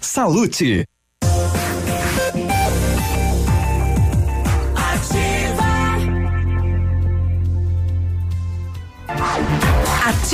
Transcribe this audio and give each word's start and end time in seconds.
Salute. 0.00 0.86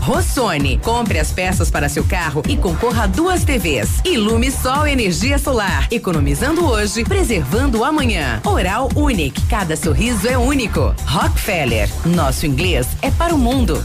Rossoni, 0.00 0.78
compre 0.78 1.18
as 1.18 1.32
peças 1.32 1.70
para 1.70 1.88
seu 1.88 2.04
carro 2.04 2.42
e 2.48 2.56
concorra 2.56 3.04
a 3.04 3.06
duas 3.06 3.44
TVs. 3.44 4.00
Ilume 4.04 4.50
Sol 4.50 4.86
Energia 4.86 5.38
Solar, 5.38 5.88
economizando 5.90 6.66
hoje, 6.66 7.04
preservando 7.04 7.84
amanhã. 7.84 8.40
Oral 8.44 8.88
Unique, 8.94 9.40
cada 9.48 9.76
sorriso 9.76 10.28
é 10.28 10.36
único. 10.36 10.94
Rockefeller, 11.06 11.88
nosso 12.04 12.46
inglês 12.46 12.86
é 13.02 13.10
para 13.10 13.34
o 13.34 13.38
mundo. 13.38 13.84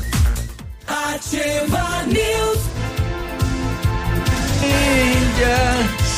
Ativa 0.88 2.04
News. 2.08 2.80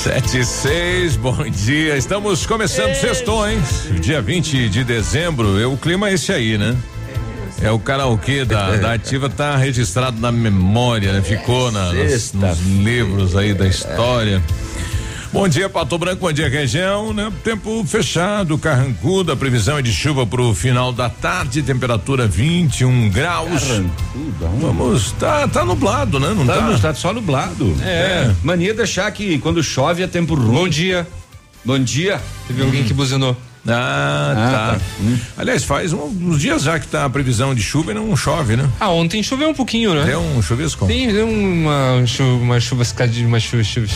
Sete 0.04 0.40
e 0.40 0.46
seis, 0.46 1.16
bom 1.16 1.44
dia. 1.48 1.96
Estamos 1.96 2.44
começando 2.48 2.96
sextou, 2.96 3.48
hein? 3.48 3.62
Dia 4.02 4.20
20 4.20 4.68
de 4.68 4.84
dezembro. 4.84 5.62
É, 5.62 5.68
o 5.68 5.78
clima 5.78 6.10
é 6.10 6.14
esse 6.14 6.32
aí, 6.34 6.58
né? 6.58 6.76
É 7.62 7.70
o 7.70 7.78
karaokê 7.80 8.44
da, 8.44 8.76
da 8.78 8.94
ativa 8.94 9.30
tá 9.30 9.56
registrado 9.56 10.20
na 10.20 10.32
memória, 10.32 11.14
né? 11.14 11.22
Ficou 11.22 11.72
na, 11.72 11.94
nos, 11.94 12.34
nos 12.34 12.60
livros 12.60 13.36
aí 13.36 13.54
da 13.54 13.68
história. 13.68 14.42
Bom 15.32 15.48
dia, 15.48 15.70
Pato 15.70 15.98
Branco, 15.98 16.20
bom 16.20 16.34
dia, 16.34 16.50
região, 16.50 17.14
né? 17.14 17.32
Tempo 17.42 17.86
fechado, 17.86 18.58
carrancudo, 18.58 19.32
a 19.32 19.38
previsão 19.38 19.78
é 19.78 19.82
de 19.82 19.94
chuva 19.94 20.28
pro 20.28 20.54
final 20.54 20.92
da 20.92 21.10
tarde, 21.10 21.62
temperatura 21.62 22.28
21 22.28 23.10
graus. 23.10 23.64
Carrancuda, 23.64 24.48
Vamos, 24.60 25.12
tá, 25.14 25.48
tá 25.48 25.64
nublado, 25.64 26.20
né? 26.20 26.34
Não 26.36 26.46
Tá, 26.46 26.56
tá? 26.58 26.78
tá 26.80 26.94
só 26.94 27.14
nublado. 27.14 27.74
É. 27.82 28.30
Mania 28.44 28.74
de 28.74 28.82
achar 28.82 29.10
que 29.12 29.38
quando 29.40 29.64
chove 29.64 30.04
é 30.04 30.08
tempo 30.08 30.36
ruim. 30.36 30.52
Bom 30.54 30.68
dia. 30.68 31.08
Bom 31.64 31.80
dia. 31.80 32.20
Teve 32.48 32.64
alguém 32.64 32.84
que 32.84 32.94
buzinou. 32.94 33.38
Ah, 33.68 34.34
Ah, 34.36 34.36
tá. 34.36 34.74
tá. 34.76 34.82
Hum. 35.02 35.18
Aliás, 35.38 35.64
faz 35.64 35.94
um- 35.94 36.06
uns 36.06 36.40
dias 36.40 36.64
já 36.64 36.80
que 36.80 36.88
tá 36.88 37.06
a 37.06 37.10
previsão 37.10 37.54
de 37.54 37.62
chuva 37.62 37.92
e 37.92 37.94
não 37.94 38.16
chove, 38.16 38.56
né? 38.56 38.68
Ah, 38.80 38.90
ontem 38.90 39.22
choveu 39.22 39.50
um 39.50 39.54
pouquinho, 39.54 39.94
né? 39.94 40.04
Deu 40.06 40.20
um 40.20 40.42
chuvisco? 40.42 40.88
Tem 40.88 41.12
deu 41.14 41.28
uma 41.30 42.04
chuva, 42.08 42.44
uma 42.44 42.60
chuvascadinha, 42.60 43.28
uma 43.28 43.40
chuva, 43.40 43.64
chuva. 43.64 43.88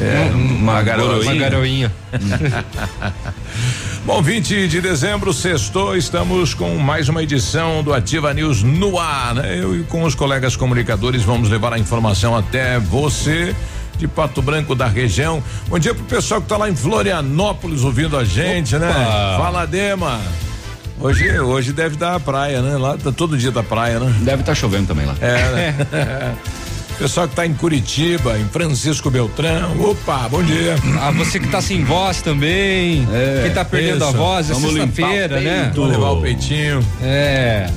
É, 0.00 0.30
uma 0.34 0.82
garoinha. 0.82 1.22
Uma 1.22 1.34
garoinha. 1.34 1.92
Bom, 4.04 4.22
20 4.22 4.66
de 4.68 4.80
dezembro, 4.80 5.32
sextou, 5.32 5.96
estamos 5.96 6.54
com 6.54 6.76
mais 6.76 7.08
uma 7.08 7.22
edição 7.22 7.82
do 7.82 7.92
Ativa 7.92 8.32
News 8.32 8.62
no 8.62 8.98
ar. 8.98 9.34
Né? 9.34 9.58
Eu 9.58 9.78
e 9.78 9.82
com 9.84 10.04
os 10.04 10.14
colegas 10.14 10.56
comunicadores 10.56 11.22
vamos 11.22 11.48
levar 11.50 11.72
a 11.72 11.78
informação 11.78 12.34
até 12.36 12.78
você 12.78 13.54
de 14.00 14.08
Pato 14.08 14.40
Branco 14.40 14.74
da 14.74 14.86
região. 14.86 15.42
Bom 15.68 15.78
dia 15.78 15.94
pro 15.94 16.04
pessoal 16.04 16.40
que 16.40 16.48
tá 16.48 16.56
lá 16.56 16.70
em 16.70 16.74
Florianópolis 16.74 17.84
ouvindo 17.84 18.16
a 18.16 18.24
gente, 18.24 18.76
né? 18.78 18.90
Fala, 19.36 19.66
Dema. 19.66 20.18
Hoje, 20.98 21.38
hoje 21.38 21.72
deve 21.72 21.96
dar 21.96 22.14
a 22.14 22.20
praia, 22.20 22.62
né? 22.62 22.76
Lá 22.76 22.96
tá 22.96 23.12
todo 23.12 23.36
dia 23.36 23.50
da 23.50 23.62
praia, 23.62 24.00
né? 24.00 24.14
Deve 24.20 24.40
estar 24.40 24.54
chovendo 24.54 24.88
também 24.88 25.06
lá. 25.06 25.14
É, 25.20 25.50
né? 25.52 26.36
Pessoal 26.98 27.26
que 27.26 27.34
tá 27.34 27.46
em 27.46 27.54
Curitiba, 27.54 28.38
em 28.38 28.44
Francisco 28.44 29.10
Beltrão. 29.10 29.72
Opa, 29.80 30.28
bom 30.28 30.42
dia. 30.42 30.76
Ah, 31.00 31.10
você 31.10 31.40
que 31.40 31.48
tá 31.48 31.60
sem 31.62 31.82
voz 31.82 32.20
também. 32.20 33.08
É, 33.10 33.40
quem 33.44 33.52
tá 33.52 33.64
perdendo 33.64 34.04
isso. 34.04 34.04
a 34.04 34.10
voz, 34.10 34.50
é 34.50 34.52
Vamos 34.52 34.72
sexta-feira, 34.72 35.40
né? 35.40 35.72
Vou 35.74 35.86
levar 35.86 36.10
o 36.10 36.20
peitinho. 36.20 36.84
É. 37.02 37.70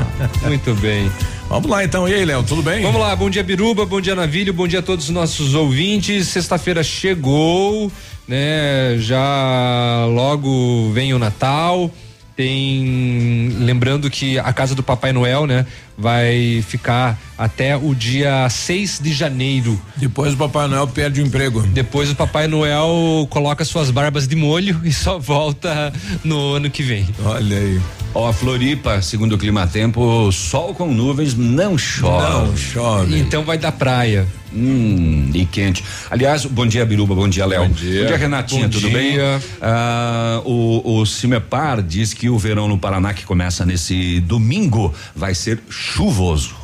Muito 0.44 0.74
bem. 0.76 1.10
Vamos 1.50 1.68
lá 1.68 1.82
então. 1.82 2.08
E 2.08 2.14
aí, 2.14 2.24
Léo, 2.24 2.44
tudo 2.44 2.62
bem? 2.62 2.80
Vamos 2.80 3.00
lá, 3.00 3.16
bom 3.16 3.28
dia 3.28 3.42
Biruba, 3.42 3.84
bom 3.84 4.00
dia 4.00 4.14
Navilho, 4.14 4.54
bom 4.54 4.68
dia 4.68 4.78
a 4.78 4.82
todos 4.82 5.06
os 5.06 5.10
nossos 5.10 5.52
ouvintes. 5.52 6.28
Sexta-feira 6.28 6.80
chegou, 6.84 7.90
né? 8.28 8.94
Já 8.98 10.06
logo 10.14 10.92
vem 10.92 11.12
o 11.12 11.18
Natal. 11.18 11.90
Tem 12.36 13.48
lembrando 13.58 14.08
que 14.08 14.38
a 14.38 14.52
casa 14.52 14.76
do 14.76 14.82
Papai 14.84 15.12
Noel, 15.12 15.44
né, 15.44 15.66
vai 16.00 16.64
ficar 16.66 17.18
até 17.36 17.76
o 17.76 17.94
dia 17.94 18.48
6 18.48 19.00
de 19.02 19.12
janeiro. 19.12 19.80
Depois 19.96 20.34
o 20.34 20.36
Papai 20.36 20.66
Noel 20.68 20.86
perde 20.86 21.20
o 21.20 21.26
emprego. 21.26 21.62
Depois 21.62 22.10
o 22.10 22.14
Papai 22.14 22.46
Noel 22.48 23.26
coloca 23.30 23.64
suas 23.64 23.90
barbas 23.90 24.26
de 24.26 24.34
molho 24.34 24.80
e 24.84 24.92
só 24.92 25.18
volta 25.18 25.92
no 26.24 26.54
ano 26.54 26.70
que 26.70 26.82
vem. 26.82 27.08
Olha 27.24 27.56
aí. 27.56 27.80
Ó, 28.12 28.28
a 28.28 28.32
Floripa, 28.32 29.00
segundo 29.00 29.36
o 29.36 29.38
clima 29.38 29.66
tempo, 29.68 30.32
sol 30.32 30.74
com 30.74 30.92
nuvens 30.92 31.34
não 31.34 31.78
chove. 31.78 32.48
Não 32.48 32.56
chove. 32.56 33.18
Então 33.18 33.44
vai 33.44 33.56
da 33.56 33.70
praia. 33.70 34.26
Hum, 34.52 35.30
e 35.32 35.46
quente. 35.46 35.84
Aliás, 36.10 36.44
bom 36.44 36.66
dia, 36.66 36.84
Biruba, 36.84 37.14
bom 37.14 37.28
dia, 37.28 37.46
Léo. 37.46 37.68
Bom 37.68 37.72
dia. 37.72 38.16
Renatinha, 38.16 38.64
Bom 38.64 38.70
tudo 38.70 38.88
dia. 38.88 38.98
bem? 38.98 39.16
Ah, 39.62 40.42
o, 40.44 40.98
o 40.98 41.06
Cimepar 41.06 41.80
diz 41.82 42.12
que 42.12 42.28
o 42.28 42.36
verão 42.36 42.66
no 42.66 42.76
Paraná, 42.76 43.14
que 43.14 43.24
começa 43.24 43.64
nesse 43.64 44.18
domingo, 44.20 44.92
vai 45.14 45.34
ser 45.34 45.60
chuvoso. 45.68 45.89
Chuvoso. 45.94 46.54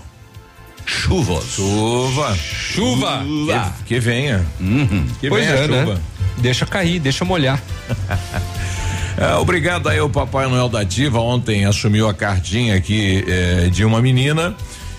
Chuva. 0.86 1.42
Chuva! 2.36 3.24
Que, 3.78 3.84
que 3.84 4.00
venha. 4.00 4.46
Que 5.20 5.28
Pois 5.28 5.44
venha 5.44 5.58
é, 5.58 5.66
né? 5.68 5.80
chuva. 5.84 6.00
Deixa 6.38 6.64
cair, 6.64 7.00
deixa 7.00 7.24
molhar. 7.24 7.60
É, 9.18 9.34
obrigado 9.36 9.88
aí 9.88 9.98
ao 9.98 10.10
Papai 10.10 10.46
Noel 10.46 10.68
da 10.68 10.82
Ativa. 10.82 11.18
Ontem 11.20 11.64
assumiu 11.64 12.06
a 12.06 12.12
cartinha 12.12 12.76
aqui 12.76 13.24
eh, 13.26 13.70
de 13.72 13.82
uma 13.82 14.02
menina. 14.02 14.54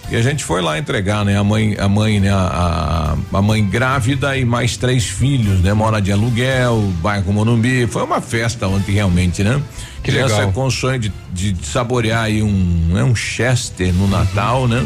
E 0.10 0.16
a 0.16 0.22
gente 0.22 0.44
foi 0.44 0.62
lá 0.62 0.80
entregar, 0.80 1.26
né? 1.26 1.38
A 1.38 1.44
mãe, 1.44 1.76
a 1.78 1.88
mãe, 1.90 2.20
né? 2.20 2.32
A, 2.32 3.18
a 3.34 3.42
mãe 3.42 3.66
grávida 3.66 4.38
e 4.38 4.46
mais 4.46 4.78
três 4.78 5.06
filhos, 5.06 5.60
né? 5.60 5.74
Mora 5.74 6.02
de 6.02 6.12
aluguel, 6.14 6.80
bairro 7.02 7.34
Morumbi. 7.34 7.86
Foi 7.88 8.04
uma 8.04 8.22
festa 8.22 8.68
ontem, 8.68 8.94
realmente, 8.94 9.44
né? 9.44 9.62
Que 10.02 10.12
Criança 10.12 10.38
legal. 10.38 10.54
com 10.54 10.66
o 10.66 10.72
sonho 10.72 10.98
de, 10.98 11.12
de 11.34 11.58
saborear 11.62 12.24
aí 12.24 12.42
um, 12.42 12.88
né? 12.94 13.04
um 13.04 13.14
Chester 13.14 13.94
no 13.94 14.08
Natal, 14.08 14.66
né? 14.66 14.86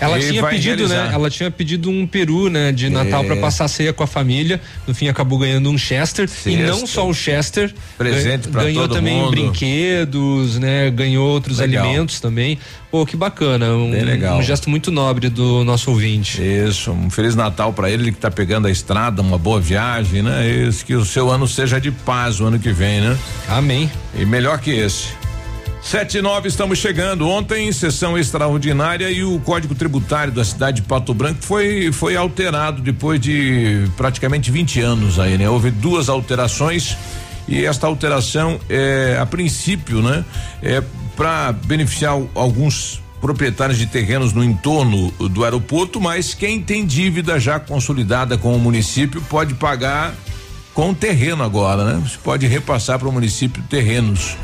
Ela 0.00 0.18
E 0.18 0.28
tinha 0.30 0.42
pedido, 0.46 0.86
realizar. 0.86 1.08
né? 1.08 1.14
Ela 1.14 1.30
tinha 1.30 1.50
pedido 1.50 1.88
um 1.90 2.06
peru, 2.06 2.50
né? 2.50 2.70
De 2.72 2.90
Natal 2.90 3.22
É. 3.24 3.26
pra 3.26 3.36
passar 3.36 3.66
ceia 3.68 3.92
com 3.92 4.02
a 4.02 4.06
família. 4.06 4.60
No 4.86 4.94
fim 4.94 5.08
acabou 5.08 5.38
ganhando 5.38 5.70
um 5.70 5.78
Chester. 5.78 6.28
E 6.44 6.56
não 6.56 6.86
só 6.86 7.08
o 7.08 7.14
Chester. 7.14 7.72
Presente 7.96 8.46
gan- 8.46 8.52
pra 8.52 8.62
Ganhou 8.64 8.82
todo 8.86 8.96
também 8.98 9.16
mundo. 9.16 9.30
brinquedos, 9.30 10.58
né? 10.58 10.90
Ganhou 10.90 11.26
outros 11.28 11.58
Legal. 11.58 11.84
alimentos 11.86 12.20
também. 12.20 12.58
Pô, 12.90 13.04
que 13.04 13.16
bacana. 13.16 13.66
Um, 13.74 13.92
um 14.38 14.42
gesto 14.42 14.70
muito 14.70 14.90
nobre 14.90 15.28
do 15.28 15.64
nosso 15.64 15.90
ouvinte. 15.90 16.40
Isso, 16.42 16.90
um 16.92 17.10
feliz 17.10 17.34
Natal 17.34 17.74
ele, 17.84 17.92
ele 18.04 18.12
que 18.12 18.18
tá 18.18 18.30
pegando 18.30 18.66
a 18.68 18.70
estrada, 18.70 19.20
uma 19.22 19.38
boa 19.38 19.60
viagem, 19.60 20.22
né? 20.22 20.46
Isso, 20.48 20.84
que 20.84 20.94
o 20.94 21.04
seu 21.04 21.30
ano 21.30 21.46
seja 21.48 21.80
de 21.80 21.90
paz 21.90 22.40
o 22.40 22.44
ano 22.46 22.58
que 22.58 22.72
vem, 22.72 23.00
né? 23.00 23.16
Amém. 23.48 23.90
E 24.18 24.24
melhor 24.24 24.58
que 24.60 24.70
esse. 24.70 25.08
Sete 25.86 26.18
e 26.18 26.20
nove, 26.20 26.48
estamos 26.48 26.80
chegando. 26.80 27.28
Ontem, 27.28 27.70
sessão 27.70 28.18
extraordinária 28.18 29.08
e 29.08 29.22
o 29.22 29.38
Código 29.38 29.72
Tributário 29.72 30.32
da 30.32 30.44
cidade 30.44 30.80
de 30.80 30.88
Pato 30.88 31.14
Branco 31.14 31.38
foi, 31.40 31.92
foi 31.92 32.16
alterado 32.16 32.82
depois 32.82 33.20
de 33.20 33.88
praticamente 33.96 34.50
20 34.50 34.80
anos 34.80 35.20
aí, 35.20 35.38
né? 35.38 35.48
Houve 35.48 35.70
duas 35.70 36.08
alterações 36.08 36.96
e 37.46 37.64
esta 37.64 37.86
alteração 37.86 38.58
é, 38.68 39.16
a 39.20 39.24
princípio, 39.24 40.02
né? 40.02 40.24
É 40.60 40.82
para 41.16 41.52
beneficiar 41.52 42.20
alguns 42.34 43.00
proprietários 43.20 43.78
de 43.78 43.86
terrenos 43.86 44.32
no 44.32 44.42
entorno 44.42 45.12
do 45.12 45.44
aeroporto, 45.44 46.00
mas 46.00 46.34
quem 46.34 46.60
tem 46.60 46.84
dívida 46.84 47.38
já 47.38 47.60
consolidada 47.60 48.36
com 48.36 48.56
o 48.56 48.58
município 48.58 49.22
pode 49.30 49.54
pagar 49.54 50.12
com 50.74 50.90
o 50.90 50.94
terreno 50.96 51.44
agora, 51.44 51.84
né? 51.84 52.02
Você 52.04 52.18
pode 52.24 52.44
repassar 52.44 52.98
para 52.98 53.08
o 53.08 53.12
município 53.12 53.62
terrenos. 53.70 54.36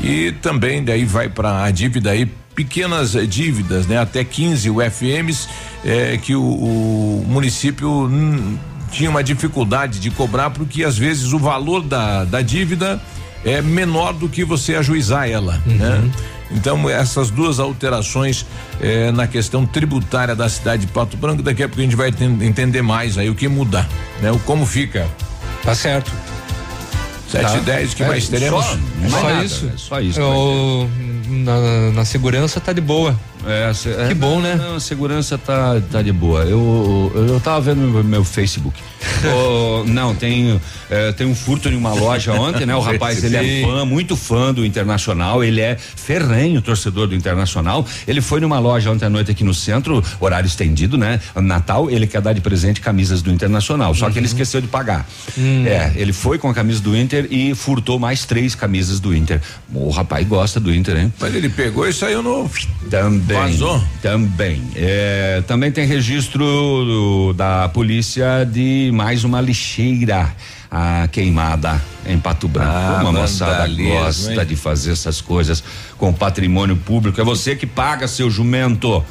E 0.00 0.32
também 0.42 0.84
daí 0.84 1.04
vai 1.04 1.28
para 1.28 1.64
a 1.64 1.70
dívida 1.70 2.10
aí 2.10 2.26
pequenas 2.54 3.14
eh, 3.14 3.24
dívidas, 3.24 3.86
né? 3.86 3.98
Até 3.98 4.24
15 4.24 4.70
UFMs 4.70 5.48
eh, 5.84 6.18
que 6.20 6.34
o, 6.34 6.42
o 6.42 7.24
município 7.26 7.88
hum, 7.88 8.58
tinha 8.90 9.10
uma 9.10 9.22
dificuldade 9.22 10.00
de 10.00 10.10
cobrar 10.10 10.50
porque 10.50 10.82
às 10.82 10.98
vezes 10.98 11.32
o 11.32 11.38
valor 11.38 11.82
da, 11.82 12.24
da 12.24 12.40
dívida 12.40 13.00
é 13.44 13.62
menor 13.62 14.12
do 14.12 14.28
que 14.28 14.44
você 14.44 14.74
ajuizar 14.74 15.28
ela, 15.28 15.62
uhum. 15.66 15.76
né? 15.76 16.10
Então 16.50 16.88
essas 16.88 17.30
duas 17.30 17.60
alterações 17.60 18.44
eh, 18.80 19.12
na 19.12 19.26
questão 19.26 19.66
tributária 19.66 20.34
da 20.34 20.48
cidade 20.48 20.86
de 20.86 20.92
Pato 20.92 21.16
Branco, 21.16 21.42
daqui 21.42 21.62
a 21.62 21.68
pouco 21.68 21.80
a 21.80 21.84
gente 21.84 21.96
vai 21.96 22.08
entender 22.40 22.82
mais 22.82 23.18
aí 23.18 23.28
o 23.28 23.34
que 23.34 23.46
mudar, 23.46 23.88
né? 24.20 24.32
O 24.32 24.38
como 24.40 24.64
fica. 24.64 25.06
Tá 25.62 25.74
certo. 25.74 26.10
Sete 27.28 27.44
tá. 27.44 27.58
e 27.58 27.60
dez, 27.60 27.94
que 27.94 28.02
é, 28.02 28.08
mais 28.08 28.28
teremos? 28.28 28.64
Só, 28.64 28.78
só 29.10 29.22
nada, 29.28 29.44
isso. 29.44 29.66
Né? 29.66 29.72
Só 29.76 30.00
isso. 30.00 30.18
Eu, 30.18 30.90
na, 31.28 31.92
na 31.92 32.04
segurança 32.04 32.58
tá 32.58 32.72
de 32.72 32.80
boa. 32.80 33.18
É, 33.46 33.72
que 33.72 34.12
é, 34.12 34.14
bom, 34.14 34.40
né? 34.40 34.56
Não, 34.56 34.76
a 34.76 34.80
segurança 34.80 35.38
tá, 35.38 35.80
tá 35.90 36.02
de 36.02 36.12
boa. 36.12 36.42
Eu, 36.42 37.12
eu, 37.14 37.26
eu 37.26 37.40
tava 37.40 37.60
vendo 37.60 37.80
meu, 37.80 38.04
meu 38.04 38.24
Facebook. 38.24 38.80
oh, 39.24 39.84
não, 39.86 40.14
tem, 40.14 40.60
é, 40.90 41.12
tem 41.12 41.26
um 41.26 41.34
furto 41.34 41.68
em 41.68 41.76
uma 41.76 41.92
loja 41.94 42.32
ontem, 42.32 42.66
né? 42.66 42.74
O 42.74 42.80
rapaz, 42.80 43.22
ele 43.22 43.36
é 43.36 43.64
fã, 43.64 43.84
muito 43.84 44.16
fã 44.16 44.52
do 44.52 44.64
Internacional, 44.64 45.42
ele 45.42 45.60
é 45.60 45.76
ferrenho 45.76 46.60
torcedor 46.60 47.06
do 47.06 47.14
Internacional. 47.14 47.86
Ele 48.06 48.20
foi 48.20 48.40
numa 48.40 48.58
loja 48.58 48.90
ontem 48.90 49.06
à 49.06 49.10
noite 49.10 49.30
aqui 49.30 49.44
no 49.44 49.54
centro, 49.54 50.02
horário 50.20 50.46
estendido, 50.46 50.98
né? 50.98 51.20
Natal, 51.36 51.90
ele 51.90 52.06
quer 52.06 52.20
dar 52.20 52.32
de 52.32 52.40
presente 52.40 52.80
camisas 52.80 53.22
do 53.22 53.30
Internacional, 53.30 53.94
só 53.94 54.06
uhum. 54.06 54.12
que 54.12 54.18
ele 54.18 54.26
uhum. 54.26 54.32
esqueceu 54.32 54.60
de 54.60 54.66
pagar. 54.66 55.06
Hum. 55.36 55.64
É, 55.66 55.92
ele 55.96 56.12
foi 56.12 56.38
com 56.38 56.48
a 56.48 56.54
camisa 56.54 56.80
do 56.80 56.96
Inter 56.96 57.26
e 57.30 57.54
furtou 57.54 57.98
mais 57.98 58.24
três 58.24 58.54
camisas 58.54 59.00
do 59.00 59.14
Inter. 59.14 59.40
O 59.72 59.90
rapaz 59.90 60.26
gosta 60.26 60.58
do 60.58 60.74
Inter, 60.74 60.96
hein? 60.96 61.12
Mas 61.20 61.34
ele 61.34 61.48
pegou 61.48 61.86
e 61.86 61.92
saiu 61.92 62.22
no. 62.22 62.50
Também. 63.28 63.52
Vazou? 63.52 63.84
Também. 64.00 64.62
É, 64.74 65.42
também 65.46 65.70
tem 65.70 65.86
registro 65.86 66.44
do, 66.44 67.32
da 67.34 67.68
polícia 67.68 68.44
de 68.44 68.90
mais 68.94 69.22
uma 69.22 69.40
lixeira 69.40 70.34
a 70.70 71.08
queimada 71.08 71.80
em 72.06 72.18
Pato 72.18 72.48
Branco. 72.48 72.70
Ah, 72.70 72.98
uma 73.02 73.12
moçada 73.12 73.66
gosta 73.68 74.32
hein? 74.34 74.46
de 74.46 74.56
fazer 74.56 74.92
essas 74.92 75.20
coisas 75.20 75.62
com 75.96 76.12
patrimônio 76.12 76.76
público. 76.76 77.20
É 77.20 77.24
você 77.24 77.56
que 77.56 77.66
paga 77.66 78.06
seu 78.08 78.30
jumento. 78.30 79.02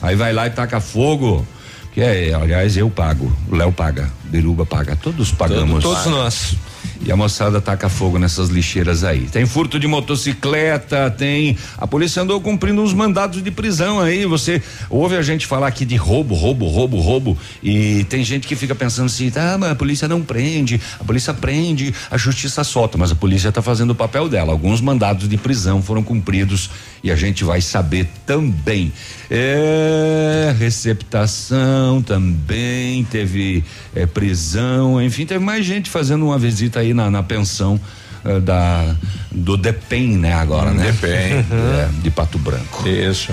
Aí 0.00 0.14
vai 0.16 0.32
lá 0.32 0.46
e 0.46 0.50
taca 0.50 0.80
fogo. 0.80 1.46
Que 1.92 2.02
é, 2.02 2.34
aliás, 2.34 2.76
eu 2.76 2.90
pago. 2.90 3.34
O 3.50 3.56
Léo 3.56 3.72
paga. 3.72 4.10
Biruba 4.24 4.66
paga. 4.66 4.96
Todos 4.96 5.32
pagamos. 5.32 5.82
Todos, 5.82 6.02
todos 6.04 6.12
nós. 6.12 6.56
E 7.04 7.12
a 7.12 7.16
moçada 7.16 7.60
taca 7.60 7.88
fogo 7.88 8.18
nessas 8.18 8.48
lixeiras 8.48 9.04
aí. 9.04 9.26
Tem 9.26 9.46
furto 9.46 9.78
de 9.78 9.86
motocicleta, 9.86 11.10
tem. 11.10 11.56
A 11.78 11.86
polícia 11.86 12.22
andou 12.22 12.40
cumprindo 12.40 12.82
uns 12.82 12.92
mandados 12.92 13.42
de 13.42 13.50
prisão 13.50 14.00
aí. 14.00 14.26
Você 14.26 14.62
ouve 14.90 15.16
a 15.16 15.22
gente 15.22 15.46
falar 15.46 15.68
aqui 15.68 15.84
de 15.84 15.96
roubo, 15.96 16.34
roubo, 16.34 16.66
roubo, 16.66 16.98
roubo. 16.98 17.38
E 17.62 18.04
tem 18.04 18.24
gente 18.24 18.46
que 18.46 18.56
fica 18.56 18.74
pensando 18.74 19.06
assim, 19.06 19.30
tá, 19.30 19.56
mas 19.58 19.70
a 19.70 19.74
polícia 19.74 20.08
não 20.08 20.22
prende, 20.22 20.80
a 20.98 21.04
polícia 21.04 21.32
prende, 21.32 21.94
a 22.10 22.16
justiça 22.16 22.64
solta, 22.64 22.98
mas 22.98 23.12
a 23.12 23.14
polícia 23.14 23.48
está 23.48 23.62
fazendo 23.62 23.90
o 23.90 23.94
papel 23.94 24.28
dela. 24.28 24.52
Alguns 24.52 24.80
mandados 24.80 25.28
de 25.28 25.36
prisão 25.36 25.82
foram 25.82 26.02
cumpridos 26.02 26.70
e 27.02 27.10
a 27.10 27.16
gente 27.16 27.44
vai 27.44 27.60
saber 27.60 28.08
também. 28.24 28.92
É, 29.30 30.54
receptação 30.58 32.02
também, 32.02 33.04
teve 33.04 33.64
é, 33.94 34.06
prisão, 34.06 35.00
enfim, 35.02 35.26
teve 35.26 35.44
mais 35.44 35.64
gente 35.64 35.90
fazendo 35.90 36.24
uma 36.24 36.38
visita 36.38 36.80
aí 36.80 36.94
na, 36.96 37.10
na 37.10 37.22
pensão 37.22 37.80
uh, 38.24 38.40
da 38.40 38.96
do 39.30 39.56
Depem, 39.56 40.16
né, 40.16 40.32
agora, 40.32 40.70
né? 40.70 40.90
Depem. 40.92 41.44
É, 41.52 41.88
de 42.02 42.10
Pato 42.10 42.38
Branco. 42.38 42.88
Isso. 42.88 43.32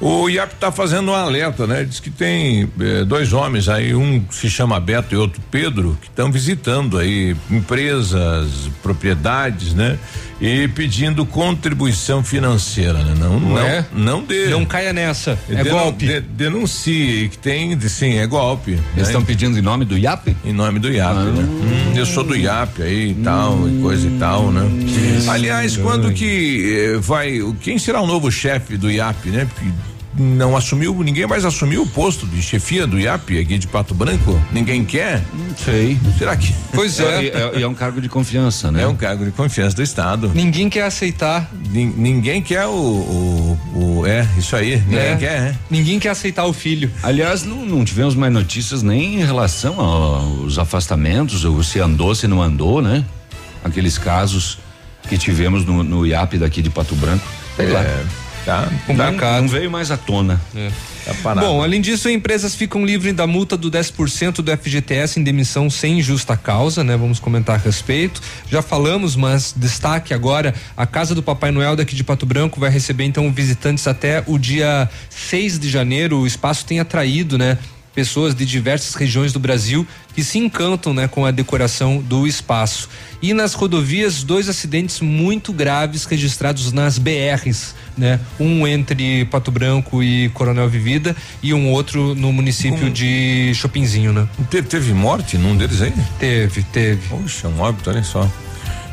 O 0.00 0.28
IAP 0.28 0.54
está 0.54 0.72
fazendo 0.72 1.12
um 1.12 1.14
alerta, 1.14 1.66
né? 1.66 1.84
Diz 1.84 2.00
que 2.00 2.10
tem 2.10 2.68
eh, 2.80 3.04
dois 3.04 3.32
homens 3.32 3.68
aí, 3.68 3.94
um 3.94 4.24
se 4.30 4.50
chama 4.50 4.78
Beto 4.80 5.14
e 5.14 5.16
outro 5.16 5.40
Pedro, 5.50 5.96
que 6.00 6.08
estão 6.08 6.30
visitando 6.30 6.98
aí 6.98 7.36
empresas, 7.48 8.68
propriedades, 8.82 9.74
né? 9.74 9.96
E 10.42 10.66
pedindo 10.66 11.24
contribuição 11.24 12.24
financeira, 12.24 12.94
né? 12.94 13.14
Não, 13.16 13.38
não, 13.38 13.50
não, 13.50 13.58
é? 13.58 13.86
não 13.92 14.24
dê. 14.24 14.46
Não 14.46 14.64
caia 14.64 14.92
nessa. 14.92 15.38
É 15.48 15.62
golpe. 15.62 16.04
De, 16.04 16.20
denuncie 16.20 17.28
que 17.28 17.38
tem, 17.38 17.78
sim, 17.88 18.18
é 18.18 18.26
golpe. 18.26 18.72
Eles 18.96 19.06
estão 19.06 19.20
né? 19.20 19.26
pedindo 19.28 19.56
em 19.56 19.62
nome 19.62 19.84
do 19.84 19.96
IAP? 19.96 20.36
Em 20.44 20.52
nome 20.52 20.80
do 20.80 20.90
IAP, 20.90 21.16
ah, 21.16 21.24
né? 21.26 21.42
Hum, 21.44 21.92
eu 21.94 22.04
sou 22.04 22.24
do 22.24 22.34
IAP 22.34 22.82
aí 22.82 23.12
e 23.12 23.14
tal, 23.14 23.68
e 23.68 23.80
coisa 23.80 24.04
e 24.04 24.18
tal, 24.18 24.50
né? 24.50 24.68
Aliás, 25.28 25.76
quando 25.76 26.12
que 26.12 26.94
eh, 26.94 26.98
vai, 26.98 27.38
quem 27.60 27.78
será 27.78 28.00
o 28.00 28.06
novo 28.06 28.28
chefe 28.28 28.76
do 28.76 28.90
IAP, 28.90 29.28
né? 29.28 29.44
Porque 29.44 29.70
não 30.18 30.56
assumiu, 30.56 31.02
ninguém 31.02 31.26
mais 31.26 31.44
assumiu 31.44 31.82
o 31.82 31.86
posto 31.86 32.26
de 32.26 32.42
chefia 32.42 32.86
do 32.86 32.98
IAP 32.98 33.38
aqui 33.38 33.58
de 33.58 33.66
Pato 33.66 33.94
Branco? 33.94 34.40
Ninguém 34.52 34.84
quer? 34.84 35.22
Não 35.32 35.56
sei. 35.56 35.98
Será 36.18 36.36
que? 36.36 36.54
Pois 36.74 37.00
é. 37.00 37.26
é, 37.26 37.52
é, 37.54 37.62
é 37.62 37.68
um 37.68 37.74
cargo 37.74 38.00
de 38.00 38.08
confiança, 38.08 38.70
né? 38.70 38.82
É 38.82 38.86
um 38.86 38.96
cargo 38.96 39.24
de 39.24 39.30
confiança 39.30 39.74
do 39.74 39.82
Estado. 39.82 40.30
Ninguém 40.34 40.68
quer 40.68 40.84
aceitar. 40.84 41.50
Nin, 41.70 41.94
ninguém 41.96 42.42
quer 42.42 42.66
o, 42.66 42.70
o, 42.70 43.58
o, 43.74 44.06
É, 44.06 44.26
isso 44.36 44.54
aí. 44.54 44.76
Ninguém 44.76 44.98
é. 44.98 45.16
quer, 45.16 45.32
é. 45.32 45.54
Ninguém 45.70 45.98
quer 45.98 46.10
aceitar 46.10 46.44
o 46.44 46.52
filho. 46.52 46.90
Aliás, 47.02 47.44
não, 47.44 47.64
não 47.64 47.84
tivemos 47.84 48.14
mais 48.14 48.32
notícias 48.32 48.82
nem 48.82 49.20
em 49.20 49.24
relação 49.24 49.80
aos 49.80 50.58
afastamentos, 50.58 51.44
ou 51.44 51.62
se 51.62 51.80
andou, 51.80 52.14
se 52.14 52.26
não 52.26 52.42
andou, 52.42 52.82
né? 52.82 53.04
Aqueles 53.64 53.96
casos 53.96 54.58
que 55.08 55.16
tivemos 55.16 55.64
no, 55.64 55.82
no 55.82 56.06
IAP 56.06 56.38
daqui 56.38 56.60
de 56.60 56.70
Pato 56.70 56.94
Branco. 56.94 57.26
Sei 57.56 57.66
é. 57.66 57.72
lá. 57.72 57.84
Tá 58.44 58.68
complicado. 58.86 59.42
Não, 59.42 59.48
veio 59.48 59.70
mais 59.70 59.90
à 59.90 59.96
tona. 59.96 60.40
É. 60.54 60.70
Tá 61.04 61.34
Bom, 61.34 61.62
além 61.62 61.80
disso, 61.80 62.08
empresas 62.08 62.54
ficam 62.54 62.84
livres 62.84 63.12
da 63.12 63.26
multa 63.26 63.56
do 63.56 63.68
10% 63.68 64.36
do 64.36 64.56
FGTS 64.56 65.18
em 65.18 65.24
demissão 65.24 65.68
sem 65.68 66.00
justa 66.00 66.36
causa, 66.36 66.84
né? 66.84 66.96
Vamos 66.96 67.18
comentar 67.18 67.56
a 67.56 67.58
respeito. 67.58 68.20
Já 68.48 68.62
falamos, 68.62 69.16
mas 69.16 69.52
destaque 69.56 70.14
agora: 70.14 70.54
a 70.76 70.86
Casa 70.86 71.14
do 71.14 71.22
Papai 71.22 71.50
Noel 71.50 71.74
daqui 71.74 71.96
de 71.96 72.04
Pato 72.04 72.24
Branco 72.24 72.60
vai 72.60 72.70
receber 72.70 73.04
então 73.04 73.32
visitantes 73.32 73.86
até 73.88 74.22
o 74.26 74.38
dia 74.38 74.88
6 75.10 75.58
de 75.58 75.68
janeiro. 75.68 76.18
O 76.18 76.26
espaço 76.26 76.64
tem 76.64 76.78
atraído, 76.78 77.36
né? 77.36 77.58
Pessoas 77.94 78.34
de 78.34 78.44
diversas 78.44 78.94
regiões 78.94 79.32
do 79.32 79.38
Brasil 79.38 79.86
que 80.14 80.22
se 80.22 80.38
encantam 80.38 80.92
né, 80.92 81.08
com 81.08 81.24
a 81.24 81.30
decoração 81.30 81.98
do 81.98 82.26
espaço. 82.26 82.88
E 83.20 83.32
nas 83.32 83.54
rodovias, 83.54 84.22
dois 84.22 84.48
acidentes 84.48 85.00
muito 85.00 85.52
graves 85.52 86.04
registrados 86.04 86.72
nas 86.72 86.98
BRs, 86.98 87.74
né? 87.96 88.20
Um 88.38 88.66
entre 88.66 89.24
Pato 89.26 89.50
Branco 89.50 90.02
e 90.02 90.28
Coronel 90.30 90.68
Vivida 90.68 91.16
e 91.42 91.54
um 91.54 91.70
outro 91.70 92.14
no 92.14 92.32
município 92.32 92.86
um, 92.86 92.92
de 92.92 93.52
Chopinzinho, 93.54 94.12
né? 94.12 94.28
Teve, 94.50 94.68
teve 94.68 94.92
morte 94.92 95.38
num 95.38 95.56
deles 95.56 95.80
aí? 95.80 95.92
Teve, 96.18 96.62
teve. 96.64 97.08
Poxa, 97.08 97.48
um 97.48 97.60
óbito, 97.60 97.90
olha 97.90 98.02
só. 98.02 98.28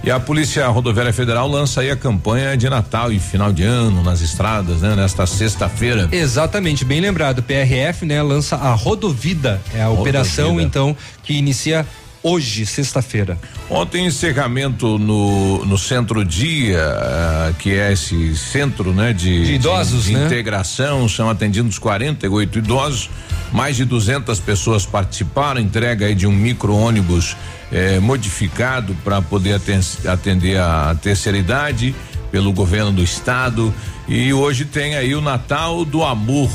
E 0.10 0.12
a 0.12 0.20
Polícia 0.20 0.68
Rodoviária 0.68 1.14
Federal 1.14 1.48
lança 1.48 1.82
aí 1.82 1.92
a 1.92 1.96
campanha 1.96 2.58
de 2.58 2.68
Natal 2.68 3.12
e 3.12 3.20
final 3.20 3.54
de 3.54 3.62
ano 3.62 4.02
nas 4.02 4.22
estradas, 4.22 4.82
né? 4.82 4.96
Nesta 4.96 5.28
sexta-feira. 5.28 6.10
Exatamente, 6.12 6.84
bem 6.84 7.00
lembrado. 7.00 7.44
PRF, 7.44 8.08
né, 8.08 8.20
lança 8.24 8.56
a 8.56 8.74
Rodovida, 8.74 9.62
é 9.72 9.84
a 9.84 9.86
Rodovida. 9.86 10.02
operação 10.02 10.60
então 10.60 10.98
que 11.22 11.36
inicia 11.36 11.86
hoje, 12.24 12.66
sexta-feira. 12.66 13.38
Ontem, 13.70 14.06
encerramento 14.06 14.98
no, 14.98 15.66
no 15.66 15.78
Centro 15.78 16.24
Dia, 16.26 16.80
uh, 16.80 17.54
que 17.56 17.72
é 17.72 17.92
esse 17.94 18.36
centro, 18.36 18.94
né, 18.94 19.14
de, 19.14 19.46
de 19.46 19.54
idosos, 19.54 20.06
de, 20.06 20.12
de 20.12 20.18
né? 20.18 20.26
integração, 20.26 21.08
são 21.08 21.30
atendidos 21.30 21.80
48 21.80 22.60
idosos, 22.60 23.10
mais 23.52 23.76
de 23.76 23.86
200 23.86 24.40
pessoas 24.40 24.86
participaram, 24.86 25.60
entrega 25.60 26.06
aí 26.06 26.16
de 26.16 26.28
um 26.28 26.32
micro-ônibus 26.32 27.36
eh, 27.72 28.00
modificado 28.00 28.96
para 29.04 29.22
poder 29.22 29.60
atender 30.08 30.60
a 30.60 30.96
terceira 31.02 31.38
idade 31.38 31.96
pelo 32.32 32.54
governo 32.54 32.92
do 32.92 33.04
estado 33.04 33.74
e 34.08 34.34
hoje 34.34 34.66
tem 34.66 34.96
aí 34.96 35.16
o 35.16 35.22
Natal 35.22 35.84
do 35.86 36.04
Amor 36.04 36.50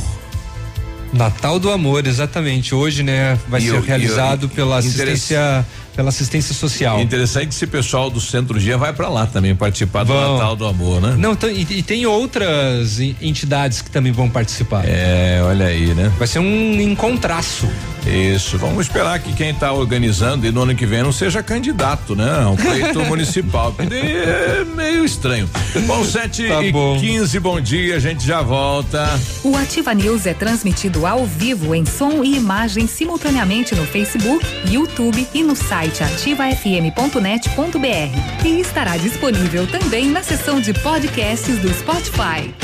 Natal 1.15 1.59
do 1.59 1.71
Amor, 1.71 2.07
exatamente. 2.07 2.75
Hoje, 2.75 3.03
né, 3.03 3.39
vai 3.49 3.61
e 3.61 3.65
ser 3.65 3.77
eu, 3.77 3.81
realizado 3.81 4.47
eu, 4.47 4.49
pela 4.49 4.79
assistência 4.79 5.65
pela 5.95 6.09
assistência 6.09 6.55
social. 6.55 7.01
Interessante 7.01 7.49
que 7.49 7.55
esse 7.55 7.67
pessoal 7.67 8.11
do 8.11 8.21
Centro 8.21 8.59
Dia 8.59 8.77
vai 8.77 8.93
para 8.93 9.09
lá 9.09 9.27
também 9.27 9.55
participar 9.55 10.05
do 10.05 10.13
Natal 10.13 10.57
do 10.57 10.67
Amor, 10.67 11.01
né? 11.01 11.15
Não, 11.17 11.37
e, 11.49 11.79
e, 11.79 11.83
tem 11.83 12.05
outras 12.07 13.01
entidades 13.01 13.81
que 13.81 13.91
também 13.91 14.13
vão 14.13 14.29
participar. 14.29 14.85
É, 14.87 15.41
olha 15.43 15.67
aí, 15.67 15.95
né? 15.95 16.13
Vai 16.19 16.27
ser 16.27 16.41
um 16.41 16.81
encontraço. 16.81 17.69
Isso, 18.07 18.59
vamos 18.59 18.87
esperar 18.87 19.19
que 19.19 19.33
quem 19.33 19.51
está 19.51 19.73
organizando 19.73 20.47
e 20.47 20.53
no 20.53 20.63
ano 20.63 20.75
que 20.75 20.85
vem 20.85 21.03
não 21.03 21.13
seja 21.13 21.43
candidato, 21.43 22.15
né? 22.15 22.45
Um 22.47 22.57
pleito 22.57 23.01
municipal. 23.07 23.75
É 23.79 24.65
meio 24.65 25.05
estranho. 25.05 25.49
Bom, 25.87 26.05
7 26.05 26.49
tá 26.49 26.63
e 26.63 26.71
bom. 26.71 26.99
15, 27.01 27.41
bom 27.41 27.61
dia, 27.61 27.97
a 27.97 27.99
gente 27.99 28.27
já 28.27 28.43
volta. 28.43 29.09
O 29.43 29.57
Ativa 29.57 29.95
News 29.95 30.27
é 30.27 30.35
transmitido 30.35 31.07
ao 31.07 31.25
vivo 31.25 31.75
em 31.75 31.87
som 31.87 32.23
e 32.23 32.37
imagem 32.37 32.87
simultaneamente 32.87 33.75
no 33.75 33.87
Facebook, 33.87 34.45
YouTube 34.71 35.27
e 35.33 35.43
no 35.43 35.57
site 35.57 35.84
ativafm.net.br. 35.91 38.47
E 38.47 38.61
estará 38.61 38.97
disponível 38.97 39.67
também 39.67 40.09
na 40.09 40.23
seção 40.23 40.61
de 40.61 40.73
podcasts 40.75 41.59
do 41.59 41.73
Spotify. 41.73 42.55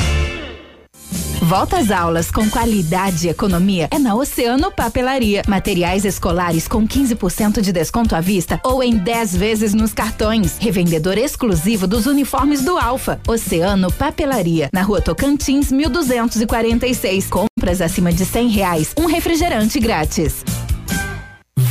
Volta 1.41 1.79
às 1.79 1.91
aulas 1.91 2.31
com 2.31 2.47
qualidade 2.49 3.27
e 3.27 3.29
economia 3.29 3.89
é 3.91 3.97
na 3.97 4.15
Oceano 4.15 4.71
Papelaria. 4.71 5.41
Materiais 5.47 6.05
escolares 6.05 6.67
com 6.67 6.87
15% 6.87 7.61
de 7.61 7.73
desconto 7.73 8.15
à 8.15 8.21
vista 8.21 8.61
ou 8.63 8.83
em 8.83 8.95
10 8.95 9.35
vezes 9.35 9.73
nos 9.73 9.91
cartões. 9.91 10.57
Revendedor 10.59 11.17
exclusivo 11.17 11.87
dos 11.87 12.05
uniformes 12.05 12.63
do 12.63 12.77
Alfa. 12.77 13.19
Oceano 13.27 13.91
Papelaria. 13.91 14.69
Na 14.71 14.83
rua 14.83 15.01
Tocantins, 15.01 15.71
1246. 15.71 17.27
Compras 17.27 17.81
acima 17.81 18.13
de 18.13 18.23
100 18.23 18.47
reais. 18.47 18.93
Um 18.95 19.07
refrigerante 19.07 19.79
grátis. 19.79 20.45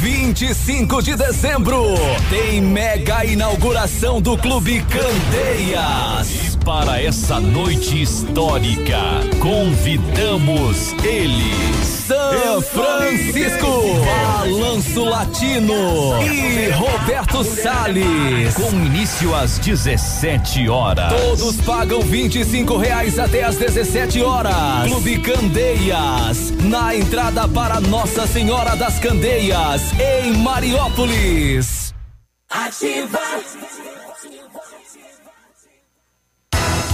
25 0.00 1.02
de 1.02 1.14
dezembro 1.14 1.94
tem 2.30 2.58
mega 2.62 3.22
inauguração 3.26 4.18
do 4.18 4.34
Clube 4.38 4.82
Candeias 4.84 6.49
para 6.64 7.02
essa 7.02 7.40
noite 7.40 8.02
histórica, 8.02 8.98
convidamos 9.40 10.92
ele, 11.02 11.84
São 11.84 12.60
Francisco, 12.60 13.66
Balanço 14.04 15.04
Latino 15.04 16.22
e 16.22 16.70
Roberto 16.70 17.44
Sales, 17.44 18.54
com 18.54 18.70
início 18.72 19.34
às 19.34 19.58
17 19.58 20.68
horas. 20.68 21.12
Todos 21.12 21.56
pagam 21.62 22.00
25 22.00 22.76
reais 22.76 23.18
até 23.18 23.44
às 23.44 23.56
17 23.56 24.22
horas. 24.22 24.84
Clube 24.84 25.18
Candeias, 25.18 26.52
na 26.62 26.94
entrada 26.94 27.48
para 27.48 27.80
Nossa 27.80 28.26
Senhora 28.26 28.76
das 28.76 28.98
Candeias, 28.98 29.82
em 29.98 30.32
Mariópolis. 30.38 31.94
Ativa. 32.50 33.20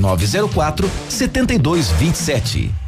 9904 0.00 0.88
7227. 1.08 2.87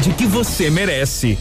qualidade 0.00 0.12
que 0.14 0.26
você 0.26 0.70
merece. 0.70 1.38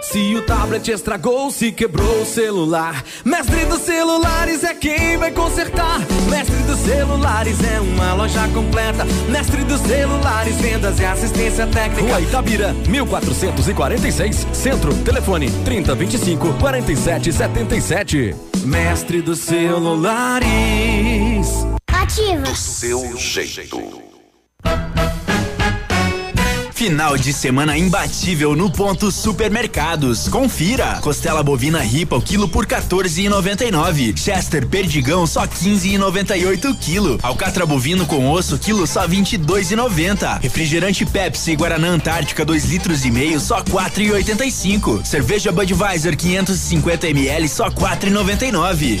Se 0.00 0.34
o 0.36 0.42
tablet 0.42 0.90
estragou, 0.90 1.50
se 1.50 1.72
quebrou 1.72 2.20
o 2.22 2.26
celular, 2.26 3.02
Mestre 3.24 3.64
dos 3.64 3.80
Celulares 3.80 4.62
é 4.62 4.74
quem 4.74 5.16
vai 5.16 5.32
consertar. 5.32 6.00
Mestre 6.30 6.56
dos 6.64 6.78
Celulares 6.80 7.56
é 7.64 7.80
uma 7.80 8.12
loja 8.14 8.46
completa. 8.48 9.06
Mestre 9.28 9.64
dos 9.64 9.80
Celulares, 9.80 10.56
vendas 10.56 11.00
e 11.00 11.04
assistência 11.04 11.66
técnica. 11.66 12.02
Rua 12.02 12.20
Itabira, 12.20 12.74
1446, 12.88 14.46
Centro, 14.52 14.94
telefone 15.02 15.50
3025 15.64 16.52
4777. 16.60 18.36
Mestre 18.64 19.22
dos 19.22 19.38
Celulares. 19.40 20.46
Ativa. 21.88 22.42
Do 22.42 22.54
seu 22.54 23.16
jeito. 23.16 24.06
Final 26.76 27.16
de 27.16 27.32
semana 27.32 27.78
imbatível 27.78 28.54
no 28.54 28.70
ponto 28.70 29.10
supermercados. 29.10 30.28
Confira. 30.28 30.98
Costela 31.00 31.42
bovina 31.42 31.80
ripa 31.80 32.16
o 32.16 32.20
quilo 32.20 32.46
por 32.46 32.66
14,99. 32.66 34.14
Chester 34.14 34.66
perdigão 34.66 35.26
só 35.26 35.46
15,98 35.46 36.76
quilo. 36.78 37.18
Alcatra 37.22 37.64
bovino 37.64 38.04
com 38.04 38.30
osso 38.30 38.58
quilo 38.58 38.86
só 38.86 39.08
22,90. 39.08 40.42
Refrigerante 40.42 41.06
Pepsi 41.06 41.56
Guaraná 41.56 41.88
Antártica 41.88 42.44
2 42.44 42.66
litros 42.66 43.06
e 43.06 43.10
meio 43.10 43.40
só 43.40 43.62
4,85. 43.62 45.02
Cerveja 45.02 45.50
Budweiser 45.50 46.14
550 46.14 47.08
ml 47.08 47.48
só 47.48 47.70
4,99. 47.70 49.00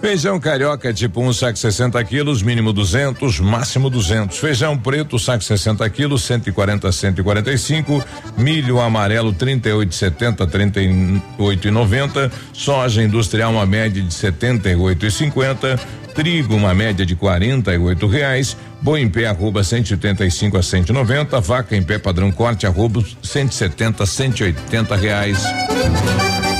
Feijão 0.00 0.38
carioca 0.38 0.92
tipo 0.92 1.20
1, 1.20 1.26
um, 1.26 1.32
saco 1.32 1.58
60 1.58 2.02
quilos, 2.04 2.42
mínimo 2.42 2.72
200, 2.72 3.40
máximo 3.40 3.90
200. 3.90 4.38
Feijão 4.38 4.78
preto, 4.78 5.18
saco 5.18 5.42
60 5.42 5.88
quilos, 5.90 6.22
140 6.22 6.90
145. 6.92 8.04
Milho 8.36 8.80
amarelo 8.80 9.32
38,70 9.32 10.46
38,90. 10.46 12.30
Soja 12.52 13.02
industrial 13.02 13.52
uma 13.52 13.66
média 13.66 14.02
de 14.02 14.08
78,50. 14.08 15.78
Trigo 16.14 16.54
uma 16.54 16.74
média 16.74 17.04
de 17.04 17.14
48 17.14 18.06
reais. 18.06 18.56
Boi 18.80 19.00
em 19.00 19.08
pé 19.08 19.26
arroba 19.26 19.62
185 19.62 20.56
a 20.56 20.62
190. 20.62 21.40
Vaca 21.40 21.76
em 21.76 21.82
pé 21.82 21.98
padrão 21.98 22.30
corte 22.30 22.66
arroba 22.66 23.04
170 23.22 24.06
180 24.06 24.96
reais. 24.96 25.44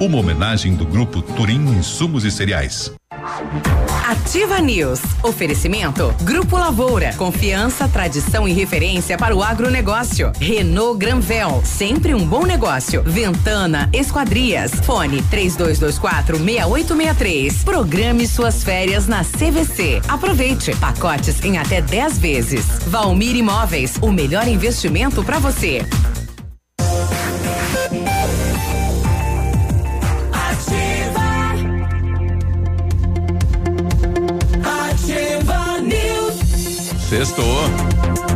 Uma 0.00 0.18
homenagem 0.18 0.76
do 0.76 0.86
grupo 0.86 1.20
Turim 1.20 1.60
Insumos 1.76 2.24
e 2.24 2.30
Cereais. 2.30 2.92
Ativa 4.06 4.60
News. 4.60 5.00
Oferecimento 5.24 6.14
Grupo 6.22 6.56
Lavoura. 6.56 7.12
Confiança, 7.14 7.88
tradição 7.88 8.46
e 8.46 8.52
referência 8.52 9.18
para 9.18 9.34
o 9.34 9.42
agronegócio. 9.42 10.30
Renault 10.38 10.98
Granvel. 10.98 11.62
Sempre 11.64 12.14
um 12.14 12.24
bom 12.24 12.46
negócio. 12.46 13.02
Ventana 13.02 13.90
Esquadrias. 13.92 14.70
Fone 14.84 15.20
3224 15.22 16.38
6863. 16.38 17.64
Programe 17.64 18.28
suas 18.28 18.62
férias 18.62 19.08
na 19.08 19.24
CVC. 19.24 20.00
Aproveite. 20.06 20.76
Pacotes 20.76 21.44
em 21.44 21.58
até 21.58 21.82
10 21.82 22.18
vezes. 22.18 22.66
Valmir 22.86 23.34
Imóveis. 23.34 23.96
O 24.00 24.12
melhor 24.12 24.46
investimento 24.46 25.24
para 25.24 25.40
você. 25.40 25.84
Sextou. 37.08 38.27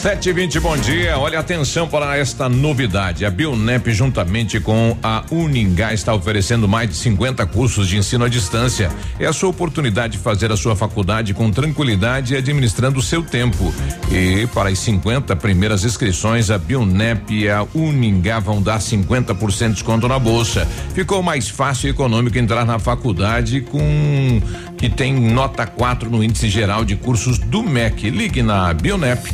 Sete 0.00 0.30
e 0.30 0.32
vinte, 0.32 0.58
bom 0.58 0.74
dia. 0.78 1.18
Olha 1.18 1.38
atenção 1.38 1.86
para 1.86 2.16
esta 2.16 2.48
novidade. 2.48 3.26
A 3.26 3.30
Bionep, 3.30 3.92
juntamente 3.92 4.58
com 4.58 4.96
a 5.02 5.22
Uningá, 5.30 5.92
está 5.92 6.14
oferecendo 6.14 6.66
mais 6.66 6.88
de 6.88 6.96
50 6.96 7.44
cursos 7.44 7.86
de 7.86 7.98
ensino 7.98 8.24
à 8.24 8.28
distância. 8.30 8.90
É 9.18 9.26
a 9.26 9.32
sua 9.34 9.50
oportunidade 9.50 10.14
de 10.14 10.18
fazer 10.18 10.50
a 10.50 10.56
sua 10.56 10.74
faculdade 10.74 11.34
com 11.34 11.50
tranquilidade 11.50 12.32
e 12.32 12.36
administrando 12.38 12.98
o 12.98 13.02
seu 13.02 13.22
tempo. 13.22 13.74
E 14.10 14.46
para 14.54 14.70
as 14.70 14.78
50 14.78 15.36
primeiras 15.36 15.84
inscrições, 15.84 16.50
a 16.50 16.56
Bionep 16.56 17.34
e 17.34 17.50
a 17.50 17.66
Uningá 17.74 18.38
vão 18.40 18.62
dar 18.62 18.78
50% 18.78 19.66
de 19.66 19.74
desconto 19.74 20.08
na 20.08 20.18
bolsa. 20.18 20.66
Ficou 20.94 21.22
mais 21.22 21.50
fácil 21.50 21.88
e 21.88 21.90
econômico 21.90 22.38
entrar 22.38 22.64
na 22.64 22.78
faculdade 22.78 23.60
com 23.60 24.40
que 24.78 24.88
tem 24.88 25.12
nota 25.12 25.66
4 25.66 26.08
no 26.08 26.24
índice 26.24 26.48
geral 26.48 26.86
de 26.86 26.96
cursos 26.96 27.38
do 27.38 27.62
MEC. 27.62 28.08
Ligue 28.08 28.42
na 28.42 28.72
Bionep 28.72 29.28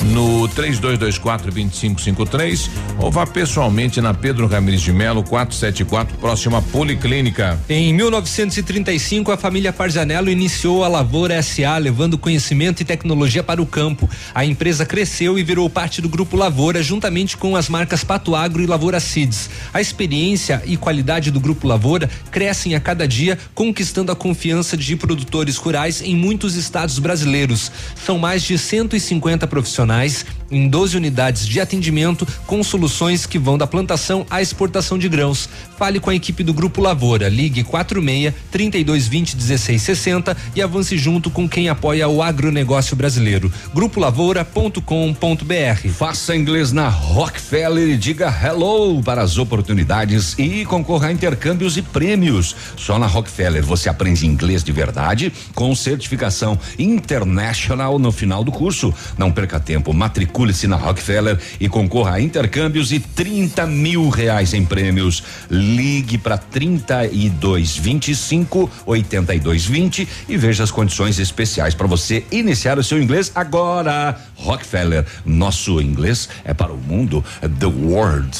no 0.00 0.48
3224 0.48 1.50
2553 1.52 2.70
ou 2.98 3.10
vá 3.10 3.26
pessoalmente 3.26 4.00
na 4.00 4.14
Pedro 4.14 4.46
Ramirez 4.46 4.80
de 4.80 4.92
Melo 4.92 5.22
474, 5.22 6.16
próxima 6.18 6.62
Policlínica. 6.62 7.60
Em 7.68 7.92
1935, 7.92 9.30
a 9.32 9.36
família 9.36 9.72
Parzanello 9.72 10.30
iniciou 10.30 10.84
a 10.84 10.88
Lavoura 10.88 11.42
SA, 11.42 11.76
levando 11.78 12.16
conhecimento 12.16 12.80
e 12.80 12.84
tecnologia 12.84 13.42
para 13.42 13.60
o 13.60 13.66
campo. 13.66 14.08
A 14.34 14.44
empresa 14.44 14.86
cresceu 14.86 15.38
e 15.38 15.42
virou 15.42 15.68
parte 15.68 16.00
do 16.00 16.08
grupo 16.08 16.36
Lavoura, 16.36 16.82
juntamente 16.82 17.36
com 17.36 17.56
as 17.56 17.68
marcas 17.68 18.04
Pato 18.04 18.34
Agro 18.34 18.62
e 18.62 18.66
Lavoura 18.66 19.00
Seeds. 19.00 19.50
A 19.74 19.80
experiência 19.80 20.62
e 20.64 20.76
qualidade 20.76 21.30
do 21.30 21.40
grupo 21.40 21.66
Lavoura 21.66 22.08
crescem 22.30 22.74
a 22.74 22.80
cada 22.80 23.06
dia, 23.06 23.38
conquistando 23.54 24.12
a 24.12 24.16
confiança 24.16 24.76
de 24.76 24.96
produtores 24.96 25.56
rurais 25.56 26.00
em 26.00 26.14
muitos 26.14 26.54
estados 26.54 26.98
brasileiros. 26.98 27.70
São 27.96 28.18
mais 28.18 28.42
de 28.42 28.56
150 28.56 29.46
profissionais 29.46 29.81
profissionais 29.82 30.24
em 30.52 30.68
12 30.68 30.96
unidades 30.96 31.46
de 31.46 31.60
atendimento 31.60 32.26
com 32.46 32.62
soluções 32.62 33.26
que 33.26 33.38
vão 33.38 33.58
da 33.58 33.66
plantação 33.66 34.26
à 34.30 34.42
exportação 34.42 34.98
de 34.98 35.08
grãos. 35.08 35.48
Fale 35.76 35.98
com 35.98 36.10
a 36.10 36.14
equipe 36.14 36.44
do 36.44 36.54
Grupo 36.54 36.80
Lavoura. 36.80 37.28
Ligue 37.28 37.64
46 37.64 38.32
3220 38.50 39.34
1660 39.34 40.36
e 40.54 40.62
avance 40.62 40.96
junto 40.96 41.30
com 41.30 41.48
quem 41.48 41.68
apoia 41.68 42.08
o 42.08 42.22
agronegócio 42.22 42.94
brasileiro. 42.94 43.52
Grupolavoura.com.br. 43.74 45.88
Faça 45.96 46.36
inglês 46.36 46.70
na 46.72 46.88
Rockefeller 46.88 47.88
e 47.88 47.96
diga 47.96 48.28
hello 48.28 49.02
para 49.02 49.22
as 49.22 49.38
oportunidades 49.38 50.38
e 50.38 50.64
concorra 50.64 51.08
a 51.08 51.12
intercâmbios 51.12 51.76
e 51.76 51.82
prêmios. 51.82 52.54
Só 52.76 52.98
na 52.98 53.06
Rockefeller 53.06 53.64
você 53.64 53.88
aprende 53.88 54.26
inglês 54.26 54.62
de 54.62 54.72
verdade 54.72 55.32
com 55.54 55.74
certificação 55.74 56.58
international 56.78 57.98
no 57.98 58.12
final 58.12 58.44
do 58.44 58.52
curso. 58.52 58.92
Não 59.16 59.32
perca 59.32 59.58
tempo, 59.58 59.92
matricule-se 60.42 60.66
na 60.66 60.76
Rockefeller 60.76 61.38
e 61.60 61.68
concorra 61.68 62.16
a 62.16 62.20
intercâmbios 62.20 62.90
e 62.92 62.98
30 62.98 63.64
mil 63.66 64.08
reais 64.08 64.52
em 64.52 64.64
prêmios. 64.64 65.22
Ligue 65.50 66.18
para 66.18 66.36
3225 66.36 68.68
8220 68.84 70.08
e 70.28 70.36
veja 70.36 70.64
as 70.64 70.70
condições 70.70 71.18
especiais 71.18 71.74
para 71.74 71.86
você 71.86 72.24
iniciar 72.30 72.78
o 72.78 72.84
seu 72.84 73.02
inglês 73.02 73.32
agora. 73.34 74.20
Rockefeller, 74.34 75.06
nosso 75.24 75.80
inglês 75.80 76.28
é 76.44 76.52
para 76.52 76.70
o 76.72 76.78
mundo. 76.78 77.24
The 77.40 77.66
World 77.66 78.36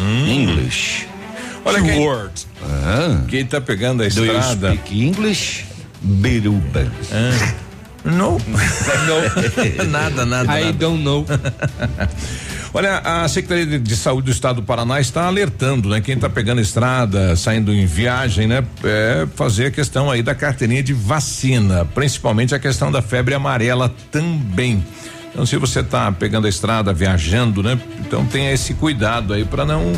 hum. 0.00 0.26
English. 0.26 1.06
Olha 1.64 1.80
que 1.80 1.92
word. 1.92 2.46
Ah. 2.62 3.22
Quem 3.26 3.40
está 3.40 3.58
pegando 3.60 4.02
a 4.02 4.06
estrada? 4.06 4.30
Do 4.30 4.66
you 4.66 4.76
speak 4.76 5.02
English? 5.02 5.64
Biruba. 6.02 6.86
Ah. 7.10 7.63
Não. 8.04 8.38
nada, 9.90 10.26
nada. 10.26 10.60
I 10.60 10.64
nada. 10.66 10.72
don't 10.72 11.02
know. 11.02 11.24
Olha, 12.74 12.98
a 12.98 13.28
Secretaria 13.28 13.78
de 13.78 13.96
Saúde 13.96 14.26
do 14.26 14.32
Estado 14.32 14.56
do 14.56 14.62
Paraná 14.64 15.00
está 15.00 15.26
alertando, 15.26 15.88
né? 15.88 16.00
Quem 16.00 16.16
está 16.16 16.28
pegando 16.28 16.60
estrada, 16.60 17.36
saindo 17.36 17.72
em 17.72 17.86
viagem, 17.86 18.48
né? 18.48 18.64
É 18.82 19.28
fazer 19.36 19.66
a 19.66 19.70
questão 19.70 20.10
aí 20.10 20.22
da 20.22 20.34
carteirinha 20.34 20.82
de 20.82 20.92
vacina, 20.92 21.84
principalmente 21.84 22.52
a 22.52 22.58
questão 22.58 22.90
da 22.90 23.00
febre 23.00 23.32
amarela 23.32 23.94
também. 24.10 24.84
Então, 25.30 25.46
se 25.46 25.56
você 25.56 25.80
está 25.80 26.10
pegando 26.10 26.46
a 26.46 26.50
estrada, 26.50 26.92
viajando, 26.92 27.62
né? 27.62 27.78
Então 28.00 28.26
tenha 28.26 28.52
esse 28.52 28.74
cuidado 28.74 29.32
aí 29.32 29.44
para 29.44 29.64
não 29.64 29.92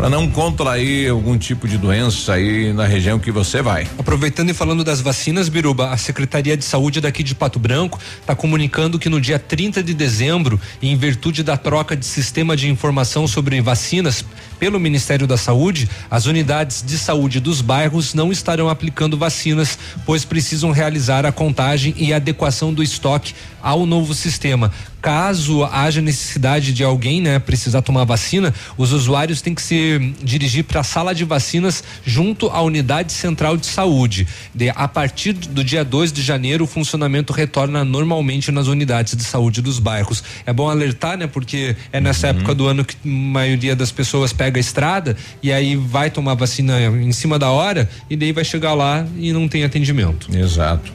para 0.00 0.08
não 0.08 0.30
contrair 0.30 1.10
algum 1.10 1.36
tipo 1.36 1.68
de 1.68 1.76
doença 1.76 2.32
aí 2.32 2.72
na 2.72 2.86
região 2.86 3.18
que 3.18 3.30
você 3.30 3.60
vai. 3.60 3.86
Aproveitando 3.98 4.48
e 4.48 4.54
falando 4.54 4.82
das 4.82 5.02
vacinas, 5.02 5.50
Biruba, 5.50 5.90
a 5.90 5.96
Secretaria 5.98 6.56
de 6.56 6.64
Saúde 6.64 7.02
daqui 7.02 7.22
de 7.22 7.34
Pato 7.34 7.58
Branco 7.58 7.98
está 8.18 8.34
comunicando 8.34 8.98
que 8.98 9.10
no 9.10 9.20
dia 9.20 9.38
30 9.38 9.82
de 9.82 9.92
dezembro, 9.92 10.58
em 10.80 10.96
virtude 10.96 11.42
da 11.42 11.54
troca 11.54 11.94
de 11.94 12.06
sistema 12.06 12.56
de 12.56 12.70
informação 12.70 13.28
sobre 13.28 13.60
vacinas 13.60 14.24
pelo 14.60 14.78
Ministério 14.78 15.26
da 15.26 15.38
Saúde, 15.38 15.88
as 16.10 16.26
unidades 16.26 16.84
de 16.86 16.98
saúde 16.98 17.40
dos 17.40 17.62
bairros 17.62 18.12
não 18.12 18.30
estarão 18.30 18.68
aplicando 18.68 19.16
vacinas, 19.16 19.78
pois 20.04 20.22
precisam 20.22 20.70
realizar 20.70 21.24
a 21.24 21.32
contagem 21.32 21.94
e 21.96 22.12
adequação 22.12 22.72
do 22.72 22.82
estoque 22.82 23.34
ao 23.62 23.86
novo 23.86 24.14
sistema. 24.14 24.70
Caso 25.00 25.64
haja 25.64 26.02
necessidade 26.02 26.74
de 26.74 26.84
alguém, 26.84 27.22
né, 27.22 27.38
precisar 27.38 27.80
tomar 27.80 28.04
vacina, 28.04 28.52
os 28.76 28.92
usuários 28.92 29.40
têm 29.40 29.54
que 29.54 29.62
se 29.62 30.14
dirigir 30.22 30.64
para 30.64 30.80
a 30.80 30.84
sala 30.84 31.14
de 31.14 31.24
vacinas 31.24 31.82
junto 32.04 32.48
à 32.50 32.60
unidade 32.60 33.12
central 33.12 33.56
de 33.56 33.64
saúde. 33.64 34.28
De, 34.54 34.68
a 34.68 34.86
partir 34.86 35.32
do 35.32 35.64
dia 35.64 35.82
2 35.82 36.12
de 36.12 36.20
janeiro, 36.20 36.64
o 36.64 36.66
funcionamento 36.66 37.32
retorna 37.32 37.82
normalmente 37.82 38.52
nas 38.52 38.66
unidades 38.66 39.16
de 39.16 39.24
saúde 39.24 39.62
dos 39.62 39.78
bairros. 39.78 40.22
É 40.44 40.52
bom 40.52 40.68
alertar, 40.68 41.16
né, 41.16 41.26
porque 41.26 41.74
é 41.92 42.00
nessa 42.00 42.26
uhum. 42.26 42.36
época 42.36 42.54
do 42.54 42.66
ano 42.66 42.84
que 42.84 42.96
a 43.02 43.08
maioria 43.08 43.74
das 43.74 43.90
pessoas 43.90 44.34
pega 44.34 44.49
a 44.58 44.60
estrada 44.60 45.16
e 45.42 45.52
aí 45.52 45.76
vai 45.76 46.10
tomar 46.10 46.34
vacina 46.34 46.80
em 46.80 47.12
cima 47.12 47.38
da 47.38 47.50
hora 47.50 47.88
e 48.08 48.16
daí 48.16 48.32
vai 48.32 48.44
chegar 48.44 48.74
lá 48.74 49.06
e 49.16 49.32
não 49.32 49.48
tem 49.48 49.64
atendimento. 49.64 50.28
Exato. 50.36 50.92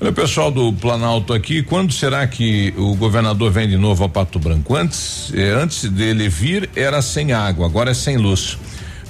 Olha, 0.00 0.12
pessoal 0.12 0.50
do 0.50 0.72
Planalto 0.72 1.32
aqui, 1.32 1.62
quando 1.62 1.92
será 1.92 2.26
que 2.26 2.74
o 2.76 2.94
governador 2.94 3.50
vem 3.50 3.68
de 3.68 3.76
novo 3.76 4.02
ao 4.02 4.08
Pato 4.08 4.38
Branco? 4.38 4.74
Antes, 4.74 5.32
eh, 5.34 5.50
antes 5.50 5.88
dele 5.88 6.28
vir 6.28 6.68
era 6.74 7.00
sem 7.00 7.32
água, 7.32 7.64
agora 7.66 7.92
é 7.92 7.94
sem 7.94 8.16
luz. 8.16 8.58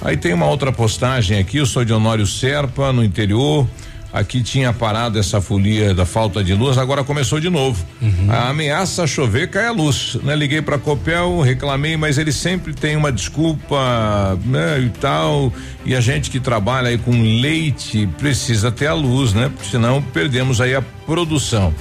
Aí 0.02 0.16
tem 0.16 0.34
uma 0.34 0.46
outra 0.46 0.70
postagem 0.70 1.38
aqui, 1.38 1.56
eu 1.56 1.66
sou 1.66 1.84
de 1.84 1.92
Honório 1.92 2.26
Serpa, 2.26 2.92
no 2.92 3.02
interior. 3.02 3.66
Aqui 4.14 4.44
tinha 4.44 4.72
parado 4.72 5.18
essa 5.18 5.40
folia 5.40 5.92
da 5.92 6.06
falta 6.06 6.42
de 6.44 6.54
luz, 6.54 6.78
agora 6.78 7.02
começou 7.02 7.40
de 7.40 7.50
novo. 7.50 7.84
Uhum. 8.00 8.30
A 8.30 8.50
ameaça 8.50 9.08
chover 9.08 9.50
cai 9.50 9.66
a 9.66 9.72
luz, 9.72 10.16
né? 10.22 10.36
Liguei 10.36 10.62
para 10.62 10.78
Copel, 10.78 11.40
reclamei, 11.40 11.96
mas 11.96 12.16
ele 12.16 12.30
sempre 12.30 12.72
tem 12.72 12.94
uma 12.94 13.10
desculpa, 13.10 14.38
né, 14.46 14.78
e 14.78 14.88
tal. 15.00 15.52
E 15.84 15.96
a 15.96 16.00
gente 16.00 16.30
que 16.30 16.38
trabalha 16.38 16.90
aí 16.90 16.96
com 16.96 17.10
leite 17.10 18.08
precisa 18.16 18.70
ter 18.70 18.86
a 18.86 18.94
luz, 18.94 19.34
né? 19.34 19.50
Porque 19.52 19.68
senão 19.68 20.00
perdemos 20.00 20.60
aí 20.60 20.76
a 20.76 20.82
produção. 21.04 21.74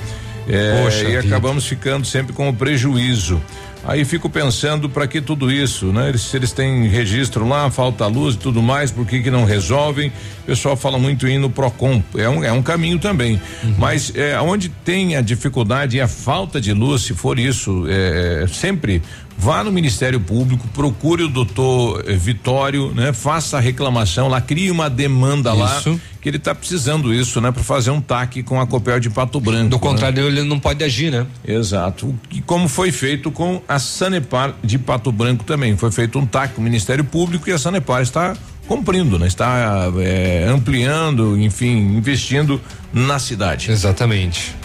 É, 0.50 0.84
Poxa 0.84 1.04
e 1.04 1.06
vida. 1.06 1.20
acabamos 1.20 1.68
ficando 1.68 2.06
sempre 2.06 2.34
com 2.34 2.50
o 2.50 2.54
prejuízo. 2.54 3.40
Aí 3.86 4.06
fico 4.06 4.30
pensando 4.30 4.90
para 4.90 5.06
que 5.06 5.20
tudo 5.22 5.52
isso, 5.52 5.88
né? 5.88 6.10
Eles, 6.10 6.22
se 6.22 6.38
eles 6.38 6.54
têm 6.54 6.88
registro 6.88 7.48
lá, 7.48 7.70
falta 7.70 8.08
luz 8.08 8.36
e 8.36 8.38
tudo 8.38 8.62
mais, 8.62 8.92
por 8.92 9.06
que 9.06 9.22
que 9.22 9.30
não 9.30 9.44
resolvem? 9.44 10.10
O 10.44 10.46
pessoal 10.46 10.78
fala 10.78 10.98
muito 10.98 11.28
em 11.28 11.36
ir 11.36 11.40
no 11.40 11.50
Procon, 11.50 12.02
é 12.16 12.30
um, 12.30 12.44
é 12.44 12.52
um 12.52 12.64
caminho 12.64 12.98
também. 12.98 13.42
Mas 13.78 14.14
é, 14.16 14.40
onde 14.40 14.70
tem 14.70 15.18
a 15.18 15.22
dificuldade 15.22 15.98
e 15.98 16.02
a 16.02 16.08
falta 16.08 16.62
de 16.62 16.72
luz, 16.72 17.02
se 17.02 17.14
for 17.14 17.38
isso, 17.38 17.86
é, 17.90 18.46
sempre 18.48 19.02
vá 19.38 19.64
no 19.64 19.72
Ministério 19.72 20.20
Público, 20.20 20.68
procure 20.74 21.24
o 21.24 21.28
doutor 21.28 22.04
eh, 22.08 22.14
Vitório, 22.14 22.94
né? 22.94 23.12
Faça 23.12 23.58
a 23.58 23.60
reclamação 23.60 24.28
lá, 24.28 24.40
crie 24.40 24.72
uma 24.72 24.90
demanda 24.90 25.54
lá 25.54 25.78
Isso. 25.80 26.00
Que 26.24 26.30
ele 26.30 26.38
está 26.38 26.56
precisando 26.56 27.14
isso, 27.14 27.42
né, 27.42 27.52
para 27.52 27.62
fazer 27.62 27.92
um 27.92 28.00
TAC 28.00 28.44
com 28.44 28.60
a 28.60 28.66
Copel 28.66 28.98
de 28.98 29.10
Pato 29.10 29.42
Branco. 29.42 29.68
Do 29.68 29.76
né? 29.76 29.82
contrário, 29.82 30.26
ele 30.26 30.44
não 30.44 30.58
pode 30.58 30.82
agir, 30.82 31.12
né? 31.12 31.28
Exato. 31.46 32.18
E 32.32 32.42
como 32.42 32.70
foi 32.70 32.94
feito 32.94 33.30
com 33.30 33.62
a 33.68 33.78
Sanepar 33.78 34.54
de 34.64 34.80
Pato 34.80 35.12
Branco 35.12 35.44
também. 35.44 35.76
Foi 35.76 35.92
feito 35.92 36.18
um 36.18 36.26
TAC 36.26 36.54
com 36.54 36.62
o 36.62 36.64
Ministério 36.64 37.04
Público 37.04 37.50
e 37.50 37.52
a 37.52 37.58
Sanepar 37.58 38.02
está 38.02 38.38
cumprindo, 38.66 39.20
né? 39.20 39.28
Está 39.28 39.92
eh, 40.00 40.48
ampliando, 40.50 41.38
enfim, 41.38 41.76
investindo 41.98 42.62
na 42.94 43.20
cidade. 43.20 43.70
Exatamente. 43.70 44.56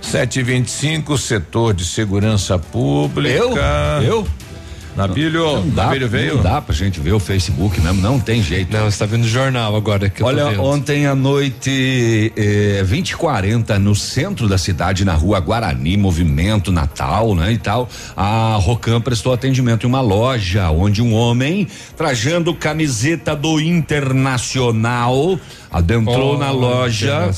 725, 0.00 1.18
setor 1.18 1.74
de 1.74 1.84
segurança 1.84 2.56
pública. 2.56 3.34
Eu? 3.34 3.56
Eu? 4.04 4.28
Nabilho, 4.96 5.44
Não 5.56 5.68
dá, 5.70 5.84
Nabilho 5.86 6.08
veio? 6.08 6.34
não 6.36 6.42
dá 6.42 6.60
pra 6.60 6.74
gente 6.74 7.00
ver 7.00 7.12
o 7.12 7.20
Facebook 7.20 7.80
mesmo, 7.80 8.00
não 8.02 8.18
tem 8.18 8.42
jeito. 8.42 8.76
Não, 8.76 8.90
você 8.90 8.98
tá 8.98 9.06
vendo 9.06 9.24
o 9.24 9.28
jornal 9.28 9.74
agora 9.76 10.08
que 10.10 10.22
eu 10.22 10.26
tô 10.26 10.32
Olha, 10.32 10.50
vendo. 10.50 10.62
ontem 10.62 11.06
à 11.06 11.14
noite, 11.14 12.32
eh, 12.36 12.82
20 12.84 13.10
e 13.10 13.16
40 13.16 13.78
no 13.78 13.94
centro 13.94 14.48
da 14.48 14.58
cidade, 14.58 15.04
na 15.04 15.14
rua 15.14 15.38
Guarani, 15.40 15.96
movimento 15.96 16.72
Natal, 16.72 17.34
né? 17.34 17.52
E 17.52 17.58
tal. 17.58 17.88
A 18.16 18.56
Rocam 18.60 19.00
prestou 19.00 19.32
atendimento 19.32 19.84
em 19.84 19.88
uma 19.88 20.00
loja 20.00 20.70
onde 20.70 21.00
um 21.02 21.14
homem, 21.14 21.66
trajando 21.96 22.52
camiseta 22.54 23.34
do 23.36 23.60
Internacional, 23.60 25.38
adentrou 25.70 26.34
Oh, 26.34 26.38
na 26.38 26.50
loja 26.50 27.30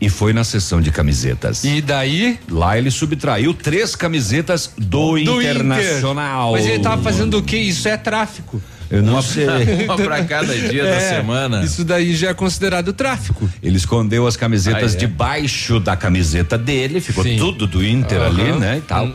e 0.00 0.08
foi 0.08 0.32
na 0.32 0.44
sessão 0.44 0.80
de 0.80 0.90
camisetas. 0.90 1.64
E 1.64 1.80
daí? 1.80 2.38
Lá 2.48 2.78
ele 2.78 2.90
subtraiu 2.90 3.52
três 3.54 3.94
camisetas 3.96 4.70
do, 4.78 5.18
Do 5.22 5.42
Internacional. 5.42 6.50
Inter. 6.52 6.62
Mas 6.62 6.66
ele 6.72 6.82
tava 6.92 7.02
fazendo 7.02 7.38
o 7.38 7.42
quê? 7.42 7.56
Isso 7.58 7.88
é 7.88 7.96
tráfico. 7.96 8.62
Eu 8.90 9.02
não 9.02 9.22
sei. 9.22 9.46
Uma 9.88 9.96
para 9.96 10.22
cada 10.24 10.54
dia 10.54 10.84
da 10.84 10.90
É, 10.90 11.16
semana. 11.16 11.62
Isso 11.64 11.82
daí 11.84 12.14
já 12.14 12.28
é 12.30 12.34
considerado 12.34 12.92
tráfico. 12.92 13.48
Ele 13.62 13.76
escondeu 13.76 14.26
as 14.26 14.36
camisetas 14.36 14.92
Ah, 14.92 14.96
é? 14.96 14.98
debaixo 14.98 15.80
da 15.80 15.96
camiseta 15.96 16.58
dele, 16.58 17.00
ficou 17.00 17.24
Sim. 17.24 17.36
tudo 17.38 17.66
do 17.66 17.84
Inter 17.84 18.20
Aham. 18.20 18.26
ali, 18.26 18.52
né? 18.58 18.76
E 18.78 18.80
tal. 18.82 19.06
Hum. 19.06 19.14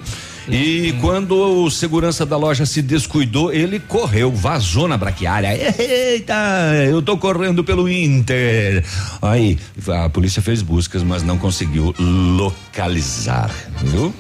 E 0.50 0.96
quando 1.02 1.36
o 1.66 1.70
segurança 1.70 2.26
da 2.26 2.38
loja 2.38 2.66
se 2.66 2.82
descuidou, 2.82 3.52
ele 3.52 3.80
correu, 3.82 4.32
vazou 4.32 4.88
na 4.88 4.98
braquiária. 4.98 5.50
Eita, 5.78 6.34
eu 6.90 7.02
tô 7.02 7.18
correndo 7.18 7.66
pelo 7.66 7.88
Inter. 7.90 8.82
Aí, 9.22 9.60
a 10.06 10.10
polícia 10.10 10.42
fez 10.42 10.62
buscas, 10.62 11.04
mas 11.04 11.22
não 11.22 11.38
conseguiu 11.38 11.94
localizar, 12.00 13.52
viu? 13.84 14.14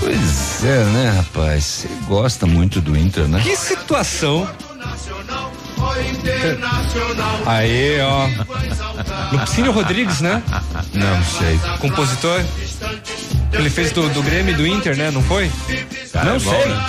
Pois 0.00 0.64
é, 0.64 0.84
né, 0.84 1.10
rapaz? 1.16 1.64
Você 1.64 1.88
gosta 2.06 2.46
muito 2.46 2.80
do 2.80 2.96
Inter, 2.96 3.26
né? 3.28 3.40
Que 3.42 3.56
situação. 3.56 4.48
Aí, 7.46 8.00
ó. 8.00 8.28
Lupicínio 9.32 9.72
Rodrigues, 9.72 10.20
né? 10.20 10.42
Não 10.92 11.24
sei. 11.24 11.58
Compositor. 11.78 12.42
Ele 13.52 13.70
fez 13.70 13.92
do, 13.92 14.08
do 14.08 14.22
Grêmio 14.22 14.52
e 14.52 14.56
do 14.56 14.66
Inter, 14.66 14.96
né? 14.96 15.10
Não 15.10 15.22
foi? 15.22 15.50
Não 16.14 16.36
é 16.36 16.38
bom, 16.38 16.50
sei. 16.50 16.68
né? 16.68 16.84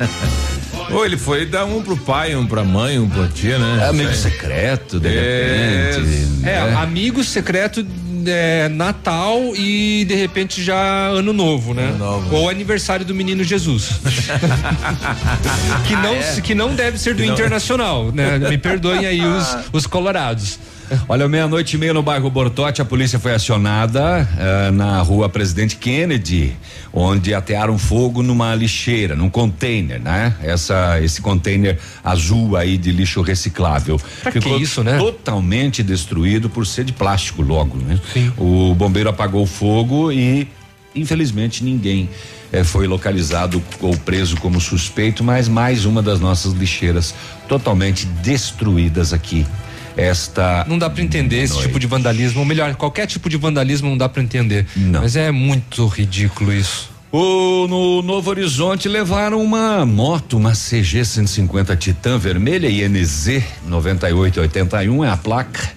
É. 0.00 0.53
Ou 0.90 1.04
ele 1.04 1.16
foi 1.16 1.46
dar 1.46 1.64
um 1.64 1.82
pro 1.82 1.96
pai, 1.96 2.34
um 2.36 2.46
pra 2.46 2.62
mãe, 2.64 2.98
um 2.98 3.08
pra 3.08 3.26
tia, 3.28 3.58
né? 3.58 3.78
É 3.84 3.88
amigo 3.88 4.12
secreto, 4.14 5.00
de 5.00 5.08
É, 5.08 5.90
repente. 5.94 6.24
É, 6.48 6.64
né? 6.66 6.74
amigo 6.76 7.22
secreto 7.24 7.84
é, 8.26 8.68
Natal 8.70 9.38
e 9.56 10.04
de 10.06 10.14
repente 10.14 10.62
já 10.62 10.78
Ano 11.08 11.32
Novo, 11.32 11.74
né? 11.74 11.88
Ano 11.88 11.98
novo. 11.98 12.34
Ou 12.36 12.48
aniversário 12.48 13.04
do 13.04 13.14
menino 13.14 13.42
Jesus. 13.44 13.90
que, 15.86 15.94
não, 15.96 16.42
que 16.42 16.54
não 16.54 16.74
deve 16.74 16.98
ser 16.98 17.14
do 17.14 17.24
não- 17.24 17.32
Internacional, 17.34 18.10
né? 18.12 18.38
Me 18.38 18.58
perdoem 18.58 19.06
aí 19.06 19.24
os, 19.24 19.56
os 19.72 19.86
colorados. 19.86 20.58
Olha, 21.08 21.28
meia-noite 21.28 21.76
e 21.76 21.78
meia 21.78 21.94
no 21.94 22.02
bairro 22.02 22.28
Bortote, 22.30 22.82
a 22.82 22.84
polícia 22.84 23.18
foi 23.18 23.34
acionada 23.34 24.28
eh, 24.38 24.70
na 24.70 25.00
rua 25.00 25.28
Presidente 25.28 25.76
Kennedy, 25.76 26.56
onde 26.92 27.34
atearam 27.34 27.78
fogo 27.78 28.22
numa 28.22 28.54
lixeira, 28.54 29.14
num 29.14 29.30
container, 29.30 30.00
né? 30.00 30.34
Essa, 30.42 31.00
esse 31.00 31.20
container 31.20 31.78
azul 32.02 32.56
aí 32.56 32.76
de 32.76 32.92
lixo 32.92 33.20
reciclável. 33.22 34.00
Pra 34.22 34.32
que 34.32 34.48
isso, 34.56 34.82
né? 34.82 34.98
Totalmente 34.98 35.82
destruído 35.82 36.48
por 36.48 36.66
ser 36.66 36.84
de 36.84 36.92
plástico 36.92 37.42
logo, 37.42 37.78
né? 37.78 37.98
O 38.36 38.74
bombeiro 38.74 39.08
apagou 39.08 39.42
o 39.42 39.46
fogo 39.46 40.12
e, 40.12 40.48
infelizmente, 40.94 41.64
ninguém 41.64 42.08
eh, 42.52 42.62
foi 42.62 42.86
localizado 42.86 43.62
ou 43.80 43.96
preso 43.96 44.36
como 44.36 44.60
suspeito, 44.60 45.24
mas 45.24 45.48
mais 45.48 45.84
uma 45.84 46.02
das 46.02 46.20
nossas 46.20 46.52
lixeiras 46.52 47.14
totalmente 47.48 48.06
destruídas 48.06 49.12
aqui. 49.12 49.46
Esta 49.96 50.64
Não 50.68 50.78
dá 50.78 50.90
pra 50.90 51.02
entender 51.02 51.42
esse 51.42 51.52
Noite. 51.54 51.66
tipo 51.68 51.78
de 51.78 51.86
vandalismo, 51.86 52.40
ou 52.40 52.46
melhor, 52.46 52.74
qualquer 52.74 53.06
tipo 53.06 53.28
de 53.28 53.36
vandalismo 53.36 53.88
não 53.88 53.96
dá 53.96 54.08
pra 54.08 54.22
entender. 54.22 54.66
Não. 54.76 55.00
Mas 55.00 55.16
é 55.16 55.30
muito 55.30 55.86
ridículo 55.86 56.52
isso. 56.52 56.90
O, 57.12 57.68
no 57.68 58.02
Novo 58.02 58.30
Horizonte 58.30 58.88
levaram 58.88 59.40
uma 59.40 59.86
moto, 59.86 60.36
uma 60.36 60.50
CG 60.50 61.04
150 61.04 61.76
Titan 61.76 62.18
vermelha 62.18 62.68
INZ 62.68 63.40
9881 63.68 65.04
é 65.04 65.10
a 65.10 65.16
placa, 65.16 65.70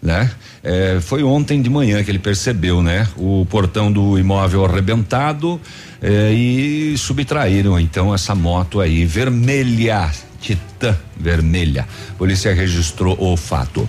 né? 0.00 0.30
É, 0.62 0.98
foi 1.00 1.24
ontem 1.24 1.60
de 1.60 1.68
manhã 1.68 2.02
que 2.04 2.12
ele 2.12 2.20
percebeu, 2.20 2.80
né? 2.80 3.08
O 3.16 3.44
portão 3.50 3.90
do 3.90 4.16
imóvel 4.16 4.64
arrebentado 4.64 5.60
é, 6.00 6.32
e 6.32 6.96
subtraíram 6.96 7.78
então 7.78 8.14
essa 8.14 8.34
moto 8.34 8.80
aí 8.80 9.04
vermelha, 9.04 10.12
Titan 10.40 10.96
vermelha. 11.18 11.86
Polícia 12.18 12.54
registrou 12.54 13.16
o 13.18 13.36
fato. 13.36 13.88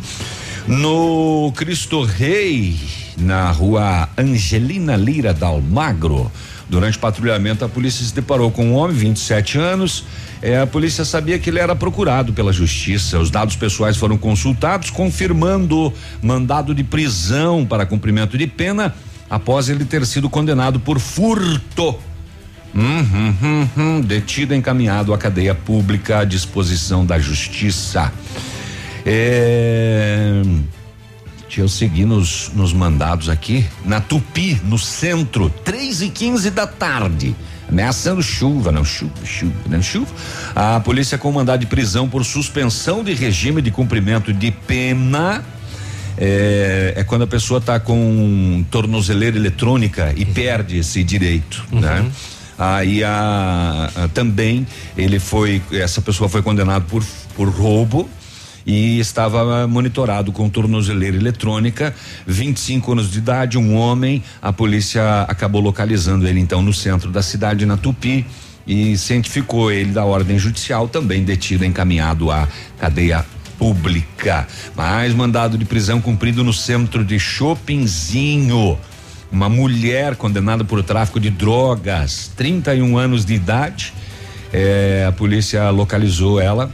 No 0.68 1.54
Cristo 1.56 2.04
Rei, 2.04 2.76
na 3.18 3.52
rua 3.52 4.10
Angelina 4.18 4.96
Lira 4.96 5.34
da 5.34 5.48
Almagro, 5.48 6.32
durante 6.68 6.98
patrulhamento, 6.98 7.64
a 7.64 7.70
polícia 7.70 8.04
se 8.04 8.14
deparou 8.14 8.50
com 8.50 8.66
um 8.66 8.74
homem, 8.74 8.96
27 8.96 9.60
anos. 9.60 10.06
Eh, 10.42 10.60
a 10.60 10.66
polícia 10.66 11.06
sabia 11.06 11.38
que 11.38 11.50
ele 11.50 11.60
era 11.60 11.76
procurado 11.76 12.34
pela 12.34 12.52
justiça. 12.52 13.20
Os 13.20 13.30
dados 13.30 13.56
pessoais 13.56 13.96
foram 13.96 14.18
consultados, 14.18 14.90
confirmando 14.90 15.94
mandado 16.22 16.74
de 16.74 16.84
prisão 16.84 17.66
para 17.66 17.86
cumprimento 17.86 18.38
de 18.38 18.48
pena 18.48 18.94
após 19.30 19.70
ele 19.70 19.86
ter 19.86 20.06
sido 20.06 20.30
condenado 20.30 20.80
por 20.80 21.00
furto. 21.00 22.00
Uhum, 22.76 23.36
uhum, 23.42 23.70
uhum. 23.78 24.02
Detido 24.02 24.54
encaminhado 24.54 25.14
à 25.14 25.18
cadeia 25.18 25.56
pública 25.56 26.20
à 26.20 26.26
disposição 26.26 27.06
da 27.06 27.18
justiça. 27.18 28.12
É, 29.06 30.42
Deixa 31.56 31.62
eu 31.62 31.70
seguir 31.70 32.04
nos, 32.04 32.52
nos 32.54 32.74
mandados 32.74 33.30
aqui. 33.30 33.66
Na 33.86 34.02
Tupi, 34.02 34.60
no 34.66 34.78
centro, 34.78 35.50
3 35.64 36.02
e 36.02 36.10
15 36.10 36.52
da 36.52 36.68
tarde. 36.68 37.34
Ameaçando 37.70 38.22
chuva, 38.22 38.74
não 38.74 38.84
chuva, 38.84 39.14
chuva, 39.24 39.54
não 39.70 39.82
chuva. 39.82 40.12
A 40.54 40.82
polícia 40.82 41.18
com 41.18 41.32
mandado 41.32 41.62
de 41.62 41.66
prisão 41.66 42.10
por 42.10 42.26
suspensão 42.26 43.06
de 43.06 43.14
regime 43.14 43.62
de 43.62 43.72
cumprimento 43.72 44.34
de 44.34 44.52
pena. 44.52 45.46
É, 46.18 46.94
é 46.98 47.04
quando 47.06 47.22
a 47.22 47.28
pessoa 47.28 47.60
está 47.60 47.80
com 47.80 48.66
tornozeleira 48.70 49.38
eletrônica 49.38 50.14
e 50.18 50.26
perde 50.26 50.78
esse 50.78 51.06
direito, 51.06 51.66
né? 51.72 52.06
Aí 52.58 53.04
a, 53.04 53.92
a- 53.96 54.08
também 54.10 54.66
ele 54.98 55.20
foi, 55.20 55.62
essa 55.72 56.02
pessoa 56.02 56.30
foi 56.30 56.42
condenada 56.42 56.86
por, 56.86 57.04
por 57.36 57.50
roubo 57.50 58.10
e 58.66 59.00
estava 59.00 59.68
monitorado 59.68 60.32
com 60.32 60.50
tornozeleira 60.50 61.16
eletrônica, 61.16 61.94
25 62.26 62.94
anos 62.94 63.12
de 63.12 63.20
idade, 63.20 63.58
um 63.58 63.76
homem. 63.76 64.24
A 64.42 64.52
polícia 64.52 65.22
acabou 65.28 65.62
localizando 65.62 66.28
ele 66.28 66.40
então 66.40 66.62
no 66.62 66.74
centro 66.74 67.12
da 67.12 67.22
cidade, 67.22 67.66
na 67.66 67.78
Tupi, 67.78 68.26
e 68.66 68.98
cientificou 68.98 69.72
ele 69.72 69.92
da 69.92 70.04
ordem 70.04 70.40
judicial, 70.40 70.88
também 70.88 71.24
detido, 71.24 71.64
encaminhado 71.64 72.32
à 72.32 72.48
cadeia 72.80 73.24
pública. 73.60 74.48
Mais 74.76 75.14
mandado 75.14 75.58
de 75.58 75.66
prisão 75.66 76.02
cumprido 76.02 76.44
no 76.44 76.52
centro 76.52 77.06
de 77.06 77.20
Chopinzinho. 77.20 78.78
Uma 79.36 79.50
mulher 79.50 80.16
condenada 80.16 80.64
por 80.64 80.82
tráfico 80.82 81.20
de 81.20 81.30
drogas, 81.30 82.32
31 82.38 82.98
anos 82.98 83.26
de 83.26 83.34
idade. 83.34 83.94
É, 84.54 85.04
a 85.06 85.12
polícia 85.12 85.70
localizou 85.72 86.40
ela, 86.40 86.72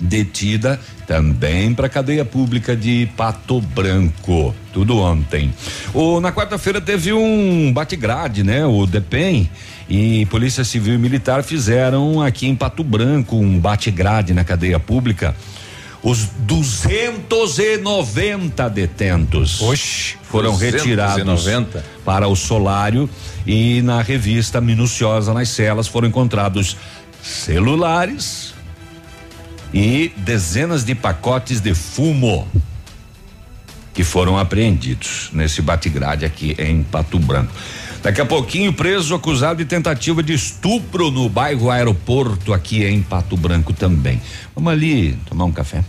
detida 0.00 0.80
também 1.06 1.72
para 1.72 1.88
cadeia 1.88 2.24
pública 2.24 2.74
de 2.74 3.08
Pato 3.16 3.60
Branco. 3.60 4.52
Tudo 4.72 4.98
ontem. 4.98 5.54
O, 5.94 6.20
na 6.20 6.32
quarta-feira 6.32 6.80
teve 6.80 7.12
um 7.12 7.72
bate-grade, 7.72 8.42
né? 8.42 8.66
O 8.66 8.84
DEPEN 8.84 9.48
e 9.88 10.26
Polícia 10.26 10.64
Civil 10.64 10.94
e 10.94 10.98
Militar 10.98 11.44
fizeram 11.44 12.20
aqui 12.20 12.48
em 12.48 12.56
Pato 12.56 12.82
Branco 12.82 13.36
um 13.36 13.60
bate-grade 13.60 14.34
na 14.34 14.42
cadeia 14.42 14.80
pública. 14.80 15.36
Os 16.08 16.28
290 16.38 18.70
detentos 18.70 19.60
Oxi, 19.60 20.16
foram 20.22 20.52
290. 20.52 20.76
retirados 20.76 21.48
para 22.04 22.28
o 22.28 22.36
solário 22.36 23.10
e 23.44 23.82
na 23.82 24.00
revista 24.02 24.60
minuciosa 24.60 25.34
nas 25.34 25.48
celas 25.48 25.88
foram 25.88 26.06
encontrados 26.06 26.76
celulares 27.20 28.54
e 29.74 30.12
dezenas 30.18 30.84
de 30.84 30.94
pacotes 30.94 31.60
de 31.60 31.74
fumo 31.74 32.46
que 33.92 34.04
foram 34.04 34.38
apreendidos 34.38 35.30
nesse 35.32 35.60
bate-grade 35.60 36.24
aqui 36.24 36.54
em 36.56 36.84
Pato 36.84 37.18
Branco. 37.18 37.52
Daqui 38.00 38.20
a 38.20 38.26
pouquinho, 38.26 38.72
preso 38.72 39.12
acusado 39.12 39.58
de 39.58 39.64
tentativa 39.64 40.22
de 40.22 40.34
estupro 40.34 41.10
no 41.10 41.28
bairro 41.28 41.68
Aeroporto, 41.68 42.52
aqui 42.52 42.84
em 42.84 43.02
Pato 43.02 43.36
Branco 43.36 43.72
também. 43.72 44.22
Vamos 44.54 44.72
ali 44.72 45.18
tomar 45.28 45.46
um 45.46 45.50
café. 45.50 45.82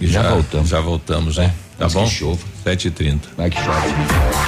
E 0.00 0.06
já, 0.06 0.22
voltamos. 0.30 0.68
Já 0.68 0.80
voltamos, 0.80 1.36
né? 1.36 1.52
Tá 1.78 1.88
bom? 1.88 2.04
que 2.04 2.10
chova. 2.10 2.38
7h30. 2.64 3.20
Vai 3.36 3.50
que 3.50 3.58
chove. 3.62 3.88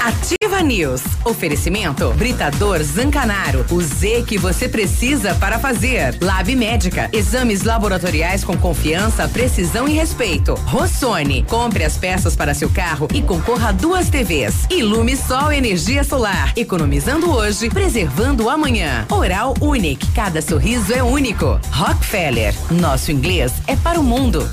Ativa 0.04 0.62
News. 0.62 1.02
Oferecimento 1.24 2.10
Britador 2.14 2.82
Zancanaro. 2.82 3.66
O 3.70 3.82
Z 3.82 4.24
que 4.26 4.38
você 4.38 4.68
precisa 4.68 5.34
para 5.34 5.58
fazer. 5.58 6.16
Lab 6.20 6.54
Médica. 6.56 7.08
Exames 7.12 7.62
laboratoriais 7.64 8.42
com 8.42 8.56
confiança, 8.56 9.28
precisão 9.28 9.86
e 9.86 9.92
respeito. 9.92 10.54
Rossoni. 10.54 11.42
Compre 11.44 11.84
as 11.84 11.96
peças 11.98 12.34
para 12.34 12.54
seu 12.54 12.70
carro 12.70 13.06
e 13.14 13.20
concorra 13.20 13.68
a 13.68 13.72
duas 13.72 14.08
TVs. 14.08 14.66
Ilume 14.70 15.16
Sol 15.16 15.52
Energia 15.52 16.02
Solar. 16.02 16.52
Economizando 16.56 17.30
hoje, 17.30 17.68
preservando 17.68 18.48
amanhã. 18.48 19.06
Oral 19.10 19.54
Unique. 19.60 20.06
Cada 20.12 20.40
sorriso 20.40 20.94
é 20.94 21.02
único. 21.02 21.60
Rockefeller. 21.70 22.54
Nosso 22.70 23.12
inglês 23.12 23.52
é 23.66 23.76
para 23.76 24.00
o 24.00 24.02
mundo. 24.02 24.48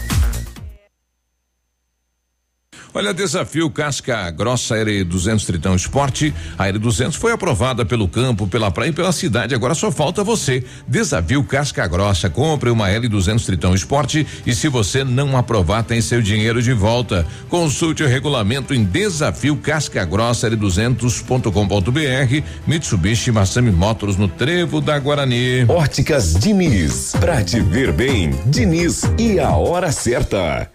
Olha, 2.98 3.14
desafio 3.14 3.70
Casca 3.70 4.32
Grossa 4.32 4.74
R200 4.78 5.46
Tritão 5.46 5.76
Esporte. 5.76 6.34
A 6.58 6.64
R200 6.68 7.16
foi 7.16 7.34
aprovada 7.34 7.84
pelo 7.84 8.08
campo, 8.08 8.48
pela 8.48 8.72
praia 8.72 8.88
e 8.88 8.94
pela 8.94 9.12
cidade. 9.12 9.54
Agora 9.54 9.76
só 9.76 9.92
falta 9.92 10.24
você. 10.24 10.64
Desafio 10.88 11.44
Casca 11.44 11.86
Grossa. 11.88 12.30
Compre 12.30 12.70
uma 12.70 12.88
L200 12.88 13.46
Tritão 13.46 13.76
Esporte 13.76 14.26
e 14.46 14.56
se 14.56 14.70
você 14.70 15.04
não 15.04 15.36
aprovar, 15.36 15.84
tem 15.84 16.00
seu 16.00 16.22
dinheiro 16.22 16.62
de 16.62 16.72
volta. 16.72 17.28
Consulte 17.50 18.02
o 18.02 18.08
regulamento 18.08 18.74
em 18.74 18.86
desafio 18.86 19.58
Casca 19.58 20.06
Grossa 20.06 20.50
L200.com.br. 20.50 22.48
Mitsubishi 22.66 23.30
Massami 23.30 23.72
Motors 23.72 24.16
no 24.16 24.30
Trevo 24.30 24.80
da 24.80 24.98
Guarani. 24.98 25.66
Óticas 25.68 26.34
Diniz. 26.36 27.12
Pra 27.20 27.44
te 27.44 27.60
ver 27.60 27.92
bem, 27.92 28.32
Diniz 28.46 29.02
e 29.20 29.38
a 29.38 29.54
hora 29.54 29.92
certa. 29.92 30.72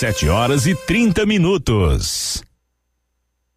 7 0.00 0.30
horas 0.30 0.66
e 0.66 0.74
30 0.74 1.26
minutos. 1.26 2.42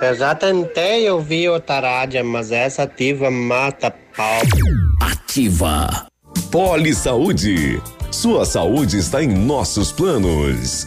Eu 0.00 0.14
já 0.16 0.34
tentei 0.34 1.08
ouvir 1.08 1.48
outra 1.48 1.80
rádio, 1.80 2.24
mas 2.24 2.50
essa 2.50 2.82
ativa 2.82 3.30
mata 3.30 3.90
pau. 4.16 4.40
Ativa. 5.00 6.06
Poli 6.50 6.94
Saúde. 6.94 7.80
Sua 8.10 8.44
saúde 8.44 8.98
está 8.98 9.22
em 9.22 9.28
nossos 9.28 9.92
planos. 9.92 10.86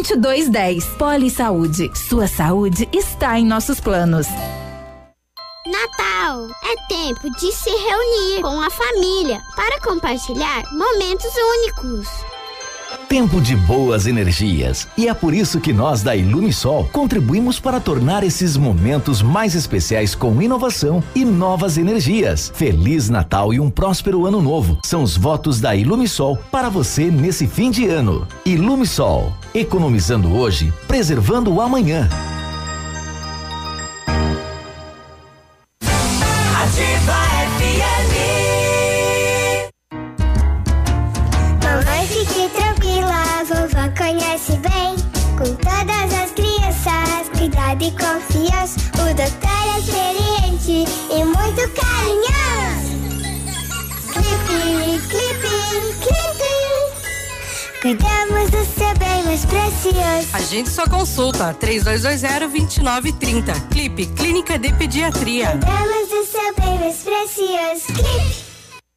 2210. 0.01 0.85
Poli 0.97 1.29
Saúde. 1.29 1.91
Sua 1.95 2.27
saúde 2.27 2.89
está 2.91 3.39
em 3.39 3.45
nossos 3.45 3.79
planos. 3.79 4.27
Natal 5.65 6.47
é 6.63 6.87
tempo 6.87 7.29
de 7.39 7.51
se 7.51 7.69
reunir 7.69 8.41
com 8.41 8.61
a 8.61 8.69
família 8.69 9.39
para 9.55 9.79
compartilhar 9.81 10.63
momentos 10.73 11.31
únicos. 11.35 12.30
Tempo 13.07 13.41
de 13.41 13.55
boas 13.55 14.07
energias. 14.07 14.87
E 14.97 15.07
é 15.07 15.13
por 15.13 15.33
isso 15.33 15.59
que 15.59 15.73
nós 15.73 16.01
da 16.01 16.15
Ilumisol 16.15 16.89
contribuímos 16.91 17.59
para 17.59 17.79
tornar 17.79 18.23
esses 18.23 18.55
momentos 18.57 19.21
mais 19.21 19.55
especiais 19.55 20.15
com 20.15 20.41
inovação 20.41 21.03
e 21.13 21.25
novas 21.25 21.77
energias. 21.77 22.51
Feliz 22.55 23.09
Natal 23.09 23.53
e 23.53 23.59
um 23.59 23.69
próspero 23.69 24.25
ano 24.25 24.41
novo. 24.41 24.79
São 24.83 25.03
os 25.03 25.17
votos 25.17 25.59
da 25.59 25.75
Ilumisol 25.75 26.37
para 26.51 26.69
você 26.69 27.11
nesse 27.11 27.47
fim 27.47 27.69
de 27.69 27.87
ano. 27.87 28.27
Ilumisol, 28.45 29.33
economizando 29.53 30.33
hoje, 30.33 30.73
preservando 30.87 31.53
o 31.53 31.61
amanhã. 31.61 32.09
Cuidado 47.81 47.81
e 47.81 47.91
confiança. 47.91 48.79
O 48.93 49.13
doutor 49.15 49.65
é 49.65 49.79
experiente 49.79 50.85
e 51.09 51.25
muito 51.25 51.67
carinhoso. 51.73 52.93
Clipe, 54.13 55.01
clipe, 55.09 55.49
clipe. 55.99 56.53
Cuidamos 57.81 58.51
do 58.51 58.63
seu 58.63 58.93
bem 58.99 59.23
mais 59.23 59.43
precioso. 59.45 60.27
Agende 60.33 60.69
sua 60.69 60.87
consulta 60.87 61.57
3220-2930. 61.59 63.69
Clipe 63.69 64.05
Clínica 64.05 64.59
de 64.59 64.71
Pediatria. 64.73 65.51
Cuidamos 65.51 66.09
do 66.09 66.23
seu 66.25 66.53
bem 66.55 66.77
mais 66.79 66.97
precioso. 66.97 67.87
Clipe. 67.87 68.50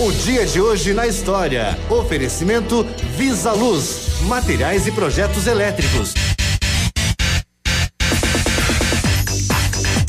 O 0.00 0.12
dia 0.12 0.46
de 0.46 0.60
hoje 0.60 0.94
na 0.94 1.08
história. 1.08 1.76
Oferecimento 1.90 2.86
Visa 3.16 3.50
Luz, 3.50 4.20
materiais 4.28 4.86
e 4.86 4.92
projetos 4.92 5.48
elétricos. 5.48 6.14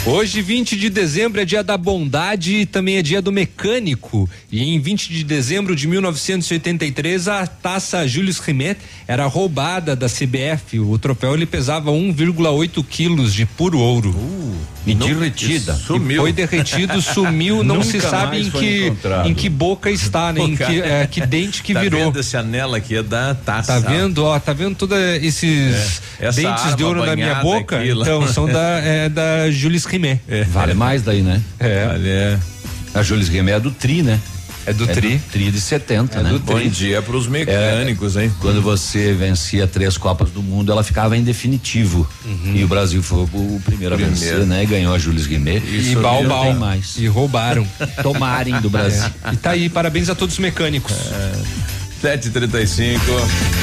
Hoje, 0.06 0.44
20 0.44 0.78
de 0.78 0.90
dezembro, 0.92 1.42
é 1.42 1.46
dia 1.46 1.64
da 1.64 1.76
bondade 1.76 2.58
e 2.58 2.66
também 2.68 2.98
é 2.98 3.02
dia 3.02 3.20
do 3.20 3.32
mecânico. 3.32 4.30
E 4.52 4.64
em 4.64 4.80
20 4.80 5.12
de 5.12 5.24
dezembro 5.24 5.76
de 5.76 5.88
1983, 5.88 7.28
a 7.28 7.48
taça 7.48 8.08
Julius 8.08 8.38
Rimet 8.38 8.80
era 9.08 9.26
roubada 9.26 9.96
da 9.96 10.08
CBF. 10.08 10.80
O 10.80 11.00
troféu 11.00 11.34
ele 11.34 11.48
pesava 11.48 11.92
1,8 11.92 12.86
quilos 12.88 13.34
de 13.34 13.46
puro 13.46 13.80
ouro. 13.80 14.12
Uh, 14.12 14.56
e 14.92 14.96
derretida. 14.96 15.74
Sumiu. 15.76 16.12
E 16.12 16.18
foi 16.18 16.34
derretido, 16.34 17.02
sumiu, 17.02 17.64
não 17.64 17.84
se 17.84 18.00
sabe 18.00 18.42
em 18.42 18.50
que, 18.50 18.94
em 19.26 19.34
que 19.34 19.50
boca 19.50 19.90
está, 19.90 20.34
né? 20.34 20.42
Em 20.50 20.56
que, 20.56 20.82
é, 20.82 21.06
que 21.06 21.22
dente 21.22 21.62
que 21.62 21.74
tá 21.74 21.82
virou. 21.82 22.06
Vendo 22.06 22.20
esse 22.20 22.36
anel 22.36 22.74
aqui 22.74 22.96
é 22.96 23.04
da 23.04 23.36
taça. 23.36 23.74
Tá 23.74 23.80
vendo, 23.80 24.24
ó, 24.26 24.40
tá 24.40 24.54
vendo 24.54 24.76
todos 24.76 24.98
esses 25.22 26.02
É, 26.20 26.32
dentes 26.32 26.76
de 26.76 26.84
ouro 26.84 27.06
na 27.06 27.16
minha 27.16 27.36
boca? 27.36 27.78
aqui, 27.78 27.94
lá. 27.94 28.02
Então, 28.02 28.28
são 28.28 28.48
da, 28.48 28.80
é, 28.80 29.10
da 29.10 29.52
Julius 29.52 29.86
Rimet. 29.86 30.22
Vale 30.50 30.74
mais 30.74 31.02
daí, 31.04 31.22
né? 31.22 31.42
É. 31.60 32.38
A 32.94 33.04
Jules 33.04 33.28
Rimet 33.28 33.56
é 33.56 33.60
do 33.60 33.72
Tri, 33.72 34.02
né? 34.02 34.20
É 34.70 34.74
do 34.74 34.86
Tri. 34.86 35.20
tri 35.32 35.50
de 35.50 35.60
70, 35.60 36.20
É 36.20 36.24
né? 36.24 36.30
do 36.30 36.40
Tri. 36.40 36.54
Bom 36.66 36.70
dia 36.70 37.02
pros 37.02 37.28
mecânicos, 37.28 38.16
hein? 38.16 38.32
Quando 38.40 38.62
você 38.62 39.14
vencia 39.14 39.66
três 39.66 39.98
Copas 39.98 40.30
do 40.30 40.44
Mundo, 40.44 40.72
ela 40.72 40.84
ficava 40.84 41.18
em 41.18 41.24
definitivo. 41.24 42.08
E 42.54 42.64
o 42.64 42.68
Brasil 42.68 43.02
foi 43.02 43.20
o 43.34 43.62
primeiro, 43.66 43.96
a 43.96 43.98
vencer, 43.98 44.46
né? 44.46 44.64
Ganhou 44.66 44.94
a 44.94 45.00
Jules 45.00 45.26
Rimet. 45.26 45.64
E 45.66 45.96
Bal 45.96 46.22
não 46.22 46.30
Bal. 46.30 46.44
tem 46.46 46.54
mais. 46.56 46.96
E 46.98 47.08
roubaram. 47.08 47.68
Tomarem 48.04 48.62
do 48.62 48.70
Brasil. 48.70 49.10
É. 49.24 49.34
E 49.34 49.38
tá 49.38 49.52
aí, 49.52 49.70
parabéns 49.70 50.08
a 50.08 50.14
todos 50.14 50.36
os 50.36 50.40
mecânicos. 50.40 50.94
É. 50.94 52.18
7h35. 52.18 53.00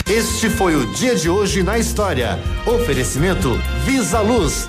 Este 0.08 0.50
foi 0.50 0.74
o 0.74 0.92
dia 0.92 1.14
de 1.14 1.28
hoje 1.30 1.62
na 1.62 1.78
história. 1.78 2.38
Oferecimento 2.66 3.58
Visa 3.86 4.20
Luz. 4.20 4.68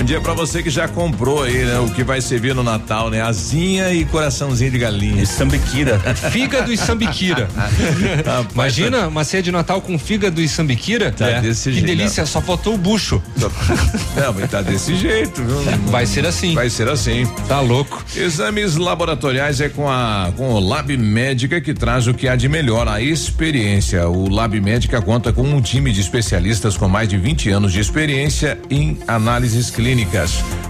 Bom 0.00 0.04
dia 0.04 0.18
pra 0.18 0.32
você 0.32 0.62
que 0.62 0.70
já 0.70 0.88
comprou 0.88 1.42
aí, 1.42 1.62
né? 1.62 1.78
O 1.78 1.90
que 1.90 2.02
vai 2.02 2.22
servir 2.22 2.54
no 2.54 2.62
Natal, 2.62 3.10
né? 3.10 3.20
Asinha 3.20 3.92
e 3.92 4.02
coraçãozinho 4.06 4.70
de 4.70 4.78
galinha. 4.78 5.22
E 5.22 5.26
sambiquira. 5.26 5.98
Fígado 6.32 6.72
e 6.72 6.76
sambiquira. 6.78 7.50
Rapaz, 8.24 8.46
Imagina 8.54 9.08
uma 9.08 9.24
ceia 9.24 9.42
de 9.42 9.52
Natal 9.52 9.78
com 9.82 9.98
fígado 9.98 10.40
e 10.40 10.48
sambiquira. 10.48 11.12
Tá 11.12 11.28
É. 11.28 11.42
desse 11.42 11.68
que 11.68 11.80
jeito. 11.80 11.86
delícia, 11.86 12.24
só 12.24 12.40
faltou 12.40 12.76
o 12.76 12.78
bucho. 12.78 13.22
Não, 13.36 14.32
mas 14.32 14.50
tá 14.50 14.62
desse 14.62 14.96
jeito, 14.96 15.44
viu? 15.44 15.60
Vai 15.90 16.06
ser 16.06 16.24
assim. 16.24 16.54
Vai 16.54 16.70
ser 16.70 16.88
assim. 16.88 17.26
Tá 17.46 17.60
louco. 17.60 18.02
Exames 18.16 18.76
laboratoriais 18.76 19.60
é 19.60 19.68
com 19.68 19.86
a 19.86 20.32
com 20.34 20.48
o 20.54 20.60
Lab 20.60 20.96
Médica 20.96 21.60
que 21.60 21.74
traz 21.74 22.06
o 22.06 22.14
que 22.14 22.26
há 22.26 22.36
de 22.36 22.48
melhor, 22.48 22.88
a 22.88 23.02
experiência. 23.02 24.08
O 24.08 24.30
Lab 24.30 24.58
Médica 24.62 25.02
conta 25.02 25.30
com 25.30 25.42
um 25.42 25.60
time 25.60 25.92
de 25.92 26.00
especialistas 26.00 26.74
com 26.74 26.88
mais 26.88 27.06
de 27.06 27.18
20 27.18 27.50
anos 27.50 27.70
de 27.70 27.80
experiência 27.80 28.58
em 28.70 28.98
análises 29.06 29.68
clínicas. 29.68 29.89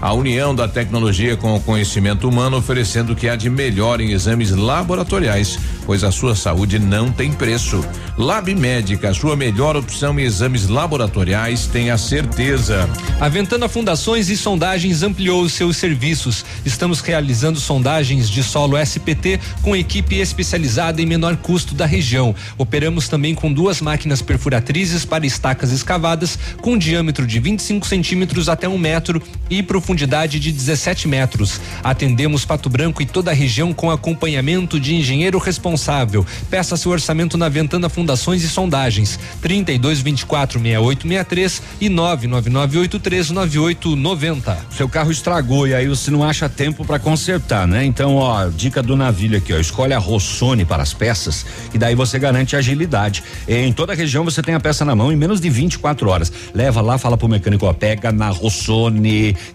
A 0.01 0.13
união 0.13 0.55
da 0.55 0.67
tecnologia 0.67 1.37
com 1.37 1.55
o 1.55 1.59
conhecimento 1.59 2.27
humano 2.27 2.57
oferecendo 2.57 3.13
o 3.13 3.15
que 3.15 3.29
há 3.29 3.35
de 3.35 3.51
melhor 3.51 4.01
em 4.01 4.11
exames 4.11 4.49
laboratoriais, 4.49 5.59
pois 5.85 6.03
a 6.03 6.11
sua 6.11 6.35
saúde 6.35 6.79
não 6.79 7.11
tem 7.11 7.31
preço. 7.31 7.85
Lab 8.17 8.53
Médica, 8.55 9.13
sua 9.13 9.35
melhor 9.35 9.75
opção 9.75 10.19
em 10.19 10.23
exames 10.23 10.67
laboratoriais, 10.67 11.67
tenha 11.67 11.97
certeza. 11.97 12.89
A 13.19 13.29
Ventana 13.29 13.69
Fundações 13.69 14.29
e 14.29 14.35
Sondagens 14.35 15.03
ampliou 15.03 15.47
seus 15.47 15.77
serviços. 15.77 16.43
Estamos 16.65 16.99
realizando 16.99 17.59
sondagens 17.59 18.29
de 18.29 18.43
solo 18.43 18.77
SPT 18.77 19.39
com 19.61 19.75
equipe 19.75 20.15
especializada 20.15 21.01
em 21.01 21.05
menor 21.05 21.37
custo 21.37 21.75
da 21.75 21.85
região. 21.85 22.35
Operamos 22.57 23.07
também 23.07 23.35
com 23.35 23.53
duas 23.53 23.81
máquinas 23.81 24.21
perfuratrizes 24.21 25.05
para 25.05 25.25
estacas 25.25 25.71
escavadas 25.71 26.37
com 26.61 26.77
diâmetro 26.77 27.27
de 27.27 27.39
25 27.39 27.85
centímetros 27.85 28.49
até 28.49 28.67
um 28.67 28.77
metro 28.77 29.10
e 29.49 29.63
profundidade 29.63 30.39
de 30.39 30.51
17 30.51 31.07
metros. 31.07 31.59
Atendemos 31.83 32.45
Pato 32.45 32.69
Branco 32.69 33.01
e 33.01 33.05
toda 33.05 33.31
a 33.31 33.33
região 33.33 33.73
com 33.73 33.89
acompanhamento 33.89 34.79
de 34.79 34.93
engenheiro 34.93 35.39
responsável. 35.39 36.25
Peça 36.49 36.77
seu 36.77 36.91
orçamento 36.91 37.37
na 37.37 37.49
Ventana 37.49 37.89
Fundações 37.89 38.43
e 38.43 38.49
Sondagens. 38.49 39.19
32 39.41 40.01
24 40.01 40.59
6863 40.59 41.61
e 41.81 41.89
99983 41.89 43.31
9890. 43.31 44.57
Seu 44.69 44.87
carro 44.87 45.11
estragou 45.11 45.67
e 45.67 45.73
aí 45.73 45.87
você 45.87 46.11
não 46.11 46.23
acha 46.23 46.47
tempo 46.47 46.85
para 46.85 46.99
consertar, 46.99 47.67
né? 47.67 47.83
Então, 47.83 48.15
ó, 48.15 48.47
dica 48.49 48.83
do 48.83 48.95
Navilho 48.95 49.37
aqui, 49.37 49.53
ó, 49.53 49.57
escolhe 49.57 49.93
a 49.93 49.99
Rossoni 49.99 50.65
para 50.65 50.83
as 50.83 50.93
peças 50.93 51.45
e 51.73 51.77
daí 51.77 51.95
você 51.95 52.19
garante 52.19 52.55
agilidade. 52.55 53.23
Em 53.47 53.73
toda 53.73 53.93
a 53.93 53.95
região 53.95 54.23
você 54.23 54.41
tem 54.41 54.53
a 54.53 54.59
peça 54.59 54.85
na 54.85 54.95
mão 54.95 55.11
em 55.11 55.15
menos 55.15 55.41
de 55.41 55.49
24 55.49 56.09
horas. 56.09 56.31
Leva 56.53 56.81
lá, 56.81 56.97
fala 56.97 57.17
pro 57.17 57.27
mecânico, 57.27 57.65
ó, 57.65 57.73
pega 57.73 58.11
na 58.11 58.29
Rossoni, 58.29 58.99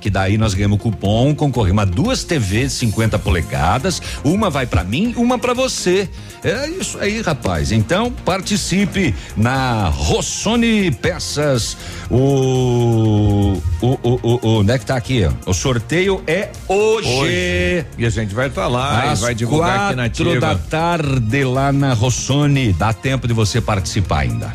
que 0.01 0.11
daí 0.11 0.37
nós 0.39 0.55
ganhamos 0.55 0.81
cupom, 0.81 1.35
concorremos 1.35 1.83
a 1.83 1.85
duas 1.85 2.25
TVs 2.25 2.73
50 2.75 3.19
polegadas, 3.19 4.01
uma 4.25 4.51
vai 4.51 4.67
para 4.67 4.85
mim, 4.85 5.15
uma 5.17 5.39
para 5.39 5.55
você. 5.55 6.09
É 6.45 6.69
isso 6.69 6.99
aí, 6.99 7.23
rapaz. 7.23 7.73
Então, 7.73 8.11
participe 8.25 9.15
na 9.37 9.89
Rossoni 9.89 10.91
Peças. 10.91 11.77
O 12.11 13.61
o 13.81 13.87
o 14.03 14.21
o, 14.23 14.41
o 14.43 14.61
onde 14.61 14.73
é 14.73 14.79
que 14.79 14.87
tá 14.87 14.97
aqui? 14.97 15.29
O 15.45 15.53
sorteio 15.53 16.23
é 16.27 16.51
hoje. 16.69 17.09
Hoje. 17.09 17.87
E 17.99 18.07
a 18.07 18.11
gente 18.11 18.35
vai 18.35 18.49
estar 18.49 18.69
lá 18.69 19.11
Às 19.13 19.21
vai 19.21 19.35
divulgar 19.35 19.89
aqui 19.89 19.97
na 19.97 20.05
quatro 20.09 20.31
ativa. 20.31 20.41
da 20.41 20.55
tarde 20.55 21.45
lá 21.45 21.73
na 21.73 21.95
Rossoni. 21.95 22.73
Dá 22.73 22.93
tempo 22.93 23.27
de 23.27 23.35
você 23.35 23.61
participar 23.61 24.21
ainda. 24.21 24.53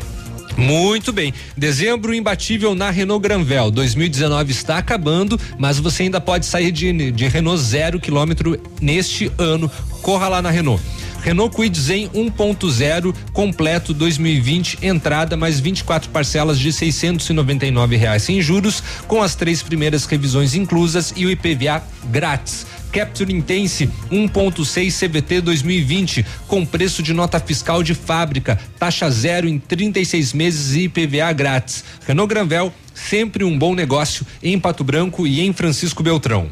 Muito 0.56 1.12
bem. 1.12 1.32
Dezembro 1.56 2.14
imbatível 2.14 2.74
na 2.74 2.90
Renault 2.90 3.22
Granvel. 3.22 3.70
2019 3.70 4.52
está 4.52 4.78
acabando, 4.78 5.38
mas 5.58 5.78
você 5.78 6.04
ainda 6.04 6.20
pode 6.20 6.46
sair 6.46 6.70
de, 6.70 7.10
de 7.10 7.28
Renault 7.28 7.60
zero 7.62 7.98
quilômetro 7.98 8.60
neste 8.80 9.30
ano. 9.38 9.70
Corra 10.02 10.28
lá 10.28 10.42
na 10.42 10.50
Renault. 10.50 10.82
Renault 11.22 11.54
Kwid 11.54 11.78
Zen 11.78 12.08
1.0 12.08 13.14
completo 13.32 13.94
2020, 13.94 14.78
entrada 14.82 15.36
mais 15.36 15.60
24 15.60 16.10
parcelas 16.10 16.58
de 16.58 16.72
699 16.72 17.96
reais 17.96 18.24
sem 18.24 18.42
juros, 18.42 18.82
com 19.06 19.22
as 19.22 19.36
três 19.36 19.62
primeiras 19.62 20.04
revisões 20.04 20.54
inclusas 20.54 21.12
e 21.16 21.24
o 21.24 21.30
IPVA 21.30 21.80
grátis. 22.10 22.66
Capture 22.92 23.32
Intense 23.32 23.88
1.6 24.10 25.08
CVT 25.08 25.40
2020 25.40 26.26
com 26.46 26.64
preço 26.64 27.02
de 27.02 27.14
nota 27.14 27.40
fiscal 27.40 27.82
de 27.82 27.94
fábrica, 27.94 28.60
taxa 28.78 29.10
zero 29.10 29.48
em 29.48 29.58
36 29.58 30.34
meses 30.34 30.74
e 30.74 30.82
IPVA 30.82 31.32
grátis. 31.32 31.82
Renault 32.06 32.28
Granvel, 32.28 32.72
sempre 32.94 33.44
um 33.44 33.58
bom 33.58 33.74
negócio 33.74 34.26
em 34.42 34.60
Pato 34.60 34.84
Branco 34.84 35.26
e 35.26 35.40
em 35.40 35.52
Francisco 35.52 36.02
Beltrão. 36.02 36.50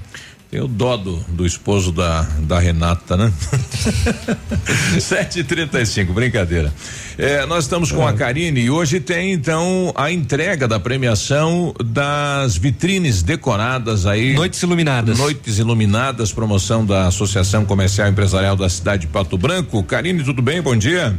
Tem 0.50 0.60
o 0.60 0.66
dó 0.66 0.96
do, 0.96 1.16
do 1.28 1.46
esposo 1.46 1.92
da, 1.92 2.22
da 2.40 2.58
Renata, 2.58 3.16
né? 3.16 3.32
7h35, 4.98 6.12
brincadeira. 6.12 6.72
É, 7.16 7.46
nós 7.46 7.64
estamos 7.64 7.92
com 7.92 8.04
a 8.04 8.12
Karine 8.12 8.62
e 8.62 8.68
hoje 8.68 8.98
tem 8.98 9.32
então 9.32 9.92
a 9.94 10.10
entrega 10.10 10.66
da 10.66 10.80
premiação 10.80 11.72
das 11.84 12.56
vitrines 12.56 13.22
decoradas 13.22 14.06
aí. 14.06 14.34
Noites 14.34 14.60
iluminadas. 14.60 15.16
Noites 15.16 15.60
iluminadas, 15.60 16.32
promoção 16.32 16.84
da 16.84 17.06
Associação 17.06 17.64
Comercial 17.64 18.08
e 18.08 18.10
Empresarial 18.10 18.56
da 18.56 18.68
cidade 18.68 19.02
de 19.02 19.12
Pato 19.12 19.38
Branco. 19.38 19.84
Karine, 19.84 20.24
tudo 20.24 20.42
bem? 20.42 20.60
Bom 20.60 20.74
dia. 20.74 21.16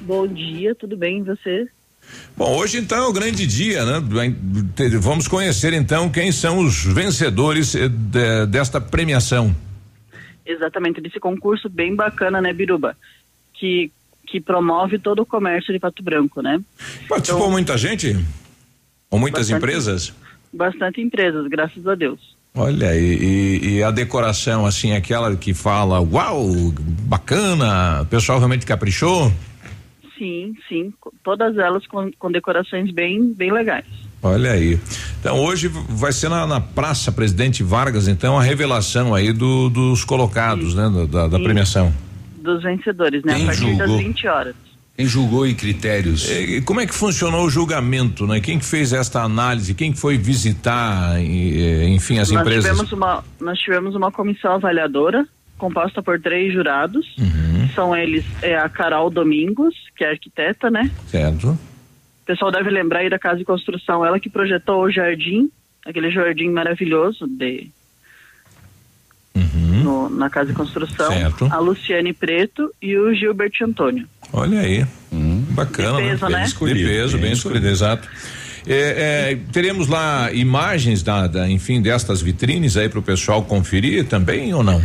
Bom 0.00 0.26
dia, 0.26 0.74
tudo 0.74 0.96
bem 0.96 1.18
e 1.18 1.22
você? 1.22 1.68
Bom, 2.36 2.56
hoje 2.56 2.78
então 2.78 2.98
é 2.98 3.06
o 3.06 3.12
grande 3.12 3.46
dia, 3.46 3.84
né? 3.84 4.02
Vamos 5.00 5.28
conhecer 5.28 5.72
então 5.72 6.08
quem 6.08 6.32
são 6.32 6.58
os 6.58 6.82
vencedores 6.84 7.74
eh, 7.74 7.88
de, 7.88 8.46
desta 8.46 8.80
premiação. 8.80 9.54
Exatamente, 10.44 11.00
desse 11.00 11.20
concurso 11.20 11.68
bem 11.68 11.94
bacana, 11.94 12.40
né, 12.40 12.52
Biruba? 12.52 12.96
Que, 13.54 13.92
que 14.26 14.40
promove 14.40 14.98
todo 14.98 15.22
o 15.22 15.26
comércio 15.26 15.72
de 15.72 15.78
Pato 15.78 16.02
Branco, 16.02 16.40
né? 16.42 16.60
Participou 17.08 17.42
Então, 17.42 17.50
muita 17.52 17.76
gente? 17.78 18.18
Ou 19.10 19.18
muitas 19.18 19.48
Bastante. 19.50 19.58
empresas? 19.58 20.12
Bastante 20.52 21.00
empresas, 21.00 21.46
graças 21.48 21.86
a 21.86 21.94
Deus. 21.94 22.18
Olha, 22.54 22.94
e, 22.96 23.14
e- 23.14 23.68
e 23.76 23.82
a 23.82 23.90
decoração, 23.90 24.66
assim, 24.66 24.92
aquela 24.92 25.34
que 25.36 25.54
fala, 25.54 26.00
uau, 26.00 26.46
bacana, 27.02 28.02
o 28.02 28.06
pessoal 28.06 28.38
realmente 28.38 28.66
caprichou? 28.66 29.32
Sim, 30.22 30.54
sim, 30.68 30.92
todas 31.24 31.58
elas 31.58 31.84
com, 31.88 32.08
com 32.16 32.30
decorações 32.30 32.92
bem, 32.92 33.32
bem 33.34 33.50
legais. 33.50 33.84
Olha 34.22 34.52
aí. 34.52 34.78
Então 35.18 35.40
hoje 35.40 35.66
vai 35.66 36.12
ser 36.12 36.28
na, 36.28 36.46
na 36.46 36.60
Praça 36.60 37.10
Presidente 37.10 37.64
Vargas, 37.64 38.06
então, 38.06 38.38
a 38.38 38.42
revelação 38.42 39.12
aí 39.16 39.32
do- 39.32 39.68
dos 39.68 40.04
colocados, 40.04 40.76
né, 40.76 40.88
da, 41.10 41.26
da 41.26 41.38
Sim. 41.38 41.42
premiação. 41.42 41.92
Dos 42.40 42.62
vencedores, 42.62 43.24
né? 43.24 43.34
Quem 43.34 43.42
a 43.42 43.46
partir 43.46 43.60
julgou? 43.62 43.78
das 43.88 43.96
20 43.96 44.26
horas. 44.28 44.54
Quem 44.96 45.06
julgou 45.06 45.44
em 45.44 45.54
critérios? 45.56 46.30
E 46.30 46.60
como 46.60 46.80
é 46.80 46.86
que 46.86 46.94
funcionou 46.94 47.44
o 47.46 47.50
julgamento, 47.50 48.24
né? 48.24 48.40
Quem 48.40 48.60
que 48.60 48.64
fez 48.64 48.92
esta 48.92 49.22
análise? 49.22 49.74
Quem 49.74 49.90
que 49.90 49.98
foi 49.98 50.16
visitar, 50.18 51.20
e, 51.20 51.86
enfim, 51.92 52.20
as 52.20 52.30
nós 52.30 52.40
empresas? 52.42 52.70
Tivemos 52.70 52.92
uma, 52.92 53.24
nós 53.40 53.58
tivemos 53.58 53.96
uma 53.96 54.12
comissão 54.12 54.52
avaliadora 54.52 55.26
composta 55.58 56.02
por 56.02 56.20
três 56.20 56.52
jurados. 56.52 57.06
Uhum. 57.18 57.51
São 57.74 57.94
eles 57.96 58.24
é, 58.42 58.56
a 58.56 58.68
Carol 58.68 59.10
Domingos, 59.10 59.74
que 59.96 60.04
é 60.04 60.10
arquiteta, 60.10 60.70
né? 60.70 60.90
Certo. 61.08 61.48
O 61.50 61.58
pessoal 62.26 62.50
deve 62.52 62.70
lembrar 62.70 63.00
aí 63.00 63.10
da 63.10 63.18
Casa 63.18 63.38
de 63.38 63.44
Construção, 63.44 64.04
ela 64.06 64.20
que 64.20 64.30
projetou 64.30 64.82
o 64.82 64.90
jardim, 64.90 65.50
aquele 65.84 66.10
jardim 66.10 66.48
maravilhoso 66.50 67.26
de 67.26 67.68
no- 69.82 70.08
na 70.08 70.30
Casa 70.30 70.50
de 70.50 70.54
Construção. 70.56 71.10
Uhum. 71.10 71.18
Certo. 71.18 71.48
A 71.50 71.58
Luciane 71.58 72.12
Preto 72.12 72.72
e 72.80 72.96
o 72.96 73.12
Gilbert 73.14 73.52
Antônio. 73.62 74.06
Olha 74.32 74.60
aí. 74.60 74.86
bacana, 75.50 76.00
De 76.00 76.08
peso, 76.08 76.28
né? 76.28 76.38
né? 76.38 76.44
De 76.46 76.84
peso, 76.84 77.18
bem 77.18 77.32
escolhido, 77.32 77.66
exato. 77.68 78.08
É, 78.66 79.32
é, 79.32 79.38
teremos 79.52 79.88
lá 79.88 80.32
imagens 80.32 81.02
da, 81.02 81.26
da, 81.26 81.50
enfim, 81.50 81.82
destas 81.82 82.22
vitrines 82.22 82.76
aí 82.76 82.88
para 82.88 83.00
o 83.00 83.02
pessoal 83.02 83.42
conferir 83.42 84.06
também 84.06 84.54
ou 84.54 84.62
não? 84.62 84.80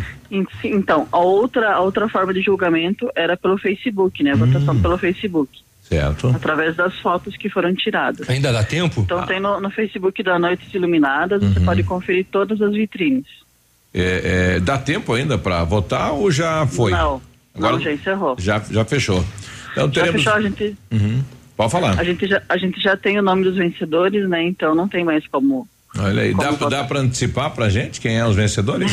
Então, 0.63 1.07
a 1.11 1.17
outra, 1.19 1.73
a 1.75 1.80
outra 1.80 2.07
forma 2.09 2.34
de 2.34 2.41
julgamento 2.41 3.09
era 3.15 3.36
pelo 3.38 3.57
Facebook, 3.57 4.23
né? 4.23 4.32
A 4.32 4.36
Hum. 4.36 4.38
votação 4.39 4.82
pelo 4.82 4.97
Facebook, 4.97 5.59
Certo. 5.82 6.28
através 6.36 6.75
das 6.75 6.95
fotos 6.99 7.36
que 7.38 7.49
foram 7.49 7.73
tiradas. 7.73 8.30
Ainda 8.30 8.51
dá 8.51 8.63
tempo? 8.63 9.01
Então 9.01 9.25
tem 9.25 9.39
no, 9.39 9.59
no 9.59 9.69
Facebook 9.69 10.21
da 10.23 10.38
Noites 10.38 10.73
Iluminadas, 10.73 11.41
Uhum. 11.41 11.53
você 11.53 11.59
pode 11.61 11.84
conferir 11.84 12.25
todas 12.32 12.61
as 12.61 12.73
vitrines. 12.73 13.25
É, 13.93 14.55
é, 14.55 14.59
dá 14.59 14.78
tempo 14.78 15.13
ainda 15.13 15.38
para 15.38 15.63
votar 15.63 16.11
ou 16.13 16.30
já 16.30 16.67
foi? 16.67 16.91
Não, 16.91 17.21
Agora 17.55 17.73
não, 17.73 17.80
já 17.82 17.91
encerrou. 17.93 18.36
Já, 18.38 18.59
já 18.69 18.86
fechou. 18.86 19.23
Então 19.71 19.86
Já 19.88 20.01
teremos. 20.01 20.23
fechou, 20.23 20.34
a 20.34 20.41
gente, 20.41 20.78
Uhum. 20.91 21.23
Pode 21.55 21.71
falar. 21.71 21.99
a, 21.99 22.03
gente 22.03 22.28
já, 22.28 22.41
a 22.47 22.57
gente 22.57 22.80
já 22.80 22.95
tem 22.95 23.17
o 23.17 23.21
nome 23.23 23.43
dos 23.43 23.55
vencedores, 23.55 24.30
né? 24.30 24.43
Então 24.43 24.75
não 24.75 24.88
tem 24.88 25.03
mais 25.03 25.25
como. 25.28 25.67
Olha 25.99 26.23
aí, 26.23 26.33
dá, 26.33 26.47
Como 26.53 26.69
dá 26.69 26.83
para 26.83 26.99
antecipar 26.99 27.51
pra 27.51 27.69
gente 27.69 27.99
quem 27.99 28.17
é 28.17 28.25
os 28.25 28.35
vencedores? 28.35 28.91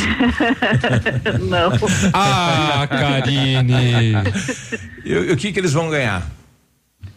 não. 1.49 1.71
Ah, 2.13 2.87
Karine. 2.89 4.15
E, 5.05 5.33
o 5.33 5.37
que 5.37 5.53
que 5.53 5.59
eles 5.59 5.73
vão 5.73 5.91
ganhar? 5.91 6.31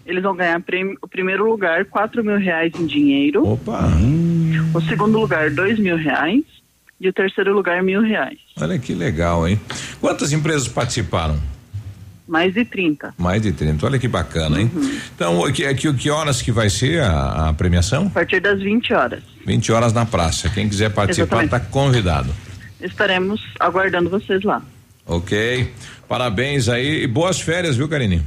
Eles 0.06 0.24
vão 0.24 0.36
ganhar 0.36 0.60
prêmio, 0.62 0.98
o 1.02 1.08
primeiro 1.08 1.46
lugar, 1.50 1.86
quatro 1.86 2.24
mil 2.24 2.38
reais 2.38 2.72
em 2.80 2.86
dinheiro. 2.86 3.46
Opa! 3.46 3.90
O 4.74 4.82
segundo 4.82 5.20
lugar, 5.20 5.52
dois 5.52 5.78
mil 5.78 5.98
reais. 5.98 6.44
E 7.00 7.08
o 7.08 7.14
terceiro 7.14 7.54
lugar, 7.54 7.84
mil 7.84 8.02
reais. 8.02 8.40
Olha 8.60 8.80
que 8.80 8.94
legal, 8.94 9.48
hein? 9.48 9.60
Quantas 10.02 10.32
empresas 10.32 10.68
participaram? 10.68 11.40
Mais 12.28 12.54
de 12.54 12.66
30. 12.66 13.14
Mais 13.18 13.42
de 13.42 13.52
30. 13.52 13.86
Olha 13.86 13.98
que 13.98 14.08
bacana, 14.08 14.60
hein? 14.60 14.70
Uhum. 14.74 15.00
Então, 15.16 15.52
que, 15.52 15.74
que, 15.76 15.94
que 15.94 16.10
horas 16.10 16.42
que 16.42 16.52
vai 16.52 16.70
ser 16.70 17.02
a, 17.02 17.50
a 17.50 17.54
premiação? 17.54 18.08
A 18.08 18.10
partir 18.10 18.42
das 18.42 18.60
20 18.62 18.94
horas. 18.94 19.24
20 19.46 19.72
horas 19.72 19.94
na 19.94 20.06
praça. 20.06 20.50
Quem 20.50 20.68
quiser 20.68 20.90
participar 20.90 21.46
está 21.46 21.60
convidado. 21.60 22.34
Estaremos 22.82 23.42
aguardando 23.60 24.10
vocês 24.10 24.44
lá. 24.44 24.62
Ok? 25.06 25.74
Parabéns 26.08 26.68
aí 26.68 27.04
e 27.04 27.08
boas 27.08 27.40
férias, 27.40 27.78
viu, 27.78 27.88
Karine? 27.88 28.22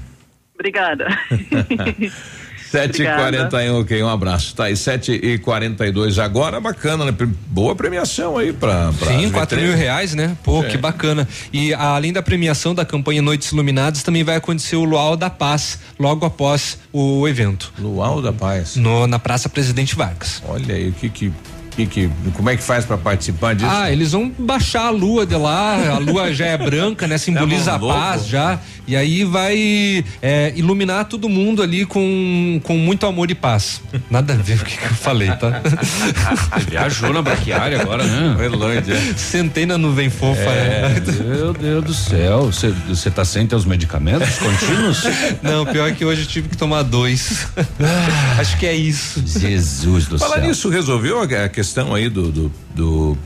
Obrigada. 0.55 1.07
7 2.71 3.03
e 3.03 3.05
41 3.05 3.81
ok, 3.81 4.03
um 4.03 4.09
abraço. 4.09 4.55
Tá 4.55 4.65
aí, 4.65 4.77
7 4.77 5.13
e 5.13 5.39
42 5.39 6.19
agora, 6.21 6.61
bacana, 6.61 7.05
né? 7.05 7.13
Boa 7.49 7.75
premiação 7.75 8.39
aí 8.39 8.53
pra. 8.53 8.93
pra 8.93 9.09
Sim, 9.09 9.29
4 9.31 9.61
mil 9.61 9.75
reais, 9.77 10.15
né? 10.15 10.37
Pô, 10.45 10.63
É. 10.63 10.69
que 10.69 10.77
bacana. 10.79 11.27
E 11.53 11.75
além 11.75 12.13
da 12.13 12.23
premiação 12.23 12.75
da 12.75 12.85
campanha 12.85 13.21
Noites 13.21 13.51
Iluminadas, 13.51 14.03
também 14.05 14.23
vai 14.23 14.37
acontecer 14.37 14.77
o 14.77 14.85
Luau 14.85 15.17
da 15.17 15.29
Paz, 15.29 15.79
logo 15.99 16.25
após 16.25 16.79
o 16.93 17.27
evento. 17.27 17.73
Luau 17.79 18.23
da 18.23 18.33
Paz. 18.33 18.77
No, 18.77 19.07
na 19.07 19.19
Praça 19.19 19.49
Presidente 19.49 19.97
Vargas. 19.97 20.41
Olha 20.47 20.75
aí, 20.75 20.91
o 20.91 20.93
que 20.93 21.09
que. 21.09 21.33
Que, 21.87 22.09
que 22.09 22.11
como 22.35 22.51
é 22.51 22.57
que 22.57 22.63
faz 22.63 22.85
pra 22.85 22.97
participar 22.97 23.55
disso? 23.55 23.71
Ah, 23.71 23.91
eles 23.91 24.13
vão 24.13 24.31
baixar 24.39 24.87
a 24.87 24.91
lua 24.91 25.27
de 25.27 25.37
lá, 25.37 25.95
a 25.95 25.99
lua 25.99 26.33
já 26.33 26.47
é 26.47 26.59
branca, 26.59 27.07
né? 27.07 27.17
Simboliza 27.19 27.73
a 27.73 27.77
louco. 27.77 27.97
paz 27.99 28.27
já. 28.27 28.59
E 28.87 28.97
aí 28.97 29.23
vai 29.23 30.05
é, 30.21 30.53
iluminar 30.57 31.05
todo 31.05 31.29
mundo 31.29 31.63
ali 31.63 31.87
com, 31.87 32.61
com 32.65 32.77
muito 32.77 33.07
amor 33.07 33.31
e 33.31 33.37
paz. 33.37 33.81
Nada 34.11 34.33
a 34.33 34.37
ver 34.37 34.59
com 34.59 34.65
o 34.65 34.67
que, 34.67 34.77
que 34.77 34.85
eu 34.85 34.91
falei, 34.91 35.29
tá? 35.29 35.63
Viajou 36.69 37.13
na 37.13 37.23
braquiária 37.23 37.81
agora, 37.81 38.03
né? 38.03 38.35
Relândia. 38.41 38.97
Sentei 39.17 39.65
na 39.65 39.79
nuvem 39.79 40.11
fofa. 40.11 40.41
É, 40.41 40.89
né? 40.89 41.03
meu 41.25 41.53
Deus 41.53 41.85
do 41.85 41.95
céu. 41.95 42.51
Você 42.89 43.11
tá 43.11 43.25
sem 43.25 43.47
teus 43.47 43.65
medicamentos 43.65 44.39
contínuos? 44.39 45.05
Não, 45.41 45.65
pior 45.67 45.93
que 45.93 46.05
hoje 46.05 46.23
eu 46.23 46.27
tive 46.27 46.49
que 46.49 46.57
tomar 46.57 46.83
dois. 46.83 47.47
Acho 48.41 48.59
que 48.59 48.67
é 48.67 48.75
isso. 48.75 49.23
Jesus 49.25 50.07
do 50.07 50.19
Falar 50.19 50.37
céu. 50.37 50.49
nisso, 50.49 50.69
resolveu 50.69 51.21
a, 51.21 51.45
a 51.45 51.49
questão 51.71 51.95
aí 51.95 52.09
do. 52.09 52.31
do, 52.33 52.53
do- 52.75 53.19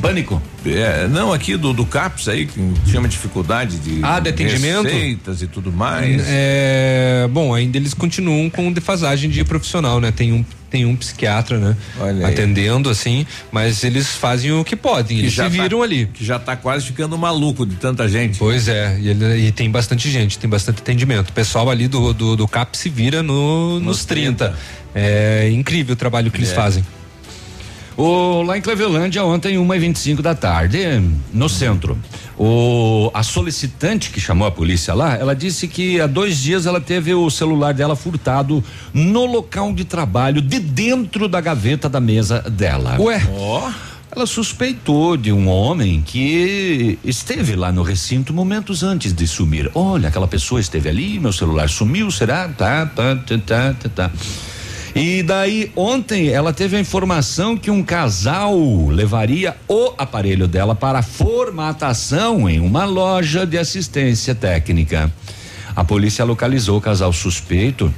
Pânico? 0.00 0.42
É, 0.66 1.08
não, 1.08 1.32
aqui 1.32 1.56
do, 1.56 1.72
do 1.72 1.86
CAPS 1.86 2.28
aí, 2.28 2.44
que 2.44 2.60
tinha 2.84 2.98
uma 3.00 3.08
dificuldade 3.08 3.78
de. 3.78 4.00
Ah, 4.02 4.20
de 4.20 4.28
atendimento? 4.28 4.84
Receitas 4.84 5.40
e 5.40 5.46
tudo 5.46 5.72
mais. 5.72 6.22
É, 6.26 7.26
bom, 7.30 7.54
ainda 7.54 7.78
eles 7.78 7.94
continuam 7.94 8.50
com 8.50 8.70
defasagem 8.70 9.30
de 9.30 9.42
profissional, 9.44 10.00
né? 10.00 10.10
Tem 10.10 10.30
um 10.32 10.44
tem 10.70 10.84
um 10.84 10.94
psiquiatra, 10.96 11.58
né? 11.58 11.76
Olha 12.00 12.26
aí. 12.26 12.32
Atendendo 12.34 12.90
assim, 12.90 13.24
mas 13.52 13.82
eles 13.84 14.08
fazem 14.08 14.52
o 14.52 14.62
que 14.64 14.74
podem, 14.76 15.18
eles 15.20 15.30
se 15.30 15.36
já 15.36 15.48
viram 15.48 15.78
tá- 15.78 15.84
ali. 15.84 16.06
Que 16.12 16.24
já 16.24 16.38
tá 16.38 16.54
quase 16.56 16.84
ficando 16.84 17.16
maluco 17.16 17.64
de 17.64 17.76
tanta 17.76 18.06
gente. 18.08 18.38
Pois 18.38 18.66
é, 18.68 18.98
e, 19.00 19.08
ele- 19.08 19.46
e 19.46 19.52
tem 19.52 19.70
bastante 19.70 20.10
gente, 20.10 20.38
tem 20.38 20.50
bastante 20.50 20.80
atendimento. 20.82 21.30
O 21.30 21.32
pessoal 21.32 21.70
ali 21.70 21.86
do, 21.88 22.12
do, 22.12 22.36
do 22.36 22.48
CAP 22.48 22.76
se 22.76 22.88
vira 22.90 23.22
no, 23.22 23.78
nos 23.80 24.04
30. 24.04 24.54
É 24.94 25.48
incrível 25.50 25.94
o 25.94 25.96
trabalho 25.96 26.30
que 26.30 26.36
eles 26.38 26.50
É. 26.50 26.54
fazem. 26.54 26.84
O, 27.96 28.42
lá 28.42 28.58
em 28.58 28.60
Clevelândia, 28.60 29.24
ontem, 29.24 29.56
1 29.56 29.74
e 29.74 29.78
25 29.78 30.22
da 30.22 30.34
tarde, 30.34 30.78
no 31.32 31.48
centro. 31.48 31.96
O, 32.36 33.10
a 33.14 33.22
solicitante 33.22 34.10
que 34.10 34.20
chamou 34.20 34.48
a 34.48 34.50
polícia 34.50 34.92
lá, 34.92 35.16
ela 35.16 35.34
disse 35.34 35.68
que 35.68 36.00
há 36.00 36.06
dois 36.06 36.38
dias 36.38 36.66
ela 36.66 36.80
teve 36.80 37.14
o 37.14 37.30
celular 37.30 37.72
dela 37.72 37.94
furtado 37.94 38.62
no 38.92 39.24
local 39.24 39.72
de 39.72 39.84
trabalho, 39.84 40.42
de 40.42 40.58
dentro 40.58 41.28
da 41.28 41.40
gaveta 41.40 41.88
da 41.88 42.00
mesa 42.00 42.40
dela. 42.40 42.96
Ué? 42.98 43.22
Ó. 43.30 43.70
ela 44.10 44.26
suspeitou 44.26 45.16
de 45.16 45.30
um 45.32 45.48
homem 45.48 46.02
que 46.02 46.98
esteve 47.04 47.54
lá 47.54 47.70
no 47.70 47.84
recinto 47.84 48.34
momentos 48.34 48.82
antes 48.82 49.12
de 49.12 49.26
sumir. 49.28 49.70
Olha, 49.72 50.08
aquela 50.08 50.26
pessoa 50.26 50.60
esteve 50.60 50.88
ali, 50.88 51.20
meu 51.20 51.32
celular 51.32 51.68
sumiu, 51.68 52.10
será? 52.10 52.48
Tá, 52.48 52.86
tá, 52.86 53.14
tá, 53.14 53.38
tá, 53.38 53.74
tá. 53.74 53.88
tá. 53.88 54.10
E 54.94 55.24
daí 55.24 55.72
ontem 55.74 56.28
ela 56.28 56.52
teve 56.52 56.76
a 56.76 56.80
informação 56.80 57.56
que 57.56 57.68
um 57.68 57.82
casal 57.82 58.56
levaria 58.86 59.56
o 59.66 59.92
aparelho 59.98 60.46
dela 60.46 60.74
para 60.74 61.02
formatação 61.02 62.48
em 62.48 62.60
uma 62.60 62.84
loja 62.84 63.44
de 63.44 63.58
assistência 63.58 64.36
técnica. 64.36 65.12
A 65.74 65.82
polícia 65.82 66.24
localizou 66.24 66.78
o 66.78 66.80
casal 66.80 67.12
suspeito 67.12 67.92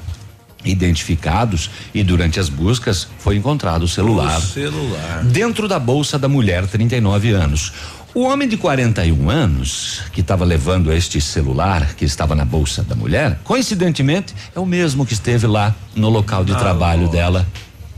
identificados 0.65 1.71
e 1.95 2.03
durante 2.03 2.41
as 2.41 2.49
buscas 2.49 3.07
foi 3.19 3.37
encontrado 3.37 3.83
o 3.83 3.89
celular. 3.89 4.39
O 4.39 4.43
celular. 4.43 5.23
Dentro 5.25 5.69
da 5.69 5.79
bolsa 5.79 6.19
da 6.19 6.29
mulher, 6.29 6.67
39 6.67 7.31
anos. 7.31 7.73
O 8.17 8.23
homem 8.23 8.49
de 8.49 8.57
41 8.57 9.29
anos 9.29 10.01
que 10.11 10.23
estava 10.23 10.43
levando 10.43 10.91
este 10.91 11.21
celular 11.21 11.95
que 11.97 12.07
estava 12.07 12.35
na 12.35 12.47
bolsa 12.47 12.83
da 12.83 12.95
mulher, 12.95 13.39
coincidentemente, 13.45 14.35
é 14.55 14.59
o 14.59 14.65
mesmo 14.65 15.05
que 15.05 15.13
esteve 15.13 15.47
lá 15.47 15.75
no 15.95 16.09
local 16.09 16.43
de 16.43 16.55
Ah, 16.55 16.57
trabalho 16.57 17.09
dela. 17.09 17.47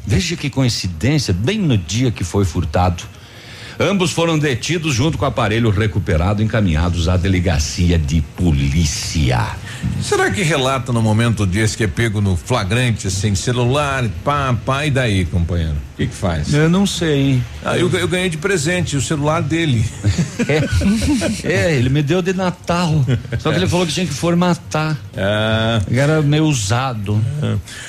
Veja 0.04 0.34
que 0.34 0.50
coincidência, 0.50 1.32
bem 1.32 1.60
no 1.60 1.78
dia 1.78 2.10
que 2.10 2.24
foi 2.24 2.44
furtado. 2.44 3.04
Ambos 3.80 4.10
foram 4.10 4.36
detidos 4.36 4.92
junto 4.92 5.16
com 5.16 5.24
o 5.24 5.28
aparelho 5.28 5.70
recuperado, 5.70 6.42
encaminhados 6.42 7.08
à 7.08 7.16
delegacia 7.16 7.96
de 7.96 8.20
polícia. 8.36 9.56
Será 10.02 10.30
que 10.30 10.42
relata 10.42 10.92
no 10.92 11.00
momento 11.00 11.46
desse 11.46 11.76
que 11.76 11.84
é 11.84 11.86
pego 11.86 12.20
no 12.20 12.36
flagrante, 12.36 13.08
sem 13.08 13.36
celular, 13.36 14.04
pá, 14.24 14.56
pá, 14.64 14.84
e 14.84 14.90
daí, 14.90 15.24
companheiro? 15.24 15.76
O 15.94 15.96
que 15.96 16.06
que 16.06 16.14
faz? 16.14 16.52
Eu 16.52 16.68
não 16.68 16.86
sei. 16.86 17.40
Ah, 17.64 17.76
eu, 17.76 17.90
eu 17.90 18.08
ganhei 18.08 18.28
de 18.28 18.36
presente 18.36 18.96
o 18.96 19.00
celular 19.00 19.42
dele. 19.42 19.84
É, 21.44 21.74
ele 21.74 21.88
me 21.88 22.02
deu 22.02 22.22
de 22.22 22.32
Natal. 22.32 23.04
Só 23.38 23.50
que 23.50 23.56
ele 23.56 23.66
falou 23.66 23.86
que 23.86 23.92
tinha 23.92 24.06
que 24.06 24.12
formatar. 24.12 24.96
Ah. 25.16 25.80
Era 25.90 26.22
meio 26.22 26.44
usado. 26.44 27.20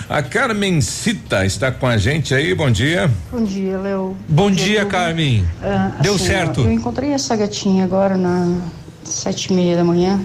A 0.09 0.21
Carmen 0.21 0.81
Cita 0.81 1.45
está 1.45 1.71
com 1.71 1.87
a 1.87 1.97
gente 1.97 2.33
aí, 2.33 2.53
bom 2.53 2.69
dia. 2.71 3.09
Bom 3.31 3.43
dia, 3.43 3.77
Léo. 3.77 4.17
Bom 4.27 4.51
dia, 4.51 4.79
Duda. 4.83 4.91
Carmen. 4.91 5.45
Ah, 5.61 5.78
Deu 6.01 6.15
assim, 6.15 6.25
certo? 6.25 6.61
eu 6.61 6.71
encontrei 6.71 7.11
essa 7.11 7.35
gatinha 7.35 7.83
agora 7.83 8.17
na 8.17 8.57
sete 9.03 9.51
e 9.51 9.55
meia 9.55 9.75
da 9.75 9.83
manhã, 9.83 10.19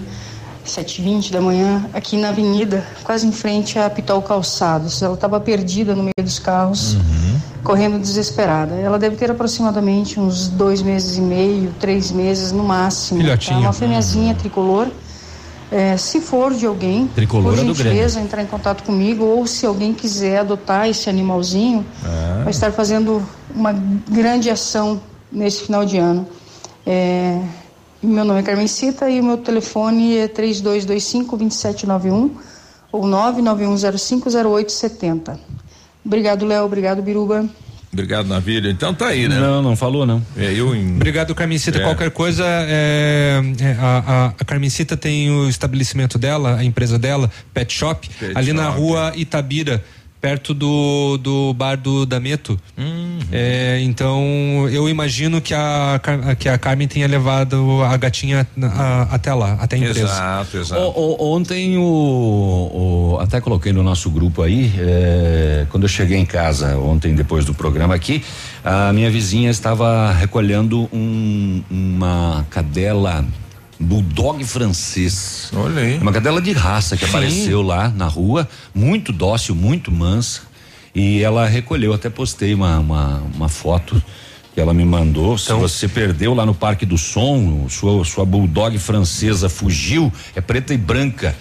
sete 0.63 1.01
e 1.01 1.03
vinte 1.03 1.31
da 1.31 1.41
manhã, 1.41 1.85
aqui 1.93 2.17
na 2.17 2.29
avenida, 2.29 2.85
quase 3.03 3.27
em 3.27 3.31
frente 3.31 3.77
a 3.77 3.89
Pitol 3.89 4.21
Calçados. 4.21 5.01
Ela 5.01 5.13
estava 5.13 5.39
perdida 5.39 5.95
no 5.95 6.03
meio 6.03 6.13
dos 6.21 6.39
carros, 6.39 6.97
correndo 7.63 7.99
desesperada. 7.99 8.75
Ela 8.75 8.97
deve 8.97 9.15
ter 9.15 9.29
aproximadamente 9.29 10.19
uns 10.19 10.47
dois 10.47 10.81
meses 10.81 11.17
e 11.17 11.21
meio, 11.21 11.73
três 11.79 12.11
meses 12.11 12.51
no 12.51 12.63
máximo. 12.63 13.21
Filhotinha. 13.21 13.57
Tá? 13.57 13.61
Uma 13.61 13.73
fêmeazinha 13.73 14.35
tricolor. 14.35 14.87
É, 15.71 15.97
se 15.97 16.21
for 16.21 16.53
de 16.53 16.65
alguém, 16.65 17.07
Tricolor 17.07 17.55
por 17.55 17.57
gentileza, 17.57 18.21
entrar 18.21 18.41
em 18.41 18.45
contato 18.45 18.83
comigo 18.83 19.25
ou 19.25 19.47
se 19.47 19.65
alguém 19.65 19.93
quiser 19.93 20.39
adotar 20.39 20.87
esse 20.87 21.09
animalzinho, 21.09 21.83
vai 22.43 22.51
estar 22.51 22.71
fazendo 22.71 23.21
uma 23.53 23.73
grande 23.73 24.49
ação 24.49 25.01
nesse 25.35 25.63
final 25.63 25.85
de 25.85 25.97
ano. 25.97 26.27
É, 26.85 27.41
meu 28.01 28.23
nome 28.23 28.39
é 28.39 28.43
Carmencita 28.43 29.09
e 29.09 29.19
o 29.19 29.23
meu 29.23 29.37
telefone 29.37 30.17
é 30.17 30.27
3225-2791 30.27 32.31
ou 32.91 33.03
991050870. 33.03 35.37
Obrigado, 36.05 36.45
Léo. 36.45 36.65
Obrigado, 36.65 37.01
Biruba. 37.01 37.49
Obrigado, 37.91 38.27
Navilho. 38.27 38.69
Então 38.69 38.93
tá 38.93 39.07
aí, 39.07 39.27
né? 39.27 39.39
Não, 39.39 39.59
não 39.61 39.75
falou, 39.75 40.05
não. 40.05 40.21
É, 40.35 40.51
eu 40.51 40.75
em... 40.75 40.97
Obrigado, 40.97 41.33
Carmencita. 41.33 41.79
É. 41.79 41.81
Qualquer 41.81 42.11
coisa, 42.11 42.43
é, 42.45 43.41
é, 43.61 43.71
a, 43.79 44.03
a, 44.05 44.25
a 44.27 44.45
Carmencita 44.45 44.97
tem 44.97 45.31
o 45.31 45.47
estabelecimento 45.47 46.19
dela, 46.19 46.57
a 46.57 46.63
empresa 46.63 46.99
dela, 46.99 47.31
Pet 47.53 47.73
Shop, 47.73 48.09
Pet 48.19 48.37
ali 48.37 48.51
na 48.51 48.65
Shop. 48.65 48.79
rua 48.79 49.13
Itabira, 49.15 49.81
perto 50.25 50.55
do, 50.55 51.19
do 51.21 51.53
bar 51.53 51.77
do 51.77 52.03
Dameto. 52.03 52.59
Uhum. 52.75 53.19
É, 53.31 53.79
então, 53.83 54.67
eu 54.71 54.89
imagino 54.89 55.39
que 55.39 55.53
a, 55.53 56.01
que 56.39 56.49
a 56.49 56.57
Carmen 56.57 56.87
tenha 56.87 57.05
levado 57.07 57.83
a 57.83 57.95
gatinha 57.95 58.47
a- 58.59 59.07
até 59.11 59.31
lá, 59.35 59.53
até 59.61 59.75
a 59.75 59.79
empresa. 59.79 59.99
Exato, 59.99 60.57
exato. 60.57 60.81
O- 60.81 61.15
o- 61.21 61.35
ontem 61.35 61.77
o, 61.77 61.83
o- 61.83 63.17
até 63.21 63.39
coloquei 63.39 63.71
no 63.71 63.83
nosso 63.83 64.09
grupo 64.09 64.41
aí, 64.41 64.73
é, 64.79 65.67
quando 65.69 65.83
eu 65.83 65.89
cheguei 65.89 66.17
em 66.17 66.25
casa 66.25 66.75
ontem 66.79 67.13
depois 67.13 67.45
do 67.45 67.53
programa 67.53 67.93
aqui, 67.93 68.23
a 68.63 68.91
minha 68.93 69.11
vizinha 69.11 69.51
estava 69.51 70.11
recolhendo 70.11 70.89
um- 70.91 71.61
uma 71.69 72.47
cadela 72.49 73.23
bulldog 73.79 74.43
francês. 74.43 75.49
Olha 75.53 75.81
aí. 75.81 75.97
Uma 75.97 76.11
cadela 76.11 76.41
de 76.41 76.51
raça 76.51 76.95
que 76.95 77.03
Sim. 77.05 77.09
apareceu 77.09 77.61
lá 77.61 77.89
na 77.89 78.07
rua, 78.07 78.47
muito 78.73 79.11
dócil, 79.11 79.55
muito 79.55 79.91
mansa. 79.91 80.41
E 80.93 81.21
ela 81.21 81.45
recolheu, 81.45 81.93
até 81.93 82.09
postei 82.09 82.53
uma, 82.53 82.79
uma, 82.79 83.23
uma 83.35 83.49
foto 83.49 84.01
que 84.53 84.61
ela 84.61 84.73
me 84.73 84.85
mandou. 84.85 85.37
Se 85.37 85.51
você 85.51 85.85
perdeu 85.85 86.33
lá 86.33 86.45
no 86.45 86.55
Parque 86.55 86.85
do 86.85 86.97
Som, 86.97 87.67
sua, 87.69 88.05
sua 88.05 88.25
bulldog 88.25 88.77
francesa 88.79 89.49
fugiu, 89.49 90.11
é 90.33 90.39
preta 90.39 90.73
e 90.73 90.77
branca. 90.77 91.35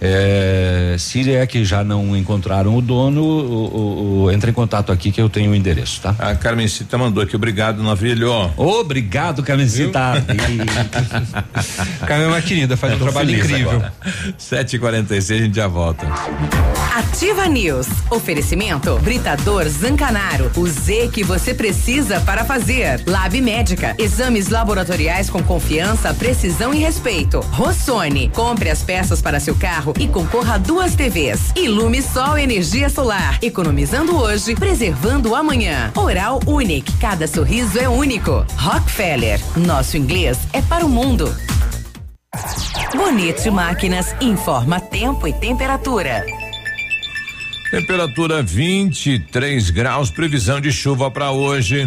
É, 0.00 0.94
se 0.98 1.32
é 1.32 1.44
que 1.46 1.64
já 1.64 1.82
não 1.82 2.16
encontraram 2.16 2.76
o 2.76 2.80
dono, 2.80 3.22
o, 3.22 3.66
o- 3.66 4.22
o- 4.24 4.30
entra 4.30 4.48
em 4.50 4.52
contato 4.52 4.92
aqui 4.92 5.10
que 5.10 5.20
eu 5.20 5.28
tenho 5.28 5.50
o 5.50 5.54
endereço, 5.54 6.00
tá? 6.00 6.14
A 6.18 6.34
Carmencita 6.36 6.96
mandou 6.96 7.22
aqui, 7.22 7.34
obrigado, 7.34 7.82
Navilho. 7.82 8.30
Obrigado, 8.56 9.42
Carmencita. 9.42 9.98
Carmen 12.06 12.26
é 12.26 12.28
uma 12.28 12.40
querida, 12.42 12.76
faz 12.76 12.94
um 12.94 12.98
trabalho 12.98 13.30
incrível. 13.34 13.70
agora. 13.70 13.92
7h46, 14.38 15.34
a 15.34 15.38
gente 15.38 15.56
já 15.56 15.66
volta. 15.66 16.06
Ativa 16.96 17.46
News. 17.46 17.86
Oferecimento 18.10 18.96
Britador 19.00 19.68
Zancanaro. 19.68 20.50
O 20.56 20.66
Z 20.66 21.10
que 21.12 21.22
você 21.24 21.52
precisa 21.54 22.20
para 22.20 22.44
fazer. 22.44 23.02
Lab 23.06 23.40
Médica. 23.40 23.94
Exames 23.98 24.48
laboratoriais 24.48 25.28
com 25.30 25.42
confiança, 25.42 26.12
precisão 26.14 26.72
e 26.74 26.78
respeito. 26.78 27.40
Rossoni. 27.52 28.30
Compre 28.34 28.70
as 28.70 28.82
peças 28.82 29.20
para 29.22 29.40
seu 29.40 29.54
carro 29.54 29.87
e 29.98 30.08
concorra 30.08 30.54
a 30.54 30.58
duas 30.58 30.94
TVs. 30.94 31.52
Ilume 31.56 32.02
Sol 32.02 32.36
Energia 32.38 32.88
Solar. 32.88 33.38
Economizando 33.42 34.16
hoje, 34.16 34.54
preservando 34.54 35.34
amanhã. 35.34 35.92
Oral 35.96 36.40
Unique. 36.46 36.92
Cada 36.98 37.26
sorriso 37.26 37.78
é 37.78 37.88
único. 37.88 38.44
Rockefeller. 38.56 39.40
Nosso 39.56 39.96
inglês 39.96 40.38
é 40.52 40.60
para 40.62 40.84
o 40.84 40.88
mundo. 40.88 41.34
Bonito 42.94 43.50
Máquinas 43.50 44.14
informa 44.20 44.80
tempo 44.80 45.26
e 45.26 45.32
temperatura. 45.32 46.24
Temperatura 47.70 48.42
23 48.42 49.70
graus, 49.70 50.10
previsão 50.10 50.60
de 50.60 50.72
chuva 50.72 51.10
para 51.10 51.30
hoje. 51.30 51.86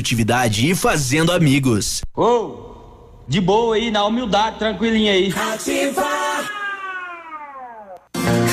produtividade 0.01 0.69
e 0.69 0.75
fazendo 0.75 1.31
amigos. 1.31 2.01
Ô, 2.15 3.21
de 3.27 3.39
boa 3.39 3.75
aí, 3.75 3.91
na 3.91 4.03
humildade, 4.03 4.57
tranquilinha 4.57 5.13
aí. 5.13 5.31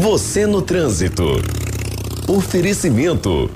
Você 0.00 0.46
no 0.46 0.60
trânsito. 0.60 1.40
Oferecimento. 2.26 3.48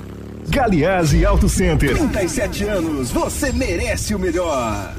Galiase 0.47 1.25
Auto 1.25 1.49
Center. 1.49 1.97
37 1.97 2.63
anos, 2.63 3.11
você 3.11 3.51
merece 3.51 4.15
o 4.15 4.19
melhor. 4.19 4.93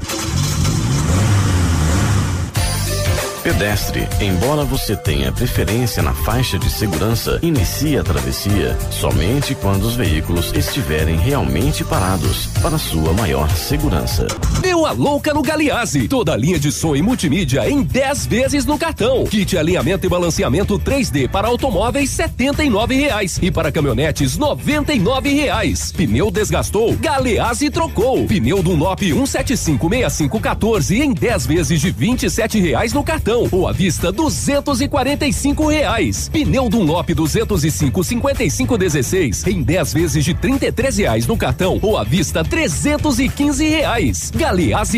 Pedestre, 3.43 4.07
embora 4.21 4.63
você 4.63 4.95
tenha 4.95 5.29
preferência 5.29 6.01
na 6.01 6.13
faixa 6.13 6.57
de 6.57 6.69
segurança, 6.69 7.39
inicie 7.41 7.97
a 7.97 8.03
travessia 8.03 8.77
somente 8.89 9.53
quando 9.53 9.83
os 9.83 9.97
veículos 9.97 10.53
estiverem 10.53 11.17
realmente 11.17 11.83
parados 11.83 12.47
para 12.61 12.77
sua 12.77 13.11
maior 13.11 13.49
segurança. 13.49 14.27
Deu 14.61 14.85
a 14.85 14.93
louca 14.93 15.33
no 15.33 15.41
Galiase. 15.41 16.07
Toda 16.07 16.31
a 16.31 16.37
linha 16.37 16.57
de 16.57 16.71
som 16.71 16.95
e 16.95 17.01
multimídia 17.01 17.69
em 17.69 17.83
10 17.83 18.27
vezes 18.27 18.65
no 18.65 18.77
cartão. 18.77 19.25
Kit 19.25 19.57
alinhamento 19.57 20.05
e 20.05 20.09
balanceamento 20.09 20.79
3D 20.79 21.27
para 21.27 21.49
automóveis 21.49 22.11
79 22.11 22.95
reais 22.95 23.39
e 23.41 23.51
para 23.51 23.73
caminhonetes 23.73 24.37
99 24.37 25.33
reais. 25.33 25.91
Pneu 25.91 26.31
desgastou, 26.31 26.95
Galease 26.95 27.69
trocou. 27.69 28.25
Pneu 28.25 28.63
Dunlop 28.63 29.01
1756514 29.01 31.01
em 31.01 31.13
10 31.13 31.45
vezes 31.45 31.81
de 31.81 31.91
27 31.91 32.61
reais 32.61 32.93
no 32.93 33.03
cartão 33.03 33.32
ou 33.51 33.67
à 33.67 33.71
vista 33.71 34.11
duzentos 34.11 34.81
e 34.81 34.87
quarenta 34.87 35.25
e 35.25 35.33
cinco 35.33 35.67
reais. 35.67 36.29
Pneu 36.29 36.69
Dunlop 36.69 37.09
205 37.13 38.03
55 38.03 38.77
16 38.77 39.47
em 39.47 39.61
10 39.63 39.93
vezes 39.93 40.25
de 40.25 40.33
trinta 40.33 40.65
e 40.65 40.71
três 40.71 40.97
reais 40.97 41.27
no 41.27 41.37
cartão 41.37 41.79
ou 41.81 41.97
à 41.97 42.03
vista 42.03 42.43
trezentos 42.43 43.19
e 43.19 43.29
quinze 43.29 43.67
reais. 43.67 44.31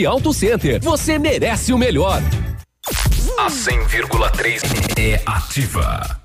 Auto 0.07 0.33
Center, 0.33 0.81
você 0.81 1.17
merece 1.17 1.73
o 1.73 1.77
melhor. 1.77 2.21
A 3.37 3.47
100,3 3.47 4.61
é 4.97 5.21
ativa. 5.25 6.24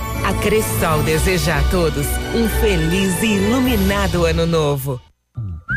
A 0.23 0.33
Cressol 0.35 1.01
deseja 1.03 1.57
a 1.57 1.63
todos 1.69 2.05
um 2.35 2.47
feliz 2.61 3.23
e 3.23 3.37
iluminado 3.37 4.25
ano 4.25 4.45
novo. 4.45 5.01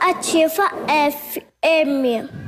Ativa 0.00 0.70
FM. 0.86 2.47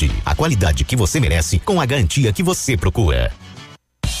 a 0.25 0.33
qualidade 0.33 0.85
que 0.85 0.95
você 0.95 1.19
merece 1.19 1.59
com 1.59 1.81
a 1.81 1.85
garantia 1.85 2.31
que 2.31 2.41
você 2.41 2.77
procura. 2.77 3.33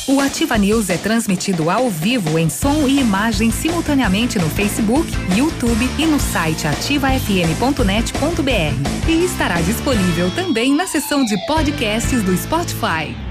O 0.07 0.19
Ativa 0.19 0.57
News 0.57 0.89
é 0.89 0.97
transmitido 0.97 1.69
ao 1.69 1.89
vivo 1.89 2.37
em 2.37 2.49
som 2.49 2.85
e 2.87 2.99
imagem 2.99 3.51
simultaneamente 3.51 4.39
no 4.39 4.49
Facebook, 4.49 5.09
YouTube 5.37 5.89
e 5.97 6.05
no 6.05 6.19
site 6.19 6.67
ativafm.net.br. 6.67 9.07
E 9.07 9.23
estará 9.23 9.61
disponível 9.61 10.29
também 10.31 10.75
na 10.75 10.87
seção 10.87 11.23
de 11.23 11.37
podcasts 11.45 12.21
do 12.23 12.35
Spotify. 12.35 13.30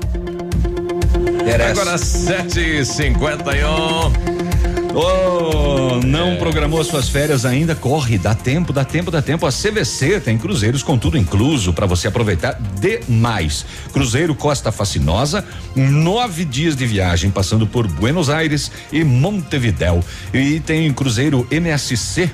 Agora 1.71 1.95
7h51. 1.95 4.31
Oh, 4.93 6.05
não 6.05 6.35
programou 6.35 6.83
suas 6.83 7.07
férias 7.09 7.45
ainda? 7.45 7.73
Corre, 7.73 8.17
dá 8.17 8.35
tempo, 8.35 8.73
dá 8.73 8.85
tempo, 8.85 9.09
dá 9.09 9.21
tempo. 9.21 9.47
A 9.47 9.51
CVC 9.51 10.19
tem 10.19 10.37
cruzeiros 10.37 10.83
com 10.83 10.97
tudo 10.97 11.17
incluso 11.17 11.71
para 11.73 11.85
você 11.85 12.09
aproveitar 12.09 12.59
demais. 12.79 13.65
Cruzeiro 13.93 14.35
Costa 14.35 14.69
Fascinosa, 14.71 15.43
nove 15.75 16.45
dias 16.45 16.75
de 16.75 16.85
viagem 16.85 17.31
passando 17.31 17.65
por 17.65 17.87
Buenos 17.87 18.29
Aires 18.29 18.71
e 18.91 19.03
Montevidéu. 19.03 20.03
E 20.33 20.59
tem 20.59 20.91
cruzeiro 20.93 21.47
MSC 21.49 22.29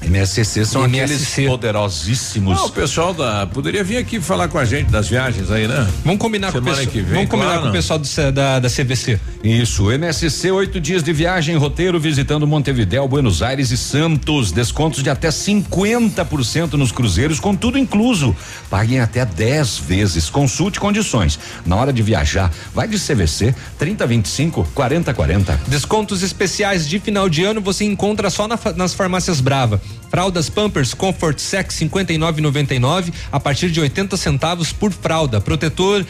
MSC 0.00 0.64
são 0.64 0.84
aqueles 0.84 1.34
poderosíssimos. 1.46 2.56
Não, 2.56 2.66
o 2.66 2.70
pessoal 2.70 3.12
da 3.12 3.46
poderia 3.46 3.82
vir 3.82 3.96
aqui 3.98 4.20
falar 4.20 4.48
com 4.48 4.56
a 4.58 4.64
gente 4.64 4.90
das 4.90 5.08
viagens 5.08 5.50
aí, 5.50 5.66
né? 5.66 5.86
Vamos 6.04 6.20
combinar 6.20 6.52
Semana 6.52 6.64
com 6.66 6.70
o 6.70 6.74
pessoal. 6.76 6.92
que 6.92 7.00
vem, 7.02 7.14
vamos 7.14 7.28
combinar 7.30 7.48
claro. 7.52 7.62
com 7.64 7.68
o 7.68 7.72
pessoal 7.72 7.98
do- 7.98 8.32
da, 8.32 8.58
da 8.60 8.68
CVC. 8.70 9.18
Isso, 9.42 9.90
MSC, 9.90 10.50
oito 10.50 10.80
dias 10.80 11.02
de 11.02 11.12
viagem, 11.12 11.56
roteiro 11.56 11.98
visitando 11.98 12.46
Montevidéu, 12.46 13.06
Buenos 13.08 13.42
Aires 13.42 13.70
e 13.70 13.76
Santos. 13.76 14.52
Descontos 14.52 15.02
de 15.02 15.10
até 15.10 15.30
50% 15.30 16.74
nos 16.74 16.92
cruzeiros, 16.92 17.38
com 17.40 17.54
tudo 17.54 17.76
incluso. 17.78 18.34
Paguem 18.70 19.00
até 19.00 19.24
10 19.24 19.78
vezes. 19.78 20.30
Consulte 20.30 20.78
condições. 20.80 21.38
Na 21.66 21.76
hora 21.76 21.92
de 21.92 22.02
viajar, 22.02 22.52
vai 22.74 22.86
de 22.88 22.98
CVC 22.98 23.54
3025 23.78 24.68
4040. 24.74 25.60
Descontos 25.66 26.22
especiais 26.22 26.88
de 26.88 26.98
final 26.98 27.28
de 27.28 27.44
ano 27.44 27.60
você 27.60 27.84
encontra 27.84 28.30
só 28.30 28.46
na 28.48 28.58
nas 28.76 28.94
farmácias 28.94 29.40
Brava. 29.40 29.80
Fraldas 30.10 30.48
Pampers 30.48 30.94
Comfort 30.94 31.38
Sex 31.38 31.80
59,99 31.80 33.12
a 33.30 33.38
partir 33.38 33.70
de 33.70 33.80
80 33.80 34.16
centavos 34.16 34.72
por 34.72 34.92
fralda. 34.92 35.40
Protetor 35.40 36.04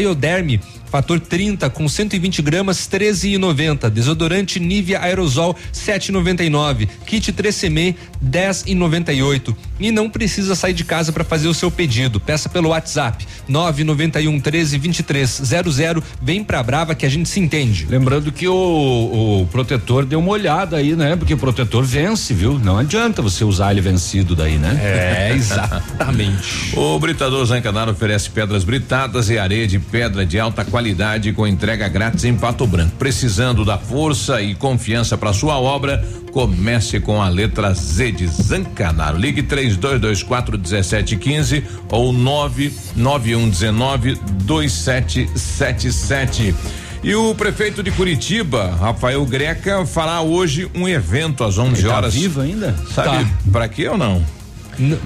Ioderme 0.00 0.60
fator 0.90 1.20
30 1.20 1.70
com 1.70 1.88
120 1.88 2.42
gramas 2.42 2.88
13,90. 2.88 3.88
Desodorante 3.88 4.58
Nivea 4.58 5.00
Aerosol 5.00 5.56
7,99. 5.72 6.88
Kit 7.06 7.32
3CM 7.32 7.94
10,98. 8.22 9.54
E 9.78 9.90
não 9.90 10.10
precisa 10.10 10.54
sair 10.54 10.74
de 10.74 10.84
casa 10.84 11.12
para 11.12 11.24
fazer 11.24 11.48
o 11.48 11.54
seu 11.54 11.70
pedido. 11.70 12.20
Peça 12.20 12.48
pelo 12.48 12.70
WhatsApp 12.70 13.26
991 13.48 14.40
13 14.40 14.78
23 14.78 15.42
00. 15.44 16.02
Vem 16.20 16.42
pra 16.42 16.62
Brava 16.62 16.94
que 16.94 17.06
a 17.06 17.08
gente 17.08 17.28
se 17.28 17.38
entende. 17.40 17.86
Lembrando 17.88 18.32
que 18.32 18.48
o, 18.48 19.42
o 19.42 19.48
protetor 19.50 20.04
deu 20.04 20.18
uma 20.18 20.32
olhada 20.32 20.76
aí, 20.76 20.94
né? 20.96 21.14
Porque 21.14 21.32
o 21.32 21.38
protetor 21.38 21.84
vence, 21.84 22.34
viu? 22.34 22.58
Não 22.58 22.78
adianta 22.78 23.22
você 23.22 23.44
usar 23.44 23.70
ele 23.70 23.80
vencido 23.80 24.34
daí, 24.34 24.58
né? 24.58 24.78
É, 24.82 25.32
exatamente. 25.36 26.76
O 26.76 26.98
Britador 26.98 27.46
Zancanaro 27.46 27.92
oferece 27.92 28.28
pedras 28.28 28.64
britadas 28.64 29.30
e 29.30 29.38
areia 29.38 29.66
de 29.66 29.78
pedra 29.78 30.26
de 30.26 30.38
alta 30.38 30.64
qualidade 30.64 30.79
qualidade 30.80 31.30
com 31.34 31.46
entrega 31.46 31.86
grátis 31.88 32.24
em 32.24 32.34
Pato 32.34 32.66
Branco. 32.66 32.92
Precisando 32.98 33.66
da 33.66 33.76
força 33.76 34.40
e 34.40 34.54
confiança 34.54 35.18
para 35.18 35.30
sua 35.30 35.60
obra, 35.60 36.02
comece 36.32 36.98
com 36.98 37.20
a 37.20 37.28
letra 37.28 37.74
Z 37.74 38.12
de 38.12 38.26
Zancanaro. 38.26 39.18
Ligue 39.18 39.42
3224 39.42 40.56
1715 40.58 41.62
ou 41.90 42.14
99119 42.14 44.18
2777. 44.44 46.54
E 47.02 47.14
o 47.14 47.34
prefeito 47.34 47.82
de 47.82 47.90
Curitiba, 47.90 48.74
Rafael 48.80 49.22
Greca, 49.26 49.84
fará 49.84 50.22
hoje 50.22 50.66
um 50.74 50.88
evento 50.88 51.44
às 51.44 51.58
11 51.58 51.80
Ele 51.82 51.88
tá 51.88 51.96
horas. 51.96 52.14
vivo 52.14 52.40
ainda? 52.40 52.74
Sabe 52.94 53.24
Tá. 53.24 53.30
pra 53.52 53.68
quê 53.68 53.86
ou 53.88 53.98
não? 53.98 54.24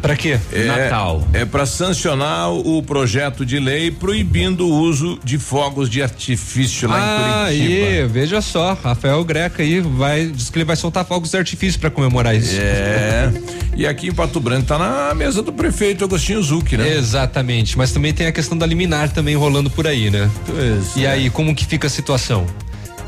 Pra 0.01 0.15
quê? 0.17 0.39
É, 0.53 0.65
Natal. 0.67 1.27
É 1.33 1.45
para 1.45 1.67
sancionar 1.67 2.53
o 2.53 2.83
projeto 2.83 3.45
de 3.45 3.59
lei 3.59 3.91
proibindo 3.91 4.67
o 4.67 4.71
uso 4.81 5.19
de 5.25 5.39
fogos 5.39 5.89
de 5.91 6.03
artifício 6.03 6.89
lá 6.89 7.45
Ah, 7.47 7.53
em 7.53 7.59
Curitiba. 7.59 7.87
aí, 7.87 8.07
veja 8.07 8.41
só, 8.41 8.75
Rafael 8.83 9.23
Greca 9.25 9.63
aí 9.63 9.81
vai, 9.81 10.27
diz 10.27 10.49
que 10.51 10.59
ele 10.59 10.65
vai 10.65 10.77
soltar 10.77 11.05
fogos 11.05 11.31
de 11.31 11.37
artifício 11.37 11.81
pra 11.81 11.91
comemorar 11.91 12.37
isso. 12.37 12.57
É. 12.61 13.33
E 13.77 13.87
aqui 13.87 14.09
em 14.09 14.13
Pato 14.15 14.39
Branco 14.39 14.67
tá 14.67 14.79
na 14.79 15.13
mesa 15.15 15.43
do 15.43 15.53
prefeito 15.53 16.05
Agostinho 16.05 16.41
Zucchi, 16.43 16.77
né? 16.77 16.95
Exatamente, 16.97 17.77
mas 17.77 17.91
também 17.91 18.13
tem 18.15 18.27
a 18.27 18.33
questão 18.33 18.57
da 18.57 18.65
liminar 18.67 19.09
também 19.11 19.35
rolando 19.35 19.69
por 19.71 19.87
aí, 19.87 20.11
né? 20.11 20.31
Pois 20.47 20.97
e 20.97 21.05
é. 21.05 21.11
aí, 21.11 21.31
como 21.31 21.55
que 21.55 21.67
fica 21.67 21.87
a 21.89 21.91
situação? 21.91 22.47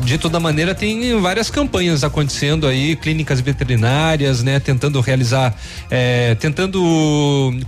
De 0.01 0.19
toda 0.19 0.39
maneira, 0.39 0.73
tem 0.75 1.19
várias 1.21 1.51
campanhas 1.51 2.05
acontecendo 2.05 2.67
aí, 2.69 2.95
clínicas 2.95 3.41
veterinárias, 3.41 4.43
né? 4.43 4.61
Tentando 4.61 5.01
realizar, 5.01 5.53
é, 5.91 6.35
tentando 6.37 6.81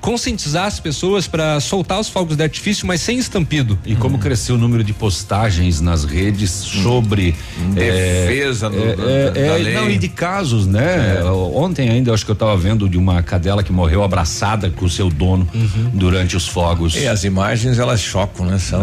conscientizar 0.01 0.66
as 0.66 0.79
pessoas 0.79 1.26
para 1.26 1.59
soltar 1.59 1.99
os 1.99 2.09
fogos 2.09 2.37
de 2.37 2.43
artifício, 2.45 2.87
mas 2.87 3.01
sem 3.01 3.18
estampido. 3.18 3.76
E 3.85 3.97
como 3.97 4.18
cresceu 4.18 4.55
o 4.55 4.59
número 4.59 4.85
de 4.85 4.93
postagens 4.93 5.81
nas 5.81 6.05
redes 6.05 6.51
sobre 6.51 7.35
Em 7.61 7.70
defesa 7.70 8.66
é, 8.66 8.70
do- 8.70 8.83
é, 8.83 8.95
da- 8.97 9.11
é, 9.11 9.31
da 9.31 9.41
é, 9.41 9.59
lei. 9.59 9.74
Não, 9.74 9.91
e 9.91 9.99
de 9.99 10.09
casos, 10.09 10.66
né? 10.66 11.20
Ontem 11.55 11.89
ainda 11.89 12.12
acho 12.14 12.24
que 12.24 12.31
eu 12.31 12.35
estava 12.35 12.57
vendo 12.57 12.89
de 12.89 12.97
uma 12.99 13.20
cadela 13.22 13.64
que 13.64 13.72
morreu 13.72 14.05
abraçada 14.05 14.70
com 14.70 14.85
o 14.85 14.91
seu 14.91 15.09
dono 15.11 15.49
durante 15.93 16.37
os 16.37 16.47
fogos. 16.47 16.95
E 16.95 17.09
as 17.09 17.24
imagens 17.24 17.79
elas 17.81 18.01
chocam, 18.01 18.47
né? 18.47 18.59
São. 18.59 18.83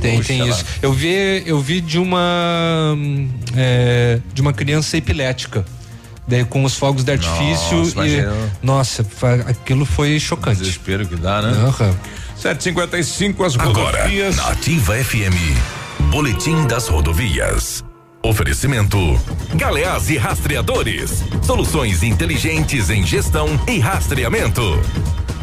Tem, 0.00 0.16
Poxa, 0.18 0.28
tem 0.28 0.40
ela- 0.40 0.50
isso. 0.50 0.64
Eu 0.80 0.92
vi, 0.92 1.42
eu 1.44 1.60
vi 1.60 1.80
de 1.80 1.98
uma 1.98 2.73
hum, 2.96 3.28
é, 3.56 4.18
de 4.32 4.40
uma 4.42 4.52
criança 4.52 4.96
epilética. 4.96 5.64
Daí 6.26 6.44
com 6.44 6.64
os 6.64 6.74
fogos 6.76 7.04
de 7.04 7.12
artifício 7.12 7.78
Nossa, 7.78 7.90
e 7.90 7.92
imagina. 7.92 8.32
nossa, 8.62 9.06
aquilo 9.46 9.84
foi 9.84 10.18
chocante. 10.18 10.60
Desespero 10.60 11.06
que 11.06 11.16
dá, 11.16 11.42
né? 11.42 11.50
Aham. 11.66 11.94
755 12.36 13.44
as 13.44 13.58
Agora, 13.58 13.98
rodovias. 13.98 14.36
na 14.36 14.48
Ativa 14.48 14.94
FM, 14.96 15.36
Boletim 16.10 16.66
das 16.66 16.88
Rodovias. 16.88 17.84
Oferecimento: 18.22 18.98
Galeás 19.54 20.08
e 20.08 20.16
Rastreadores. 20.16 21.22
Soluções 21.42 22.02
inteligentes 22.02 22.88
em 22.88 23.04
gestão 23.04 23.48
e 23.68 23.78
rastreamento. 23.78 24.62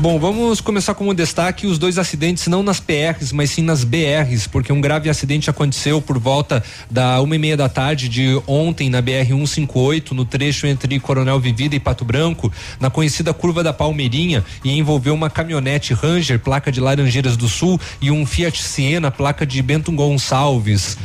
Bom, 0.01 0.17
vamos 0.17 0.59
começar 0.59 0.95
com 0.95 1.07
um 1.07 1.13
destaque 1.13 1.67
os 1.67 1.77
dois 1.77 1.99
acidentes 1.99 2.47
não 2.47 2.63
nas 2.63 2.79
PRs, 2.79 3.31
mas 3.31 3.51
sim 3.51 3.61
nas 3.61 3.83
BRs, 3.83 4.47
porque 4.47 4.73
um 4.73 4.81
grave 4.81 5.11
acidente 5.11 5.47
aconteceu 5.47 6.01
por 6.01 6.17
volta 6.17 6.63
da 6.89 7.21
uma 7.21 7.35
e 7.35 7.37
meia 7.37 7.55
da 7.55 7.69
tarde 7.69 8.09
de 8.09 8.41
ontem 8.47 8.89
na 8.89 8.99
BR 8.99 9.27
158 9.27 10.15
no 10.15 10.25
trecho 10.25 10.65
entre 10.65 10.99
Coronel 10.99 11.39
Vivida 11.39 11.75
e 11.75 11.79
Pato 11.79 12.03
Branco, 12.03 12.51
na 12.79 12.89
conhecida 12.89 13.31
curva 13.31 13.61
da 13.61 13.71
Palmeirinha 13.71 14.43
e 14.65 14.75
envolveu 14.75 15.13
uma 15.13 15.29
caminhonete 15.29 15.93
Ranger 15.93 16.39
placa 16.39 16.71
de 16.71 16.79
Laranjeiras 16.81 17.37
do 17.37 17.47
Sul 17.47 17.79
e 18.01 18.09
um 18.09 18.25
Fiat 18.25 18.59
Siena 18.59 19.11
placa 19.11 19.45
de 19.45 19.61
Bento 19.61 19.91
Gonçalves. 19.91 20.97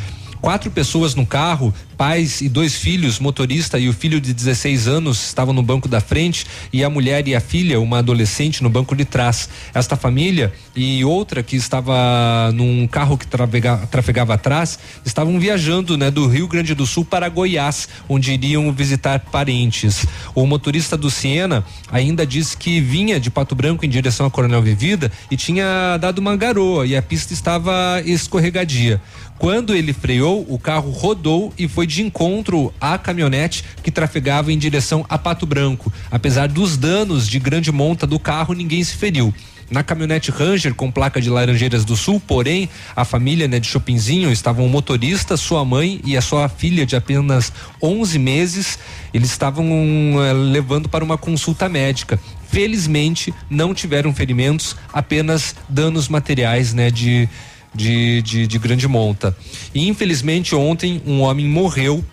Quatro 0.46 0.70
pessoas 0.70 1.16
no 1.16 1.26
carro, 1.26 1.74
pais 1.96 2.40
e 2.40 2.48
dois 2.48 2.76
filhos, 2.76 3.18
motorista 3.18 3.80
e 3.80 3.88
o 3.88 3.92
filho 3.92 4.20
de 4.20 4.32
16 4.32 4.86
anos 4.86 5.26
estavam 5.26 5.52
no 5.52 5.60
banco 5.60 5.88
da 5.88 6.00
frente 6.00 6.46
e 6.72 6.84
a 6.84 6.88
mulher 6.88 7.26
e 7.26 7.34
a 7.34 7.40
filha, 7.40 7.80
uma 7.80 7.98
adolescente, 7.98 8.62
no 8.62 8.70
banco 8.70 8.94
de 8.94 9.04
trás. 9.04 9.48
Esta 9.74 9.96
família 9.96 10.52
e 10.76 11.04
outra 11.04 11.42
que 11.42 11.56
estava 11.56 12.52
num 12.54 12.86
carro 12.86 13.18
que 13.18 13.26
trafega- 13.26 13.88
trafegava 13.90 14.34
atrás 14.34 14.78
estavam 15.04 15.36
viajando, 15.40 15.96
né, 15.96 16.12
do 16.12 16.28
Rio 16.28 16.46
Grande 16.46 16.76
do 16.76 16.86
Sul 16.86 17.04
para 17.04 17.28
Goiás, 17.28 17.88
onde 18.08 18.30
iriam 18.30 18.70
visitar 18.70 19.18
parentes. 19.18 20.06
O 20.32 20.46
motorista 20.46 20.96
do 20.96 21.10
Siena 21.10 21.64
ainda 21.90 22.24
disse 22.24 22.56
que 22.56 22.80
vinha 22.80 23.18
de 23.18 23.30
Pato 23.30 23.56
Branco 23.56 23.84
em 23.84 23.88
direção 23.88 24.26
a 24.26 24.30
Coronel 24.30 24.62
Vivida 24.62 25.10
e 25.28 25.36
tinha 25.36 25.96
dado 25.96 26.20
uma 26.20 26.36
garoa 26.36 26.86
e 26.86 26.94
a 26.96 27.02
pista 27.02 27.32
estava 27.32 28.00
escorregadia. 28.04 29.02
Quando 29.38 29.74
ele 29.74 29.92
freou, 29.92 30.46
o 30.48 30.58
carro 30.58 30.90
rodou 30.90 31.52
e 31.58 31.68
foi 31.68 31.86
de 31.86 32.02
encontro 32.02 32.72
à 32.80 32.96
caminhonete 32.96 33.64
que 33.82 33.90
trafegava 33.90 34.52
em 34.52 34.58
direção 34.58 35.04
a 35.08 35.18
Pato 35.18 35.44
Branco. 35.44 35.92
Apesar 36.10 36.48
dos 36.48 36.76
danos 36.76 37.28
de 37.28 37.38
grande 37.38 37.70
monta 37.70 38.06
do 38.06 38.18
carro, 38.18 38.54
ninguém 38.54 38.82
se 38.82 38.96
feriu. 38.96 39.32
Na 39.68 39.82
caminhonete 39.82 40.30
Ranger 40.30 40.74
com 40.74 40.92
placa 40.92 41.20
de 41.20 41.28
Laranjeiras 41.28 41.84
do 41.84 41.96
Sul, 41.96 42.22
porém, 42.24 42.68
a 42.94 43.04
família 43.04 43.48
né, 43.48 43.58
de 43.58 43.66
Chopinzinho 43.66 44.30
estavam 44.30 44.64
o 44.64 44.68
motorista, 44.68 45.36
sua 45.36 45.64
mãe 45.64 46.00
e 46.04 46.16
a 46.16 46.22
sua 46.22 46.48
filha 46.48 46.86
de 46.86 46.94
apenas 46.94 47.52
11 47.82 48.18
meses. 48.18 48.78
Eles 49.12 49.30
estavam 49.30 49.66
eh, 49.66 50.32
levando 50.32 50.88
para 50.88 51.04
uma 51.04 51.18
consulta 51.18 51.68
médica. 51.68 52.18
Felizmente, 52.48 53.34
não 53.50 53.74
tiveram 53.74 54.14
ferimentos, 54.14 54.76
apenas 54.92 55.56
danos 55.68 56.08
materiais, 56.08 56.72
né, 56.72 56.88
de 56.88 57.28
de, 57.76 58.22
de, 58.22 58.46
de 58.46 58.58
grande 58.58 58.88
monta. 58.88 59.36
E 59.74 59.86
infelizmente 59.88 60.54
ontem 60.54 61.02
um 61.06 61.20
homem 61.20 61.46
morreu 61.46 62.04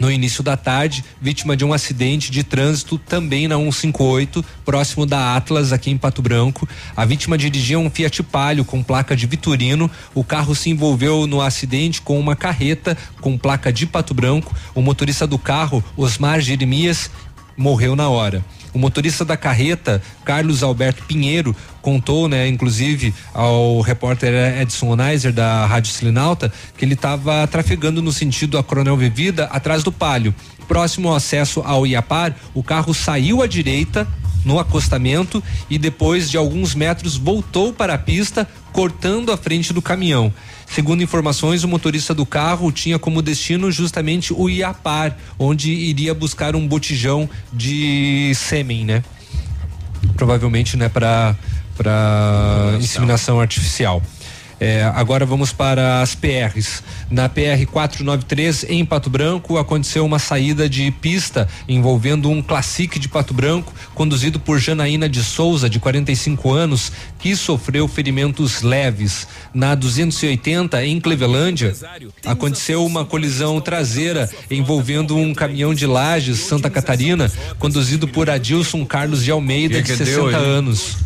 no 0.00 0.10
início 0.10 0.42
da 0.42 0.56
tarde, 0.56 1.04
vítima 1.20 1.54
de 1.54 1.62
um 1.62 1.74
acidente 1.74 2.30
de 2.30 2.42
trânsito 2.42 2.96
também 2.96 3.46
na 3.46 3.56
158, 3.56 4.42
próximo 4.64 5.04
da 5.04 5.36
Atlas, 5.36 5.74
aqui 5.74 5.90
em 5.90 5.98
Pato 5.98 6.22
Branco. 6.22 6.66
A 6.96 7.04
vítima 7.04 7.36
dirigia 7.36 7.78
um 7.78 7.90
Fiat 7.90 8.22
Palio 8.22 8.64
com 8.64 8.82
placa 8.82 9.14
de 9.14 9.26
Vitorino. 9.26 9.90
O 10.14 10.24
carro 10.24 10.54
se 10.54 10.70
envolveu 10.70 11.26
no 11.26 11.42
acidente 11.42 12.00
com 12.00 12.18
uma 12.18 12.34
carreta 12.34 12.96
com 13.20 13.36
placa 13.36 13.70
de 13.70 13.86
Pato 13.86 14.14
Branco. 14.14 14.54
O 14.74 14.80
motorista 14.80 15.26
do 15.26 15.38
carro, 15.38 15.84
Osmar 15.98 16.40
Jeremias, 16.40 17.10
morreu 17.54 17.94
na 17.94 18.08
hora. 18.08 18.42
O 18.72 18.78
motorista 18.78 19.24
da 19.24 19.36
carreta, 19.36 20.02
Carlos 20.24 20.62
Alberto 20.62 21.04
Pinheiro, 21.04 21.54
contou, 21.82 22.28
né, 22.28 22.46
inclusive 22.46 23.14
ao 23.34 23.80
repórter 23.80 24.60
Edson 24.60 24.88
Onaiser 24.88 25.32
da 25.32 25.66
Rádio 25.66 25.92
Silinalta, 25.92 26.52
que 26.76 26.84
ele 26.84 26.94
estava 26.94 27.46
trafegando 27.46 28.02
no 28.02 28.12
sentido 28.12 28.58
a 28.58 28.62
Coronel 28.62 28.96
Vivida 28.96 29.46
atrás 29.46 29.82
do 29.82 29.90
Palio. 29.90 30.34
Próximo 30.68 31.08
ao 31.08 31.16
acesso 31.16 31.62
ao 31.64 31.86
Iapar, 31.86 32.34
o 32.54 32.62
carro 32.62 32.94
saiu 32.94 33.42
à 33.42 33.46
direita 33.46 34.06
no 34.44 34.58
acostamento 34.58 35.42
e 35.68 35.78
depois 35.78 36.30
de 36.30 36.36
alguns 36.36 36.74
metros 36.74 37.16
voltou 37.16 37.72
para 37.72 37.94
a 37.94 37.98
pista, 37.98 38.48
cortando 38.72 39.32
a 39.32 39.36
frente 39.36 39.72
do 39.72 39.82
caminhão. 39.82 40.32
Segundo 40.66 41.02
informações, 41.02 41.64
o 41.64 41.68
motorista 41.68 42.14
do 42.14 42.24
carro 42.24 42.70
tinha 42.70 42.98
como 42.98 43.20
destino 43.20 43.72
justamente 43.72 44.32
o 44.32 44.48
Iapar, 44.48 45.16
onde 45.38 45.72
iria 45.72 46.14
buscar 46.14 46.54
um 46.54 46.66
botijão 46.66 47.28
de 47.52 48.32
sêmen, 48.36 48.84
né? 48.84 49.02
Provavelmente, 50.16 50.76
né, 50.76 50.88
para 50.88 51.36
para 51.76 52.76
inseminação 52.78 53.40
artificial. 53.40 54.02
É, 54.60 54.84
agora 54.94 55.24
vamos 55.24 55.54
para 55.54 56.02
as 56.02 56.14
PRs. 56.14 56.82
Na 57.10 57.30
PR 57.30 57.64
493 57.72 58.66
em 58.68 58.84
Pato 58.84 59.08
Branco 59.08 59.56
aconteceu 59.56 60.04
uma 60.04 60.18
saída 60.18 60.68
de 60.68 60.90
pista 60.90 61.48
envolvendo 61.66 62.28
um 62.28 62.42
Classic 62.42 62.98
de 62.98 63.08
Pato 63.08 63.32
Branco, 63.32 63.72
conduzido 63.94 64.38
por 64.38 64.58
Janaína 64.58 65.08
de 65.08 65.24
Souza, 65.24 65.70
de 65.70 65.80
45 65.80 66.52
anos, 66.52 66.92
que 67.18 67.34
sofreu 67.34 67.88
ferimentos 67.88 68.60
leves. 68.60 69.26
Na 69.54 69.74
280 69.74 70.84
em 70.84 71.00
Clevelândia 71.00 71.74
aconteceu 72.26 72.84
uma 72.84 73.02
colisão 73.02 73.62
traseira 73.62 74.28
envolvendo 74.50 75.16
um 75.16 75.32
caminhão 75.32 75.72
de 75.72 75.86
Lages 75.86 76.38
Santa 76.40 76.68
Catarina, 76.68 77.32
conduzido 77.58 78.06
por 78.06 78.28
Adilson 78.28 78.84
Carlos 78.84 79.24
de 79.24 79.30
Almeida, 79.30 79.80
de 79.80 79.84
que 79.84 79.96
60 79.96 80.04
deu 80.04 80.26
aí? 80.28 80.34
anos. 80.34 80.98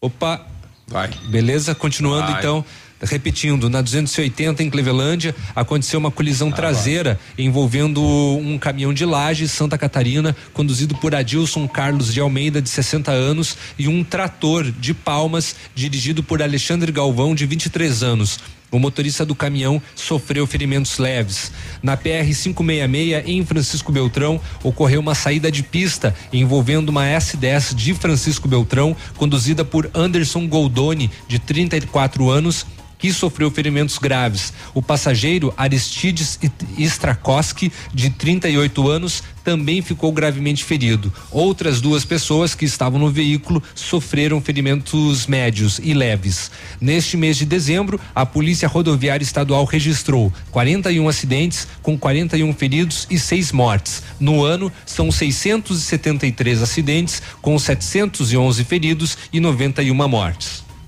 Opa. 0.00 0.55
Vai. 0.86 1.10
Beleza? 1.28 1.74
Continuando 1.74 2.30
Vai. 2.30 2.38
então. 2.38 2.64
Repetindo, 3.02 3.68
na 3.68 3.82
280 3.82 4.62
em 4.62 4.70
Clevelândia 4.70 5.34
aconteceu 5.54 5.98
uma 5.98 6.08
Ah, 6.08 6.12
colisão 6.12 6.50
traseira 6.50 7.20
envolvendo 7.36 8.02
um 8.02 8.58
caminhão 8.58 8.94
de 8.94 9.04
laje 9.04 9.46
Santa 9.46 9.76
Catarina, 9.76 10.34
conduzido 10.54 10.94
por 10.94 11.14
Adilson 11.14 11.68
Carlos 11.68 12.14
de 12.14 12.20
Almeida, 12.20 12.62
de 12.62 12.70
60 12.70 13.10
anos, 13.12 13.54
e 13.78 13.86
um 13.86 14.02
trator 14.02 14.64
de 14.64 14.94
palmas, 14.94 15.54
dirigido 15.74 16.22
por 16.22 16.40
Alexandre 16.40 16.90
Galvão, 16.90 17.34
de 17.34 17.44
23 17.44 18.02
anos. 18.02 18.38
O 18.70 18.78
motorista 18.78 19.24
do 19.24 19.34
caminhão 19.34 19.80
sofreu 19.94 20.46
ferimentos 20.46 20.98
leves. 20.98 21.52
Na 21.82 21.96
PR 21.96 22.26
566 22.26 23.22
em 23.26 23.44
Francisco 23.44 23.92
Beltrão 23.92 24.40
ocorreu 24.62 25.00
uma 25.00 25.14
saída 25.14 25.50
de 25.50 25.62
pista 25.62 26.14
envolvendo 26.32 26.88
uma 26.88 27.04
S10 27.04 27.74
de 27.74 27.94
Francisco 27.94 28.48
Beltrão, 28.48 28.96
conduzida 29.16 29.64
por 29.64 29.90
Anderson 29.94 30.48
Goldoni, 30.48 31.10
de 31.28 31.38
34 31.38 32.28
anos, 32.28 32.66
que 32.98 33.12
sofreu 33.12 33.50
ferimentos 33.50 33.98
graves. 33.98 34.52
O 34.74 34.82
passageiro 34.82 35.52
Aristides 35.56 36.38
Strakoski, 36.78 37.72
de 37.92 38.10
38 38.10 38.88
anos, 38.88 39.22
também 39.46 39.80
ficou 39.80 40.10
gravemente 40.10 40.64
ferido. 40.64 41.12
Outras 41.30 41.80
duas 41.80 42.04
pessoas 42.04 42.52
que 42.52 42.64
estavam 42.64 42.98
no 42.98 43.08
veículo 43.08 43.62
sofreram 43.76 44.40
ferimentos 44.40 45.28
médios 45.28 45.80
e 45.80 45.94
leves. 45.94 46.50
Neste 46.80 47.16
mês 47.16 47.36
de 47.36 47.44
dezembro, 47.44 48.00
a 48.12 48.26
Polícia 48.26 48.66
Rodoviária 48.66 49.22
Estadual 49.22 49.64
registrou 49.64 50.32
41 50.50 51.08
acidentes 51.08 51.68
com 51.80 51.96
41 51.96 52.52
feridos 52.54 53.06
e 53.08 53.20
seis 53.20 53.52
mortes. 53.52 54.02
No 54.18 54.42
ano, 54.42 54.72
são 54.84 55.12
673 55.12 56.60
acidentes 56.60 57.22
com 57.40 57.56
711 57.56 58.64
feridos 58.64 59.16
e 59.32 59.38
91 59.38 60.08
mortes. 60.08 60.65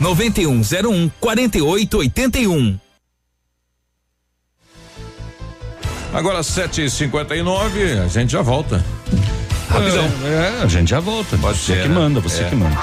9101 0.00 1.10
4881. 1.20 2.78
Agora 6.12 6.40
7h59, 6.40 8.04
a 8.04 8.08
gente 8.08 8.30
já 8.30 8.40
volta. 8.40 8.84
Rapidão. 9.68 10.04
É, 10.24 10.62
a 10.62 10.66
gente 10.66 10.90
já 10.90 11.00
volta. 11.00 11.36
Pode 11.38 11.58
você 11.58 11.74
ser, 11.74 11.82
que 11.82 11.88
né? 11.88 11.94
manda, 11.94 12.20
você 12.20 12.42
É. 12.42 12.48
que 12.48 12.54
manda. 12.56 12.76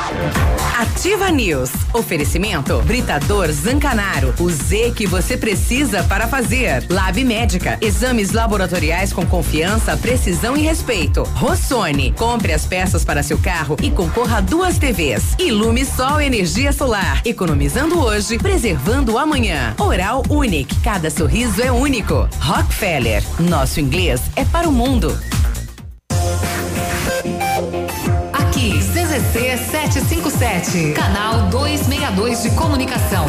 Ativa 0.80 1.30
News. 1.30 1.70
Oferecimento 1.94 2.82
Britador 2.82 3.52
Zancanaro. 3.52 4.34
O 4.40 4.50
Z 4.50 4.94
que 4.96 5.06
você 5.06 5.38
precisa 5.38 6.04
para 6.04 6.28
fazer. 6.28 6.84
Lab 6.90 7.24
Médica. 7.24 7.78
Exames 7.82 8.32
laboratoriais 8.32 9.14
com 9.14 9.26
confiança, 9.26 9.96
precisão 9.98 10.58
e 10.58 10.62
respeito. 10.62 11.24
Rossoni. 11.36 12.14
Compre 12.18 12.54
as 12.54 12.66
peças 12.66 13.06
para 13.06 13.24
seu 13.24 13.38
carro 13.38 13.78
e 13.82 13.92
concorra 13.92 14.38
a 14.38 14.42
duas 14.42 14.78
TVs. 14.78 15.36
Ilume 15.40 15.86
Sol 15.86 16.20
Energia 16.20 16.72
Solar. 16.72 17.22
Economizando 17.26 18.00
hoje, 18.00 18.38
preservando 18.38 19.18
amanhã. 19.18 19.76
Oral 19.78 20.24
Unique. 20.30 20.76
Cada 20.82 21.10
sorriso 21.10 21.62
é 21.62 21.72
único. 21.72 22.28
Rockefeller. 22.40 23.24
Nosso 23.40 23.80
inglês 23.80 24.22
é 24.36 24.44
para 24.44 24.68
o 24.68 24.72
mundo. 24.72 25.18
CZC 29.12 29.58
757, 29.58 30.94
canal 30.94 31.50
262 31.50 32.44
de 32.44 32.52
comunicação. 32.52 33.26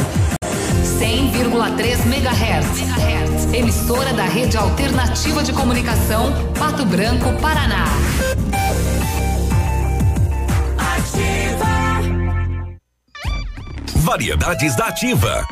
100,3 1.00 2.06
MHz. 2.06 3.52
Emissora 3.52 4.12
da 4.12 4.22
Rede 4.22 4.56
Alternativa 4.56 5.42
de 5.42 5.52
Comunicação, 5.52 6.32
Pato 6.56 6.86
Branco, 6.86 7.32
Paraná. 7.40 7.84
Variedades 13.96 14.76
da 14.76 14.86
Ativa. 14.86 15.44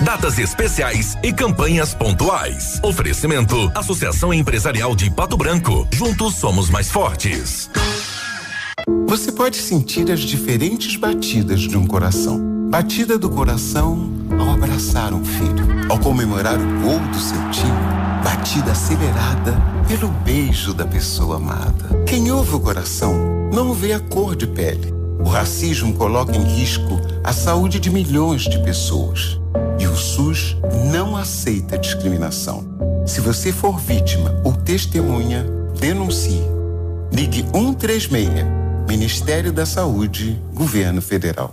Datas 0.00 0.36
especiais 0.40 1.16
e 1.22 1.32
campanhas 1.32 1.94
pontuais. 1.94 2.80
Oferecimento: 2.82 3.70
Associação 3.72 4.34
Empresarial 4.34 4.96
de 4.96 5.08
Pato 5.12 5.36
Branco. 5.36 5.86
Juntos 5.92 6.34
somos 6.34 6.68
mais 6.68 6.90
fortes. 6.90 7.70
Você 9.16 9.32
pode 9.32 9.56
sentir 9.56 10.12
as 10.12 10.20
diferentes 10.20 10.94
batidas 10.96 11.62
de 11.62 11.76
um 11.76 11.86
coração. 11.86 12.38
Batida 12.68 13.18
do 13.18 13.30
coração 13.30 14.10
ao 14.38 14.50
abraçar 14.50 15.14
um 15.14 15.24
filho, 15.24 15.66
ao 15.88 15.98
comemorar 15.98 16.56
o 16.56 16.80
gol 16.82 17.00
do 17.00 17.18
seu 17.18 17.38
time. 17.50 17.72
Batida 18.22 18.72
acelerada 18.72 19.54
pelo 19.88 20.08
beijo 20.08 20.74
da 20.74 20.86
pessoa 20.86 21.36
amada. 21.36 22.04
Quem 22.06 22.30
ouve 22.30 22.54
o 22.54 22.60
coração 22.60 23.50
não 23.52 23.72
vê 23.72 23.92
a 23.92 24.00
cor 24.00 24.36
de 24.36 24.46
pele. 24.46 24.92
O 25.18 25.28
racismo 25.28 25.94
coloca 25.94 26.36
em 26.36 26.44
risco 26.44 27.00
a 27.24 27.32
saúde 27.32 27.80
de 27.80 27.90
milhões 27.90 28.42
de 28.42 28.62
pessoas. 28.62 29.40
E 29.80 29.86
o 29.86 29.96
SUS 29.96 30.56
não 30.92 31.16
aceita 31.16 31.78
discriminação. 31.78 32.64
Se 33.06 33.20
você 33.20 33.50
for 33.50 33.78
vítima 33.80 34.38
ou 34.44 34.52
testemunha, 34.52 35.46
denuncie. 35.80 36.42
Ligue 37.10 37.42
136. 37.50 38.65
Ministério 38.86 39.52
da 39.52 39.66
Saúde, 39.66 40.40
Governo 40.54 41.02
Federal. 41.02 41.52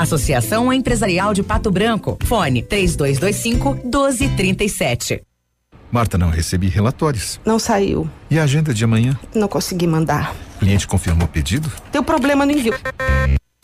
Associação 0.01 0.73
Empresarial 0.73 1.33
de 1.33 1.43
Pato 1.43 1.69
Branco. 1.71 2.17
Fone 2.25 2.63
3225 2.63 3.75
1237. 3.83 5.21
Marta, 5.91 6.17
não 6.17 6.29
recebi 6.29 6.69
relatórios. 6.69 7.39
Não 7.45 7.59
saiu. 7.59 8.09
E 8.29 8.39
a 8.39 8.43
agenda 8.43 8.73
de 8.73 8.83
amanhã? 8.83 9.17
Não 9.35 9.47
consegui 9.47 9.85
mandar. 9.85 10.33
O 10.55 10.59
cliente 10.59 10.87
confirmou 10.87 11.25
o 11.25 11.29
pedido? 11.29 11.71
Deu 11.91 12.03
problema 12.03 12.45
no 12.45 12.51
envio. 12.51 12.73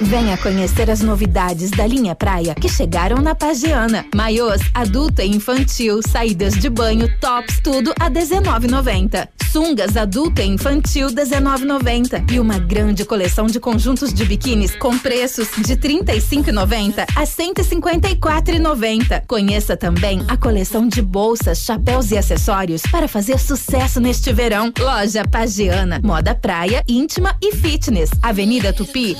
Venha 0.00 0.38
conhecer 0.38 0.88
as 0.90 1.00
novidades 1.00 1.70
da 1.70 1.84
linha 1.84 2.14
praia 2.14 2.54
que 2.54 2.68
chegaram 2.68 3.16
na 3.16 3.34
Pagiana. 3.34 4.06
Maiôs, 4.14 4.60
adulto 4.72 5.20
e 5.20 5.26
infantil, 5.26 6.00
saídas 6.08 6.54
de 6.54 6.70
banho, 6.70 7.08
tops, 7.18 7.58
tudo 7.60 7.92
a 7.98 8.08
19,90. 8.08 9.28
Sungas 9.50 9.96
adulto 9.96 10.42
e 10.42 10.44
infantil 10.44 11.08
19,90 11.08 12.30
e 12.30 12.38
uma 12.38 12.58
grande 12.58 13.04
coleção 13.04 13.46
de 13.46 13.58
conjuntos 13.58 14.12
de 14.12 14.24
biquínis 14.24 14.76
com 14.76 14.96
preços 14.98 15.48
de 15.56 15.74
35,90 15.74 17.06
a 17.16 17.24
154,90. 17.24 19.26
Conheça 19.26 19.76
também 19.76 20.22
a 20.28 20.36
coleção 20.36 20.86
de 20.86 21.00
bolsas, 21.00 21.60
chapéus 21.60 22.10
e 22.10 22.18
acessórios 22.18 22.82
para 22.82 23.08
fazer 23.08 23.40
sucesso 23.40 24.00
neste 24.00 24.32
verão. 24.32 24.70
Loja 24.78 25.24
Pagiana, 25.26 25.98
moda 26.04 26.34
praia, 26.34 26.84
íntima 26.86 27.34
e 27.42 27.56
fitness. 27.56 28.10
Avenida 28.22 28.72
Tupi, 28.72 29.16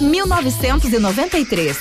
1993. 0.76 1.76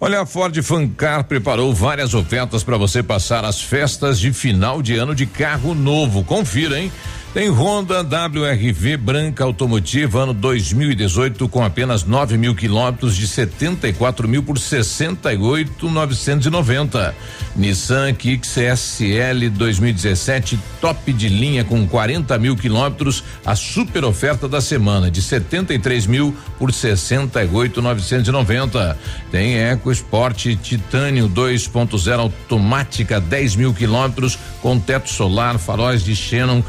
Olha, 0.00 0.20
a 0.20 0.26
Ford 0.26 0.56
Fancar 0.62 1.24
preparou 1.24 1.74
várias 1.74 2.14
ofertas 2.14 2.62
para 2.62 2.78
você 2.78 3.02
passar 3.02 3.44
as 3.44 3.60
festas 3.60 4.18
de 4.18 4.32
final 4.32 4.80
de 4.80 4.96
ano 4.96 5.14
de 5.14 5.26
carro 5.26 5.74
novo. 5.74 6.24
Confira, 6.24 6.80
hein? 6.80 6.90
Tem 7.34 7.50
Honda 7.50 8.02
WRV 8.02 8.96
branca 8.96 9.44
automotiva 9.44 10.22
ano 10.22 10.32
2018 10.32 11.46
com 11.50 11.62
apenas 11.62 12.02
9 12.02 12.38
mil 12.38 12.54
quilômetros 12.54 13.14
de 13.14 13.28
74 13.28 14.26
mil 14.26 14.42
por 14.42 14.58
68,990. 14.58 17.14
Nissan 17.54 18.14
Kicks 18.14 18.56
SL 18.56 19.50
2017 19.52 20.58
top 20.80 21.12
de 21.12 21.28
linha 21.28 21.64
com 21.64 21.86
40 21.86 22.38
mil 22.38 22.56
quilômetros. 22.56 23.22
A 23.44 23.54
super 23.54 24.06
oferta 24.06 24.48
da 24.48 24.62
semana 24.62 25.10
de 25.10 25.20
73 25.20 26.06
mil 26.06 26.34
por 26.58 26.72
68,990. 26.72 28.98
Tem 29.30 29.58
Eco 29.58 29.92
Sport 29.92 30.56
Titânio 30.62 31.28
2.0 31.28 32.18
automática 32.18 33.20
10 33.20 33.56
mil 33.56 33.74
quilômetros 33.74 34.38
com 34.62 34.78
teto 34.78 35.10
solar, 35.10 35.58
faróis 35.58 36.02
de 36.02 36.16
Xenon, 36.16 36.62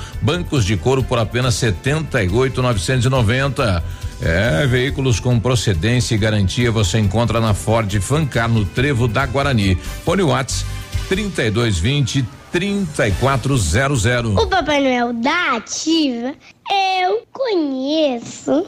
bancos 0.59 0.65
de 0.65 0.77
couro 0.77 1.03
por 1.03 1.19
apenas 1.19 1.55
78,990. 1.55 3.83
É, 4.21 4.67
veículos 4.67 5.17
com 5.19 5.39
procedência 5.39 6.13
e 6.13 6.17
garantia 6.17 6.69
você 6.71 6.99
encontra 6.99 7.39
na 7.39 7.53
Ford 7.53 7.89
Fancar 8.01 8.49
no 8.49 8.65
Trevo 8.65 9.07
da 9.07 9.25
Guarani. 9.25 9.75
Fone 9.75 10.23
Whats 10.23 10.65
3220 11.07 12.25
3400. 12.51 14.35
O 14.35 14.47
Papai 14.47 14.81
Noel 14.81 15.13
da 15.13 15.55
Ativa 15.55 16.33
eu 16.69 17.25
conheço. 17.31 18.67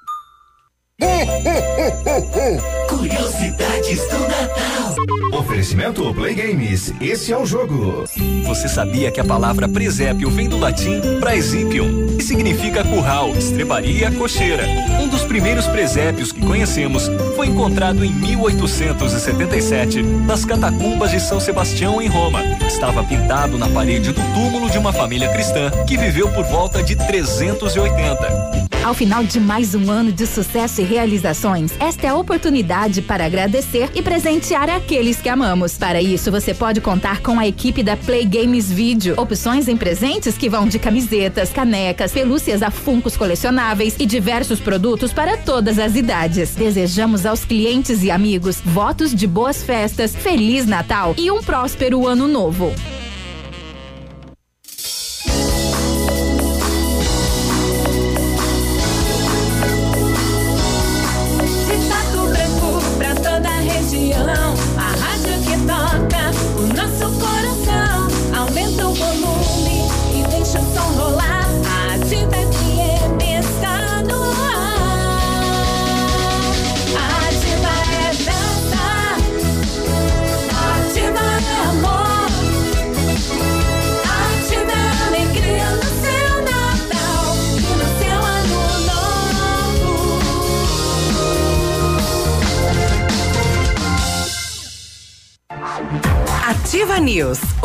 Curiosidades 2.87 4.07
do 4.07 4.19
Natal. 4.19 4.95
Oferecimento 5.33 6.13
Play 6.13 6.35
Games. 6.35 6.93
Esse 7.01 7.33
é 7.33 7.37
o 7.37 7.43
jogo. 7.45 8.03
Você 8.45 8.67
sabia 8.67 9.09
que 9.09 9.19
a 9.19 9.23
palavra 9.23 9.67
presépio 9.67 10.29
vem 10.29 10.47
do 10.47 10.59
latim 10.59 11.01
praesipium 11.19 12.15
e 12.19 12.21
significa 12.21 12.83
curral, 12.83 13.31
estrebaria, 13.31 14.11
cocheira? 14.11 14.63
Um 15.01 15.07
dos 15.07 15.23
primeiros 15.23 15.65
presépios 15.65 16.31
que 16.31 16.45
conhecemos 16.45 17.09
foi 17.35 17.47
encontrado 17.47 18.05
em 18.05 18.13
1877 18.13 20.03
nas 20.03 20.45
catacumbas 20.45 21.09
de 21.09 21.19
São 21.19 21.39
Sebastião 21.39 21.99
em 21.99 22.07
Roma. 22.07 22.43
Estava 22.67 23.03
pintado 23.03 23.57
na 23.57 23.67
parede 23.69 24.11
do 24.11 24.21
túmulo 24.35 24.69
de 24.69 24.77
uma 24.77 24.93
família 24.93 25.29
cristã 25.29 25.71
que 25.87 25.97
viveu 25.97 26.29
por 26.29 26.45
volta 26.45 26.83
de 26.83 26.95
380. 26.95 28.70
Ao 28.83 28.95
final 28.95 29.23
de 29.23 29.39
mais 29.39 29.75
um 29.75 29.91
ano 29.91 30.11
de 30.11 30.25
sucesso 30.25 30.81
e 30.81 30.83
realizações, 30.83 31.71
esta 31.79 32.07
é 32.07 32.09
a 32.09 32.15
oportunidade 32.15 33.03
para 33.03 33.23
agradecer 33.23 33.91
e 33.93 34.01
presentear 34.01 34.71
aqueles 34.71 35.21
que 35.21 35.29
amamos. 35.29 35.77
Para 35.77 36.01
isso, 36.01 36.31
você 36.31 36.51
pode 36.51 36.81
contar 36.81 37.21
com 37.21 37.39
a 37.39 37.47
equipe 37.47 37.83
da 37.83 37.95
Play 37.95 38.25
Games 38.25 38.71
Video. 38.71 39.13
Opções 39.21 39.67
em 39.67 39.77
presentes 39.77 40.35
que 40.35 40.49
vão 40.49 40.67
de 40.67 40.79
camisetas, 40.79 41.53
canecas, 41.53 42.11
pelúcias 42.11 42.63
a 42.63 42.71
funcos 42.71 43.15
colecionáveis 43.15 43.95
e 43.99 44.05
diversos 44.07 44.59
produtos 44.59 45.13
para 45.13 45.37
todas 45.37 45.77
as 45.77 45.95
idades. 45.95 46.55
Desejamos 46.55 47.23
aos 47.23 47.45
clientes 47.45 48.01
e 48.01 48.09
amigos 48.09 48.59
votos 48.65 49.13
de 49.13 49.27
boas 49.27 49.61
festas, 49.61 50.15
Feliz 50.15 50.65
Natal 50.65 51.13
e 51.19 51.29
um 51.29 51.43
próspero 51.43 52.07
ano 52.07 52.27
novo. 52.27 52.73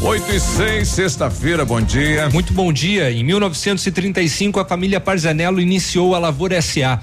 8 0.00 0.30
e 0.30 0.38
6, 0.38 0.88
sexta-feira, 0.88 1.64
bom 1.64 1.80
dia. 1.80 2.28
Muito 2.30 2.52
bom 2.52 2.72
dia. 2.72 3.10
Em 3.10 3.24
1935, 3.24 4.60
a 4.60 4.64
família 4.64 5.00
Parzanello 5.00 5.60
iniciou 5.60 6.14
a 6.14 6.20
Lavoura 6.20 6.62
SA, 6.62 7.02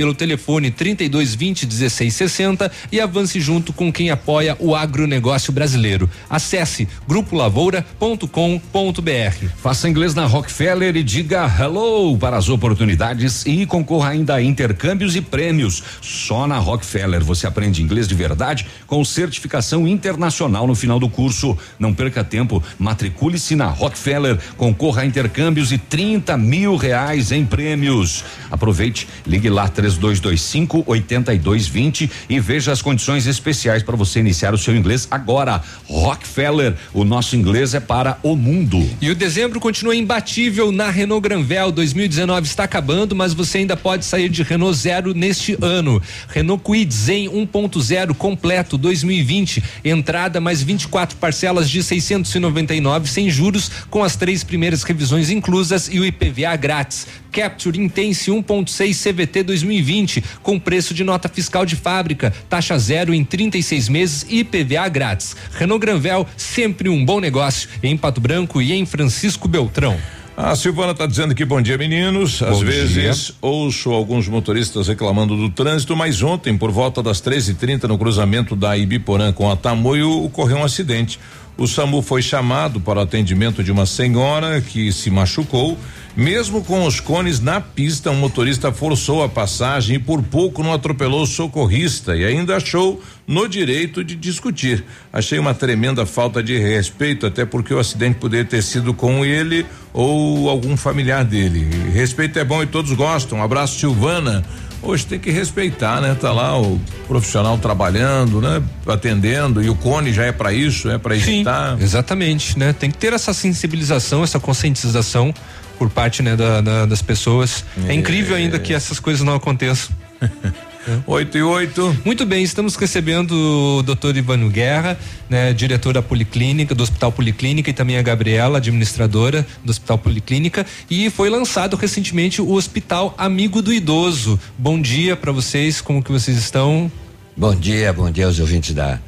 pelo 0.00 0.14
telefone 0.14 0.70
3220 0.70 1.66
1660 1.66 2.72
e 2.90 2.98
avance 2.98 3.38
junto 3.38 3.70
com 3.70 3.92
quem 3.92 4.08
apoia 4.08 4.56
o 4.58 4.74
agronegócio 4.74 5.52
brasileiro. 5.52 6.08
Acesse 6.30 6.88
grupolavoura.com.br. 7.06 9.46
Faça 9.58 9.90
inglês 9.90 10.14
na 10.14 10.24
Rockefeller 10.24 10.96
e 10.96 11.02
diga 11.02 11.44
hello 11.44 12.16
para 12.16 12.38
as 12.38 12.48
oportunidades 12.48 13.44
e 13.44 13.66
concorra 13.66 14.08
ainda 14.08 14.36
a 14.36 14.42
intercâmbios 14.42 15.14
e 15.16 15.20
prêmios. 15.20 15.82
Só 16.00 16.46
na 16.46 16.56
Rockefeller 16.56 17.22
você 17.22 17.46
aprende 17.46 17.82
inglês 17.82 18.08
de 18.08 18.14
verdade 18.14 18.66
com 18.86 19.04
certificação 19.04 19.86
internacional 19.86 20.66
no 20.66 20.74
final 20.74 20.98
do 20.98 21.10
curso. 21.10 21.58
Não 21.78 21.92
perca 21.92 22.24
tempo, 22.24 22.64
matricule-se 22.78 23.54
na 23.54 23.66
Rockefeller, 23.66 24.38
concorra 24.56 25.02
a 25.02 25.04
intercâmbios 25.04 25.72
e 25.72 25.76
30 25.76 26.38
mil 26.38 26.76
reais 26.76 27.32
em 27.32 27.44
prêmios. 27.44 28.24
Aproveite, 28.50 29.06
ligue 29.26 29.50
lá 29.50 29.68
3225 29.96 30.84
8220 30.86 32.10
e 32.28 32.40
veja 32.40 32.72
as 32.72 32.82
condições 32.82 33.26
especiais 33.26 33.82
para 33.82 33.96
você 33.96 34.20
iniciar 34.20 34.54
o 34.54 34.58
seu 34.58 34.76
inglês 34.76 35.08
agora. 35.10 35.62
Rockefeller, 35.88 36.74
o 36.92 37.04
nosso 37.04 37.36
inglês 37.36 37.74
é 37.74 37.80
para 37.80 38.18
o 38.22 38.36
mundo. 38.36 38.88
E 39.00 39.10
o 39.10 39.14
dezembro 39.14 39.60
continua 39.60 39.94
imbatível 39.94 40.70
na 40.70 40.90
Renault 40.90 41.22
Granvel. 41.22 41.72
2019 41.72 42.46
está 42.46 42.64
acabando, 42.64 43.14
mas 43.14 43.32
você 43.32 43.58
ainda 43.58 43.76
pode 43.76 44.04
sair 44.04 44.28
de 44.28 44.42
Renault 44.42 44.76
Zero 44.76 45.14
neste 45.14 45.56
ano. 45.60 46.00
Renault 46.28 46.62
Kwid 46.62 46.92
Zen 46.92 47.28
1.0 47.28 48.14
completo 48.14 48.76
2020. 48.76 49.62
Entrada 49.84 50.40
mais 50.40 50.62
24 50.62 51.16
parcelas 51.16 51.68
de 51.68 51.82
699 51.82 53.08
sem 53.08 53.30
juros, 53.30 53.70
com 53.90 54.02
as 54.02 54.16
três 54.16 54.44
primeiras 54.44 54.82
revisões 54.82 55.30
inclusas 55.30 55.88
e 55.90 55.98
o 55.98 56.04
IPVA 56.04 56.56
grátis. 56.56 57.06
Capture 57.30 57.80
Intense 57.80 58.30
1.6 58.30 59.12
CVT 59.12 59.42
2020 59.42 60.24
com 60.42 60.58
preço 60.58 60.92
de 60.92 61.04
nota 61.04 61.28
fiscal 61.28 61.64
de 61.64 61.76
fábrica, 61.76 62.32
taxa 62.48 62.78
zero 62.78 63.14
em 63.14 63.24
36 63.24 63.88
meses 63.88 64.26
e 64.28 64.40
IPVA 64.40 64.88
grátis. 64.88 65.36
Renault 65.52 65.80
Granvel, 65.80 66.26
sempre 66.36 66.88
um 66.88 67.04
bom 67.04 67.20
negócio 67.20 67.68
em 67.82 67.96
Pato 67.96 68.20
Branco 68.20 68.60
e 68.60 68.72
em 68.72 68.84
Francisco 68.84 69.48
Beltrão. 69.48 69.98
A 70.42 70.56
Silvana 70.56 70.92
está 70.92 71.04
dizendo 71.04 71.34
que 71.34 71.44
bom 71.44 71.60
dia, 71.60 71.76
meninos. 71.76 72.42
Às 72.42 72.60
Bom 72.60 72.64
vezes 72.64 73.26
dia. 73.26 73.34
ouço 73.42 73.90
alguns 73.90 74.26
motoristas 74.26 74.88
reclamando 74.88 75.36
do 75.36 75.50
trânsito, 75.50 75.94
mas 75.94 76.22
ontem, 76.22 76.56
por 76.56 76.70
volta 76.70 77.02
das 77.02 77.20
13h30, 77.20 77.84
no 77.84 77.98
cruzamento 77.98 78.56
da 78.56 78.74
Ibiporã 78.74 79.32
com 79.34 79.50
a 79.50 79.56
Tamoio, 79.56 80.24
ocorreu 80.24 80.56
um 80.56 80.64
acidente. 80.64 81.20
O 81.56 81.66
SAMU 81.66 82.00
foi 82.00 82.22
chamado 82.22 82.80
para 82.80 82.98
o 82.98 83.02
atendimento 83.02 83.62
de 83.62 83.70
uma 83.70 83.84
senhora 83.84 84.60
que 84.60 84.90
se 84.92 85.10
machucou. 85.10 85.78
Mesmo 86.16 86.64
com 86.64 86.86
os 86.86 86.98
cones 86.98 87.38
na 87.38 87.60
pista, 87.60 88.10
um 88.10 88.16
motorista 88.16 88.72
forçou 88.72 89.22
a 89.22 89.28
passagem 89.28 89.96
e 89.96 89.98
por 89.98 90.22
pouco 90.22 90.62
não 90.62 90.72
atropelou 90.72 91.22
o 91.22 91.26
socorrista 91.26 92.16
e 92.16 92.24
ainda 92.24 92.56
achou 92.56 93.00
no 93.26 93.46
direito 93.46 94.02
de 94.02 94.16
discutir. 94.16 94.84
Achei 95.12 95.38
uma 95.38 95.54
tremenda 95.54 96.04
falta 96.04 96.42
de 96.42 96.58
respeito, 96.58 97.26
até 97.26 97.44
porque 97.44 97.72
o 97.72 97.78
acidente 97.78 98.18
poderia 98.18 98.44
ter 98.44 98.62
sido 98.62 98.92
com 98.92 99.24
ele 99.24 99.64
ou 99.92 100.48
algum 100.48 100.76
familiar 100.76 101.24
dele. 101.24 101.68
Respeito 101.92 102.38
é 102.38 102.44
bom 102.44 102.62
e 102.62 102.66
todos 102.66 102.92
gostam. 102.92 103.38
Um 103.38 103.42
abraço, 103.42 103.78
Silvana. 103.78 104.44
Hoje 104.82 105.04
tem 105.06 105.18
que 105.18 105.30
respeitar, 105.30 106.00
né? 106.00 106.16
Tá 106.18 106.32
lá 106.32 106.58
o 106.58 106.80
profissional 107.06 107.58
trabalhando, 107.58 108.40
né? 108.40 108.62
Atendendo 108.86 109.62
e 109.62 109.68
o 109.68 109.74
cone 109.74 110.12
já 110.12 110.24
é 110.24 110.32
para 110.32 110.52
isso, 110.52 110.88
é 110.90 110.96
para 110.96 111.14
evitar. 111.14 111.80
Exatamente, 111.80 112.58
né? 112.58 112.72
Tem 112.72 112.90
que 112.90 112.96
ter 112.96 113.12
essa 113.12 113.34
sensibilização, 113.34 114.24
essa 114.24 114.40
conscientização 114.40 115.34
por 115.78 115.90
parte 115.90 116.22
né, 116.22 116.34
da- 116.34 116.60
da- 116.62 116.86
das 116.86 117.02
pessoas. 117.02 117.64
É. 117.88 117.92
incrível 117.94 118.36
ainda 118.36 118.58
que 118.58 118.72
essas 118.72 118.98
coisas 118.98 119.22
não 119.22 119.34
aconteçam. 119.34 119.94
8 121.06 121.38
e 121.38 121.42
8. 121.42 122.02
Muito 122.04 122.24
bem, 122.24 122.42
estamos 122.42 122.74
recebendo 122.76 123.32
o 123.32 123.82
doutor 123.82 124.16
Ivano 124.16 124.48
Guerra, 124.48 124.98
né, 125.28 125.52
diretor 125.52 125.92
da 125.92 126.02
Policlínica, 126.02 126.74
do 126.74 126.82
Hospital 126.82 127.12
Policlínica, 127.12 127.70
e 127.70 127.72
também 127.72 127.98
a 127.98 128.02
Gabriela, 128.02 128.58
administradora 128.58 129.46
do 129.64 129.70
Hospital 129.70 129.98
Policlínica. 129.98 130.66
E 130.88 131.10
foi 131.10 131.28
lançado 131.28 131.76
recentemente 131.76 132.40
o 132.40 132.52
Hospital 132.52 133.14
Amigo 133.18 133.60
do 133.60 133.72
Idoso. 133.72 134.40
Bom 134.56 134.80
dia 134.80 135.16
para 135.16 135.32
vocês, 135.32 135.80
como 135.80 136.02
que 136.02 136.10
vocês 136.10 136.36
estão? 136.36 136.90
Bom 137.36 137.54
dia, 137.54 137.92
bom 137.92 138.10
dia 138.10 138.26
aos 138.26 138.38
ouvintes 138.38 138.74
da, 138.74 138.98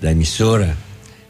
da 0.00 0.10
emissora. 0.10 0.76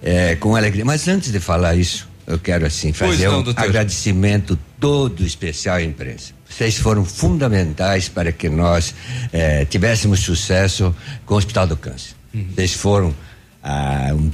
É, 0.02 0.36
com 0.36 0.54
alegria. 0.54 0.84
Mas 0.84 1.08
antes 1.08 1.32
de 1.32 1.40
falar 1.40 1.74
isso, 1.76 2.06
eu 2.26 2.38
quero 2.38 2.66
assim 2.66 2.92
fazer 2.92 3.28
não, 3.28 3.40
um 3.40 3.42
doutor. 3.42 3.64
agradecimento 3.64 4.58
todo 4.78 5.24
especial 5.24 5.76
à 5.76 5.82
imprensa. 5.82 6.32
Vocês 6.56 6.76
foram 6.76 7.04
fundamentais 7.04 8.08
para 8.08 8.30
que 8.30 8.48
nós 8.48 8.94
eh, 9.32 9.64
tivéssemos 9.64 10.20
sucesso 10.20 10.94
com 11.26 11.34
o 11.34 11.36
Hospital 11.36 11.66
do 11.66 11.76
Câncer. 11.76 12.14
Uhum. 12.32 12.46
Vocês 12.54 12.74
foram 12.74 13.14
ah, 13.62 14.14
um, 14.14 14.30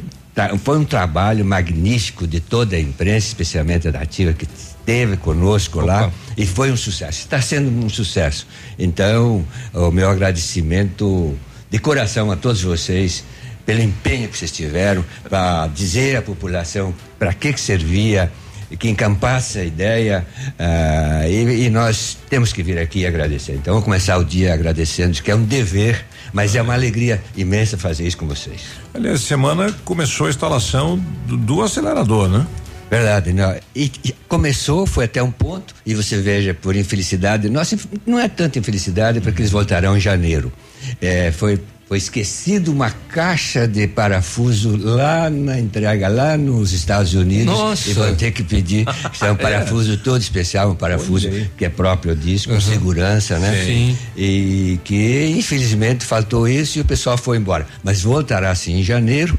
foi 0.58 0.78
um 0.78 0.84
trabalho 0.84 1.44
magnífico 1.44 2.26
de 2.26 2.40
toda 2.40 2.76
a 2.76 2.80
imprensa, 2.80 3.28
especialmente 3.28 3.90
da 3.90 4.00
Ativa 4.00 4.32
que 4.32 4.44
esteve 4.44 5.16
conosco 5.16 5.80
lá 5.80 6.10
e 6.36 6.46
foi 6.46 6.70
um 6.70 6.76
sucesso. 6.76 7.20
Está 7.20 7.40
sendo 7.40 7.70
um 7.84 7.88
sucesso. 7.88 8.46
Então, 8.78 9.44
o 9.72 9.90
meu 9.90 10.08
agradecimento 10.08 11.36
de 11.70 11.78
coração 11.78 12.30
a 12.30 12.36
todos 12.36 12.62
vocês 12.62 13.24
pelo 13.64 13.80
empenho 13.80 14.28
que 14.28 14.36
vocês 14.36 14.50
tiveram 14.50 15.04
para 15.28 15.68
dizer 15.68 16.16
à 16.16 16.22
população 16.22 16.94
para 17.18 17.32
que 17.32 17.52
que 17.52 17.60
servia 17.60 18.32
que 18.78 18.88
encampasse 18.88 19.58
a 19.58 19.64
ideia 19.64 20.26
ah, 20.58 21.28
e, 21.28 21.66
e 21.66 21.70
nós 21.70 22.16
temos 22.28 22.52
que 22.52 22.62
vir 22.62 22.78
aqui 22.78 23.06
agradecer. 23.06 23.52
Então, 23.52 23.74
vamos 23.74 23.84
começar 23.84 24.16
o 24.18 24.24
dia 24.24 24.54
agradecendo, 24.54 25.20
que 25.22 25.30
é 25.30 25.34
um 25.34 25.42
dever, 25.42 26.04
mas 26.32 26.54
é 26.54 26.62
uma 26.62 26.74
alegria 26.74 27.22
imensa 27.36 27.76
fazer 27.76 28.06
isso 28.06 28.16
com 28.16 28.26
vocês. 28.26 28.62
Aliás, 28.94 29.20
semana 29.22 29.74
começou 29.84 30.26
a 30.26 30.30
instalação 30.30 30.98
do, 31.26 31.36
do 31.36 31.62
acelerador, 31.62 32.28
né? 32.28 32.46
Verdade, 32.90 33.32
não. 33.32 33.54
E, 33.74 33.92
e 34.04 34.12
começou, 34.28 34.84
foi 34.84 35.04
até 35.04 35.22
um 35.22 35.30
ponto, 35.30 35.74
e 35.86 35.94
você 35.94 36.20
veja, 36.20 36.52
por 36.52 36.74
infelicidade, 36.74 37.48
nossa, 37.48 37.78
não 38.04 38.18
é 38.18 38.28
tanta 38.28 38.58
infelicidade, 38.58 39.20
porque 39.20 39.42
eles 39.42 39.52
voltarão 39.52 39.96
em 39.96 40.00
janeiro. 40.00 40.52
É, 41.00 41.30
foi, 41.30 41.60
foi 41.90 41.98
esquecido 41.98 42.70
uma 42.70 42.88
caixa 42.88 43.66
de 43.66 43.88
parafuso 43.88 44.76
lá 44.76 45.28
na 45.28 45.58
entrega, 45.58 46.06
lá 46.06 46.36
nos 46.36 46.72
Estados 46.72 47.14
Unidos. 47.14 47.46
Nossa. 47.46 47.90
E 47.90 47.94
vão 47.94 48.14
ter 48.14 48.30
que 48.30 48.44
pedir, 48.44 48.86
que 48.86 49.24
é 49.24 49.32
um 49.32 49.34
parafuso 49.34 49.96
todo 49.96 50.20
especial, 50.20 50.70
um 50.70 50.76
parafuso 50.76 51.28
que 51.56 51.64
é 51.64 51.68
próprio 51.68 52.14
disso, 52.14 52.48
com 52.48 52.60
segurança, 52.60 53.40
né? 53.40 53.64
Sim. 53.66 53.98
E 54.16 54.78
que, 54.84 55.34
infelizmente, 55.36 56.04
faltou 56.04 56.46
isso 56.46 56.78
e 56.78 56.80
o 56.80 56.84
pessoal 56.84 57.18
foi 57.18 57.38
embora. 57.38 57.66
Mas 57.82 58.02
voltará 58.02 58.54
sim 58.54 58.78
em 58.78 58.84
janeiro. 58.84 59.36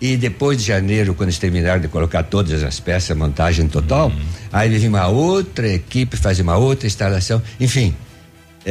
E 0.00 0.16
depois 0.16 0.56
de 0.56 0.64
janeiro, 0.64 1.12
quando 1.12 1.28
eles 1.28 1.38
terminarem 1.38 1.82
de 1.82 1.88
colocar 1.88 2.22
todas 2.22 2.62
as 2.62 2.80
peças, 2.80 3.10
a 3.10 3.14
montagem 3.14 3.68
total, 3.68 4.10
aí 4.50 4.70
vem 4.70 4.88
uma 4.88 5.06
outra 5.08 5.68
equipe 5.68 6.16
fazer 6.16 6.40
uma 6.40 6.56
outra 6.56 6.86
instalação. 6.86 7.42
Enfim, 7.60 7.94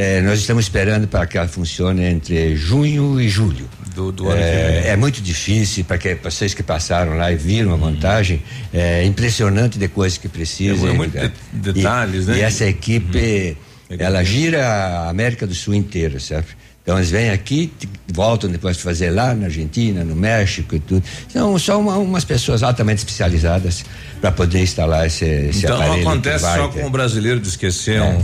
eh, 0.00 0.20
nós 0.22 0.38
estamos 0.40 0.64
esperando 0.64 1.06
para 1.06 1.26
que 1.26 1.36
ela 1.38 1.48
funcione 1.48 2.02
entre 2.04 2.56
junho 2.56 3.20
e 3.20 3.28
julho. 3.28 3.68
Do, 3.94 4.12
do 4.12 4.30
É, 4.32 4.88
é 4.88 4.96
muito 4.96 5.20
difícil 5.20 5.84
para 5.84 5.98
que 5.98 6.14
vocês 6.14 6.54
que 6.54 6.62
passaram 6.62 7.16
lá 7.16 7.30
e 7.32 7.36
viram 7.36 7.72
a 7.72 7.76
montagem, 7.76 8.42
é 8.72 9.04
impressionante 9.04 9.78
de 9.78 9.88
coisas 9.88 10.16
que 10.16 10.28
precisam. 10.28 10.88
É 10.88 10.92
muito 10.92 11.18
de- 11.18 11.72
detalhes, 11.72 12.24
e, 12.26 12.30
né? 12.30 12.38
E 12.38 12.40
essa 12.40 12.64
equipe, 12.64 13.56
ela 13.98 14.22
gira 14.24 14.66
a 14.66 15.10
América 15.10 15.46
do 15.46 15.54
Sul 15.54 15.74
inteira, 15.74 16.18
certo? 16.20 16.56
Então 16.82 16.96
eles 16.96 17.10
vêm 17.10 17.30
aqui, 17.30 17.70
voltam 18.12 18.50
depois 18.50 18.76
para 18.78 18.84
fazer 18.84 19.10
lá 19.10 19.34
na 19.34 19.46
Argentina, 19.46 20.02
no 20.02 20.16
México 20.16 20.74
e 20.74 20.80
tudo. 20.80 21.04
São 21.28 21.56
só 21.58 21.78
uma- 21.78 21.98
umas 21.98 22.24
pessoas 22.24 22.62
altamente 22.62 22.98
especializadas 23.00 23.84
para 24.20 24.32
poder 24.32 24.62
instalar 24.62 25.06
esse, 25.06 25.24
esse 25.24 25.58
Então 25.66 25.76
não 25.76 25.84
aparelho. 25.84 26.02
que 26.02 26.08
acontece 26.08 26.42
vai 26.44 26.58
só 26.58 26.68
ter. 26.68 26.80
com 26.80 26.86
o 26.86 26.90
brasileiro 26.90 27.38
de 27.38 27.48
esquecer 27.48 28.00
um. 28.00 28.12
Não, 28.14 28.18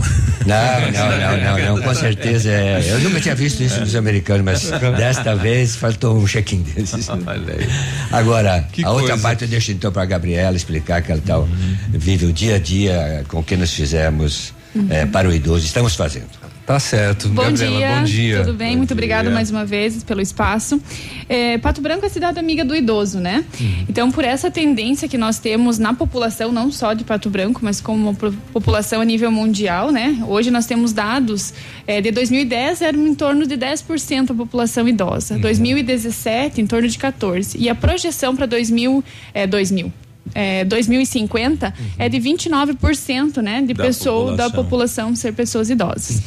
não, 0.91 1.17
não, 1.19 1.67
não, 1.67 1.75
não, 1.77 1.83
com 1.83 1.93
certeza. 1.93 2.49
é, 2.49 2.83
eu 2.93 2.99
nunca 3.01 3.21
tinha 3.21 3.35
visto 3.35 3.61
isso 3.61 3.79
dos 3.79 3.95
americanos, 3.95 4.43
mas 4.43 4.63
desta 4.97 5.35
vez 5.35 5.75
faltou 5.75 6.17
um 6.17 6.25
check-in 6.25 6.63
desses. 6.63 7.07
Agora, 8.11 8.67
Que 8.71 8.83
a 8.83 8.89
outra 8.91 9.09
coisa. 9.09 9.21
parte 9.23 9.43
eu 9.43 9.47
deixo 9.47 9.71
então 9.71 9.91
para 9.91 10.01
a 10.01 10.05
Gabriela 10.05 10.55
explicar 10.57 11.01
que 11.01 11.11
ela 11.11 11.21
tal 11.25 11.47
vive 11.89 12.25
o 12.25 12.33
dia 12.33 12.55
a 12.55 12.59
dia 12.59 13.23
com 13.27 13.39
o 13.39 13.43
que 13.43 13.55
nós 13.55 13.71
fizemos 13.71 14.51
eh, 14.89 15.05
para 15.05 15.29
o 15.29 15.33
idoso. 15.33 15.65
Estamos 15.65 15.95
fazendo. 15.95 16.46
Tá 16.67 16.81
certo. 16.81 17.29
Bom 17.29 17.43
Gabriela, 17.43 17.77
dia, 17.77 17.95
bom 17.95 18.03
dia. 18.03 18.37
tudo 18.43 18.53
bem? 18.53 18.75
Muito 18.75 18.91
obrigada 18.91 19.29
mais 19.31 19.49
uma 19.49 19.63
vez 19.63 20.03
pelo 20.03 20.19
espaço. 20.19 20.81
É, 21.29 21.57
Pato 21.57 21.79
Branco 21.79 22.03
é 22.03 22.07
a 22.07 22.09
cidade 22.09 22.37
amiga 22.37 22.65
do 22.65 22.75
idoso, 22.75 23.21
né? 23.21 23.45
Então, 23.87 24.11
por 24.11 24.25
essa 24.25 24.51
tendência 24.51 25.07
que 25.07 25.17
nós 25.17 25.39
temos 25.39 25.79
na 25.79 25.93
população, 25.93 26.51
não 26.51 26.69
só 26.69 26.93
de 26.93 27.05
Pato 27.05 27.29
Branco, 27.29 27.61
mas 27.63 27.79
como 27.79 28.13
população 28.51 28.99
a 28.99 29.05
nível 29.05 29.31
mundial, 29.31 29.93
né? 29.93 30.21
Hoje 30.27 30.51
nós 30.51 30.65
temos 30.65 30.91
dados 30.91 31.53
é, 31.87 32.01
de 32.01 32.11
2010 32.11 32.81
era 32.81 32.97
em 32.97 33.15
torno 33.15 33.47
de 33.47 33.55
10% 33.55 34.31
a 34.31 34.33
população 34.33 34.85
idosa, 34.89 35.39
2017 35.39 36.59
em 36.59 36.67
torno 36.67 36.89
de 36.89 36.97
14 36.97 37.57
e 37.57 37.69
a 37.69 37.75
projeção 37.75 38.35
para 38.35 38.45
2000 38.45 39.01
é 39.33 39.47
2000 39.47 39.89
é, 40.33 40.63
2050 40.65 41.73
é 41.97 42.09
de 42.09 42.17
29%, 42.17 43.41
né, 43.41 43.61
de 43.61 43.73
Da 43.73 43.83
pessoa 43.85 44.35
da 44.35 44.45
população. 44.45 44.63
população 44.63 45.15
ser 45.15 45.33
pessoas 45.33 45.69
idosas. 45.69 46.21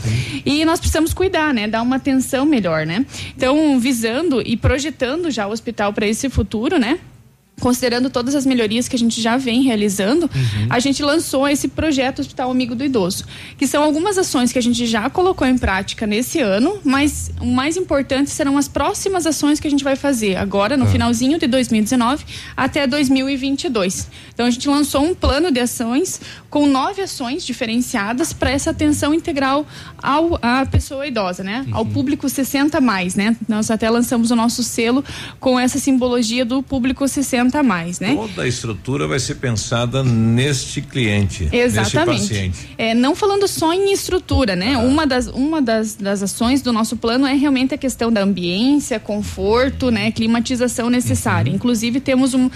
E 0.44 0.64
nós 0.64 0.78
precisamos 0.78 1.12
cuidar, 1.12 1.52
né, 1.52 1.68
dar 1.68 1.82
uma 1.82 1.96
atenção 1.96 2.44
melhor, 2.46 2.86
né? 2.86 3.04
Então, 3.36 3.78
visando 3.78 4.42
e 4.44 4.56
projetando 4.56 5.30
já 5.30 5.46
o 5.46 5.50
hospital 5.50 5.92
para 5.92 6.06
esse 6.06 6.28
futuro, 6.28 6.78
né? 6.78 6.98
Considerando 7.60 8.10
todas 8.10 8.34
as 8.34 8.44
melhorias 8.46 8.88
que 8.88 8.96
a 8.96 8.98
gente 8.98 9.20
já 9.20 9.36
vem 9.36 9.62
realizando, 9.62 10.28
a 10.68 10.78
gente 10.80 11.02
lançou 11.02 11.46
esse 11.46 11.68
projeto 11.68 12.20
Hospital 12.20 12.50
Amigo 12.50 12.74
do 12.74 12.82
Idoso, 12.84 13.24
que 13.58 13.66
são 13.66 13.82
algumas 13.82 14.16
ações 14.18 14.50
que 14.52 14.58
a 14.58 14.62
gente 14.62 14.86
já 14.86 15.08
colocou 15.10 15.46
em 15.46 15.56
prática 15.58 16.06
nesse 16.06 16.40
ano, 16.40 16.78
mas 16.84 17.30
o 17.40 17.46
mais 17.46 17.76
importante 17.76 18.30
serão 18.30 18.56
as 18.56 18.66
próximas 18.66 19.26
ações 19.26 19.60
que 19.60 19.68
a 19.68 19.70
gente 19.70 19.84
vai 19.84 19.94
fazer 19.96 20.36
agora, 20.36 20.76
no 20.76 20.84
Ah. 20.84 20.88
finalzinho 20.88 21.38
de 21.38 21.46
2019 21.46 22.24
até 22.56 22.86
2022. 22.86 24.08
Então, 24.32 24.46
a 24.46 24.50
gente 24.50 24.68
lançou 24.68 25.04
um 25.04 25.14
plano 25.14 25.50
de 25.50 25.60
ações 25.60 26.20
com 26.48 26.66
nove 26.66 27.02
ações 27.02 27.44
diferenciadas 27.44 28.32
para 28.32 28.50
essa 28.50 28.70
atenção 28.70 29.12
integral 29.14 29.66
ao, 30.02 30.38
à 30.42 30.64
pessoa 30.66 31.06
idosa, 31.06 31.42
né? 31.44 31.66
Ao 31.72 31.84
público 31.84 32.28
60 32.28 32.78
a 32.78 32.80
mais, 32.80 33.14
né? 33.14 33.36
Nós 33.48 33.70
até 33.70 33.88
lançamos 33.90 34.30
o 34.30 34.36
nosso 34.36 34.62
selo 34.62 35.04
com 35.38 35.58
essa 35.60 35.78
simbologia 35.78 36.44
do 36.44 36.62
público 36.62 37.06
60 37.06 37.49
a 37.58 37.62
mais, 37.62 38.00
né? 38.00 38.14
Toda 38.14 38.42
a 38.42 38.48
estrutura 38.48 39.06
vai 39.06 39.18
ser 39.18 39.36
pensada 39.36 40.02
neste 40.02 40.80
cliente, 40.80 41.44
neste 41.44 41.56
Exatamente. 41.56 42.20
paciente. 42.22 42.68
É, 42.78 42.94
não 42.94 43.14
falando 43.14 43.46
só 43.48 43.72
em 43.72 43.92
estrutura, 43.92 44.54
né? 44.56 44.76
Uma, 44.76 45.06
das, 45.06 45.26
uma 45.26 45.60
das, 45.60 45.94
das 45.94 46.22
ações 46.22 46.62
do 46.62 46.72
nosso 46.72 46.96
plano 46.96 47.26
é 47.26 47.34
realmente 47.34 47.74
a 47.74 47.78
questão 47.78 48.12
da 48.12 48.22
ambiência, 48.22 48.98
conforto, 48.98 49.90
né? 49.90 50.10
Climatização 50.10 50.88
necessária. 50.90 51.50
Inclusive, 51.50 52.00
temos 52.00 52.34
um, 52.34 52.50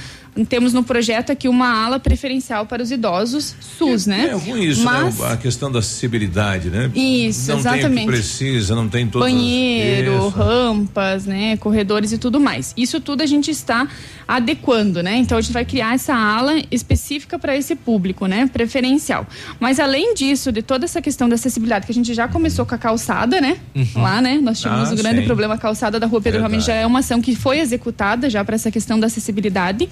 temos 0.48 0.72
no 0.72 0.82
projeto 0.82 1.30
aqui 1.30 1.48
uma 1.48 1.68
ala 1.84 2.00
preferencial 2.00 2.66
para 2.66 2.82
os 2.82 2.90
idosos 2.90 3.54
SUS, 3.60 4.06
né? 4.06 4.30
É 4.30 4.32
ruim 4.34 4.64
isso, 4.64 4.82
Mas, 4.84 5.18
né? 5.18 5.32
A 5.32 5.36
questão 5.36 5.70
da 5.70 5.78
acessibilidade, 5.78 6.70
né? 6.70 6.90
Isso, 6.94 7.50
não 7.52 7.62
Tem 7.62 7.72
o 7.72 7.74
exatamente. 7.76 8.00
que 8.06 8.12
precisa, 8.12 8.74
não 8.74 8.88
tem 8.88 9.06
todas 9.06 9.28
as- 9.28 9.34
banheiro, 9.34 10.28
rampas, 10.28 11.26
né, 11.26 11.56
corredores 11.58 12.12
e 12.12 12.18
tudo 12.18 12.40
mais. 12.40 12.72
Isso 12.76 13.00
tudo 13.00 13.22
a 13.22 13.26
gente 13.26 13.50
está 13.50 13.86
adequando, 14.26 15.02
né? 15.02 15.16
Então 15.18 15.36
a 15.38 15.40
gente 15.40 15.52
vai 15.52 15.64
criar 15.64 15.94
essa 15.94 16.14
ala 16.14 16.54
específica 16.70 17.38
para 17.38 17.56
esse 17.56 17.74
público, 17.76 18.26
né, 18.26 18.48
preferencial. 18.52 19.26
Mas 19.60 19.78
além 19.78 20.14
disso, 20.14 20.50
de 20.50 20.62
toda 20.62 20.84
essa 20.84 21.00
questão 21.02 21.28
da 21.28 21.34
acessibilidade 21.34 21.86
que 21.86 21.92
a 21.92 21.94
gente 21.94 22.12
já 22.14 22.26
começou 22.26 22.64
com 22.66 22.74
a 22.74 22.78
calçada, 22.78 23.40
né? 23.40 23.58
Lá, 23.94 24.20
né? 24.20 24.38
Nós 24.42 24.60
tivemos 24.60 24.90
Ah, 24.90 24.94
o 24.94 24.96
grande 24.96 25.20
sim. 25.20 25.26
problema 25.26 25.54
a 25.54 25.58
calçada 25.58 26.00
da 26.00 26.06
Rua 26.06 26.20
Pedro 26.20 26.40
Verdade. 26.40 26.54
Ramin 26.54 26.64
já 26.66 26.74
é 26.74 26.86
uma 26.86 27.00
ação 27.00 27.20
que 27.20 27.36
foi 27.36 27.58
executada 27.60 28.28
já 28.30 28.44
para 28.44 28.54
essa 28.54 28.70
questão 28.70 28.98
da 28.98 29.06
acessibilidade. 29.06 29.88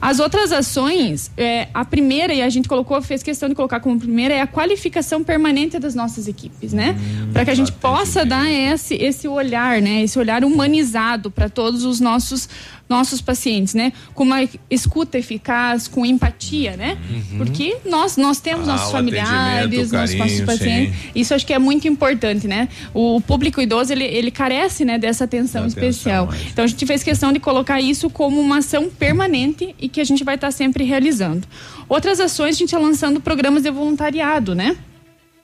As 0.00 0.18
outras 0.18 0.52
ações, 0.52 1.30
é, 1.36 1.68
a 1.74 1.84
primeira 1.84 2.32
e 2.32 2.42
a 2.42 2.48
gente 2.48 2.68
colocou, 2.68 3.00
fez 3.02 3.22
questão 3.22 3.48
de 3.48 3.54
colocar 3.54 3.80
como 3.80 3.98
primeira 3.98 4.34
é 4.34 4.40
a 4.40 4.46
qualificação 4.46 5.22
permanente 5.22 5.78
das 5.78 5.94
nossas 5.94 6.28
equipes, 6.28 6.72
né? 6.72 6.96
para 7.32 7.44
que 7.44 7.50
a 7.50 7.54
gente 7.54 7.72
possa 7.72 8.24
dar 8.24 8.50
esse, 8.50 8.94
esse 8.94 9.28
olhar, 9.28 9.80
né? 9.80 10.02
Esse 10.02 10.18
olhar 10.18 10.44
humanizado 10.44 11.30
para 11.30 11.48
todos 11.48 11.84
os 11.84 12.00
nossos 12.00 12.48
nossos 12.90 13.20
pacientes, 13.20 13.72
né? 13.72 13.92
Com 14.14 14.24
uma 14.24 14.38
escuta 14.68 15.16
eficaz, 15.16 15.86
com 15.86 16.04
empatia, 16.04 16.76
né? 16.76 16.98
Porque 17.38 17.76
nós 17.86 18.16
nós 18.16 18.40
temos 18.40 18.68
Ah, 18.68 18.72
nossos 18.72 18.90
familiares, 18.90 19.30
atendimento, 19.66 19.90
o 19.94 19.96
nossos, 19.96 20.16
carinho, 20.16 20.46
pacientes. 20.46 20.94
sim. 20.96 21.10
Isso 21.14 21.32
acho 21.32 21.46
que 21.46 21.54
é 21.54 21.58
muito 21.58 21.86
importante, 21.86 22.48
né? 22.48 22.68
O 22.92 23.20
público 23.20 23.60
idoso 23.60 23.92
ele, 23.92 24.04
ele 24.04 24.30
carece, 24.32 24.84
né, 24.84 24.98
dessa 24.98 25.24
atenção 25.24 25.64
especial. 25.66 26.28
Então 26.52 26.64
a 26.64 26.68
gente 26.68 26.84
fez 26.84 27.02
questão 27.04 27.32
de 27.32 27.38
colocar 27.38 27.80
isso 27.80 28.10
como 28.10 28.40
uma 28.40 28.58
ação 28.58 28.90
permanente 28.90 29.74
e 29.78 29.88
que 29.88 30.00
a 30.00 30.04
gente 30.04 30.24
vai 30.24 30.34
estar 30.34 30.50
sempre 30.50 30.82
realizando. 30.82 31.46
Outras 31.88 32.18
ações 32.18 32.56
a 32.56 32.58
gente 32.58 32.74
está 32.74 32.78
lançando 32.78 33.20
programas 33.20 33.62
de 33.62 33.70
voluntariado, 33.70 34.54
né? 34.54 34.76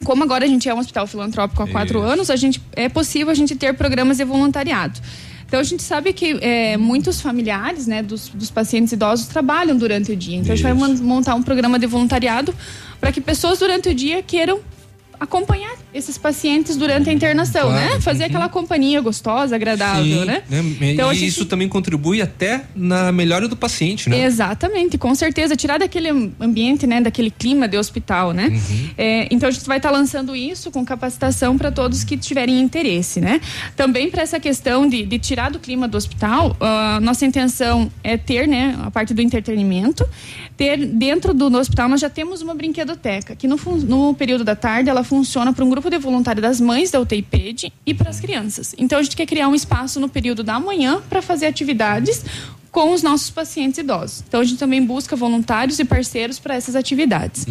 Como 0.05 0.23
agora 0.23 0.45
a 0.45 0.49
gente 0.49 0.69
é 0.69 0.75
um 0.75 0.79
hospital 0.79 1.07
filantrópico 1.07 1.63
há 1.63 1.69
quatro 1.69 2.01
anos, 2.03 2.29
a 2.29 2.37
gente 2.37 2.61
é 2.75 2.89
possível 2.89 3.31
a 3.31 3.35
gente 3.35 3.55
ter 3.55 3.73
programas 3.75 4.19
de 4.19 4.25
voluntariado. 4.25 5.01
Então 5.47 5.61
a 5.61 5.63
gente 5.63 5.83
sabe 5.83 6.13
que 6.13 6.39
é, 6.41 6.77
muitos 6.77 7.21
familiares, 7.21 7.87
né, 7.87 8.03
dos, 8.03 8.29
dos 8.29 8.51
pacientes 8.51 8.93
idosos 8.93 9.27
trabalham 9.29 9.77
durante 9.77 10.11
o 10.13 10.17
dia. 10.17 10.37
Então 10.37 10.53
a 10.53 10.57
gente 10.57 10.65
vai 10.65 10.75
mon- 10.75 10.97
montar 11.03 11.35
um 11.37 11.43
programa 11.43 11.79
de 11.79 11.87
voluntariado 11.87 12.55
para 13.01 13.13
que 13.13 13.21
pessoas 13.21 13.59
durante 13.61 13.89
o 13.89 13.95
dia 13.95 14.23
queiram 14.23 14.61
acompanhar 15.21 15.73
esses 15.97 16.19
pacientes 16.19 16.77
durante 16.77 17.09
a 17.09 17.13
internação, 17.13 17.69
Claro. 17.71 17.95
né? 17.95 18.01
Fazer 18.01 18.25
aquela 18.25 18.49
companhia 18.49 19.01
gostosa, 19.01 19.55
agradável, 19.57 20.21
Sim, 20.21 20.25
né? 20.27 20.43
E 20.81 20.93
Então, 20.93 21.09
a 21.11 21.15
gente- 21.15 21.29
isso 21.29 21.45
também 21.47 21.69
contribui 21.69 22.21
até 22.21 22.65
na 22.75 23.11
melhora 23.11 23.49
do 23.49 23.57
paciente, 23.57 24.09
né? 24.11 24.25
Exatamente, 24.25 24.99
com 24.99 25.15
certeza. 25.15 25.57
Tirar 25.57 25.79
daquele 25.79 26.09
ambiente, 26.41 26.87
né, 26.87 27.01
daquele 27.01 27.31
clima 27.31 27.67
de 27.67 27.77
hospital, 27.79 28.33
né? 28.33 28.49
Uhum. 28.49 28.91
É, 28.99 29.29
então 29.31 29.49
a 29.49 29.53
gente 29.53 29.67
vai 29.67 29.79
estar 29.79 29.91
lançando 29.91 30.37
isso 30.37 30.71
com 30.71 30.85
capacitação 30.85 31.57
para 31.57 31.71
todos 31.73 32.05
que 32.05 32.17
tiverem 32.17 32.61
interesse, 32.61 33.21
né? 33.21 33.41
Também 33.75 34.11
para 34.11 34.23
essa 34.23 34.39
questão 34.39 34.89
de, 34.89 35.05
de 35.05 35.19
tirar 35.19 35.51
do 35.51 35.59
clima 35.59 35.89
do 35.89 35.97
hospital, 35.97 36.57
a 36.61 37.01
nossa 37.01 37.25
intenção 37.25 37.91
é 38.05 38.17
ter, 38.17 38.47
né, 38.47 38.77
a 38.85 38.91
parte 38.91 39.15
do 39.15 39.23
entretenimento. 39.23 40.07
Ter 40.57 40.87
dentro 40.87 41.35
do, 41.35 41.55
hospital 41.57 41.89
nós 41.89 42.01
já 42.01 42.09
temos 42.09 42.41
uma 42.43 42.55
brinquedoteca 42.55 43.35
que 43.37 43.47
no, 43.47 43.57
no 43.87 44.15
período 44.15 44.43
da 44.45 44.57
tarde 44.57 44.89
ela 44.89 45.05
funciona 45.05 45.53
para 45.53 45.65
um 45.65 45.69
grupo 45.71 45.86
de 45.91 45.99
voluntários 45.99 46.43
das 46.43 46.61
mães 46.61 46.91
da 46.91 47.01
UTI 47.01 47.23
PED 47.23 47.73
e 47.85 47.95
para 47.95 48.11
as 48.11 48.21
crianças. 48.21 48.75
Então 48.79 48.99
a 48.99 49.03
gente 49.03 49.17
quer 49.17 49.27
criar 49.27 49.49
um 49.49 49.55
espaço 49.55 50.01
no 50.01 50.09
período 50.09 50.43
da 50.43 50.59
manhã 50.59 51.01
para 51.09 51.23
fazer 51.23 51.47
atividades 51.47 52.25
com 52.77 52.93
os 52.93 53.03
nossos 53.03 53.31
pacientes 53.31 53.79
idosos. 53.79 54.23
Então 54.29 54.39
a 54.39 54.45
gente 54.45 54.59
também 54.59 54.85
busca 54.85 55.17
voluntários 55.17 55.79
e 55.79 55.85
parceiros 55.87 56.39
para 56.39 56.55
essas 56.57 56.77
atividades. 56.77 57.47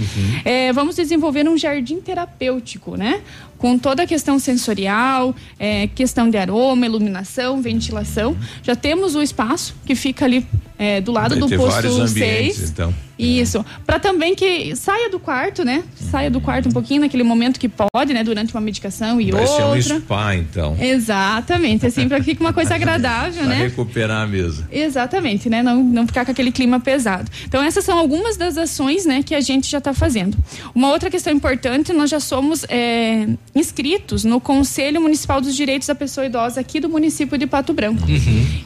É, 0.45 0.71
vamos 0.71 0.95
desenvolver 0.97 1.49
um 1.49 1.57
jardim 1.57 1.99
terapêutico, 1.99 2.95
né? 2.95 3.21
Com 3.57 3.75
toda 3.75 4.03
a 4.03 4.05
questão 4.05 4.37
sensorial, 4.37 5.33
é, 5.57 5.87
questão 5.87 6.29
de 6.29 6.37
aroma, 6.37 6.85
iluminação, 6.85 7.59
ventilação. 7.59 8.37
Já 8.61 8.75
temos 8.75 9.15
o 9.15 9.21
espaço 9.23 9.73
que 9.83 9.95
fica 9.95 10.25
ali 10.25 10.45
é, 10.77 11.01
do 11.01 11.11
lado 11.11 11.39
Vai 11.39 11.49
do 11.49 11.57
posto 11.57 11.87
ambientes, 11.87 12.57
6. 12.57 12.69
então. 12.69 12.93
Isso. 13.17 13.65
Para 13.85 13.97
também 13.97 14.35
que 14.35 14.75
saia 14.75 15.09
do 15.09 15.17
quarto, 15.21 15.63
né? 15.63 15.85
Saia 15.95 16.29
do 16.29 16.41
quarto 16.41 16.67
um 16.67 16.71
pouquinho 16.73 16.99
naquele 16.99 17.23
momento 17.23 17.57
que 17.57 17.69
pode, 17.69 18.13
né? 18.13 18.25
Durante 18.25 18.53
uma 18.53 18.59
medicação 18.59 19.21
e 19.21 19.31
Vai 19.31 19.47
ser 19.47 19.61
um 19.63 19.67
outra. 19.69 19.99
spa, 20.01 20.35
então. 20.35 20.75
Exatamente, 20.77 21.85
assim, 21.85 22.09
para 22.09 22.17
que 22.19 22.25
fique 22.25 22.41
uma 22.41 22.51
coisa 22.51 22.75
agradável, 22.75 23.39
Pra 23.45 23.47
né? 23.55 23.63
recuperar 23.63 24.23
a 24.23 24.27
mesa. 24.27 24.67
Exatamente, 25.15 25.49
né? 25.49 25.63
Não, 25.63 25.81
não 25.81 26.05
ficar 26.05 26.25
com 26.25 26.31
aquele 26.31 26.51
clima 26.51 26.79
pesado. 26.79 27.31
Então, 27.45 27.63
essas 27.63 27.85
são 27.85 27.97
algumas 27.97 28.35
das 28.35 28.57
ações 28.57 29.05
né, 29.05 29.23
que 29.23 29.33
a 29.33 29.39
gente 29.39 29.69
já 29.69 29.77
está 29.77 29.93
fazendo. 29.93 30.37
Uma 30.73 30.89
outra 30.89 31.09
questão 31.09 31.31
importante, 31.31 31.93
nós 31.93 32.09
já 32.09 32.19
somos 32.19 32.65
é, 32.67 33.27
inscritos 33.53 34.25
no 34.25 34.41
Conselho 34.41 34.99
Municipal 35.01 35.39
dos 35.39 35.55
Direitos 35.55 35.87
da 35.87 35.95
Pessoa 35.95 36.25
Idosa 36.25 36.59
aqui 36.59 36.81
do 36.81 36.89
município 36.89 37.37
de 37.37 37.47
Pato 37.47 37.73
Branco. 37.73 38.03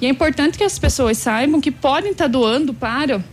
E 0.01 0.05
é 0.05 0.09
importante 0.09 0.57
que 0.57 0.63
as 0.63 0.80
pessoas 0.80 1.17
saibam 1.17 1.61
que 1.61 1.71
podem 1.71 2.11
estar 2.11 2.27
doando 2.27 2.73
para 2.73 3.23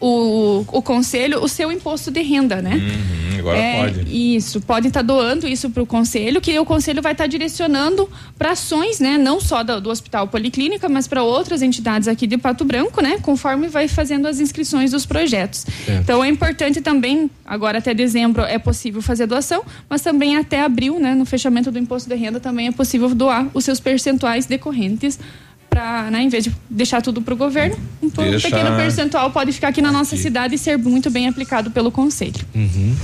o, 0.00 0.64
o 0.68 0.82
conselho 0.82 1.42
o 1.42 1.48
seu 1.48 1.72
imposto 1.72 2.10
de 2.10 2.20
renda, 2.20 2.60
né? 2.60 2.74
Uhum, 2.74 3.38
agora 3.38 3.58
É, 3.58 3.80
pode. 3.80 4.36
Isso, 4.36 4.60
podem 4.60 4.88
estar 4.88 5.02
doando 5.02 5.48
isso 5.48 5.70
para 5.70 5.82
o 5.82 5.86
conselho, 5.86 6.40
que 6.40 6.58
o 6.58 6.64
conselho 6.64 7.00
vai 7.00 7.12
estar 7.12 7.26
direcionando 7.26 8.08
para 8.38 8.52
ações, 8.52 9.00
né? 9.00 9.16
Não 9.16 9.40
só 9.40 9.62
do, 9.62 9.80
do 9.80 9.90
Hospital 9.90 10.28
Policlínica, 10.28 10.88
mas 10.88 11.06
para 11.06 11.22
outras 11.22 11.62
entidades 11.62 12.08
aqui 12.08 12.26
de 12.26 12.36
Pato 12.36 12.64
Branco, 12.64 13.00
né? 13.00 13.18
Conforme 13.22 13.68
vai 13.68 13.88
fazendo 13.88 14.26
as 14.26 14.38
inscrições 14.38 14.90
dos 14.90 15.06
projetos. 15.06 15.64
Certo. 15.84 16.02
Então 16.02 16.22
é 16.22 16.28
importante 16.28 16.80
também, 16.80 17.30
agora 17.44 17.78
até 17.78 17.94
dezembro 17.94 18.42
é 18.42 18.58
possível 18.58 19.00
fazer 19.00 19.26
doação, 19.26 19.64
mas 19.88 20.02
também 20.02 20.36
até 20.36 20.60
abril, 20.62 20.98
né? 20.98 21.14
No 21.14 21.24
fechamento 21.24 21.70
do 21.70 21.78
imposto 21.78 22.08
de 22.08 22.14
renda 22.16 22.38
também 22.38 22.68
é 22.68 22.72
possível 22.72 23.14
doar 23.14 23.48
os 23.54 23.64
seus 23.64 23.80
percentuais 23.80 24.46
decorrentes 24.46 25.18
para, 25.76 26.10
né, 26.10 26.22
em 26.22 26.28
vez 26.30 26.44
de 26.44 26.52
deixar 26.70 27.02
tudo 27.02 27.20
para 27.20 27.34
o 27.34 27.36
governo, 27.36 27.76
um 28.02 28.08
Deixar 28.08 28.48
pequeno 28.48 28.74
percentual 28.76 29.30
pode 29.30 29.52
ficar 29.52 29.68
aqui 29.68 29.82
na 29.82 29.92
nossa 29.92 30.16
cidade 30.16 30.54
e 30.54 30.58
ser 30.58 30.78
muito 30.78 31.10
bem 31.10 31.28
aplicado 31.28 31.70
pelo 31.70 31.90
conselho. 31.92 32.34
Uhum. 32.54 32.96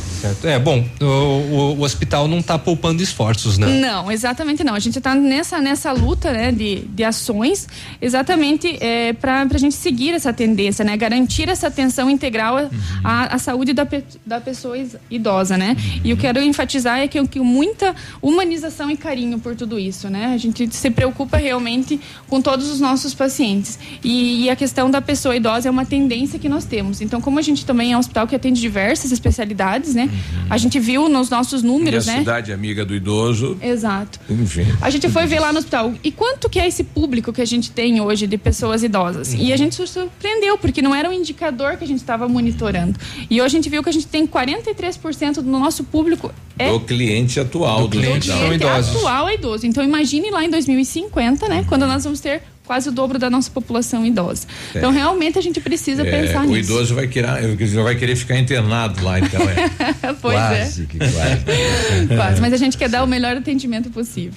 É, 0.44 0.58
bom, 0.58 0.82
o, 1.00 1.04
o- 1.04 1.76
o 1.78 1.82
hospital 1.82 2.26
não 2.26 2.38
está 2.38 2.58
poupando 2.58 3.02
esforços, 3.02 3.58
né? 3.58 3.66
Não, 3.66 4.10
exatamente 4.10 4.64
não. 4.64 4.74
A 4.74 4.78
gente 4.78 4.96
está 4.96 5.14
nessa, 5.14 5.60
nessa 5.60 5.92
luta 5.92 6.32
né, 6.32 6.50
de, 6.50 6.80
de 6.86 7.04
ações 7.04 7.68
exatamente 8.00 8.78
é, 8.80 9.12
para 9.12 9.42
a 9.42 9.58
gente 9.58 9.74
seguir 9.74 10.10
essa 10.14 10.32
tendência, 10.32 10.82
né? 10.84 10.96
Garantir 10.96 11.48
essa 11.50 11.66
atenção 11.66 12.08
integral 12.08 12.56
à- 12.56 12.70
à, 13.04 13.34
à 13.34 13.38
saúde 13.38 13.72
da, 13.74 13.86
da 14.24 14.40
pessoa 14.40 14.76
idosa, 15.10 15.58
né? 15.58 15.76
E 16.02 16.10
eu 16.10 16.16
quero 16.16 16.40
enfatizar 16.42 17.00
é 17.00 17.06
que, 17.08 17.22
que 17.28 17.38
muita 17.40 17.94
humanização 18.22 18.90
e 18.90 18.96
carinho 18.96 19.38
por 19.38 19.54
tudo 19.54 19.78
isso, 19.78 20.08
né? 20.08 20.32
A 20.32 20.38
gente 20.38 20.72
se 20.74 20.90
preocupa 20.90 21.36
realmente 21.36 22.00
com 22.28 22.40
todos 22.40 22.61
os 22.70 22.80
nossos 22.80 23.14
pacientes. 23.14 23.78
E, 24.02 24.44
e 24.44 24.50
a 24.50 24.56
questão 24.56 24.90
da 24.90 25.00
pessoa 25.00 25.34
idosa 25.36 25.68
é 25.68 25.70
uma 25.70 25.84
tendência 25.84 26.38
que 26.38 26.48
nós 26.48 26.64
temos. 26.64 27.00
Então, 27.00 27.20
como 27.20 27.38
a 27.38 27.42
gente 27.42 27.64
também 27.64 27.92
é 27.92 27.96
um 27.96 28.00
hospital 28.00 28.26
que 28.26 28.34
atende 28.34 28.60
diversas 28.60 29.12
especialidades, 29.12 29.94
né? 29.94 30.10
A 30.50 30.56
gente 30.58 30.78
viu 30.78 31.08
nos 31.08 31.30
nossos 31.30 31.62
E 31.62 31.64
a 31.64 31.68
números, 31.68 32.06
né? 32.06 32.18
cidade 32.18 32.52
amiga 32.52 32.84
do 32.84 32.94
idoso, 32.94 33.56
Exato. 33.62 34.20
enfim. 34.28 34.66
A 34.80 34.90
gente 34.90 35.08
foi 35.08 35.26
ver 35.26 35.40
lá 35.40 35.52
no 35.52 35.58
hospital. 35.58 35.92
E 36.02 36.10
quanto 36.10 36.48
que 36.48 36.58
é 36.58 36.66
esse 36.66 36.84
público 36.84 37.32
que 37.32 37.40
a 37.40 37.46
gente 37.46 37.70
tem 37.70 38.00
hoje 38.00 38.26
de 38.26 38.36
pessoas 38.38 38.82
idosas? 38.82 39.32
E 39.34 39.52
a 39.52 39.56
gente 39.56 39.74
se 39.74 39.86
surpreendeu, 39.86 40.58
porque 40.58 40.80
não 40.82 40.94
era 40.94 41.08
um 41.08 41.12
indicador 41.12 41.76
que 41.76 41.84
a 41.84 41.86
gente 41.86 42.00
estava 42.00 42.28
monitorando. 42.28 42.98
E 43.30 43.40
hoje 43.40 43.56
a 43.56 43.58
gente 43.58 43.68
viu 43.70 43.82
que 43.82 43.88
a 43.88 43.92
gente 43.92 44.06
tem 44.06 44.26
43% 44.26 45.34
do 45.36 45.42
nosso 45.42 45.84
público 45.84 46.32
é 46.58 46.70
Do 46.70 46.80
cliente 46.80 47.40
atual 47.40 47.82
do, 47.82 47.88
cliente 47.88 48.30
hospital. 48.30 48.38
são 48.38 48.52
idosos. 48.54 48.96
atual 48.96 49.28
é 49.28 49.34
idoso. 49.34 49.66
Então 49.66 49.82
imagine 49.82 50.30
lá 50.30 50.44
em 50.44 50.50
2050, 50.50 51.48
né? 51.48 51.64
Quando 51.68 51.86
nós 51.86 52.04
vamos 52.04 52.20
ter 52.20 52.42
quase 52.72 52.88
o 52.88 52.92
dobro 52.92 53.18
da 53.18 53.28
nossa 53.28 53.50
população 53.50 54.06
idosa. 54.06 54.46
É. 54.74 54.78
Então 54.78 54.90
realmente 54.90 55.38
a 55.38 55.42
gente 55.42 55.60
precisa 55.60 56.06
É, 56.06 56.10
pensar 56.10 56.40
o 56.46 56.46
nisso. 56.48 56.72
idoso 56.72 56.94
vai 56.94 57.06
querer, 57.06 57.54
vai 57.84 57.94
querer 57.94 58.16
ficar 58.16 58.38
internado 58.38 59.04
lá, 59.04 59.18
então 59.20 59.42
é. 59.42 59.68
pois 60.22 60.34
Quase 60.34 60.82
é. 60.82 60.86
que 60.86 60.98
quase. 60.98 62.06
Quase. 62.16 62.40
Mas 62.40 62.52
a 62.54 62.56
gente 62.56 62.78
quer 62.78 62.88
dar 62.88 63.04
o 63.04 63.06
melhor 63.06 63.36
atendimento 63.36 63.90
possível. 63.90 64.32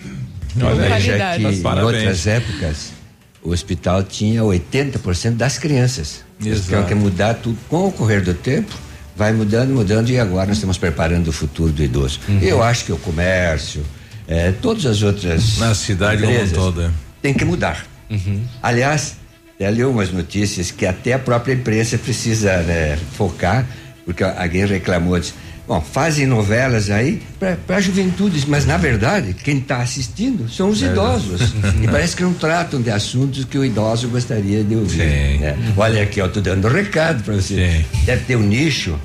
Veja 0.53 0.68
qualidade. 1.18 1.44
que 1.45 1.49
em 1.49 1.62
Parabéns. 1.62 1.94
outras 1.95 2.28
épocas 2.28 2.91
o 3.41 3.52
hospital 3.52 4.03
tinha 4.03 4.41
80% 4.41 5.36
das 5.38 5.57
crianças. 5.57 6.26
Exato. 6.44 6.70
querem 6.70 6.86
que 6.86 6.95
mudar 6.95 7.36
tudo 7.36 7.57
com 7.70 7.88
o 7.88 7.91
correr 7.91 8.20
do 8.22 8.34
tempo. 8.34 8.74
Vai 9.16 9.32
mudando, 9.32 9.70
mudando 9.70 10.10
e 10.10 10.20
agora 10.20 10.48
nós 10.48 10.57
estamos 10.57 10.78
preparando 10.78 11.30
o 11.30 11.32
futuro 11.32 11.72
do 11.72 11.82
idoso. 11.82 12.20
Uhum. 12.28 12.40
Eu 12.40 12.62
acho 12.62 12.84
que 12.84 12.91
o 12.91 12.98
comércio, 12.98 13.82
eh, 14.28 14.53
todas 14.62 14.86
as 14.86 15.02
outras 15.02 15.57
Na 15.57 15.74
cidade 15.74 16.22
como 16.22 16.34
empresas 16.34 16.57
todo, 16.57 16.82
é. 16.82 16.90
tem 17.22 17.34
que 17.34 17.45
mudar. 17.45 17.86
Uhum. 18.10 18.41
Aliás, 18.61 19.15
leu 19.60 19.91
umas 19.91 20.11
notícias 20.11 20.72
que 20.72 20.86
até 20.86 21.14
a 21.14 21.19
própria 21.19 21.53
imprensa 21.53 21.98
precisa 21.98 22.57
né, 22.64 22.98
focar, 23.18 23.65
porque 24.06 24.23
alguém 24.23 24.65
reclamou, 24.65 25.19
disse, 25.19 25.34
Bom, 25.68 25.82
fazem 25.82 26.27
novelas 26.27 26.91
aí 26.91 27.23
para 27.40 27.77
a 27.77 27.82
juventude, 27.82 28.45
mas 28.48 28.68
na 28.68 28.77
verdade 28.77 29.34
quem 29.34 29.57
está 29.57 29.77
assistindo 29.77 30.48
são 30.48 30.69
os 30.69 30.84
É. 30.84 30.86
idosos. 30.86 31.41
e 31.82 31.88
parece 31.88 32.15
que 32.15 32.22
não 32.22 32.36
tratam 32.36 32.80
de 32.80 32.91
assuntos 32.91 33.45
que 33.45 33.57
o 33.57 33.65
idoso 33.65 34.07
gostaria 34.10 34.64
de 34.64 34.76
ouvir. 34.76 35.40
né? 35.40 35.57
Olha 35.76 36.03
aqui, 36.03 36.19
eu 36.22 36.27
estou 36.27 36.44
dando 36.44 36.68
um 36.68 36.72
recado 36.72 37.23
para 37.23 37.34
você. 37.34 37.84
Deve 38.06 38.26
ter 38.26 38.36
um 38.36 38.44
nicho 38.44 38.95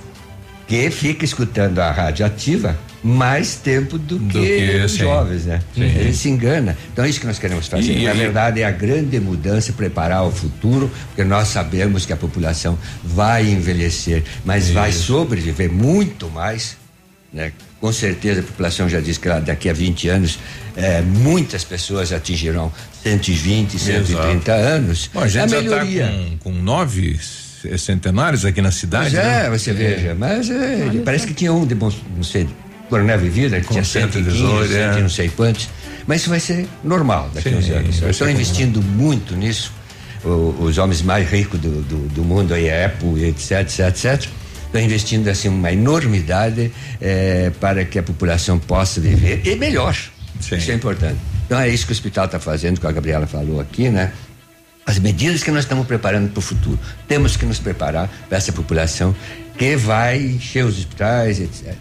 que 0.69 0.91
fica 0.91 1.25
escutando 1.25 1.79
a 1.79 1.91
rádio 1.91 2.27
ativa 2.27 2.79
mais 3.03 3.55
tempo 3.57 3.97
do 3.97 4.19
que, 4.21 4.39
que, 4.41 4.77
os 4.85 4.93
sim. 4.93 4.99
jovens, 4.99 5.47
né? 5.47 5.61
Sim. 5.75 5.83
Ele 5.83 6.13
se 6.13 6.29
engana. 6.29 6.77
Então 6.93 7.05
é 7.05 7.09
isso 7.09 7.19
que 7.21 7.27
nós 7.27 7.39
queremos 7.39 7.67
fazer. 7.67 7.93
E- 7.93 8.05
Na 8.05 8.13
verdade, 8.13 8.61
é 8.61 8.65
a 8.65 8.71
grande 8.71 9.19
mudança, 9.19 9.73
preparar 9.73 10.25
o 10.25 10.31
futuro, 10.31 10.91
porque 11.09 11.25
nós 11.25 11.49
sabemos 11.49 12.05
que 12.05 12.13
a 12.13 12.17
população 12.17 12.79
vai 13.03 13.49
envelhecer, 13.49 14.23
mas 14.45 14.71
vai 14.71 14.93
sobreviver 14.93 15.73
muito 15.73 16.29
mais, 16.29 16.77
né? 17.33 17.53
Com 17.81 17.91
certeza 17.93 18.41
a 18.41 18.43
população 18.43 18.87
já 18.89 19.01
disse 19.01 19.19
que 19.19 19.29
daqui 19.41 19.71
a 19.71 19.73
20 19.73 20.09
anos 20.09 20.39
eh, 20.77 21.01
muitas 21.01 21.65
pessoas 21.65 22.13
atingirão 22.13 22.71
120, 23.03 23.79
130 23.79 24.53
anos. 24.53 25.09
Bom, 25.15 25.21
a 25.21 25.29
gente 25.29 25.49
já 25.51 25.61
melhoria. 25.63 26.07
tá 26.07 26.13
com, 26.41 26.53
com 26.53 26.53
nove 26.53 27.19
centenários 27.79 28.45
aqui 28.45 28.61
na 28.61 28.71
cidade. 28.71 29.15
Pois 29.15 29.25
é, 29.27 29.43
né? 29.45 29.51
você 29.59 29.73
veja, 29.73 30.15
mas 30.15 30.51
é, 30.51 30.91
parece 31.05 31.27
que 31.27 31.33
tinha 31.35 31.53
um 31.53 31.67
de 31.67 31.75
bons, 31.75 31.97
não 32.15 32.23
sei, 32.23 32.47
Coronel 32.91 33.19
Vivida, 33.19 33.59
que 33.61 33.67
Com 33.67 33.75
tinha 33.75 33.85
115, 33.85 34.31
118, 34.39 34.69
100 34.73 34.79
é. 34.99 35.01
não 35.01 35.09
sei 35.09 35.29
quantos, 35.31 35.69
mas 36.07 36.21
isso 36.21 36.29
vai 36.31 36.41
ser 36.41 36.67
normal 36.85 37.31
daqui 37.33 37.49
a 37.49 37.53
uns 37.57 37.65
Sim, 37.65 37.73
anos. 37.73 38.03
Estão 38.03 38.29
investindo 38.29 38.83
muito 38.83 39.35
nisso, 39.35 39.73
o- 40.25 40.57
os 40.61 40.77
homens 40.77 41.01
mais 41.03 41.29
ricos 41.31 41.59
do, 41.59 41.81
do, 41.83 42.09
do 42.09 42.23
mundo, 42.25 42.53
aí, 42.53 42.71
a 42.71 42.87
Apple, 42.87 43.25
etc, 43.25 43.61
etc, 43.61 43.89
etc, 43.89 44.29
estão 44.67 44.81
investindo 44.83 45.29
assim 45.29 45.49
uma 45.49 45.73
enormidade 45.73 46.71
eh, 47.01 47.51
para 47.61 47.85
que 47.85 47.99
a 47.99 48.03
população 48.03 48.59
possa 48.59 49.01
viver 49.01 49.41
e 49.47 49.57
melhor. 49.57 49.97
Isso 50.41 50.55
é 50.71 50.75
importante. 50.75 51.17
Então 51.47 51.59
é 51.59 51.69
isso 51.69 51.85
que 51.87 51.93
o 51.93 51.95
hospital 51.95 52.27
está 52.27 52.39
fazendo, 52.39 52.81
que 52.81 52.87
a 52.87 52.93
Gabriela 52.93 53.27
falou 53.27 53.61
aqui, 53.61 53.89
né? 53.89 54.13
as 54.87 54.99
medidas 54.99 55.43
que 55.43 55.51
nós 55.53 55.65
estamos 55.65 55.87
preparando 55.87 56.31
para 56.31 56.39
o 56.39 56.43
futuro. 56.43 56.79
Temos 57.07 57.37
que 57.37 57.45
nos 57.47 57.59
preparar 57.61 58.09
para 58.29 58.39
essa 58.39 58.51
população 58.53 59.15
que 59.57 59.77
vai 59.77 60.19
encher 60.21 60.65
os 60.65 60.79
hospitais, 60.79 61.39
etc. 61.41 61.75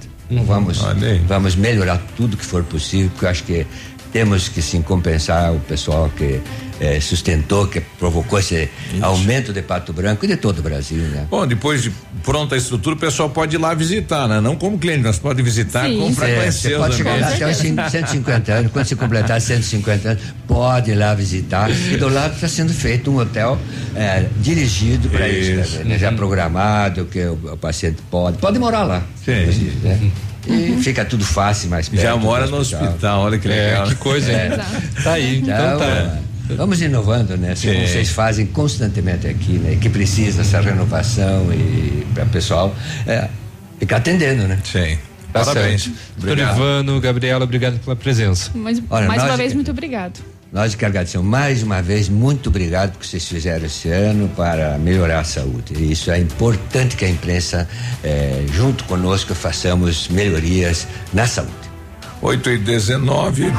Vamos, 0.46 0.80
vamos 1.28 1.56
melhorar 1.56 2.00
tudo 2.16 2.38
que 2.38 2.46
for 2.46 2.64
possível, 2.64 3.10
porque 3.10 3.26
eu 3.26 3.30
acho 3.30 3.44
que 3.44 3.66
temos 4.12 4.48
que 4.48 4.62
sim 4.62 4.82
compensar 4.82 5.52
o 5.52 5.60
pessoal 5.60 6.10
que 6.16 6.40
eh, 6.80 7.00
sustentou, 7.00 7.68
que 7.68 7.82
provocou 8.00 8.40
esse 8.40 8.70
aumento 9.02 9.52
de 9.54 9.62
Pato 9.62 9.92
Branco 9.94 10.26
e 10.26 10.28
de 10.28 10.38
todo 10.38 10.60
o 10.60 10.62
Brasil, 10.62 10.98
né? 11.00 11.28
Bom, 11.30 11.46
depois 11.46 11.84
de 11.84 11.92
pronta 12.24 12.56
a 12.56 12.58
estrutura, 12.58 12.96
o 12.96 13.00
pessoal 13.00 13.30
pode 13.30 13.56
ir 13.56 13.60
lá 13.60 13.74
visitar, 13.74 14.28
né? 14.28 14.40
Não 14.42 14.56
como 14.56 14.78
cliente, 14.78 15.04
mas 15.04 15.20
pode 15.20 15.42
visitar 15.42 15.90
com 15.90 16.14
para 16.14 16.30
É, 16.30 16.36
conhecer 16.38 16.70
você 16.70 16.76
pode 16.78 16.96
chegar 16.98 17.20
lá 17.20 17.28
até 17.28 17.48
os 17.50 17.58
cin- 17.58 17.76
150 17.90 18.52
anos, 18.54 18.72
quando 18.72 18.86
você 18.86 18.96
completar 18.96 19.40
150 19.42 20.10
anos, 20.10 20.24
pode 20.48 20.92
ir 20.92 20.96
lá 20.96 21.14
visitar. 21.14 21.70
E 21.70 21.98
do 21.98 22.10
lado 22.10 22.34
está 22.36 22.48
sendo 22.48 22.74
feito 22.74 23.12
um 23.12 23.18
hotel 23.18 23.58
eh, 23.96 24.26
dirigido 24.38 25.10
para 25.10 25.28
isso, 25.28 25.52
Isso. 25.60 25.72
também, 25.78 25.94
né? 25.94 25.98
já 26.00 26.12
programado, 26.12 27.06
que 27.06 27.20
o, 27.26 27.34
o 27.54 27.58
paciente 27.58 27.98
pode, 28.10 28.38
pode 28.38 28.58
morar 28.60 28.84
lá. 28.84 29.04
inclusive, 29.28 29.78
né? 29.88 30.12
E 30.48 30.82
fica 30.82 31.06
tudo 31.06 31.24
fácil, 31.24 31.70
mais 31.70 31.88
perto. 31.90 32.02
Já 32.02 32.16
mora 32.16 32.48
no 32.48 32.58
hospital, 32.58 33.22
olha 33.24 33.38
que 33.38 33.48
legal. 33.48 33.88
que 33.88 33.96
coisa, 33.96 34.32
hein? 34.32 34.52
Tá 35.04 35.14
aí, 35.14 35.40
então 35.40 35.78
tá. 35.78 36.18
Vamos 36.56 36.82
inovando, 36.82 37.38
né? 37.38 37.52
Assim 37.52 37.74
como 37.74 37.86
Sim. 37.86 37.94
vocês 37.94 38.10
fazem 38.10 38.46
constantemente 38.48 39.28
aqui, 39.28 39.54
né? 39.54 39.78
Que 39.80 39.90
precisa 39.90 40.42
essa 40.42 40.60
renovação 40.62 41.52
e 41.54 42.06
para 42.14 42.24
o 42.26 42.30
pessoal 42.30 42.76
é, 43.08 43.28
ficar 43.80 43.98
atendendo, 43.98 44.48
né? 44.48 44.60
Sim. 44.64 44.98
Tá 45.32 45.46
Parabéns. 45.46 45.92
Doutor 46.18 46.40
Ivano, 46.40 47.00
Gabriela, 47.00 47.44
obrigado 47.44 47.80
pela 47.80 47.96
presença. 47.96 48.50
Mas, 48.56 48.82
Olha, 48.90 49.08
mais 49.08 49.22
nós- 49.22 49.32
uma 49.32 49.38
vez, 49.38 49.54
muito 49.54 49.70
obrigado. 49.70 50.20
Nós 50.52 50.74
que 50.74 50.84
agradecemos 50.84 51.28
mais 51.28 51.62
uma 51.62 51.80
vez, 51.80 52.10
muito 52.10 52.50
obrigado 52.50 52.94
por 52.94 53.02
que 53.02 53.08
vocês 53.08 53.28
fizeram 53.28 53.68
esse 53.68 53.88
ano 53.90 54.28
para 54.30 54.80
melhorar 54.80 55.20
a 55.20 55.24
saúde. 55.24 55.76
E 55.78 55.92
Isso 55.92 56.10
é 56.10 56.18
importante 56.18 56.96
que 56.96 57.06
a 57.06 57.10
imprensa, 57.10 57.70
eh, 58.04 58.44
junto 58.52 58.84
conosco, 58.86 59.36
façamos 59.36 60.08
melhorias 60.08 60.88
na 61.14 61.28
saúde. 61.28 61.69
8 62.22 62.50
e 62.50 62.58
19. 62.58 63.54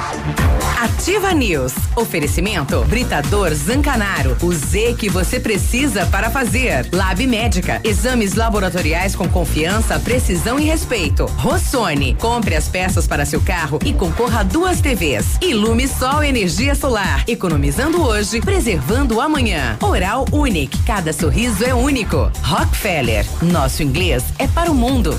Ativa 0.79 1.33
News. 1.33 1.73
Oferecimento 1.97 2.85
Britador 2.85 3.55
Zancanaro. 3.55 4.37
O 4.43 4.53
Z 4.53 4.97
que 4.99 5.09
você 5.09 5.41
precisa 5.41 6.05
para 6.07 6.31
fazer. 6.31 6.87
Lab 6.93 7.27
Médica. 7.27 7.81
Exames 7.85 8.35
laboratoriais 8.35 9.17
com 9.17 9.29
confiança, 9.29 9.99
precisão 9.99 10.59
e 10.59 10.65
respeito. 10.65 11.25
Rossoni. 11.37 12.15
Compre 12.15 12.55
as 12.55 12.69
peças 12.69 13.07
para 13.07 13.25
seu 13.25 13.41
carro 13.41 13.79
e 13.85 13.93
concorra 13.93 14.41
a 14.41 14.43
duas 14.43 14.81
TVs. 14.81 15.39
Ilume 15.41 15.89
Sol 15.89 16.23
Energia 16.23 16.75
Solar. 16.75 17.25
Economizando 17.27 18.03
hoje, 18.03 18.41
preservando 18.41 19.21
amanhã. 19.21 19.79
Oral 19.81 20.27
Unique. 20.33 20.79
Cada 20.85 21.13
sorriso 21.13 21.65
é 21.65 21.75
único. 21.75 22.31
Rockefeller. 22.43 23.25
Nosso 23.43 23.83
inglês 23.83 24.25
é 24.39 24.47
para 24.47 24.71
o 24.71 24.75
mundo. 24.75 25.19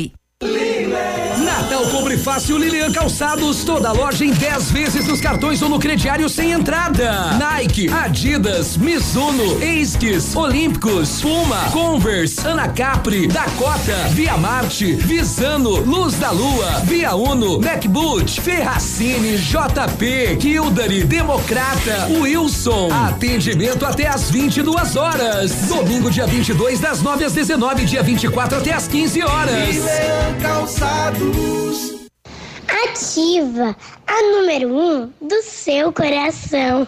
Natal 1.71 1.85
Compre 1.91 2.17
Fácil 2.17 2.57
Lilian 2.57 2.91
Calçados, 2.91 3.63
toda 3.63 3.91
loja 3.91 4.25
em 4.25 4.31
10 4.31 4.71
vezes 4.71 5.07
nos 5.07 5.21
cartões 5.21 5.61
ou 5.61 5.69
no 5.69 5.79
crediário 5.79 6.27
sem 6.27 6.51
entrada. 6.51 7.37
Nike, 7.37 7.87
Adidas, 7.89 8.75
Mizuno, 8.75 9.61
Esquis, 9.63 10.35
Olímpicos, 10.35 11.21
Puma, 11.21 11.69
Converse, 11.71 12.45
Anacapri, 12.45 13.27
Dakota, 13.27 13.95
Via 14.09 14.35
Marte, 14.37 14.95
Visano, 14.95 15.79
Luz 15.81 16.15
da 16.15 16.31
Lua, 16.31 16.81
Via 16.83 17.13
Uno, 17.15 17.59
MacBoot, 17.61 18.41
Ferracini, 18.41 19.37
JP, 19.37 20.37
Kildare, 20.39 21.03
Democrata, 21.03 22.07
Wilson. 22.19 22.89
Atendimento 22.91 23.85
até 23.85 24.07
às 24.07 24.29
22 24.31 24.95
horas. 24.95 25.51
Domingo, 25.67 26.09
dia 26.09 26.25
22, 26.25 26.79
das 26.79 27.01
9 27.01 27.25
às 27.25 27.33
19, 27.33 27.85
dia 27.85 28.01
24 28.01 28.57
até 28.57 28.73
às 28.73 28.87
15 28.87 29.21
horas. 29.23 29.75
Calçados. 30.39 32.07
Ativa 32.67 33.75
a 34.07 34.21
número 34.31 34.69
um 34.69 35.07
do 35.21 35.41
seu 35.43 35.91
coração. 35.91 36.87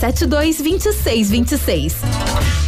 72 0.00 0.62
26 0.62 1.28
26. 1.28 2.67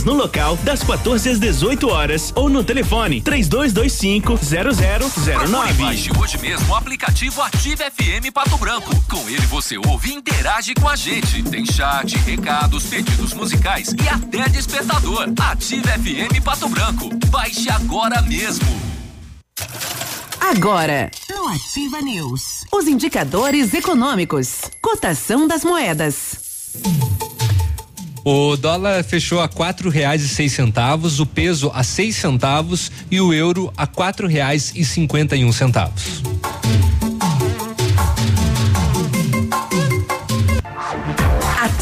no 0.03 0.13
local 0.13 0.57
das 0.57 0.83
14 0.83 1.29
às 1.29 1.39
18 1.39 1.87
horas 1.89 2.31
ou 2.35 2.49
no 2.49 2.63
telefone 2.63 3.21
3225 3.21 4.37
0009. 4.37 5.83
Baixe 5.83 6.09
hoje 6.17 6.37
mesmo 6.37 6.71
o 6.71 6.75
aplicativo 6.75 7.41
Ative 7.41 7.83
FM 7.91 8.31
Pato 8.33 8.57
Branco. 8.57 8.91
Com 9.09 9.29
ele 9.29 9.45
você 9.47 9.77
ouve 9.77 10.11
e 10.11 10.15
interage 10.15 10.73
com 10.73 10.87
a 10.87 10.95
gente. 10.95 11.43
Tem 11.43 11.65
chat, 11.65 12.15
recados, 12.17 12.85
pedidos 12.85 13.33
musicais 13.33 13.93
e 14.03 14.09
até 14.09 14.49
despertador. 14.49 15.27
Ative 15.39 15.83
FM 15.83 16.43
Pato 16.43 16.67
Branco. 16.69 17.09
Baixe 17.27 17.69
agora 17.69 18.21
mesmo. 18.21 18.65
Agora, 20.39 21.09
no 21.29 21.47
Ativa 21.47 22.01
News, 22.01 22.65
os 22.73 22.87
indicadores 22.87 23.73
econômicos, 23.73 24.61
cotação 24.81 25.47
das 25.47 25.63
moedas. 25.63 26.39
O 28.23 28.55
dólar 28.55 29.03
fechou 29.03 29.41
a 29.41 29.47
quatro 29.47 29.89
reais 29.89 30.21
e 30.21 30.29
seis 30.29 30.53
centavos, 30.53 31.19
o 31.19 31.25
peso 31.25 31.71
a 31.73 31.83
seis 31.83 32.15
centavos 32.15 32.91
e 33.09 33.19
o 33.19 33.33
euro 33.33 33.73
a 33.75 33.87
quatro 33.87 34.27
reais 34.27 34.71
e 34.75 34.85
cinquenta 34.85 35.35
e 35.35 35.43
um 35.43 35.51
centavos. 35.51 36.21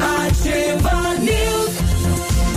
Ativa 0.00 1.14
News. 1.20 1.74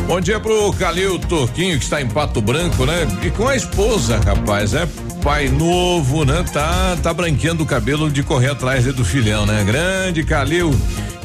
Bom 0.08 0.22
dia 0.22 0.40
pro 0.40 0.72
Calil 0.74 1.20
Turquinho, 1.20 1.78
que 1.78 1.84
está 1.84 2.02
em 2.02 2.08
Pato 2.08 2.42
Branco, 2.42 2.86
né? 2.86 3.06
E 3.24 3.30
com 3.30 3.48
a 3.48 3.56
esposa, 3.56 4.20
rapaz, 4.26 4.74
é 4.74 4.88
pai 5.22 5.50
novo, 5.50 6.24
né? 6.24 6.46
Tá, 6.54 6.98
tá 7.04 7.14
branqueando 7.14 7.64
o 7.64 7.66
cabelo 7.66 8.10
de 8.10 8.24
correr 8.24 8.52
atrás 8.52 8.86
do 8.86 9.04
filhão, 9.04 9.46
né? 9.46 9.64
Grande 9.66 10.24
Calil. 10.24 10.74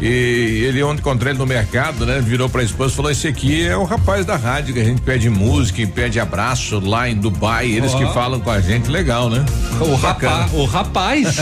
E 0.01 0.65
ele 0.67 0.83
ontem 0.83 0.99
encontrei 0.99 1.31
ele 1.31 1.39
no 1.39 1.47
mercado, 1.47 2.05
né? 2.05 2.21
Virou 2.21 2.49
pra 2.49 2.65
esposa 2.65 2.93
e 2.93 2.97
falou: 2.97 3.11
esse 3.13 3.29
aqui 3.29 3.65
é 3.65 3.77
o 3.77 3.85
rapaz 3.85 4.27
da 4.27 4.35
rádio 4.35 4.75
que 4.75 4.81
a 4.81 4.85
gente 4.85 5.01
pede 5.01 5.31
música 5.31 5.81
e 5.81 5.87
pede 5.87 6.19
abraço 6.19 6.81
lá 6.81 7.09
em 7.09 7.15
Dubai. 7.15 7.71
Eles 7.71 7.95
Ó. 7.95 7.99
que 7.99 8.13
falam 8.13 8.41
com 8.41 8.51
a 8.51 8.61
gente, 8.61 8.91
legal, 8.91 9.31
né? 9.31 9.45
O, 9.81 9.95
rapa, 9.95 10.49
o 10.53 10.65
rapaz. 10.65 11.37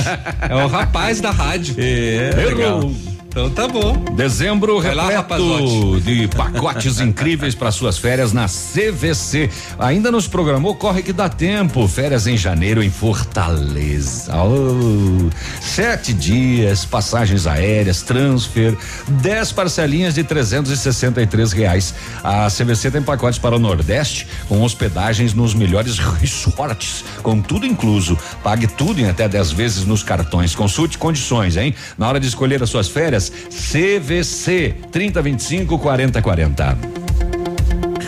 é 0.47 0.55
o 0.55 0.67
rapaz 0.67 1.21
da 1.21 1.31
rádio. 1.31 1.75
É, 1.81 2.33
legal. 2.37 2.91
Então 3.31 3.49
tá 3.49 3.69
bom. 3.69 3.97
Dezembro 4.17 4.81
Vai 4.81 4.91
repleto 4.91 6.01
de 6.01 6.27
pacotes 6.27 6.99
incríveis 7.01 7.55
para 7.55 7.71
suas 7.71 7.97
férias 7.97 8.33
na 8.33 8.47
CVC. 8.47 9.49
Ainda 9.79 10.11
nos 10.11 10.27
programou 10.27 10.75
Corre 10.75 11.01
que 11.01 11.13
dá 11.13 11.29
tempo. 11.29 11.87
Férias 11.87 12.27
em 12.27 12.37
janeiro 12.37 12.83
em 12.83 12.91
Fortaleza. 12.91 14.35
Oh, 14.35 15.31
sete 15.61 16.13
dias, 16.13 16.85
passagens 16.85 17.47
aéreas, 17.47 18.03
transfer, 18.03 18.77
dez 19.07 19.53
parcelinhas 19.53 20.15
de 20.15 20.25
363 20.25 21.53
reais. 21.53 21.95
A 22.25 22.49
CVC 22.49 22.91
tem 22.91 23.03
pacotes 23.03 23.39
para 23.39 23.55
o 23.55 23.61
Nordeste 23.61 24.27
com 24.49 24.61
hospedagens 24.63 25.35
nos 25.35 25.55
melhores 25.55 25.99
resorts, 25.99 27.05
com 27.23 27.41
tudo 27.41 27.65
incluso. 27.65 28.19
Pague 28.43 28.67
tudo 28.67 29.01
em 29.01 29.09
até 29.09 29.29
10 29.29 29.53
vezes 29.53 29.85
nos 29.85 30.03
cartões. 30.03 30.53
Consulte 30.53 30.99
condições, 30.99 31.57
hein? 31.57 31.73
Na 31.97 32.09
hora 32.09 32.19
de 32.19 32.27
escolher 32.27 32.61
as 32.61 32.69
suas 32.69 32.89
férias, 32.89 33.20
CVC 33.29 34.75
3025 34.91 35.79
4040. 35.79 36.79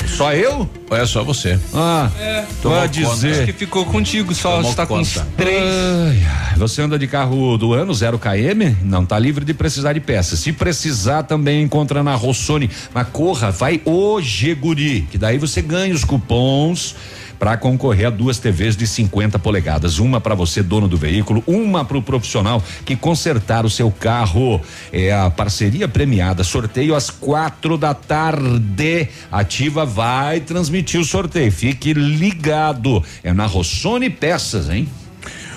Só 0.06 0.32
eu? 0.34 0.68
Ou 0.90 0.96
é 0.96 1.06
só 1.06 1.24
você? 1.24 1.58
Ah, 1.74 2.10
É, 2.20 2.44
Tomou 2.60 2.78
pode 2.78 3.02
dizer. 3.02 3.32
Acho 3.32 3.44
que 3.46 3.52
ficou 3.54 3.84
contigo, 3.86 4.34
só 4.34 4.56
Tomou 4.56 4.70
está 4.70 4.86
com 4.86 4.96
conta. 4.98 5.26
três. 5.36 5.62
Ai, 5.64 6.22
ai, 6.50 6.58
você 6.58 6.82
anda 6.82 6.98
de 6.98 7.06
carro 7.06 7.56
do 7.56 7.72
ano, 7.72 7.94
0 7.94 8.18
km, 8.18 8.74
não 8.82 9.06
tá 9.06 9.18
livre 9.18 9.42
de 9.44 9.54
precisar 9.54 9.94
de 9.94 10.00
peças. 10.00 10.38
Se 10.38 10.52
precisar, 10.52 11.22
também 11.22 11.62
encontra 11.62 12.02
na 12.02 12.14
Rossoni. 12.14 12.68
Mas 12.92 13.08
corra, 13.10 13.50
vai 13.50 13.80
hoje, 13.86 14.54
guri, 14.54 15.06
que 15.10 15.16
daí 15.16 15.38
você 15.38 15.62
ganha 15.62 15.94
os 15.94 16.04
cupons 16.04 16.94
para 17.42 17.56
concorrer 17.56 18.06
a 18.06 18.10
duas 18.10 18.38
TVs 18.38 18.76
de 18.76 18.86
50 18.86 19.36
polegadas, 19.36 19.98
uma 19.98 20.20
para 20.20 20.32
você 20.32 20.62
dono 20.62 20.86
do 20.86 20.96
veículo, 20.96 21.42
uma 21.44 21.84
para 21.84 21.98
o 21.98 22.02
profissional 22.02 22.62
que 22.84 22.94
consertar 22.94 23.66
o 23.66 23.68
seu 23.68 23.90
carro. 23.90 24.60
É 24.92 25.12
a 25.12 25.28
parceria 25.28 25.88
premiada, 25.88 26.44
sorteio 26.44 26.94
às 26.94 27.10
quatro 27.10 27.76
da 27.76 27.94
tarde. 27.94 29.08
Ativa 29.28 29.84
vai 29.84 30.38
transmitir 30.38 31.00
o 31.00 31.04
sorteio. 31.04 31.50
Fique 31.50 31.92
ligado. 31.92 33.02
É 33.24 33.32
na 33.32 33.46
Rossoni 33.46 34.08
Peças, 34.08 34.70
hein? 34.70 34.88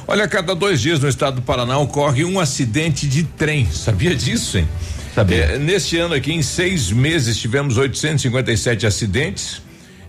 Olha, 0.07 0.27
cada 0.27 0.55
dois 0.55 0.81
dias 0.81 0.99
no 0.99 1.07
estado 1.07 1.35
do 1.35 1.41
Paraná 1.43 1.77
ocorre 1.77 2.25
um 2.25 2.39
acidente 2.39 3.07
de 3.07 3.21
trem. 3.25 3.67
Sabia 3.71 4.15
disso, 4.15 4.57
hein? 4.57 4.67
Sabia. 5.13 5.59
neste 5.59 5.99
ano 5.99 6.15
aqui, 6.15 6.33
em 6.33 6.41
seis 6.41 6.91
meses, 6.91 7.37
tivemos 7.37 7.77
857 7.77 8.87
acidentes. 8.87 9.64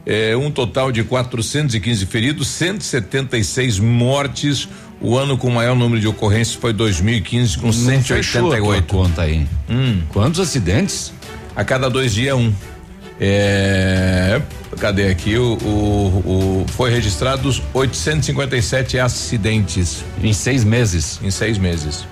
É, 0.07 0.37
um 0.37 0.51
total 0.51 0.93
de 0.93 1.03
415 1.03 2.07
feridos, 2.07 2.47
176 2.49 3.79
mortes. 3.81 4.69
O 5.01 5.17
ano 5.19 5.37
com 5.37 5.51
maior 5.51 5.77
número 5.77 6.01
de 6.01 6.07
ocorrências 6.09 6.55
foi 6.57 6.73
2015, 6.73 7.59
com 7.59 7.67
Não 7.67 7.73
fechou 7.73 8.17
a 8.17 8.23
188. 8.23 8.83
tua 8.87 9.03
conta 9.05 9.23
aí. 9.23 9.47
Hum. 9.69 10.01
Quantos 10.11 10.41
acidentes? 10.41 11.13
A 11.55 11.65
cada 11.65 11.91
dois 11.91 12.15
dias, 12.15 12.35
um. 12.37 12.51
É, 13.21 14.41
Cadê 14.79 15.09
aqui? 15.09 15.37
O, 15.39 15.55
o, 15.55 16.63
o- 16.65 16.67
foi 16.69 16.91
registrados 16.91 17.63
857 17.75 18.99
acidentes. 18.99 20.05
Em 20.23 20.33
seis 20.33 20.63
meses. 20.65 21.19
Em 21.23 21.31
seis 21.31 21.57
meses. 21.59 22.07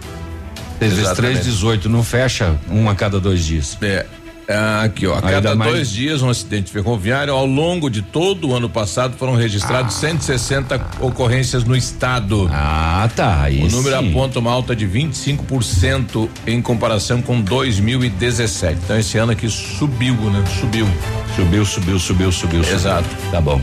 Vezes 0.80 0.98
Exatamente. 0.98 1.32
três, 1.40 1.44
18. 1.46 1.88
Não 1.88 2.02
fecha 2.02 2.56
um 2.70 2.88
a 2.88 2.94
cada 2.94 3.20
dois 3.20 3.44
dias. 3.44 3.76
É. 3.82 4.04
Ah, 4.48 4.82
Aqui, 4.82 5.06
ó. 5.06 5.16
A 5.16 5.22
cada 5.22 5.54
mais- 5.54 5.72
dois 5.72 5.90
dias, 5.90 6.20
um 6.20 6.28
acidente 6.28 6.70
ferroviário. 6.70 7.32
Ao 7.32 7.46
longo 7.46 7.88
de 7.88 8.02
todo 8.02 8.48
o 8.48 8.54
ano 8.54 8.68
passado, 8.68 9.16
foram 9.16 9.34
registrados 9.34 9.94
160 9.94 10.80
ocorrências 11.00 11.64
no 11.64 11.74
estado. 11.74 12.48
Ah, 12.52 13.08
tá. 13.16 13.46
O 13.50 13.68
número 13.70 13.98
sim. 13.98 14.10
aponta 14.10 14.38
uma 14.38 14.50
alta 14.50 14.76
de 14.76 14.86
25% 14.86 16.28
em 16.46 16.60
comparação 16.60 17.22
com 17.22 17.40
2017. 17.40 18.78
Então, 18.84 18.98
esse 18.98 19.16
ano 19.16 19.32
aqui 19.32 19.48
subiu, 19.48 20.14
né? 20.14 20.44
Subiu. 20.60 20.86
Subiu, 21.34 21.64
subiu, 21.64 21.98
subiu, 21.98 22.30
subiu. 22.32 22.62
subiu. 22.62 22.74
Exato. 22.74 23.08
Tá 23.30 23.40
bom. 23.40 23.60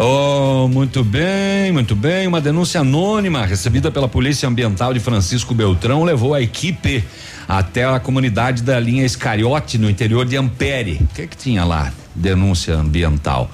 Oh, 0.00 0.68
muito 0.68 1.02
bem, 1.02 1.72
muito 1.72 1.96
bem. 1.96 2.26
Uma 2.28 2.40
denúncia 2.40 2.80
anônima 2.80 3.44
recebida 3.44 3.90
pela 3.90 4.08
Polícia 4.08 4.48
Ambiental 4.48 4.94
de 4.94 5.00
Francisco 5.00 5.52
Beltrão 5.54 6.04
levou 6.04 6.34
a 6.34 6.40
equipe 6.40 7.04
até 7.48 7.84
a 7.86 7.98
comunidade 7.98 8.62
da 8.62 8.78
linha 8.78 9.04
Escariote, 9.06 9.78
no 9.78 9.88
interior 9.88 10.26
de 10.26 10.36
Ampere. 10.36 10.98
O 11.00 11.14
que 11.14 11.26
que 11.26 11.36
tinha 11.36 11.64
lá? 11.64 11.90
Denúncia 12.14 12.74
ambiental. 12.74 13.50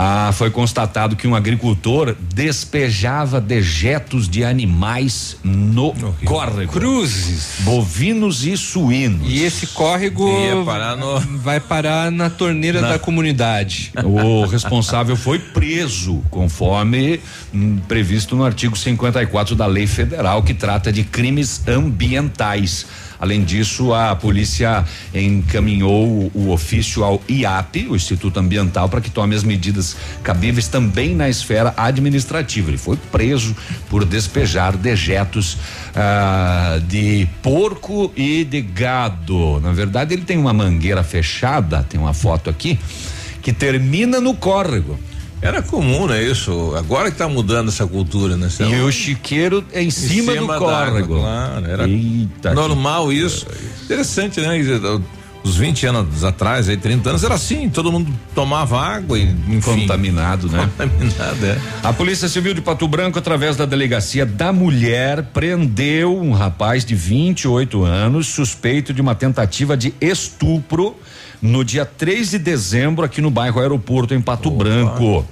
Ah, 0.00 0.30
foi 0.32 0.48
constatado 0.48 1.16
que 1.16 1.26
um 1.26 1.34
agricultor 1.34 2.14
despejava 2.32 3.40
dejetos 3.40 4.28
de 4.28 4.44
animais 4.44 5.36
no 5.42 5.92
córrego. 6.24 6.72
Cruzes. 6.72 7.54
Bovinos 7.60 8.46
e 8.46 8.56
suínos. 8.56 9.28
E 9.28 9.42
esse 9.42 9.66
córrego 9.68 10.28
Ia 10.28 10.64
parar 10.64 10.96
no- 10.96 11.18
vai 11.38 11.58
parar 11.58 12.12
na 12.12 12.30
torneira 12.30 12.80
Na- 12.80 12.90
da 12.90 12.98
comunidade. 13.00 13.90
O 14.04 14.46
responsável 14.46 15.16
foi 15.16 15.40
preso, 15.40 16.22
conforme 16.30 17.18
hum, 17.52 17.78
previsto 17.88 18.36
no 18.36 18.44
artigo 18.44 18.76
54 18.78 19.56
da 19.56 19.66
Lei 19.66 19.88
Federal, 19.88 20.44
que 20.44 20.54
trata 20.54 20.92
de 20.92 21.02
crimes 21.02 21.60
ambientais. 21.66 22.86
Além 23.20 23.42
disso, 23.42 23.92
a 23.92 24.14
polícia 24.14 24.84
encaminhou 25.12 26.30
o, 26.34 26.50
ofício 26.50 27.02
ao 27.02 27.20
IAP, 27.28 27.88
o 27.88 27.96
Instituto 27.96 28.38
Ambiental, 28.38 28.88
para 28.88 29.00
que 29.00 29.10
tome 29.10 29.34
as 29.34 29.42
medidas 29.42 29.96
cabíveis 30.22 30.68
também 30.68 31.14
na 31.14 31.28
esfera 31.28 31.74
administrativa. 31.76 32.70
Ele 32.70 32.78
foi 32.78 32.96
preso 33.10 33.56
por 33.88 34.04
despejar 34.04 34.76
dejetos 34.76 35.58
ah, 35.96 36.78
de 36.86 37.28
porco 37.42 38.12
e 38.16 38.44
de 38.44 38.60
gado. 38.60 39.60
Na 39.60 39.72
verdade, 39.72 40.14
ele 40.14 40.22
tem 40.22 40.38
uma 40.38 40.52
mangueira 40.52 41.02
fechada, 41.02 41.84
tem 41.88 41.98
uma 41.98 42.14
foto 42.14 42.48
aqui, 42.48 42.78
que 43.42 43.52
termina 43.52 44.20
no 44.20 44.34
córrego. 44.34 44.98
Era 45.40 45.62
comum, 45.62 46.06
né? 46.06 46.22
Isso. 46.22 46.74
Agora 46.76 47.10
que 47.10 47.16
tá 47.16 47.28
mudando 47.28 47.68
essa 47.68 47.86
cultura, 47.86 48.36
né? 48.36 48.48
E 48.60 48.80
o 48.80 48.90
chiqueiro 48.90 49.64
é 49.72 49.82
em 49.82 49.90
cima, 49.90 50.34
do 50.34 50.46
da 50.46 50.58
córrego. 50.58 51.20
claro, 51.20 51.66
era 51.66 51.88
Eita, 51.88 52.54
normal 52.54 53.12
isso. 53.12 53.46
Interessante, 53.84 54.40
né? 54.40 54.58
Os 55.44 55.56
20 55.56 55.86
anos 55.86 56.24
atrás, 56.24 56.68
aí 56.68 56.76
30 56.76 57.10
anos, 57.10 57.24
era 57.24 57.34
assim, 57.34 57.70
todo 57.70 57.92
mundo 57.92 58.12
tomava 58.34 58.78
água 58.80 59.16
e 59.18 59.22
enfim. 59.22 59.60
Contaminado, 59.60 60.48
né? 60.48 60.68
Contaminado, 60.76 61.46
é. 61.46 61.58
A 61.82 61.92
Polícia 61.92 62.28
Civil 62.28 62.52
de 62.52 62.60
Pato 62.60 62.86
Branco, 62.88 63.18
através 63.18 63.56
da 63.56 63.64
Delegacia 63.64 64.26
da 64.26 64.52
Mulher, 64.52 65.22
prendeu 65.32 66.20
um 66.20 66.32
rapaz 66.32 66.84
de 66.84 66.94
28 66.94 67.84
anos, 67.84 68.26
suspeito 68.26 68.92
de 68.92 69.00
uma 69.00 69.14
tentativa 69.14 69.76
de 69.76 69.94
estupro 70.00 70.96
no 71.40 71.64
dia 71.64 71.84
3 71.84 72.30
de 72.30 72.38
dezembro, 72.38 73.04
aqui 73.04 73.20
no 73.20 73.30
bairro 73.30 73.60
Aeroporto, 73.60 74.14
em 74.14 74.20
Pato 74.20 74.50
Branco. 74.50 75.24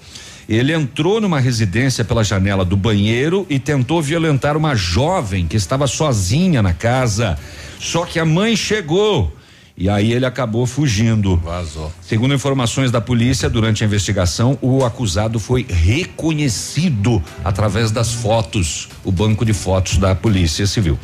Ele 0.49 0.73
entrou 0.73 1.20
numa 1.20 1.41
residência 1.41 2.05
pela 2.05 2.23
janela 2.23 2.65
do 2.65 2.77
banheiro 2.77 3.45
e 3.51 3.59
tentou 3.59 4.01
violentar 4.01 4.57
uma 4.57 4.77
jovem 4.77 5.47
que 5.47 5.57
estava 5.57 5.87
sozinha 5.89 6.62
na 6.62 6.73
casa. 6.73 7.37
Só 7.81 8.05
que 8.05 8.19
a 8.20 8.24
mãe 8.24 8.55
chegou. 8.55 9.33
E 9.78 9.91
aí 9.91 10.12
ele 10.12 10.24
acabou 10.24 10.65
fugindo. 10.65 11.37
Vazou. 11.37 11.93
Segundo 12.01 12.33
informações 12.33 12.91
da 12.91 13.01
polícia, 13.01 13.51
durante 13.51 13.85
a 13.85 13.87
investigação, 13.87 14.57
o 14.62 14.85
acusado 14.85 15.39
foi 15.39 15.66
reconhecido 15.69 17.23
através 17.45 17.91
das 17.91 18.12
fotos, 18.12 18.89
o 19.05 19.12
banco 19.12 19.45
de 19.45 19.53
fotos 19.53 19.99
da 19.99 20.15
Polícia 20.15 20.66
Civil. 20.66 20.99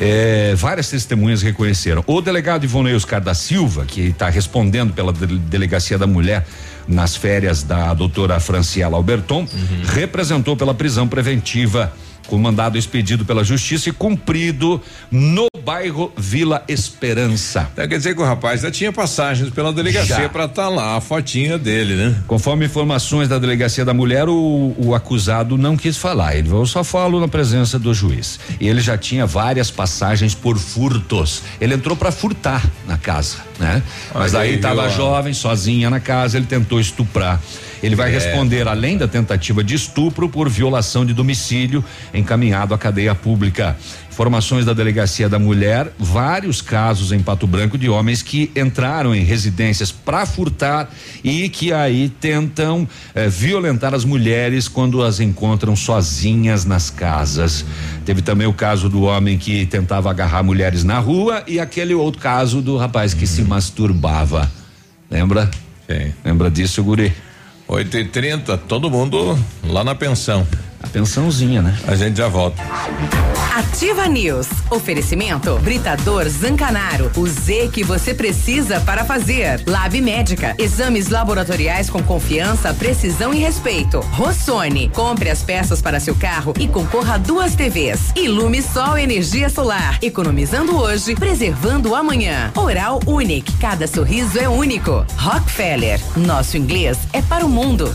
É, 0.00 0.54
várias 0.56 0.88
testemunhas 0.88 1.42
reconheceram. 1.42 2.02
O 2.06 2.20
delegado 2.22 2.64
Ivonei 2.64 2.94
Oscar 2.94 3.20
da 3.20 3.34
Silva, 3.34 3.84
que 3.84 4.00
está 4.08 4.30
respondendo 4.30 4.94
pela 4.94 5.12
de- 5.12 5.26
Delegacia 5.38 5.98
da 5.98 6.06
Mulher 6.06 6.46
nas 6.88 7.14
férias 7.14 7.62
da 7.62 7.92
doutora 7.92 8.40
Franciela 8.40 8.96
Alberton, 8.96 9.46
representou 9.92 10.56
pela 10.56 10.72
prisão 10.74 11.06
preventiva 11.06 11.92
com 12.30 12.38
mandado 12.38 12.78
expedido 12.78 13.24
pela 13.24 13.42
Justiça 13.42 13.88
e 13.88 13.92
cumprido 13.92 14.80
no 15.10 15.48
bairro 15.64 16.12
Vila 16.16 16.62
Esperança. 16.68 17.68
Então, 17.72 17.88
quer 17.88 17.96
dizer 17.96 18.14
que 18.14 18.22
o 18.22 18.24
rapaz 18.24 18.60
já 18.60 18.70
tinha 18.70 18.92
passagens 18.92 19.50
pela 19.50 19.72
delegacia 19.72 20.28
pra 20.28 20.44
estar 20.44 20.68
lá, 20.68 20.96
a 20.96 21.00
fotinha 21.00 21.58
dele, 21.58 21.96
né? 21.96 22.22
Conforme 22.28 22.66
informações 22.66 23.28
da 23.28 23.36
delegacia 23.36 23.84
da 23.84 23.92
mulher, 23.92 24.28
o, 24.28 24.74
o 24.78 24.94
acusado 24.94 25.58
não 25.58 25.76
quis 25.76 25.96
falar. 25.96 26.36
Ele 26.36 26.48
falou, 26.48 26.66
só 26.66 26.84
falo 26.84 27.18
na 27.18 27.26
presença 27.26 27.80
do 27.80 27.92
juiz. 27.92 28.38
E 28.60 28.68
ele 28.68 28.80
já 28.80 28.96
tinha 28.96 29.26
várias 29.26 29.68
passagens 29.68 30.32
por 30.32 30.56
furtos. 30.56 31.42
Ele 31.60 31.74
entrou 31.74 31.96
para 31.96 32.12
furtar 32.12 32.64
na 32.86 32.96
casa, 32.96 33.38
né? 33.58 33.82
Mas 34.14 34.34
Olha 34.34 34.44
aí 34.44 34.50
aí, 34.50 34.56
estava 34.56 34.86
viu, 34.86 34.96
jovem, 34.96 35.34
sozinha 35.34 35.90
na 35.90 35.98
casa, 35.98 36.36
ele 36.36 36.46
tentou 36.46 36.78
estuprar. 36.78 37.40
Ele 37.82 37.96
vai 37.96 38.10
É. 38.10 38.14
responder, 38.14 38.68
além 38.68 38.96
da 38.98 39.08
tentativa 39.08 39.64
de 39.64 39.74
estupro, 39.74 40.28
por 40.28 40.48
violação 40.48 41.04
de 41.06 41.12
domicílio, 41.14 41.84
encaminhado 42.12 42.74
à 42.74 42.78
cadeia 42.78 43.14
pública. 43.14 43.76
Informações 44.10 44.66
da 44.66 44.74
delegacia 44.74 45.30
da 45.30 45.38
mulher, 45.38 45.92
vários 45.98 46.60
casos 46.60 47.10
em 47.10 47.20
Pato 47.20 47.46
Branco 47.46 47.78
de 47.78 47.88
homens 47.88 48.22
que 48.22 48.50
entraram 48.54 49.14
em 49.14 49.24
residências 49.24 49.90
para 49.90 50.26
furtar 50.26 50.90
e 51.24 51.48
que 51.48 51.72
aí 51.72 52.10
tentam 52.20 52.86
eh, 53.14 53.28
violentar 53.28 53.94
as 53.94 54.04
mulheres 54.04 54.68
quando 54.68 55.02
as 55.02 55.20
encontram 55.20 55.74
sozinhas 55.74 56.66
nas 56.66 56.90
casas. 56.90 57.64
Teve 58.04 58.20
também 58.20 58.46
o 58.46 58.52
caso 58.52 58.90
do 58.90 59.02
homem 59.04 59.38
que 59.38 59.64
tentava 59.64 60.10
agarrar 60.10 60.42
mulheres 60.42 60.84
na 60.84 60.98
rua 60.98 61.42
e 61.46 61.58
aquele 61.58 61.94
outro 61.94 62.20
caso 62.20 62.60
do 62.60 62.76
rapaz 62.76 63.14
que 63.14 63.26
se 63.26 63.42
masturbava. 63.42 64.50
Lembra? 65.10 65.50
Sim. 65.88 66.12
Lembra 66.22 66.50
disso, 66.50 66.84
Guri? 66.84 67.10
8 67.72 67.98
e 67.98 68.04
30 68.04 68.58
todo 68.58 68.90
mundo 68.90 69.38
lá 69.62 69.84
na 69.84 69.94
pensão. 69.94 70.44
A 70.82 70.88
pensãozinha, 70.88 71.60
né? 71.60 71.76
A 71.86 71.94
gente 71.94 72.16
já 72.16 72.28
volta. 72.28 72.62
Ativa 73.54 74.06
News. 74.06 74.46
Oferecimento 74.70 75.58
Britador 75.58 76.28
Zancanaro. 76.28 77.10
O 77.16 77.26
Z 77.26 77.68
que 77.72 77.84
você 77.84 78.14
precisa 78.14 78.80
para 78.80 79.04
fazer. 79.04 79.62
Lab 79.66 80.00
Médica. 80.00 80.54
Exames 80.58 81.08
laboratoriais 81.08 81.90
com 81.90 82.02
confiança, 82.02 82.72
precisão 82.72 83.34
e 83.34 83.38
respeito. 83.38 84.00
Rossoni. 84.12 84.88
Compre 84.90 85.28
as 85.28 85.42
peças 85.42 85.82
para 85.82 86.00
seu 86.00 86.14
carro 86.14 86.54
e 86.58 86.66
concorra 86.66 87.14
a 87.14 87.18
duas 87.18 87.54
TVs. 87.54 88.12
Ilume 88.16 88.62
Sol 88.62 88.96
Energia 88.96 89.50
Solar. 89.50 89.98
Economizando 90.00 90.76
hoje, 90.76 91.14
preservando 91.14 91.94
amanhã. 91.94 92.50
Oral 92.56 93.00
Unique. 93.06 93.52
Cada 93.58 93.86
sorriso 93.86 94.38
é 94.38 94.48
único. 94.48 95.04
Rockefeller. 95.18 96.00
Nosso 96.16 96.56
inglês 96.56 96.98
é 97.12 97.20
para 97.20 97.44
o 97.44 97.48
mundo. 97.48 97.94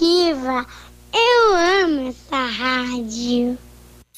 Ativa. 0.00 0.66
Eu 1.12 1.84
amo 1.84 2.08
essa 2.08 2.46
rádio. 2.46 3.58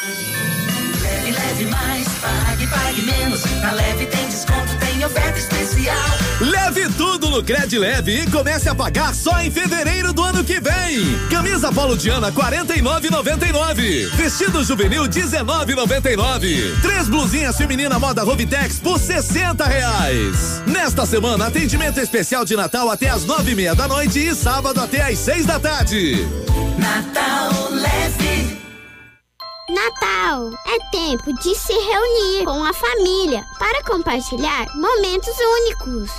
Leve, 0.01 1.33
leve 1.33 1.65
mais, 1.67 2.07
pague, 2.21 2.67
pague 2.69 3.03
menos. 3.03 3.45
Na 3.61 3.73
leve 3.73 4.07
tem 4.07 4.29
desconto, 4.29 4.79
tem 4.79 5.05
oferta 5.05 5.37
especial. 5.37 5.97
Leve 6.41 6.89
tudo 6.97 7.22
no 7.33 7.43
Cred 7.43 7.79
Leve 7.79 8.21
e 8.21 8.31
comece 8.31 8.69
a 8.69 8.75
pagar 8.75 9.15
só 9.15 9.41
em 9.41 9.51
fevereiro 9.51 10.13
do 10.13 10.23
ano 10.23 10.45
que 10.45 10.61
vem. 10.61 11.19
Camisa 11.31 11.73
Polo 11.73 11.97
Diana 11.97 12.31
49,99. 12.31 14.11
Vestido 14.11 14.63
juvenil 14.63 15.05
19,99. 15.05 16.79
Três 16.83 17.09
blusinhas 17.09 17.57
feminina 17.57 17.99
moda 17.99 18.23
Rovitex 18.23 18.79
por 18.81 18.99
60 18.99 19.65
reais. 19.65 20.63
Nesta 20.67 21.07
semana, 21.07 21.47
atendimento 21.47 22.01
especial 22.01 22.45
de 22.45 22.55
Natal 22.55 22.91
até 22.91 23.09
as 23.09 23.25
nove 23.25 23.53
e 23.53 23.55
meia 23.55 23.75
da 23.75 23.89
noite 23.89 24.19
e 24.19 24.35
sábado 24.35 24.79
até 24.79 25.01
às 25.03 25.19
seis 25.19 25.47
da 25.47 25.59
tarde. 25.59 26.29
Natal 26.79 27.71
Leve. 27.71 28.61
Natal 29.71 30.51
é 30.67 30.91
tempo 30.91 31.33
de 31.39 31.55
se 31.55 31.73
reunir 31.73 32.45
com 32.45 32.63
a 32.63 32.75
família 32.75 33.43
para 33.59 33.83
compartilhar 33.85 34.67
momentos 34.77 35.35
únicos. 35.39 36.11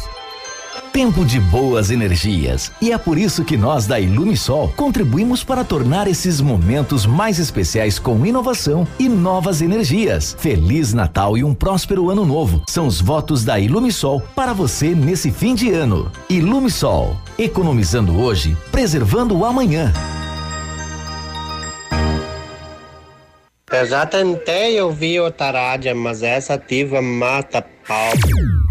Tempo 0.91 1.25
de 1.25 1.39
boas 1.39 1.89
energias. 1.89 2.71
E 2.81 2.91
é 2.91 2.97
por 2.97 3.17
isso 3.17 3.43
que 3.43 3.57
nós 3.57 3.87
da 3.87 3.99
Ilumisol 3.99 4.71
contribuímos 4.75 5.43
para 5.43 5.63
tornar 5.63 6.07
esses 6.07 6.39
momentos 6.39 7.05
mais 7.05 7.39
especiais 7.39 7.97
com 7.97 8.25
inovação 8.25 8.87
e 8.99 9.09
novas 9.09 9.61
energias. 9.61 10.35
Feliz 10.39 10.93
Natal 10.93 11.37
e 11.37 11.43
um 11.43 11.53
próspero 11.53 12.09
ano 12.09 12.25
novo. 12.25 12.63
São 12.67 12.87
os 12.87 13.01
votos 13.01 13.43
da 13.43 13.59
Ilumisol 13.59 14.21
para 14.35 14.53
você 14.53 14.89
nesse 14.89 15.31
fim 15.31 15.55
de 15.55 15.71
ano. 15.71 16.11
Ilumisol, 16.29 17.17
economizando 17.37 18.19
hoje, 18.19 18.55
preservando 18.71 19.37
o 19.37 19.45
amanhã. 19.45 19.91
Eu 23.71 23.87
já 23.87 24.05
tentei 24.05 24.79
ouvir 24.79 25.19
outra 25.19 25.49
rádio, 25.49 25.95
mas 25.95 26.21
essa 26.21 26.53
ativa 26.53 27.01
mata 27.01 27.65
pau. 27.87 28.13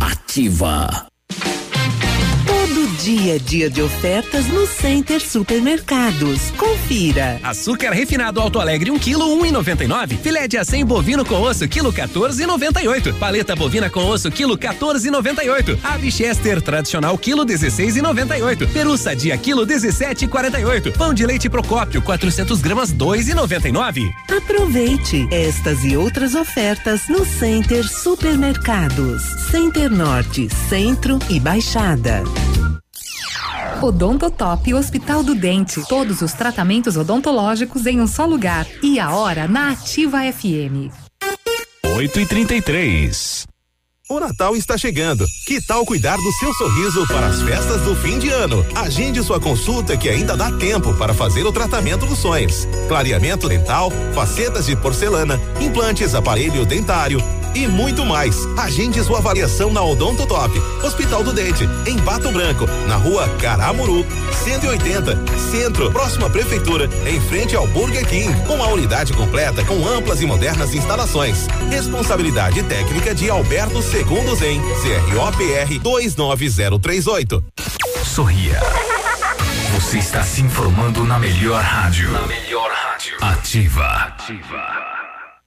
Ativa. 0.00 1.11
Dia 3.02 3.34
é 3.34 3.38
dia 3.40 3.68
de 3.68 3.82
ofertas 3.82 4.46
no 4.46 4.64
Center 4.64 5.20
Supermercados. 5.20 6.52
Confira. 6.56 7.40
Açúcar 7.42 7.90
refinado 7.90 8.40
Alto 8.40 8.60
Alegre 8.60 8.92
1 8.92 8.98
kg 9.00 9.16
1,99. 9.16 10.18
Filé 10.18 10.46
de 10.46 10.56
acém 10.56 10.86
bovino 10.86 11.24
com 11.24 11.40
osso 11.40 11.66
quilo 11.66 11.92
14,98. 11.92 13.18
Paleta 13.18 13.56
bovina 13.56 13.90
com 13.90 14.04
osso 14.06 14.30
quilo 14.30 14.56
14,98. 14.56 15.80
Ave 15.82 16.12
Chester 16.12 16.62
tradicional 16.62 17.18
quilo 17.18 17.44
16,98. 17.44 18.72
Peru 18.72 18.96
sadia 18.96 19.36
quilo 19.36 19.66
17,48. 19.66 20.96
Pão 20.96 21.12
de 21.12 21.26
leite 21.26 21.50
Procópio 21.50 22.00
400 22.02 22.60
gramas 22.60 22.94
2,99. 22.94 24.12
Aproveite 24.30 25.26
estas 25.32 25.82
e 25.82 25.96
outras 25.96 26.36
ofertas 26.36 27.08
no 27.08 27.26
Center 27.26 27.84
Supermercados. 27.84 29.24
Center 29.50 29.90
Norte, 29.90 30.48
Centro 30.68 31.18
e 31.28 31.40
Baixada. 31.40 32.22
Odontotop 33.82 34.72
Hospital 34.74 35.22
do 35.22 35.34
Dente. 35.34 35.82
Todos 35.88 36.22
os 36.22 36.32
tratamentos 36.32 36.96
odontológicos 36.96 37.84
em 37.86 38.00
um 38.00 38.06
só 38.06 38.24
lugar. 38.24 38.66
E 38.82 39.00
a 39.00 39.10
hora 39.14 39.48
na 39.48 39.72
Ativa 39.72 40.20
FM. 40.32 40.92
8 41.94 42.20
e 42.20 42.26
33 42.26 43.46
O 44.08 44.20
Natal 44.20 44.56
está 44.56 44.78
chegando. 44.78 45.26
Que 45.46 45.60
tal 45.66 45.84
cuidar 45.84 46.16
do 46.16 46.32
seu 46.32 46.54
sorriso 46.54 47.06
para 47.08 47.26
as 47.26 47.42
festas 47.42 47.82
do 47.82 47.96
fim 47.96 48.18
de 48.18 48.30
ano? 48.30 48.64
Agende 48.74 49.22
sua 49.22 49.40
consulta 49.40 49.96
que 49.96 50.08
ainda 50.08 50.36
dá 50.36 50.50
tempo 50.52 50.94
para 50.94 51.12
fazer 51.12 51.44
o 51.44 51.52
tratamento 51.52 52.06
dos 52.06 52.18
sonhos. 52.18 52.66
Clareamento 52.88 53.48
dental, 53.48 53.90
facetas 54.14 54.66
de 54.66 54.76
porcelana, 54.76 55.40
implantes, 55.60 56.14
aparelho 56.14 56.64
dentário 56.64 57.20
e 57.54 57.66
muito 57.66 58.04
mais. 58.04 58.46
Agende 58.56 59.02
sua 59.02 59.18
avaliação 59.18 59.72
na 59.72 59.82
Odonto 59.82 60.26
Top, 60.26 60.58
Hospital 60.82 61.22
do 61.22 61.32
Dente, 61.32 61.68
em 61.86 61.98
Pato 61.98 62.30
Branco, 62.32 62.66
na 62.86 62.96
rua 62.96 63.28
Caramuru, 63.40 64.06
180, 64.44 65.18
Centro, 65.50 65.90
próxima 65.90 66.28
prefeitura, 66.30 66.88
em 67.06 67.20
frente 67.20 67.54
ao 67.54 67.66
Burger 67.68 68.06
King, 68.06 68.34
com 68.46 68.62
a 68.62 68.68
unidade 68.68 69.12
completa 69.12 69.64
com 69.64 69.86
amplas 69.86 70.20
e 70.20 70.26
modernas 70.26 70.74
instalações. 70.74 71.46
Responsabilidade 71.70 72.62
técnica 72.64 73.14
de 73.14 73.30
Alberto 73.30 73.82
Segundos 73.82 74.40
em 74.42 74.60
CROPR 75.10 75.78
29038. 75.80 77.44
Sorria. 78.04 78.60
Você 79.74 79.98
está 79.98 80.22
se 80.22 80.42
informando 80.42 81.04
na 81.04 81.18
melhor 81.18 81.62
rádio. 81.62 82.10
Na 82.10 82.26
melhor 82.26 82.70
rádio. 82.70 83.16
Ativa. 83.20 83.86
Ativa. 83.86 84.91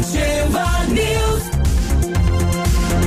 Ativa 0.00 0.86
News. 0.88 1.42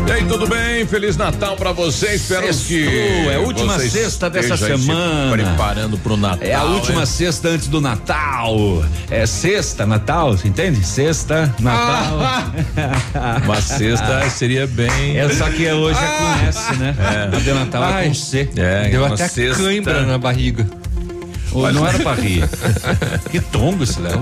E 0.08 0.12
aí, 0.12 0.26
tudo 0.26 0.46
bem? 0.46 0.86
Feliz 0.86 1.18
Natal 1.18 1.56
pra 1.56 1.72
vocês. 1.72 2.22
Espero 2.22 2.54
Sextou, 2.54 2.68
que. 2.68 3.30
é 3.30 3.36
a 3.36 3.40
última 3.40 3.80
sexta 3.80 4.30
dessa 4.30 4.54
aí 4.54 4.60
se 4.60 4.86
semana. 4.86 5.32
Preparando 5.32 5.98
pro 5.98 6.16
Natal. 6.16 6.48
É 6.48 6.54
a 6.54 6.64
última 6.66 7.00
né? 7.00 7.06
sexta 7.08 7.50
antes 7.50 7.68
do 7.68 7.82
Natal. 7.82 8.86
É 9.10 9.26
sexta, 9.26 9.88
Natal, 9.88 10.38
você 10.38 10.48
entende? 10.48 10.86
Sexta, 10.86 11.52
Natal. 11.60 12.20
Uma 13.44 13.60
sexta 13.60 14.30
seria 14.30 14.68
bem. 14.68 15.18
É, 15.18 15.28
só 15.30 15.50
que 15.50 15.68
hoje 15.72 16.00
é 16.00 16.08
com 16.08 16.48
S, 16.48 16.76
né? 16.76 16.96
É. 17.00 17.36
A 17.36 17.40
de 17.40 17.54
Natal 17.54 17.84
é 17.86 17.94
Ai, 17.94 18.08
com 18.10 18.14
C. 18.14 18.50
É, 18.56 18.90
Deu 18.90 19.06
até 19.06 19.28
sexta. 19.28 19.64
cãibra 19.64 20.06
na 20.06 20.20
barriga. 20.20 20.68
Não 21.54 21.88
era 21.88 22.00
pra 22.00 22.14
rir. 22.14 22.44
que 23.30 23.40
tombo 23.40 23.84
esse 23.84 24.00
Léo. 24.00 24.20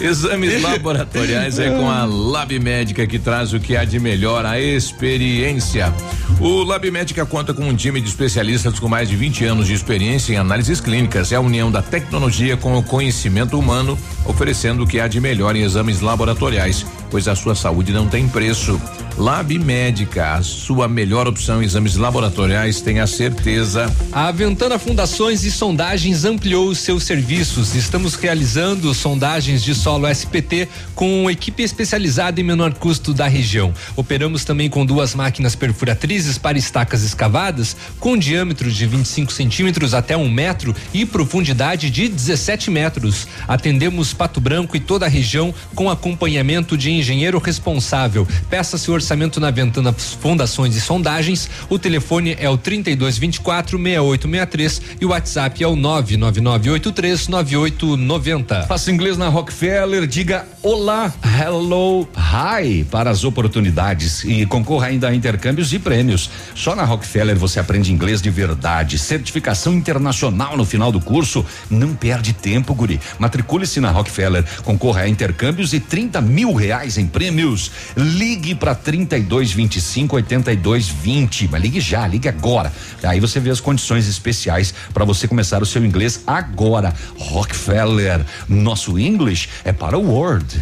Exames 0.00 0.62
laboratoriais 0.62 1.58
é 1.58 1.70
com 1.70 1.90
a 1.90 2.04
Lab 2.04 2.58
Médica 2.58 3.06
que 3.06 3.18
traz 3.18 3.52
o 3.52 3.60
que 3.60 3.76
há 3.76 3.84
de 3.84 3.98
melhor, 3.98 4.46
a 4.46 4.60
experiência. 4.60 5.92
O 6.38 6.62
Lab 6.62 6.90
Médica 6.90 7.26
conta 7.26 7.52
com 7.52 7.68
um 7.68 7.74
time 7.74 8.00
de 8.00 8.08
especialistas 8.08 8.78
com 8.78 8.88
mais 8.88 9.08
de 9.08 9.16
20 9.16 9.44
anos 9.44 9.66
de 9.66 9.74
experiência 9.74 10.32
em 10.32 10.36
análises 10.36 10.80
clínicas. 10.80 11.32
É 11.32 11.36
a 11.36 11.40
união 11.40 11.70
da 11.70 11.82
tecnologia 11.82 12.56
com 12.56 12.76
o 12.76 12.82
conhecimento 12.82 13.58
humano, 13.58 13.98
oferecendo 14.24 14.84
o 14.84 14.86
que 14.86 15.00
há 15.00 15.08
de 15.08 15.20
melhor 15.20 15.56
em 15.56 15.62
exames 15.62 16.00
laboratoriais, 16.00 16.86
pois 17.10 17.28
a 17.28 17.34
sua 17.34 17.54
saúde 17.54 17.92
não 17.92 18.06
tem 18.06 18.28
preço. 18.28 18.80
Lab 19.18 19.58
Médica, 19.58 20.34
a 20.34 20.42
sua 20.42 20.88
melhor 20.88 21.28
opção 21.28 21.62
em 21.62 21.66
exames 21.66 21.96
laboratoriais, 21.96 22.80
tenha 22.80 23.06
certeza. 23.06 23.94
A 24.12 24.30
Ventana 24.32 24.78
Fundações 24.78 25.44
e 25.44 25.50
Sondagens 25.50 26.19
ampliou 26.24 26.68
os 26.68 26.78
seus 26.78 27.04
serviços. 27.04 27.74
Estamos 27.74 28.14
realizando 28.14 28.92
sondagens 28.94 29.62
de 29.62 29.74
solo 29.74 30.08
SPT 30.08 30.68
com 30.94 31.30
equipe 31.30 31.62
especializada 31.62 32.40
em 32.40 32.44
menor 32.44 32.74
custo 32.74 33.14
da 33.14 33.26
região. 33.26 33.72
Operamos 33.96 34.44
também 34.44 34.68
com 34.68 34.84
duas 34.84 35.14
máquinas 35.14 35.54
perfuratrizes 35.54 36.38
para 36.38 36.58
estacas 36.58 37.02
escavadas 37.02 37.76
com 37.98 38.16
diâmetro 38.16 38.70
de 38.70 38.86
25 38.86 39.32
centímetros 39.32 39.94
até 39.94 40.16
um 40.16 40.28
metro 40.30 40.74
e 40.92 41.06
profundidade 41.06 41.90
de 41.90 42.08
17 42.08 42.70
metros. 42.70 43.26
Atendemos 43.46 44.12
Pato 44.12 44.40
Branco 44.40 44.76
e 44.76 44.80
toda 44.80 45.06
a 45.06 45.08
região 45.08 45.54
com 45.74 45.90
acompanhamento 45.90 46.76
de 46.76 46.90
engenheiro 46.90 47.38
responsável. 47.38 48.26
Peça 48.48 48.78
seu 48.78 48.94
orçamento 48.94 49.40
na 49.40 49.50
Ventana 49.50 49.92
Fundações 49.92 50.74
e 50.76 50.80
Sondagens. 50.80 51.48
O 51.68 51.78
telefone 51.78 52.36
é 52.38 52.48
o 52.48 52.56
3224 52.56 53.78
6863 53.78 54.82
e 55.00 55.04
o 55.04 55.10
WhatsApp 55.10 55.62
é 55.62 55.66
o 55.66 55.76
999839890. 56.18 58.66
Faça 58.66 58.90
inglês 58.90 59.16
na 59.16 59.28
Rockefeller, 59.28 60.06
diga 60.06 60.44
olá, 60.62 61.12
hello, 61.24 62.06
hi 62.16 62.84
para 62.84 63.10
as 63.10 63.24
oportunidades 63.24 64.24
e 64.24 64.44
concorra 64.46 64.88
ainda 64.88 65.08
a 65.08 65.14
intercâmbios 65.14 65.72
e 65.72 65.78
prêmios. 65.78 66.30
Só 66.54 66.74
na 66.74 66.84
Rockefeller 66.84 67.36
você 67.36 67.60
aprende 67.60 67.92
inglês 67.92 68.20
de 68.20 68.30
verdade, 68.30 68.98
certificação 68.98 69.74
internacional 69.74 70.56
no 70.56 70.64
final 70.64 70.92
do 70.92 71.00
curso. 71.00 71.44
Não 71.70 71.94
perde 71.94 72.32
tempo, 72.32 72.74
guri. 72.74 73.00
Matricule-se 73.18 73.80
na 73.80 73.90
Rockefeller, 73.90 74.44
concorra 74.62 75.02
a 75.02 75.08
intercâmbios 75.08 75.72
e 75.72 75.80
30 75.80 76.20
mil 76.20 76.54
reais 76.54 76.98
em 76.98 77.06
prêmios. 77.06 77.70
Ligue 77.96 78.54
para 78.54 78.74
3225 78.74 80.16
8220, 80.16 81.48
mas 81.48 81.62
ligue 81.62 81.80
já, 81.80 82.06
ligue 82.06 82.28
agora. 82.28 82.72
Aí 83.02 83.20
você 83.20 83.40
vê 83.40 83.50
as 83.50 83.60
condições 83.60 84.08
especiais 84.08 84.74
para 84.92 85.04
você 85.04 85.26
começar 85.26 85.62
o 85.62 85.66
seu 85.66 85.84
inglês 85.84 85.99
agora. 86.26 86.94
Rockefeller, 87.18 88.24
nosso 88.48 88.98
English 88.98 89.48
é 89.64 89.72
para 89.72 89.98
o 89.98 90.02
World. 90.02 90.60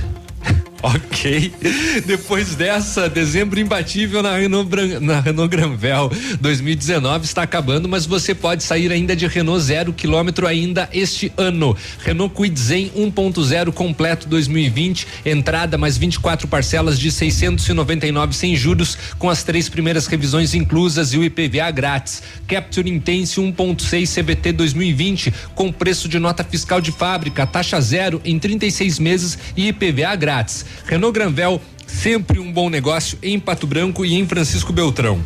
Ok. 0.82 1.52
Depois 2.06 2.54
dessa, 2.54 3.08
dezembro 3.08 3.58
imbatível 3.58 4.22
na 4.22 4.36
Renault, 4.36 4.70
na 5.00 5.20
Renault 5.20 5.50
Granvel 5.50 6.10
2019 6.40 7.24
está 7.24 7.42
acabando, 7.42 7.88
mas 7.88 8.06
você 8.06 8.34
pode 8.34 8.62
sair 8.62 8.92
ainda 8.92 9.16
de 9.16 9.26
Renault 9.26 9.60
zero 9.60 9.92
quilômetro 9.92 10.46
ainda 10.46 10.88
este 10.92 11.32
ano. 11.36 11.76
Renault 12.00 12.34
Kwid 12.34 12.58
Zen 12.58 12.92
1.0 12.96 13.72
completo 13.72 14.28
2020, 14.28 15.06
entrada 15.26 15.76
mais 15.76 15.98
24 15.98 16.46
parcelas 16.46 16.98
de 16.98 17.10
699 17.10 18.34
sem 18.34 18.54
juros, 18.54 18.96
com 19.18 19.28
as 19.28 19.42
três 19.42 19.68
primeiras 19.68 20.06
revisões 20.06 20.54
inclusas 20.54 21.12
e 21.12 21.18
o 21.18 21.24
IPVA 21.24 21.70
grátis. 21.72 22.22
Capture 22.46 22.88
Intense 22.88 23.40
1.6 23.40 24.14
CBT 24.14 24.52
2020, 24.52 25.34
com 25.54 25.72
preço 25.72 26.08
de 26.08 26.18
nota 26.18 26.44
fiscal 26.44 26.80
de 26.80 26.92
fábrica, 26.92 27.46
taxa 27.46 27.80
zero 27.80 28.20
em 28.24 28.38
36 28.38 28.98
meses 29.00 29.38
e 29.56 29.68
IPVA 29.68 30.14
grátis. 30.14 30.67
Renault 30.86 31.12
Granvel, 31.12 31.60
sempre 31.86 32.38
um 32.38 32.52
bom 32.52 32.68
negócio 32.70 33.18
em 33.22 33.38
Pato 33.38 33.66
Branco 33.66 34.04
e 34.04 34.14
em 34.14 34.26
Francisco 34.26 34.72
Beltrão. 34.72 35.22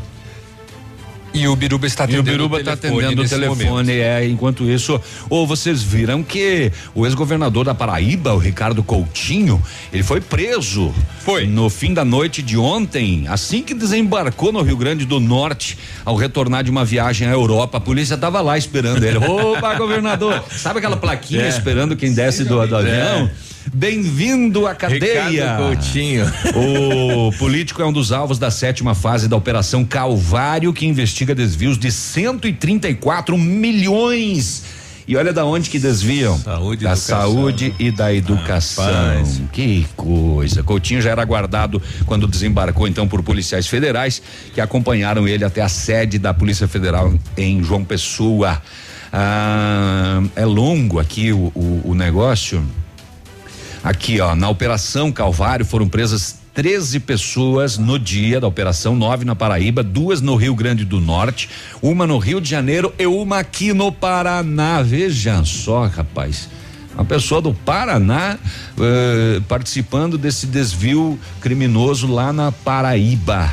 E 1.34 1.48
o 1.48 1.56
Biruba 1.56 1.86
está 1.86 2.04
E 2.04 2.08
o 2.08 2.20
atendendo 2.20 2.30
Biruba 2.30 2.56
o 2.56 2.60
está 2.60 2.76
telefone 2.76 3.06
atendendo 3.06 3.22
o 3.22 3.28
telefone, 3.28 3.92
é, 3.92 4.26
enquanto 4.28 4.68
isso, 4.68 5.00
ou 5.30 5.46
vocês 5.46 5.82
viram 5.82 6.22
que 6.22 6.70
o 6.94 7.06
ex-governador 7.06 7.64
da 7.64 7.74
Paraíba, 7.74 8.34
o 8.34 8.38
Ricardo 8.38 8.82
Coutinho, 8.82 9.62
ele 9.90 10.02
foi 10.02 10.20
preso. 10.20 10.94
Foi. 11.20 11.46
No 11.46 11.70
fim 11.70 11.94
da 11.94 12.04
noite 12.04 12.42
de 12.42 12.58
ontem, 12.58 13.24
assim 13.28 13.62
que 13.62 13.72
desembarcou 13.72 14.52
no 14.52 14.60
Rio 14.60 14.76
Grande 14.76 15.06
do 15.06 15.18
Norte, 15.18 15.78
ao 16.04 16.16
retornar 16.16 16.64
de 16.64 16.70
uma 16.70 16.84
viagem 16.84 17.26
à 17.26 17.30
Europa, 17.30 17.78
a 17.78 17.80
polícia 17.80 18.14
estava 18.14 18.42
lá 18.42 18.58
esperando 18.58 19.02
ele. 19.02 19.16
Opa, 19.24 19.74
governador! 19.74 20.44
Sabe 20.50 20.80
aquela 20.80 20.98
plaquinha 20.98 21.44
É. 21.44 21.48
esperando 21.48 21.96
quem 21.96 22.12
desce 22.12 22.44
do, 22.44 22.66
do 22.66 22.76
avião? 22.76 23.30
Bem-vindo 23.72 24.66
à 24.66 24.74
cadeia. 24.74 25.28
Ricardo 25.28 25.62
Coutinho. 25.62 26.24
O 26.54 27.32
político 27.38 27.82
é 27.82 27.86
um 27.86 27.92
dos 27.92 28.12
alvos 28.12 28.38
da 28.38 28.50
sétima 28.50 28.94
fase 28.94 29.28
da 29.28 29.36
Operação 29.36 29.84
Calvário, 29.84 30.72
que 30.72 30.86
investiga 30.86 31.34
desvios 31.34 31.76
de 31.78 31.90
134 31.92 33.36
milhões. 33.38 34.64
E 35.06 35.16
olha 35.16 35.32
da 35.32 35.44
onde 35.44 35.68
que 35.68 35.78
desviam? 35.80 36.38
Saúde 36.38 36.84
da 36.84 36.90
educação. 36.92 37.20
saúde 37.20 37.74
e 37.78 37.90
da 37.90 38.14
educação. 38.14 38.84
Rapaz. 38.84 39.42
Que 39.52 39.84
coisa. 39.96 40.62
Coutinho 40.62 41.02
já 41.02 41.10
era 41.10 41.24
guardado 41.24 41.82
quando 42.06 42.26
desembarcou 42.28 42.86
então 42.86 43.08
por 43.08 43.20
policiais 43.22 43.66
federais 43.66 44.22
que 44.54 44.60
acompanharam 44.60 45.26
ele 45.26 45.44
até 45.44 45.60
a 45.60 45.68
sede 45.68 46.18
da 46.18 46.32
Polícia 46.32 46.68
Federal 46.68 47.12
em 47.36 47.62
João 47.64 47.84
Pessoa. 47.84 48.62
Ah, 49.12 50.22
é 50.36 50.44
longo 50.46 50.98
aqui 51.00 51.32
o- 51.32 51.50
o- 51.54 51.82
o 51.86 51.94
negócio. 51.94 52.62
Aqui, 53.84 54.20
ó, 54.20 54.36
na 54.36 54.48
Operação 54.48 55.10
Calvário 55.10 55.66
foram 55.66 55.88
presas 55.88 56.36
13 56.54 57.00
pessoas 57.00 57.78
no 57.78 57.98
dia 57.98 58.40
da 58.40 58.46
operação, 58.46 58.94
nove 58.94 59.24
na 59.24 59.34
Paraíba, 59.34 59.82
duas 59.82 60.20
no 60.20 60.36
Rio 60.36 60.54
Grande 60.54 60.84
do 60.84 61.00
Norte, 61.00 61.48
uma 61.80 62.06
no 62.06 62.18
Rio 62.18 62.40
de 62.40 62.48
Janeiro 62.48 62.94
e 62.96 63.06
uma 63.06 63.38
aqui 63.38 63.72
no 63.72 63.90
Paraná. 63.90 64.82
Veja 64.82 65.42
só, 65.44 65.86
rapaz. 65.86 66.48
Uma 66.94 67.04
pessoa 67.04 67.40
do 67.40 67.52
Paraná 67.52 68.38
eh, 68.78 69.40
participando 69.48 70.16
desse 70.16 70.46
desvio 70.46 71.18
criminoso 71.40 72.06
lá 72.06 72.32
na 72.32 72.52
Paraíba. 72.52 73.52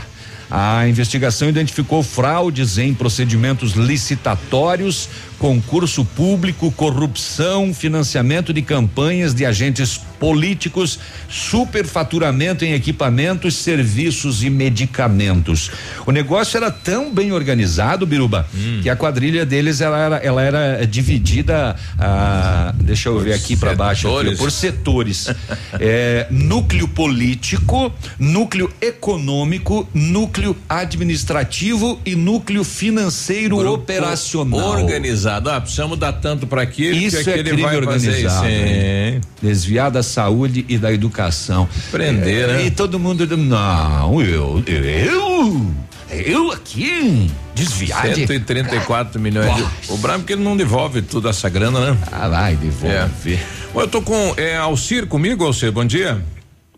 A 0.51 0.87
investigação 0.87 1.47
identificou 1.47 2.03
fraudes 2.03 2.77
em 2.77 2.93
procedimentos 2.93 3.73
licitatórios, 3.73 5.07
concurso 5.39 6.03
público, 6.03 6.71
corrupção, 6.71 7.73
financiamento 7.73 8.51
de 8.51 8.61
campanhas 8.61 9.33
de 9.33 9.45
agentes 9.45 10.01
políticos, 10.19 10.99
superfaturamento 11.29 12.65
em 12.65 12.73
equipamentos, 12.73 13.55
serviços 13.55 14.43
e 14.43 14.49
medicamentos. 14.49 15.71
O 16.05 16.11
negócio 16.11 16.57
era 16.57 16.69
tão 16.69 17.11
bem 17.13 17.31
organizado, 17.31 18.05
Biruba, 18.05 18.45
que 18.81 18.89
a 18.89 18.95
quadrilha 18.95 19.45
deles 19.45 19.81
ela 19.81 19.97
era, 19.97 20.17
ela 20.17 20.41
era 20.41 20.85
dividida, 20.85 21.75
ah, 21.97 22.73
deixa 22.75 23.09
eu 23.09 23.19
ver 23.19 23.33
aqui 23.33 23.55
para 23.55 23.73
baixo, 23.75 24.17
aqui, 24.17 24.35
por 24.35 24.51
setores. 24.51 25.27
É, 25.81 26.27
núcleo 26.29 26.87
político, 26.87 27.93
núcleo 28.17 28.71
econômico, 28.81 29.87
núcleo 29.93 30.55
administrativo 30.67 31.99
e 32.05 32.15
núcleo 32.15 32.63
financeiro 32.63 33.57
operacional. 33.71 34.59
Organizado. 34.59 35.49
Ah, 35.49 35.61
precisamos 35.61 35.97
dar 35.97 36.13
tanto 36.13 36.47
para 36.47 36.63
aquele 36.63 37.05
Isso 37.05 37.23
que 37.23 37.29
é 37.29 37.33
aquele 37.33 37.49
crime 37.49 37.63
vai 37.63 37.77
organizado. 37.77 38.43
fazer. 38.43 39.21
Sim. 39.21 39.21
Desviar 39.41 39.91
da 39.91 40.03
saúde 40.09 40.65
e 40.67 40.77
da 40.77 40.91
educação. 40.91 41.67
Prender, 41.91 42.49
É, 42.49 42.53
né? 42.53 42.65
E 42.65 42.71
todo 42.71 42.99
mundo. 42.99 43.25
Não, 43.37 44.21
eu. 44.21 44.63
Eu? 44.67 45.65
Eu 46.09 46.51
aqui? 46.51 47.29
Desviar 47.53 48.09
de. 48.09 48.25
134 48.25 49.19
milhões. 49.19 49.55
De, 49.55 49.91
o 49.93 49.97
Brabo 49.97 50.23
que 50.23 50.33
ele 50.33 50.43
não 50.43 50.57
devolve 50.57 51.01
toda 51.01 51.29
essa 51.29 51.47
grana, 51.49 51.91
né? 51.91 51.97
Ah, 52.11 52.27
vai 52.27 52.55
devolver. 52.55 53.39
Eu 53.73 53.87
tô 53.87 54.01
com 54.01 54.33
é, 54.35 54.57
Alcir 54.57 55.05
comigo, 55.05 55.45
Alcir, 55.45 55.71
bom 55.71 55.85
dia. 55.85 56.21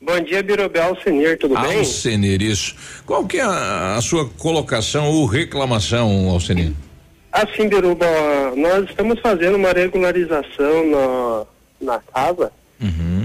Bom 0.01 0.19
dia, 0.19 0.41
Birobel 0.41 0.83
Alcenir, 0.83 1.37
tudo 1.37 1.53
bem? 1.61 1.77
Alcenir, 1.77 2.41
isso. 2.41 2.75
Qual 3.05 3.25
que 3.25 3.37
é 3.37 3.43
a, 3.43 3.95
a 3.97 4.01
sua 4.01 4.27
colocação 4.27 5.07
ou 5.07 5.25
reclamação, 5.25 6.27
Alcenir? 6.29 6.73
Assim, 7.31 7.69
Biruba, 7.69 8.05
nós 8.57 8.89
estamos 8.89 9.19
fazendo 9.21 9.55
uma 9.55 9.71
regularização 9.71 11.45
na, 11.79 11.93
na 11.93 11.99
casa 11.99 12.51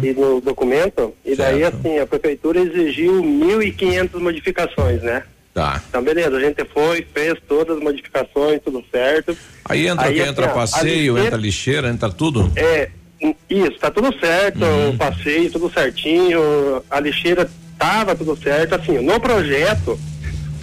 e 0.02 0.12
no 0.12 0.40
documento, 0.40 1.14
e 1.24 1.34
daí, 1.34 1.64
assim, 1.64 1.98
a 1.98 2.06
prefeitura 2.06 2.60
exigiu 2.60 3.22
1.500 3.22 4.20
modificações, 4.20 5.02
né? 5.02 5.22
Tá. 5.54 5.82
Então, 5.88 6.02
beleza, 6.02 6.36
a 6.36 6.40
gente 6.40 6.62
foi, 6.66 7.06
fez 7.14 7.34
todas 7.48 7.78
as 7.78 7.82
modificações, 7.82 8.60
tudo 8.62 8.84
certo. 8.92 9.34
Aí 9.64 9.86
entra, 9.88 10.08
Aí, 10.08 10.20
entra 10.20 10.46
assim, 10.46 10.54
passeio, 10.54 11.12
lixeira- 11.14 11.26
entra 11.26 11.38
lixeira, 11.38 11.88
entra 11.88 12.10
tudo? 12.10 12.52
É, 12.54 12.90
isso, 13.48 13.78
tá 13.78 13.90
tudo 13.90 14.14
certo, 14.20 14.62
Uhum. 14.62 14.90
o 14.90 14.96
passeio, 14.98 15.50
tudo 15.50 15.72
certinho, 15.72 16.38
a 16.90 17.00
lixeira 17.00 17.48
tava 17.78 18.14
tudo 18.14 18.36
certo, 18.36 18.74
assim, 18.74 18.98
no 18.98 19.18
projeto, 19.18 19.98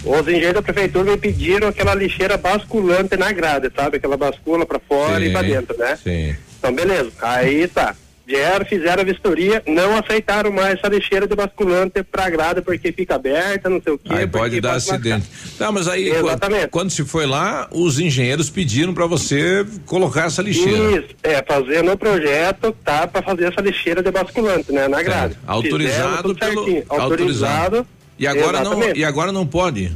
os 0.04 0.20
engenheiros 0.28 0.54
da 0.54 0.62
prefeitura 0.62 1.10
me 1.10 1.16
pediram 1.16 1.66
aquela 1.66 1.94
lixeira 1.94 2.36
basculante 2.36 3.16
na 3.16 3.32
grade, 3.32 3.72
sabe? 3.74 3.96
Aquela 3.96 4.16
bascula 4.16 4.64
pra 4.64 4.78
fora 4.78 5.24
e 5.24 5.32
pra 5.32 5.40
Sim, 5.42 5.48
dentro, 5.48 5.76
né? 5.76 5.96
Sim. 6.00 6.36
Então, 6.58 6.72
beleza, 6.72 7.10
aí 7.20 7.66
tá. 7.66 7.96
Vieram, 8.26 8.64
fizeram 8.64 9.02
a 9.02 9.04
vistoria, 9.04 9.62
não 9.66 9.98
aceitaram 9.98 10.50
mais 10.50 10.78
essa 10.78 10.88
lixeira 10.88 11.26
de 11.26 11.36
basculante 11.36 12.02
pra 12.02 12.30
grade 12.30 12.62
porque 12.62 12.90
fica 12.90 13.16
aberta, 13.16 13.68
não 13.68 13.82
sei 13.82 13.92
o 13.92 13.98
quê. 13.98 14.08
Aí 14.10 14.26
pode 14.26 14.60
dar 14.62 14.70
pode 14.70 14.90
acidente. 14.90 15.26
Tá, 15.58 15.70
mas 15.70 15.86
aí 15.86 16.08
Exatamente. 16.08 16.68
quando, 16.68 16.90
se 16.90 17.04
foi 17.04 17.26
lá, 17.26 17.68
os 17.70 17.98
engenheiros 17.98 18.48
pediram 18.48 18.94
para 18.94 19.04
você 19.06 19.66
colocar 19.84 20.26
essa 20.26 20.40
lixeira. 20.40 21.00
Isso, 21.00 21.08
é, 21.22 21.42
fazer 21.46 21.82
no 21.82 21.98
projeto, 21.98 22.74
tá, 22.82 23.06
pra 23.06 23.20
fazer 23.20 23.52
essa 23.52 23.60
lixeira 23.60 24.02
de 24.02 24.10
basculante, 24.10 24.72
né, 24.72 24.88
na 24.88 25.02
grade. 25.02 25.34
Certo. 25.34 25.44
Autorizado 25.46 26.34
pelo 26.34 26.54
certinho. 26.54 26.84
autorizado. 26.88 27.86
E 28.18 28.26
agora 28.26 28.64
não, 28.64 28.94
e 28.94 29.04
agora 29.04 29.32
não 29.32 29.46
pode. 29.46 29.92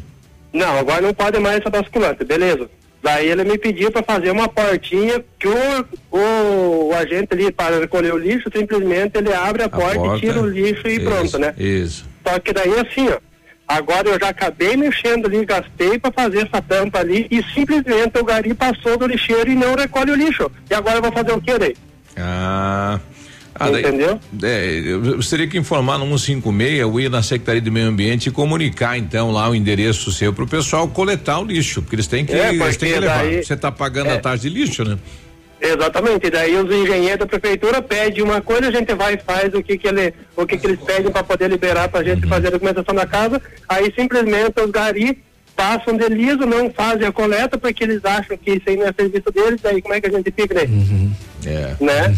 Não, 0.53 0.79
agora 0.79 1.01
não 1.01 1.15
pode 1.15 1.39
mais 1.39 1.61
essa 1.61 1.71
basculante, 1.71 2.25
beleza. 2.25 2.69
Daí 3.03 3.29
ele 3.29 3.45
me 3.45 3.57
pediu 3.57 3.91
para 3.93 4.03
fazer 4.03 4.31
uma 4.31 4.49
portinha 4.49 5.25
que 5.39 5.47
o, 5.47 5.85
o, 6.11 6.89
o 6.89 6.95
agente 6.95 7.29
ali 7.33 7.53
para 7.53 7.79
recolher 7.79 8.13
o 8.13 8.19
lixo, 8.19 8.51
simplesmente 8.55 9.17
ele 9.17 9.33
abre 9.33 9.63
a, 9.63 9.69
porta, 9.69 9.99
porta. 9.99 10.17
e 10.17 10.21
tira 10.21 10.41
o 10.41 10.47
lixo 10.47 10.87
e 10.89 10.97
Isso, 10.97 11.05
pronto, 11.05 11.39
né? 11.39 11.55
Isso. 11.57 12.07
Só 12.27 12.39
que 12.41 12.53
daí 12.53 12.75
assim, 12.79 13.09
ó, 13.09 13.19
agora 13.69 14.09
eu 14.09 14.19
já 14.19 14.31
acabei 14.31 14.77
mexendo 14.77 15.27
ali, 15.27 15.45
gastei 15.45 15.99
para 15.99 16.11
fazer 16.11 16.47
essa 16.47 16.61
tampa 16.61 16.99
ali 16.99 17.29
e 17.31 17.43
simplesmente 17.55 18.19
o 18.19 18.25
gari 18.25 18.53
passou 18.53 18.97
do 18.97 19.07
lixeiro 19.07 19.51
e 19.51 19.55
não 19.55 19.75
recolhe 19.75 20.11
o 20.11 20.17
lixo. 20.17 20.51
E 20.69 20.75
agora 20.75 20.99
eu 20.99 21.03
vou 21.03 21.13
fazer 21.13 21.33
o 21.33 21.41
quê 21.41 21.57
daí? 21.57 21.77
Ah. 22.17 22.99
Ah, 23.61 23.71
daí- 23.71 23.83
Entendeu? 23.83 24.21
É, 24.43 24.79
eu, 24.85 25.19
teria 25.21 25.47
que 25.49 25.59
informar 25.59 25.99
no 25.99 26.07
156, 26.19 26.79
eu 26.81 27.01
ir 27.01 27.11
na 27.11 27.23
Secretaria 27.23 27.61
do 27.61 27.73
Meio 27.73 27.89
Ambiente 27.89 28.29
e 28.29 28.33
comunicar 28.33 28.97
então 28.97 29.31
lá 29.33 29.49
o 29.51 29.55
endereço 29.55 30.13
seu 30.13 30.33
pro 30.33 30.47
pessoal 30.47 30.87
coletar 30.89 31.41
o 31.41 31.45
lixo, 31.45 31.83
porque 31.83 31.97
eles 31.97 32.07
têm 32.07 32.25
que, 32.25 32.33
É, 32.35 32.51
eles 32.55 32.77
têm 32.77 32.93
que 32.93 33.01
levar. 33.01 33.25
daí- 33.25 33.43
Você 33.43 33.57
tá 33.57 33.73
pagando 33.73 34.11
é. 34.11 34.15
a 34.15 34.19
taxa 34.21 34.43
de 34.43 34.49
lixo, 34.51 34.85
né? 34.85 34.97
Exatamente, 35.61 36.29
e 36.29 36.31
daí 36.31 36.55
os 36.55 36.71
engenheiros 36.73 37.19
da 37.19 37.27
prefeitura 37.27 37.83
pedem 37.83 38.23
uma 38.23 38.41
coisa, 38.41 38.69
a 38.69 38.71
gente 38.71 38.95
vai 38.95 39.15
e 39.15 39.19
faz 39.19 39.53
o 39.55 39.61
que 39.61 39.77
que, 39.77 39.89
ele, 39.89 40.15
o 40.37 40.47
que, 40.47 40.57
que 40.57 40.67
eles 40.69 40.79
pedem 40.79 41.11
para 41.11 41.25
poder 41.25 41.51
liberar 41.51 41.89
para 41.89 41.99
a 41.99 42.05
gente 42.05 42.29
fazer 42.29 42.47
a 42.47 42.51
documentação 42.51 42.95
da 42.95 43.05
casa, 43.05 43.43
aí 43.69 43.93
simplesmente 43.99 44.53
os 44.65 44.71
gari 44.71 45.19
passam 45.57 45.97
de 45.97 46.09
liso, 46.09 46.47
não 46.47 46.71
fazem 46.71 47.05
a 47.09 47.11
coleta 47.11 47.59
porque 47.59 47.83
eles 47.83 48.05
acham 48.05 48.37
que 48.37 48.53
isso 48.53 48.63
aí 48.69 48.77
não 48.77 48.87
é 48.87 48.93
serviço 48.93 49.33
deles, 49.33 49.65
aí 49.65 49.83
como 49.83 49.95
é 49.95 50.01
que 50.01 50.07
a 50.07 50.11
gente 50.13 50.31
fica, 50.31 50.55
né? 50.55 51.11
É. 51.45 51.75
Né? 51.85 52.15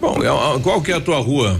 Bom, 0.00 0.22
é, 0.22 0.28
a- 0.28 0.60
qual 0.60 0.82
que 0.82 0.92
é 0.92 0.96
a 0.96 1.00
tua 1.00 1.18
rua? 1.18 1.58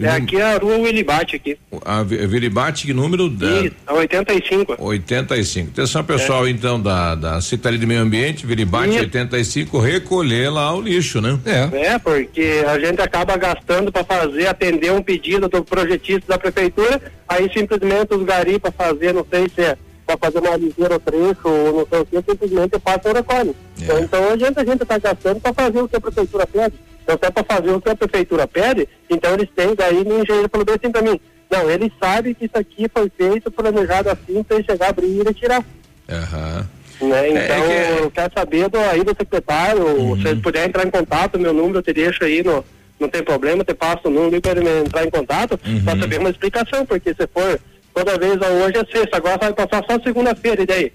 É 0.00 0.08
aqui 0.08 0.40
a 0.40 0.56
rua 0.58 0.78
Willibate 0.78 1.36
aqui. 1.36 1.58
A 1.84 2.02
Viribate, 2.02 2.86
que 2.86 2.92
número? 2.92 3.28
Da, 3.28 3.46
Isso, 3.62 3.74
a 3.86 3.94
85. 3.94 4.76
85. 4.78 5.70
Atenção, 5.70 6.04
pessoal, 6.04 6.48
então, 6.48 6.80
da, 6.80 7.14
da 7.14 7.40
Secretaria 7.40 7.78
de 7.78 7.86
Meio 7.86 8.00
Ambiente, 8.02 8.46
Viribate 8.46 8.90
Isso. 8.90 8.98
85, 9.00 9.78
recolher 9.78 10.50
lá 10.50 10.74
o 10.74 10.80
lixo, 10.80 11.20
né? 11.20 11.38
É, 11.72 11.98
porque 11.98 12.62
a 12.66 12.78
gente 12.78 13.00
acaba 13.00 13.36
gastando 13.36 13.90
para 13.90 14.04
fazer, 14.04 14.46
atender 14.46 14.92
um 14.92 15.02
pedido 15.02 15.48
do 15.48 15.64
projetista 15.64 16.24
da 16.28 16.38
prefeitura, 16.38 17.00
aí 17.28 17.50
simplesmente 17.52 18.14
os 18.14 18.22
gari 18.24 18.58
para 18.58 18.70
fazer, 18.72 19.12
não 19.12 19.26
sei 19.30 19.48
se 19.54 19.60
é 19.62 19.76
para 20.06 20.16
fazer 20.18 20.38
uma 20.38 20.56
ligeira 20.56 20.94
ou 20.94 21.00
trecho 21.00 21.48
ou 21.48 21.72
não 21.80 21.86
sei 21.90 22.00
o 22.00 22.22
que, 22.22 22.30
simplesmente 22.30 22.78
passa 22.78 23.08
e 23.08 23.12
recolhe. 23.12 23.56
Então, 23.80 23.98
então 24.00 24.30
a 24.32 24.36
gente 24.36 24.58
a 24.58 24.64
gente 24.64 24.82
está 24.82 24.98
gastando 24.98 25.40
para 25.40 25.52
fazer 25.52 25.80
o 25.80 25.88
que 25.88 25.96
a 25.96 26.00
prefeitura 26.00 26.46
pede. 26.46 26.74
Então 27.06 27.16
se 27.16 27.24
é 27.24 27.30
para 27.30 27.44
fazer 27.44 27.70
o 27.70 27.80
que 27.80 27.88
a 27.88 27.94
prefeitura 27.94 28.48
pede, 28.48 28.88
então 29.08 29.32
eles 29.34 29.48
têm, 29.54 29.76
daí 29.76 29.98
o 29.98 30.20
engenheiro 30.20 30.48
falou 30.50 30.64
bem 30.66 30.74
assim 30.74 30.90
para 30.90 31.02
mim, 31.02 31.20
não, 31.48 31.70
eles 31.70 31.92
sabem 32.02 32.34
que 32.34 32.46
isso 32.46 32.58
aqui 32.58 32.88
foi 32.92 33.08
feito, 33.16 33.48
planejado 33.48 34.10
assim, 34.10 34.42
para 34.42 34.56
eles 34.56 34.66
chegar, 34.66 34.88
abrir 34.88 35.06
e 35.06 35.22
retirar. 35.22 35.64
Aham. 36.10 36.68
Né? 37.00 37.28
É, 37.28 37.44
Então, 37.44 37.64
é 37.70 37.98
eu 38.00 38.10
quero 38.10 38.32
saber 38.36 38.68
do, 38.68 38.78
aí 38.80 39.04
do 39.04 39.14
secretário, 39.16 39.86
Uhum. 39.86 40.20
se 40.20 40.26
ele 40.26 40.40
puder 40.40 40.66
entrar 40.68 40.84
em 40.84 40.90
contato, 40.90 41.38
meu 41.38 41.52
número 41.52 41.78
eu 41.78 41.82
te 41.82 41.92
deixo 41.92 42.24
aí, 42.24 42.42
no, 42.42 42.64
não 42.98 43.08
tem 43.08 43.22
problema, 43.22 43.62
te 43.62 43.72
passo 43.72 44.08
o 44.08 44.10
número 44.10 44.40
para 44.40 44.58
ele 44.60 44.68
entrar 44.80 45.06
em 45.06 45.10
contato, 45.10 45.60
Uhum. 45.64 45.84
para 45.84 46.00
saber 46.00 46.18
uma 46.18 46.30
explicação, 46.30 46.84
porque 46.84 47.10
se 47.14 47.26
for 47.32 47.60
toda 47.94 48.18
vez, 48.18 48.36
ó, 48.42 48.46
hoje 48.64 48.78
é 48.78 48.84
sexta, 48.98 49.18
agora 49.18 49.38
vai 49.38 49.52
passar 49.52 49.84
só 49.88 50.02
segunda-feira, 50.02 50.62
e 50.62 50.66
daí? 50.66 50.92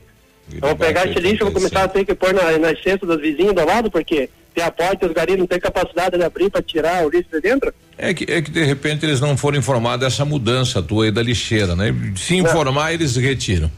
Eu 0.56 0.60
vou 0.60 0.76
pegar 0.76 1.08
esse 1.08 1.18
lixo, 1.22 1.46
vou 1.46 1.54
começar 1.54 1.84
a 1.84 1.88
ter 1.88 2.04
que 2.04 2.14
pôr 2.14 2.34
na, 2.34 2.58
nas 2.58 2.84
cestas 2.84 3.08
dos 3.08 3.22
vizinhos 3.22 3.54
do 3.56 3.66
lado, 3.66 3.90
porque 3.90 4.30
tem 4.54 4.64
a 4.64 4.72
porta 4.72 5.06
os 5.06 5.14
garis 5.14 5.38
não 5.38 5.48
têm 5.48 5.60
capacidade 5.60 6.18
de 6.18 6.24
abrir 6.24 6.50
para 6.50 6.62
tirar 6.62 7.06
o 7.06 7.10
lixo 7.10 7.30
de 7.32 7.42
dentro. 7.42 7.74
É 7.98 8.14
que, 8.14 8.32
é 8.32 8.42
que 8.42 8.52
de 8.52 8.64
repente 8.64 9.06
eles 9.06 9.20
não 9.20 9.38
foram 9.38 9.58
informados 9.58 10.06
dessa 10.06 10.26
mudança 10.26 10.82
tua 10.82 11.06
aí 11.06 11.12
da 11.12 11.22
lixeira, 11.22 11.76
né? 11.76 11.94
Se 12.16 12.36
informar, 12.36 12.94
eles 12.94 13.16
retiram. 13.16 13.72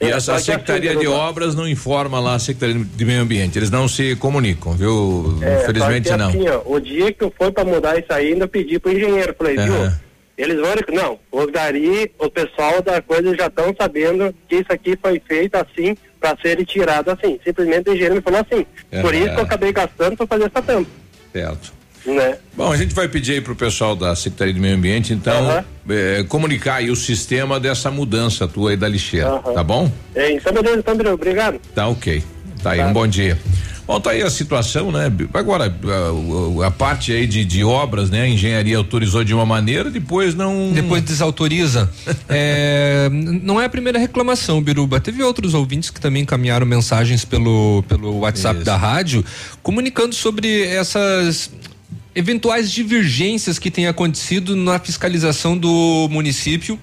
E 0.00 0.06
É, 0.06 0.12
a, 0.14 0.20
Secretaria 0.20 0.90
assim, 0.90 1.00
de 1.00 1.06
Bruno, 1.06 1.20
Obras 1.20 1.54
não 1.54 1.68
informa 1.68 2.18
lá 2.18 2.34
a 2.34 2.38
Secretaria 2.38 2.82
de 2.82 3.04
Meio 3.04 3.20
Ambiente, 3.20 3.58
eles 3.58 3.70
não 3.70 3.86
se 3.86 4.16
comunicam, 4.16 4.72
viu? 4.72 5.38
É, 5.42 5.62
Infelizmente 5.62 6.10
não. 6.16 6.28
Assim, 6.28 6.48
ó, 6.48 6.62
o 6.64 6.80
dia 6.80 7.12
que 7.12 7.22
eu 7.22 7.32
fui 7.36 7.52
para 7.52 7.64
mudar 7.64 7.98
isso 7.98 8.10
aí, 8.10 8.32
ainda 8.32 8.48
pedi 8.48 8.78
pro 8.78 8.90
engenheiro, 8.90 9.34
falei, 9.36 9.56
viu? 9.56 9.74
Aham. 9.74 10.00
Eles 10.38 10.56
vão, 10.58 10.70
não, 10.94 11.18
os 11.30 11.50
gari, 11.50 12.10
o 12.18 12.30
pessoal 12.30 12.80
da 12.80 13.02
coisa 13.02 13.36
já 13.36 13.48
estão 13.48 13.74
sabendo 13.78 14.34
que 14.48 14.56
isso 14.56 14.72
aqui 14.72 14.96
foi 14.96 15.20
feito 15.28 15.54
assim, 15.56 15.94
para 16.20 16.36
ser 16.40 16.64
tirado 16.66 17.10
assim. 17.10 17.40
Simplesmente 17.44 17.88
o 17.88 17.92
engenheiro 17.92 18.14
me 18.16 18.20
falou 18.20 18.40
assim. 18.40 18.66
Por 19.00 19.14
Aham. 19.14 19.24
isso 19.24 19.34
que 19.34 19.40
eu 19.40 19.44
acabei 19.44 19.72
gastando 19.72 20.16
para 20.16 20.26
fazer 20.26 20.44
essa 20.44 20.62
tampa, 20.62 20.90
Certo. 21.32 21.72
né? 22.04 22.36
Bom, 22.54 22.70
a 22.72 22.76
gente 22.76 22.94
vai 22.94 23.08
pedir 23.08 23.32
aí 23.32 23.40
pro 23.40 23.56
pessoal 23.56 23.96
da 23.96 24.14
Secretaria 24.14 24.52
de 24.54 24.60
Meio 24.60 24.74
Ambiente, 24.76 25.12
então, 25.12 25.64
eh, 25.88 26.24
comunicar 26.28 26.76
aí 26.76 26.90
o 26.90 26.96
sistema 26.96 27.58
dessa 27.58 27.90
mudança 27.90 28.46
tua 28.46 28.70
aí 28.70 28.76
da 28.76 28.88
lixeira, 28.88 29.38
tá 29.38 29.64
bom? 29.64 29.90
É, 30.14 30.32
então, 30.32 30.52
beleza, 30.52 30.78
então, 30.80 31.12
obrigado. 31.14 31.60
Tá 31.74 31.88
ok. 31.88 32.22
Tá 32.62 32.72
aí, 32.72 32.84
um 32.84 32.92
bom 32.92 33.06
dia. 33.06 33.38
Bom, 33.90 33.98
tá 33.98 34.10
aí 34.10 34.22
a 34.22 34.30
situação, 34.30 34.92
né? 34.92 35.10
Agora, 35.34 35.64
a, 35.64 36.66
a 36.66 36.70
parte 36.70 37.12
aí 37.12 37.26
de, 37.26 37.44
de 37.44 37.64
obras, 37.64 38.08
né? 38.08 38.22
A 38.22 38.28
engenharia 38.28 38.76
autorizou 38.76 39.24
de 39.24 39.34
uma 39.34 39.44
maneira, 39.44 39.90
depois 39.90 40.32
não. 40.32 40.70
Depois 40.72 41.02
desautoriza. 41.02 41.90
É, 42.32 43.08
não 43.10 43.60
é 43.60 43.64
a 43.64 43.68
primeira 43.68 43.98
reclamação, 43.98 44.62
Biruba. 44.62 45.00
Teve 45.00 45.22
outros 45.22 45.52
ouvintes 45.52 45.90
que 45.90 46.00
também 46.00 46.22
encaminharam 46.22 46.64
mensagens 46.64 47.24
pelo, 47.24 47.82
pelo 47.88 48.20
WhatsApp 48.20 48.62
da 48.62 48.76
rádio, 48.76 49.24
comunicando 49.62 50.14
sobre 50.14 50.62
essas 50.62 51.50
eventuais 52.14 52.70
divergências 52.70 53.58
que 53.58 53.70
têm 53.70 53.88
acontecido 53.88 54.54
na 54.54 54.78
fiscalização 54.78 55.58
do 55.58 56.08
município 56.10 56.78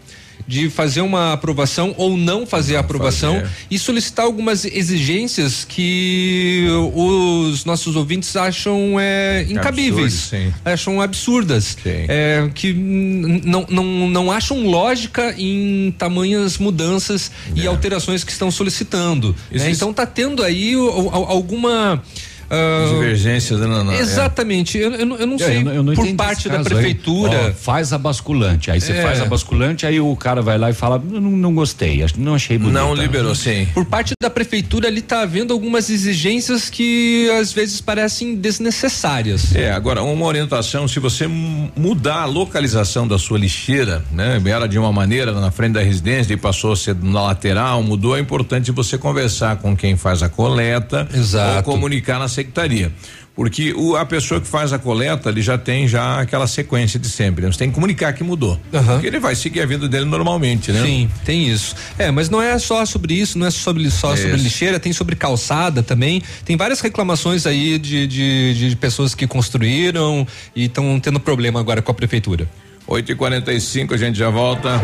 de 0.48 0.70
fazer 0.70 1.02
uma 1.02 1.34
aprovação 1.34 1.94
ou 1.98 2.16
não 2.16 2.46
fazer 2.48 2.78
a 2.78 2.80
aprovação 2.80 3.36
fazer. 3.36 3.50
e 3.70 3.78
solicitar 3.78 4.26
algumas 4.26 4.64
exigências 4.64 5.66
que 5.66 6.66
os 6.94 7.66
nossos 7.66 7.96
ouvintes 7.96 8.36
acham 8.36 8.98
é, 9.00 9.46
incabíveis, 9.50 10.32
Absurdo, 10.34 10.56
acham 10.64 11.02
absurdas, 11.02 11.78
é, 11.86 12.50
que 12.56 12.74
não, 12.74 13.66
não, 13.70 14.10
não 14.10 14.32
acham 14.32 14.66
lógica 14.66 15.36
em 15.38 15.94
tamanhas 15.98 16.58
mudanças 16.58 17.32
e 17.54 17.68
alterações 17.68 18.24
que 18.24 18.32
estão 18.32 18.50
solicitando. 18.50 19.36
Né? 19.52 19.72
Então 19.72 19.92
tá 19.92 20.06
tendo 20.06 20.44
aí 20.44 20.74
alguma 20.74 22.02
ah, 22.50 22.88
Divergências, 22.94 23.60
né, 23.60 23.68
não, 23.68 23.84
não, 23.84 23.94
é. 23.94 24.00
Exatamente, 24.00 24.78
eu, 24.78 24.92
eu 24.94 25.06
não- 25.06 25.16
eu 25.18 25.28
não 25.28 25.36
É, 25.36 25.40
sei 25.40 25.58
eu 25.58 25.64
não- 25.64 25.74
eu 25.74 25.84
não 25.84 25.94
por 25.94 26.08
parte 26.16 26.48
da 26.50 26.60
prefeitura. 26.64 27.50
Ó, 27.50 27.54
faz 27.54 27.92
a 27.94 27.98
basculante. 27.98 28.72
Aí 28.72 28.80
você 28.82 28.94
É. 28.94 29.02
faz 29.02 29.22
a 29.22 29.26
basculante, 29.26 29.86
aí 29.86 30.00
o 30.00 30.16
cara 30.16 30.42
vai 30.42 30.58
lá 30.58 30.70
e 30.70 30.74
fala: 30.74 30.98
não, 31.04 31.22
não 31.22 31.54
gostei, 31.54 32.06
não 32.18 32.36
achei 32.36 32.58
bonito. 32.58 32.74
Não 32.74 32.94
liberou, 32.94 33.36
sim. 33.36 33.68
Por 33.74 33.86
parte 33.86 34.14
da 34.22 34.30
prefeitura 34.30 34.88
ali 34.88 35.02
tá 35.02 35.22
havendo 35.22 35.54
algumas 35.54 35.90
exigências 35.90 36.70
que 36.70 37.30
às 37.40 37.52
vezes 37.52 37.82
parecem 37.82 38.36
desnecessárias. 38.36 39.56
É, 39.56 39.72
agora, 39.72 40.02
uma 40.04 40.26
orientação, 40.26 40.88
se 40.88 41.00
você 41.00 41.28
mu- 41.28 41.72
mudar 41.76 42.22
a 42.22 42.26
localização 42.26 43.08
da 43.08 43.18
sua 43.18 43.38
lixeira, 43.40 44.04
né? 44.12 44.42
Era 44.46 44.68
de 44.68 44.78
uma 44.80 44.92
maneira 44.94 45.32
na 45.32 45.52
frente 45.52 45.74
da 45.74 45.82
residência 45.82 46.34
e 46.34 46.38
passou 46.38 46.72
a 46.72 46.76
ser 46.76 46.96
na 46.96 47.22
lateral, 47.24 47.82
mudou, 47.84 48.16
é 48.16 48.20
importante 48.20 48.72
você 48.72 48.98
conversar 48.98 49.58
com 49.58 49.76
quem 49.76 49.96
faz 49.98 50.24
a 50.24 50.30
coleta 50.30 51.08
Exato. 51.14 51.58
ou 51.70 51.76
comunicar 51.76 52.20
na 52.20 52.28
secretaria. 52.38 52.92
Porque 53.36 53.72
o, 53.74 53.96
a 53.96 54.04
pessoa 54.04 54.42
que 54.42 54.48
faz 54.48 54.74
a 54.74 54.80
coleta, 54.80 55.30
ele 55.30 55.44
já 55.44 55.60
tem 55.60 55.88
já 55.88 56.20
aquela 56.20 56.48
sequência 56.48 57.00
de 57.00 57.08
sempre. 57.08 57.46
né? 57.46 57.52
Você 57.52 57.60
tem 57.60 57.70
que 57.70 57.76
comunicar 57.76 58.12
que 58.14 58.24
mudou. 58.24 58.60
Porque 58.72 59.06
ele 59.06 59.20
vai 59.20 59.36
seguir 59.36 59.62
a 59.62 59.66
vida 59.68 59.88
dele 59.88 60.06
normalmente, 60.06 60.72
né? 60.72 60.82
Sim, 60.84 61.08
tem 61.24 61.48
isso. 61.48 61.76
É, 62.00 62.10
mas 62.10 62.32
não 62.32 62.42
é 62.42 62.58
só 62.58 62.84
sobre 62.84 63.14
isso, 63.14 63.38
não 63.38 63.46
é 63.46 63.52
sobre, 63.52 63.92
só 63.92 64.16
sobre 64.16 64.36
Isso. 64.38 64.44
lixeira, 64.44 64.80
tem 64.80 64.92
sobre 64.92 65.16
calçada 65.16 65.84
também. 65.84 66.24
Tem 66.44 66.58
várias 66.58 66.80
reclamações 66.80 67.46
aí 67.46 67.78
de, 67.78 68.08
de, 68.08 68.70
de 68.70 68.76
pessoas 68.76 69.14
que 69.14 69.28
construíram 69.28 70.26
e 70.56 70.66
estão 70.66 71.00
tendo 71.00 71.20
problema 71.20 71.60
agora 71.60 71.80
com 71.80 71.92
a 71.92 71.96
prefeitura. 71.96 72.50
8 72.88 73.12
e 73.12 73.16
45 73.16 73.94
a 73.94 73.98
gente 73.98 74.18
já 74.18 74.30
volta. 74.30 74.82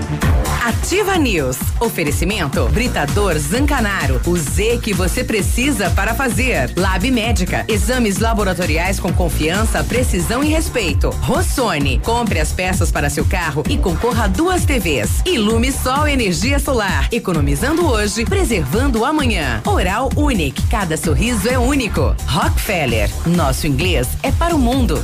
Ativa 0.63 1.17
News. 1.17 1.57
Oferecimento 1.79 2.67
Britador 2.69 3.37
Zancanaro. 3.37 4.21
O 4.25 4.37
Z 4.37 4.79
que 4.81 4.93
você 4.93 5.23
precisa 5.23 5.89
para 5.89 6.13
fazer. 6.13 6.71
Lab 6.75 7.09
Médica. 7.09 7.65
Exames 7.67 8.19
laboratoriais 8.19 8.99
com 8.99 9.11
confiança, 9.13 9.83
precisão 9.83 10.43
e 10.43 10.47
respeito. 10.47 11.09
Rossoni. 11.21 11.99
Compre 11.99 12.39
as 12.39 12.51
peças 12.51 12.91
para 12.91 13.09
seu 13.09 13.25
carro 13.25 13.63
e 13.69 13.77
concorra 13.77 14.25
a 14.25 14.27
duas 14.27 14.65
TVs. 14.65 15.21
Ilume 15.25 15.71
Sol 15.71 16.07
Energia 16.07 16.59
Solar. 16.59 17.07
Economizando 17.11 17.85
hoje, 17.85 18.25
preservando 18.25 19.05
amanhã. 19.05 19.61
Oral 19.65 20.09
Unique. 20.15 20.61
Cada 20.67 20.97
sorriso 20.97 21.47
é 21.49 21.57
único. 21.57 22.15
Rockefeller. 22.25 23.09
Nosso 23.25 23.67
inglês 23.67 24.07
é 24.21 24.31
para 24.31 24.55
o 24.55 24.59
mundo. 24.59 25.03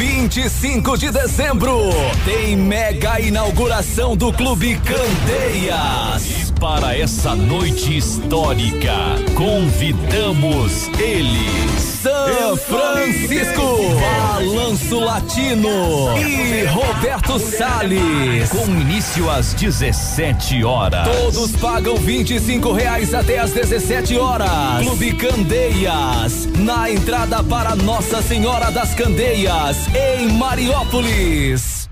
25 0.00 0.96
de 0.98 1.10
dezembro 1.10 1.90
tem 2.24 2.56
mega 2.56 3.18
inauguração 3.20 4.16
do 4.16 4.32
Clube 4.32 4.78
Candeias. 4.78 6.49
Para 6.60 6.94
essa 6.94 7.34
noite 7.34 7.96
histórica, 7.96 8.92
convidamos 9.34 10.88
ele, 10.98 11.48
São 11.78 12.54
Francisco, 12.54 13.78
Balanço 13.98 15.00
Latino 15.00 16.18
e 16.18 16.66
Roberto 16.66 17.38
Salles. 17.38 18.50
Com 18.50 18.66
início 18.66 19.30
às 19.30 19.54
17 19.54 20.62
horas. 20.62 21.08
Todos 21.08 21.52
pagam 21.52 21.96
25 21.96 22.72
reais 22.72 23.14
até 23.14 23.38
às 23.38 23.52
17 23.52 24.18
horas. 24.18 24.82
Clube 24.82 25.14
Candeias, 25.14 26.46
na 26.58 26.90
entrada 26.90 27.42
para 27.42 27.74
Nossa 27.74 28.20
Senhora 28.20 28.70
das 28.70 28.94
Candeias, 28.94 29.78
em 29.94 30.28
Mariópolis. 30.34 31.88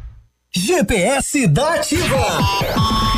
GPS 0.54 1.46
da 1.46 1.74
Ativa. 1.74 3.17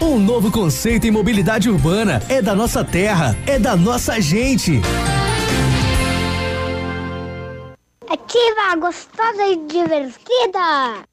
Um 0.00 0.18
novo 0.18 0.50
conceito 0.50 1.06
em 1.06 1.10
mobilidade 1.10 1.68
urbana. 1.68 2.22
É 2.28 2.40
da 2.40 2.54
nossa 2.54 2.82
terra. 2.82 3.36
É 3.46 3.58
da 3.58 3.76
nossa 3.76 4.18
gente. 4.20 4.80
Ativa, 8.08 8.76
gostosa 8.80 9.46
e 9.46 9.56
divertida. 9.66 11.04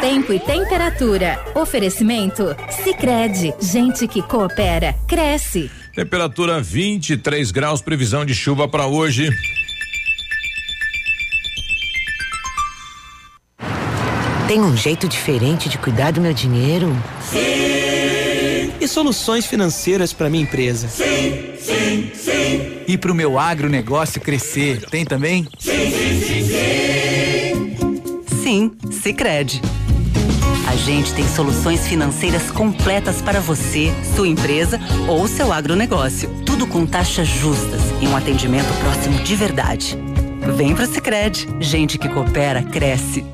Tempo 0.00 0.32
e 0.32 0.40
temperatura. 0.40 1.38
Oferecimento? 1.54 2.56
Sicredi 2.82 3.52
Gente 3.60 4.08
que 4.08 4.22
coopera, 4.22 4.94
cresce. 5.06 5.70
Temperatura 5.94 6.60
23 6.60 7.50
graus, 7.50 7.82
previsão 7.82 8.24
de 8.24 8.34
chuva 8.34 8.66
para 8.66 8.86
hoje. 8.86 9.30
Tem 14.54 14.62
um 14.62 14.76
jeito 14.76 15.08
diferente 15.08 15.68
de 15.68 15.76
cuidar 15.78 16.12
do 16.12 16.20
meu 16.20 16.32
dinheiro? 16.32 16.96
Sim. 17.28 18.72
E 18.80 18.86
soluções 18.86 19.44
financeiras 19.44 20.12
para 20.12 20.30
minha 20.30 20.44
empresa? 20.44 20.86
Sim, 20.86 21.54
sim, 21.58 22.12
sim. 22.14 22.78
E 22.86 22.96
para 22.96 23.10
o 23.10 23.14
meu 23.16 23.36
agronegócio 23.36 24.20
crescer? 24.20 24.88
Tem 24.88 25.04
também? 25.04 25.48
Sim, 25.58 25.90
sim, 25.90 26.20
sim, 26.20 26.44
sim. 26.46 28.42
Sim, 28.44 28.70
Sicredi. 28.92 29.60
A 30.68 30.76
gente 30.76 31.12
tem 31.14 31.26
soluções 31.26 31.88
financeiras 31.88 32.52
completas 32.52 33.20
para 33.20 33.40
você, 33.40 33.92
sua 34.14 34.28
empresa 34.28 34.78
ou 35.08 35.26
seu 35.26 35.52
agronegócio. 35.52 36.30
Tudo 36.46 36.64
com 36.68 36.86
taxas 36.86 37.26
justas 37.26 37.80
e 38.00 38.06
um 38.06 38.16
atendimento 38.16 38.72
próximo 38.78 39.18
de 39.24 39.34
verdade. 39.34 39.98
Vem 40.56 40.76
pro 40.76 40.86
Sicredi. 40.86 41.48
Gente 41.58 41.98
que 41.98 42.08
coopera 42.08 42.62
cresce. 42.62 43.33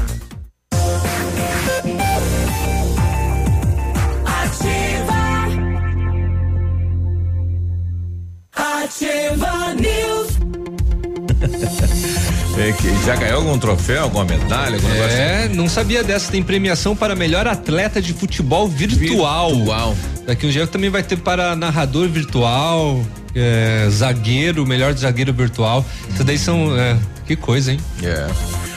Já 13.05 13.15
ganhou 13.15 13.37
algum 13.37 13.57
troféu, 13.57 14.03
alguma 14.03 14.23
medalha? 14.25 14.75
Algum 14.75 14.87
É, 14.89 15.49
não 15.49 15.67
sabia 15.67 16.03
dessa. 16.03 16.31
Tem 16.31 16.43
premiação 16.43 16.95
para 16.95 17.15
melhor 17.15 17.47
atleta 17.47 18.01
de 18.01 18.13
futebol 18.13 18.67
virtual. 18.67 19.55
Virtual. 19.55 19.97
Daqui 20.25 20.45
um 20.45 20.49
dia 20.49 20.67
também 20.67 20.89
vai 20.89 21.01
ter 21.01 21.17
para 21.17 21.55
narrador 21.55 22.07
virtual, 22.07 23.03
é, 23.35 23.87
zagueiro, 23.89 24.65
melhor 24.67 24.93
zagueiro 24.93 25.33
virtual. 25.33 25.83
Isso 26.13 26.23
daí 26.23 26.37
são. 26.37 26.77
é, 26.77 26.97
que 27.25 27.35
coisa, 27.35 27.71
hein? 27.71 27.79
É. 28.03 28.27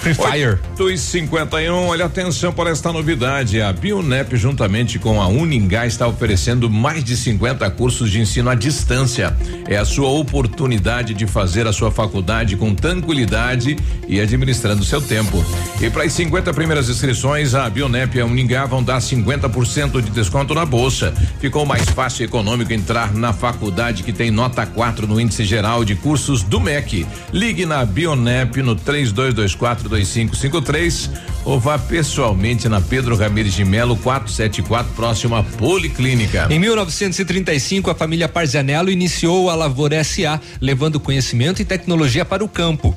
Free 0.05 0.13
Fire. 0.13 0.59
8 0.79 0.91
e 0.91 0.99
51, 0.99 1.73
olha 1.87 2.05
atenção 2.05 2.53
para 2.53 2.69
esta 2.69 2.93
novidade. 2.93 3.63
A 3.63 3.73
Bionep, 3.73 4.37
juntamente 4.37 4.99
com 4.99 5.19
a 5.19 5.29
Uningá, 5.29 5.87
está 5.87 6.07
oferecendo 6.07 6.69
mais 6.69 7.03
de 7.03 7.17
50 7.17 7.71
cursos 7.71 8.11
de 8.11 8.21
ensino 8.21 8.51
à 8.51 8.55
distância. 8.55 9.35
É 9.67 9.79
a 9.79 9.85
sua 9.87 10.11
oportunidade 10.11 11.15
de 11.15 11.27
fazer 11.27 11.67
a 11.67 11.73
sua 11.73 11.91
faculdade 11.91 12.55
com 12.55 12.75
tranquilidade 12.75 13.79
e 14.07 14.21
administrando 14.21 14.85
seu 14.85 15.01
tempo. 15.01 15.43
E 15.81 15.89
para 15.89 16.05
as 16.05 16.13
50 16.13 16.53
primeiras 16.53 16.91
inscrições, 16.91 17.55
a 17.55 17.71
Bionep 17.71 18.19
e 18.19 18.21
a 18.21 18.27
Uningá 18.27 18.67
vão 18.67 18.83
dar 18.83 18.99
50% 18.99 20.03
de 20.03 20.11
desconto 20.11 20.53
na 20.55 20.67
bolsa. 20.67 21.15
Ficou 21.41 21.65
mais 21.65 21.89
fácil 21.89 22.25
e 22.25 22.27
econômico 22.27 22.75
entrar 22.75 23.15
na 23.15 23.33
faculdade 23.33 24.03
que 24.03 24.13
tem 24.13 24.31
nota 24.31 24.67
4 24.67 25.07
no 25.07 25.19
índice 25.19 25.47
geral 25.47 25.83
de 25.83 25.95
cursos 25.95 26.43
do 26.43 26.61
MEC. 26.61 27.07
Ligue 27.33 27.65
na 27.65 27.83
Bionep 27.87 28.61
no 28.61 28.75
3224 28.75 29.94
2553 29.95 31.11
ou 31.45 31.61
vá 31.61 31.79
pessoalmente 31.79 32.69
na 32.69 32.81
Pedro 32.81 33.17
Ramires 33.17 33.55
de 33.55 33.65
Melo 33.65 33.97
474, 33.97 34.93
próximo 34.95 35.37
à 35.37 35.43
Policlínica. 35.43 36.49
Em 36.51 36.59
1935, 36.59 37.91
a 37.91 37.95
família 37.95 38.29
Parzanello 38.29 38.91
iniciou 38.91 39.51
a 39.51 39.55
Lavoura 39.55 40.03
SA, 40.03 40.41
levando 40.61 40.99
conhecimento 40.99 41.61
e 41.61 41.65
tecnologia 41.65 42.25
para 42.25 42.45
o 42.45 42.49
campo. 42.49 42.97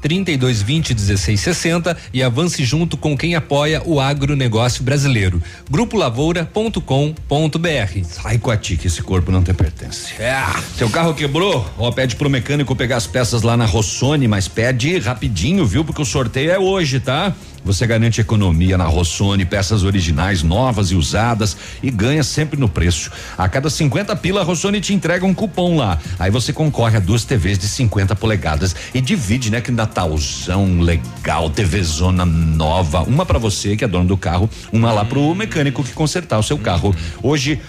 3220 0.00 0.94
1660 0.94 1.96
e 2.12 2.22
avance 2.22 2.64
junto 2.64 2.96
com 2.96 3.16
quem 3.16 3.34
apoia 3.34 3.82
o 3.84 4.00
agronegócio 4.00 4.82
brasileiro. 4.82 5.42
Grupolavoura.com.br. 5.70 8.04
Sai 8.04 8.38
com 8.38 8.50
a 8.50 8.56
ti 8.56 8.76
que 8.76 8.86
esse 8.86 9.02
corpo 9.02 9.30
não 9.30 9.42
te 9.42 9.52
pertence. 9.52 10.14
É. 10.20 10.44
Seu 10.76 10.88
carro 10.88 11.14
quebrou? 11.14 11.68
Ó, 11.78 11.90
pede 11.90 12.16
pro 12.16 12.30
mecânico 12.30 12.74
pegar 12.74 12.96
as 12.96 13.06
peças 13.06 13.42
lá 13.42 13.56
na 13.56 13.66
Rossoni, 13.66 14.26
mas 14.26 14.48
pede 14.48 14.98
rapidinho, 14.98 15.66
viu? 15.66 15.84
Porque 15.84 16.02
o 16.02 16.04
sorteio 16.04 16.50
é 16.50 16.58
hoje, 16.58 17.00
tá? 17.00 17.34
Você 17.64 17.86
garante 17.86 18.20
economia 18.20 18.78
na 18.78 18.84
Rossoni, 18.84 19.44
peças 19.44 19.84
originais, 19.84 20.42
novas 20.42 20.90
e 20.90 20.94
usadas 20.94 21.56
e 21.82 21.90
ganha 21.90 22.22
sempre 22.22 22.58
no 22.58 22.68
preço. 22.68 23.10
A 23.36 23.48
cada 23.48 23.68
50 23.68 24.14
pila, 24.16 24.40
a 24.40 24.44
Rossoni 24.44 24.80
te 24.80 24.94
entrega 24.94 25.26
um 25.26 25.34
cupom 25.34 25.76
lá. 25.76 25.98
Aí 26.18 26.30
você 26.30 26.52
concorre 26.52 26.96
a 26.96 27.00
duas 27.00 27.24
TVs 27.24 27.58
de 27.58 27.68
50 27.68 28.16
polegadas 28.16 28.74
e 28.94 29.00
divide, 29.00 29.50
né? 29.50 29.60
Que 29.60 29.70
Natalzão 29.70 30.80
legal, 30.80 31.50
TV 31.50 31.82
Zona 31.82 32.24
nova. 32.24 33.02
Uma 33.02 33.26
para 33.26 33.38
você, 33.38 33.76
que 33.76 33.84
é 33.84 33.88
dono 33.88 34.06
do 34.06 34.16
carro, 34.16 34.48
uma 34.72 34.92
lá 34.92 35.04
pro 35.04 35.34
mecânico 35.34 35.84
que 35.84 35.92
consertar 35.92 36.38
o 36.38 36.42
seu 36.42 36.58
carro. 36.58 36.94
Hoje, 37.22 37.60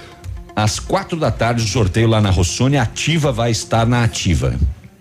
às 0.56 0.80
quatro 0.80 1.18
da 1.18 1.32
tarde, 1.32 1.64
o 1.64 1.68
sorteio 1.68 2.08
lá 2.08 2.22
na 2.22 2.30
Rossoni, 2.30 2.78
ativa 2.78 3.32
vai 3.32 3.52
estar 3.52 3.86
na 3.86 4.04
ativa. 4.04 4.56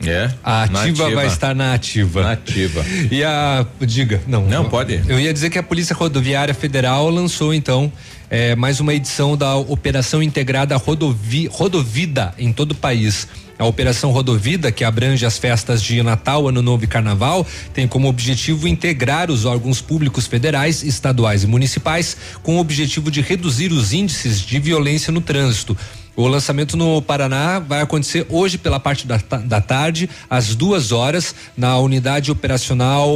É. 0.07 0.31
A 0.43 0.63
ativa, 0.63 1.11
vai 1.11 1.27
estar 1.27 1.55
na 1.55 1.75
ativa. 1.75 2.23
Na 2.23 2.33
ativa. 2.33 2.85
E 3.11 3.23
a. 3.23 3.67
Diga, 3.81 4.23
não. 4.27 4.47
Não, 4.47 4.69
pode. 4.69 5.03
Eu 5.07 5.19
ia 5.19 5.33
dizer 5.33 5.51
que 5.51 5.59
a 5.59 5.63
Polícia 5.63 5.95
Rodoviária 5.95 6.55
Federal 6.55 7.11
lançou, 7.11 7.53
então, 7.53 7.93
eh, 8.31 8.55
mais 8.57 8.81
uma 8.81 8.95
edição 8.95 9.37
da 9.37 9.57
Operação 9.57 10.23
Integrada 10.23 10.77
Rodovi, 10.77 11.47
Rodovida 11.47 12.33
em 12.39 12.53
todo 12.53 12.73
o 12.73 12.75
país. 12.75 13.27
A 13.61 13.67
Operação 13.67 14.11
Rodovida, 14.11 14.73
que 14.73 14.85
abrange 14.85 15.27
as 15.27 15.37
festas 15.37 15.83
de 15.83 16.03
Natal, 16.03 16.49
Ano 16.49 16.63
Novo 16.63 16.85
e 16.85 16.87
Carnaval, 16.87 17.47
tem 17.75 17.87
como 17.87 18.09
objetivo 18.09 18.67
integrar 18.67 19.31
os 19.31 19.45
órgãos 19.45 19.83
públicos 19.83 20.27
federais, 20.27 20.83
estaduais 20.83 21.43
e 21.43 21.47
municipais, 21.47 22.17
com 22.43 22.57
o 22.57 22.59
objetivo 22.59 23.11
de 23.11 23.21
reduzir 23.21 23.71
os 23.71 23.93
índices 23.93 24.41
de 24.41 24.59
violência 24.59 25.13
no 25.13 25.21
trânsito. 25.21 25.77
O 26.21 26.29
lançamento 26.29 26.77
no 26.77 27.01
Paraná 27.01 27.59
vai 27.59 27.81
acontecer 27.81 28.27
hoje 28.29 28.59
pela 28.59 28.79
parte 28.79 29.07
da, 29.07 29.17
da 29.17 29.59
tarde, 29.59 30.07
às 30.29 30.55
duas 30.55 30.93
horas, 30.93 31.35
na 31.57 31.79
unidade 31.79 32.31
operacional 32.31 33.09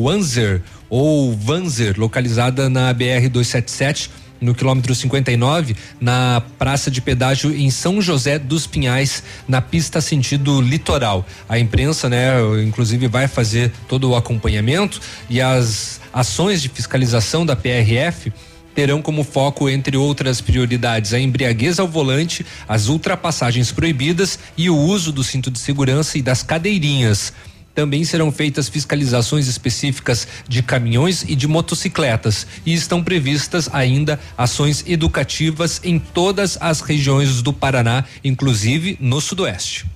Wanzer 0.00 0.62
ou 0.88 1.36
Vanzer, 1.36 2.00
localizada 2.00 2.70
na 2.70 2.90
BR 2.90 3.28
277 3.30 4.10
no 4.40 4.54
quilômetro 4.54 4.94
59, 4.94 5.76
na 6.00 6.42
praça 6.58 6.90
de 6.90 7.02
pedágio 7.02 7.54
em 7.54 7.70
São 7.70 8.00
José 8.00 8.38
dos 8.38 8.66
Pinhais, 8.66 9.22
na 9.46 9.60
pista 9.60 10.00
sentido 10.00 10.58
litoral. 10.62 11.26
A 11.46 11.58
imprensa, 11.58 12.08
né, 12.08 12.32
inclusive 12.64 13.08
vai 13.08 13.28
fazer 13.28 13.70
todo 13.86 14.08
o 14.08 14.16
acompanhamento 14.16 15.02
e 15.28 15.38
as 15.38 16.00
ações 16.14 16.62
de 16.62 16.70
fiscalização 16.70 17.44
da 17.44 17.54
PRF 17.54 18.32
terão 18.74 19.02
como 19.02 19.24
foco, 19.24 19.68
entre 19.68 19.96
outras 19.96 20.40
prioridades, 20.40 21.12
a 21.12 21.20
embriaguez 21.20 21.78
ao 21.78 21.88
volante, 21.88 22.44
as 22.68 22.88
ultrapassagens 22.88 23.72
proibidas 23.72 24.38
e 24.56 24.68
o 24.70 24.76
uso 24.76 25.12
do 25.12 25.22
cinto 25.22 25.50
de 25.50 25.58
segurança 25.58 26.18
e 26.18 26.22
das 26.22 26.42
cadeirinhas. 26.42 27.32
Também 27.74 28.04
serão 28.04 28.30
feitas 28.30 28.68
fiscalizações 28.68 29.48
específicas 29.48 30.28
de 30.46 30.62
caminhões 30.62 31.24
e 31.26 31.34
de 31.34 31.48
motocicletas 31.48 32.46
e 32.66 32.74
estão 32.74 33.02
previstas 33.02 33.68
ainda 33.72 34.20
ações 34.36 34.84
educativas 34.86 35.80
em 35.82 35.98
todas 35.98 36.58
as 36.60 36.82
regiões 36.82 37.40
do 37.40 37.52
Paraná, 37.52 38.04
inclusive 38.22 38.98
no 39.00 39.20
Sudoeste. 39.20 39.86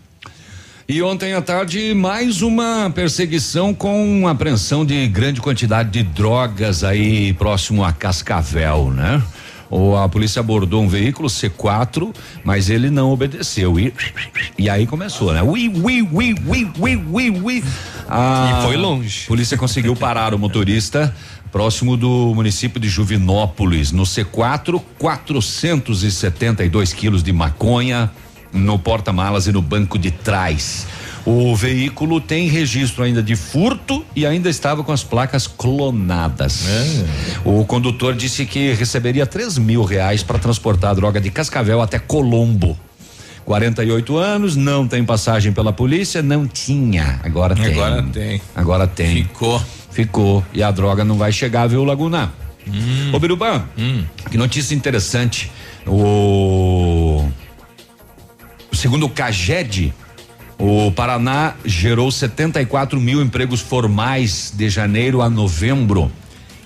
E 0.89 1.03
ontem 1.03 1.35
à 1.35 1.43
tarde, 1.43 1.93
mais 1.95 2.43
uma 2.43 2.89
perseguição 2.95 3.75
com 3.75 4.29
apreensão 4.29 4.87
de 4.87 5.09
grande 5.09 5.41
quantidade 5.41 5.91
de 5.91 6.05
drogas 6.05 6.85
aí 6.85 7.33
próximo 7.33 7.83
a 7.83 7.93
Cascavel, 7.93 8.93
né? 8.93 9.21
Ou 9.69 9.97
a 9.97 10.09
polícia 10.09 10.39
abordou 10.39 10.81
um 10.81 10.87
veículo 10.87 11.29
C4, 11.29 12.15
mas 12.45 12.71
ele 12.71 12.89
não 12.89 13.11
obedeceu. 13.11 13.81
E, 13.81 13.93
e 14.57 14.71
aí 14.71 14.87
começou, 14.87 15.33
né? 15.33 15.43
Ui, 15.43 15.69
ui, 15.69 16.03
ui, 16.03 16.37
ui, 16.47 16.71
ui, 16.79 17.05
ui, 17.11 17.31
ui. 17.31 17.65
A 18.09 18.61
E 18.61 18.63
foi 18.63 18.77
longe. 18.77 19.27
polícia 19.27 19.59
conseguiu 19.59 19.97
parar 19.99 20.35
o 20.35 20.39
motorista 20.39 21.13
próximo 21.51 21.97
do 21.97 22.33
município 22.33 22.79
de 22.79 22.89
Juvinópolis. 22.89 23.91
No 23.91 24.05
C4, 24.05 24.81
472 25.01 26.93
quilos 26.93 27.25
de 27.25 27.33
maconha 27.33 28.09
no 28.57 28.79
porta-malas 28.79 29.47
e 29.47 29.53
no 29.53 29.63
banco 29.63 29.99
de 29.99 30.11
trás. 30.11 30.87
O 31.25 31.57
veículo 31.57 32.21
tem 32.21 32.49
registro 32.49 33.03
ainda 33.03 33.21
de 33.21 33.35
furto 33.35 34.05
e 34.15 34.25
ainda 34.25 34.49
estava 34.49 34.85
com 34.85 34.93
as 34.93 35.03
placas 35.03 35.47
clonadas. 35.47 36.65
O 37.45 37.65
condutor 37.65 38.15
disse 38.15 38.47
que 38.47 38.73
receberia 38.75 39.27
três 39.27 39.59
mil 39.59 39.83
reais 39.83 40.23
para 40.23 40.39
transportar 40.39 40.93
a 40.93 40.95
droga 40.95 41.21
de 41.21 41.31
Cascavel 41.31 41.83
até 41.83 41.99
Colombo. 41.99 42.79
48 43.45 44.17
anos, 44.19 44.57
não 44.57 44.87
tem 44.87 45.05
passagem 45.05 45.53
pela 45.53 45.73
polícia, 45.73 46.21
não 46.23 46.47
tinha. 46.47 47.21
Agora 47.23 47.55
tem. 47.55 47.73
Agora 47.73 48.03
tem. 48.03 48.43
Agora 48.55 48.87
tem. 48.87 49.25
Ficou. 49.25 49.63
Ficou. 49.91 50.45
E 50.53 50.63
a 50.63 50.71
droga 50.71 51.05
não 51.05 51.17
vai 51.17 51.33
chegar, 51.33 51.67
viu, 51.67 51.85
Laguna? 51.85 52.33
Ô, 53.13 53.19
Biruban, 53.19 53.65
que 54.31 54.37
notícia 54.37 54.75
interessante. 54.75 55.51
O. 55.87 56.66
Segundo 58.87 59.07
o 59.07 59.11
Caged, 59.11 59.93
o 60.61 60.93
Paraná 60.93 61.55
gerou 61.65 62.09
74 62.09 63.01
mil 63.01 63.21
empregos 63.21 63.61
formais 63.61 64.53
de 64.57 64.71
janeiro 64.71 65.21
a 65.21 65.29
novembro. 65.29 66.09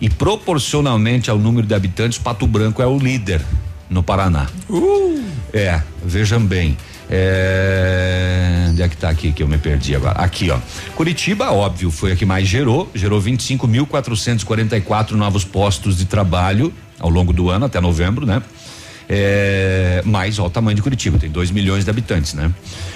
E 0.03 0.11
proporcionalmente 0.11 1.31
ao 1.31 1.39
número 1.39 1.67
de 1.67 1.75
habitantes, 1.75 2.19
Pato 2.19 2.47
Branco 2.47 2.83
é 2.83 2.87
o 2.87 2.99
líder 2.99 3.41
no 3.89 4.03
Paraná. 4.03 4.49
É, 5.51 5.81
vejam 6.05 6.45
bem. 6.45 6.77
É, 7.09 8.67
onde 8.69 8.83
é 8.83 8.89
que 8.91 8.99
tá 8.99 9.09
aqui 9.09 9.33
que 9.33 9.43
eu 9.43 9.49
me 9.49 9.57
perdi 9.57 9.97
agora? 9.97 10.19
Aqui, 10.19 10.51
ó. 10.51 10.59
Curitiba, 10.95 11.51
óbvio, 11.51 11.91
foi 11.91 12.13
a 12.13 12.17
que 12.17 12.27
mais 12.27 12.47
gerou, 12.47 12.91
gerou 12.95 13.19
25.444 13.19 15.13
novos 15.13 15.43
postos 15.43 15.97
de 15.97 16.05
trabalho 16.05 16.71
ao 16.99 17.09
longo 17.09 17.33
do 17.33 17.49
ano, 17.49 17.65
até 17.65 17.81
novembro, 17.81 18.27
né? 18.27 18.43
É, 19.13 20.03
mais 20.05 20.39
ó, 20.39 20.47
o 20.47 20.51
tamanho 20.51 20.77
de 20.77 20.83
Curitiba, 20.83 21.19
tem 21.19 21.29
2 21.29 21.51
milhões 21.51 21.85
de 21.85 21.91
habitantes, 21.91 22.33
né? 22.33 22.49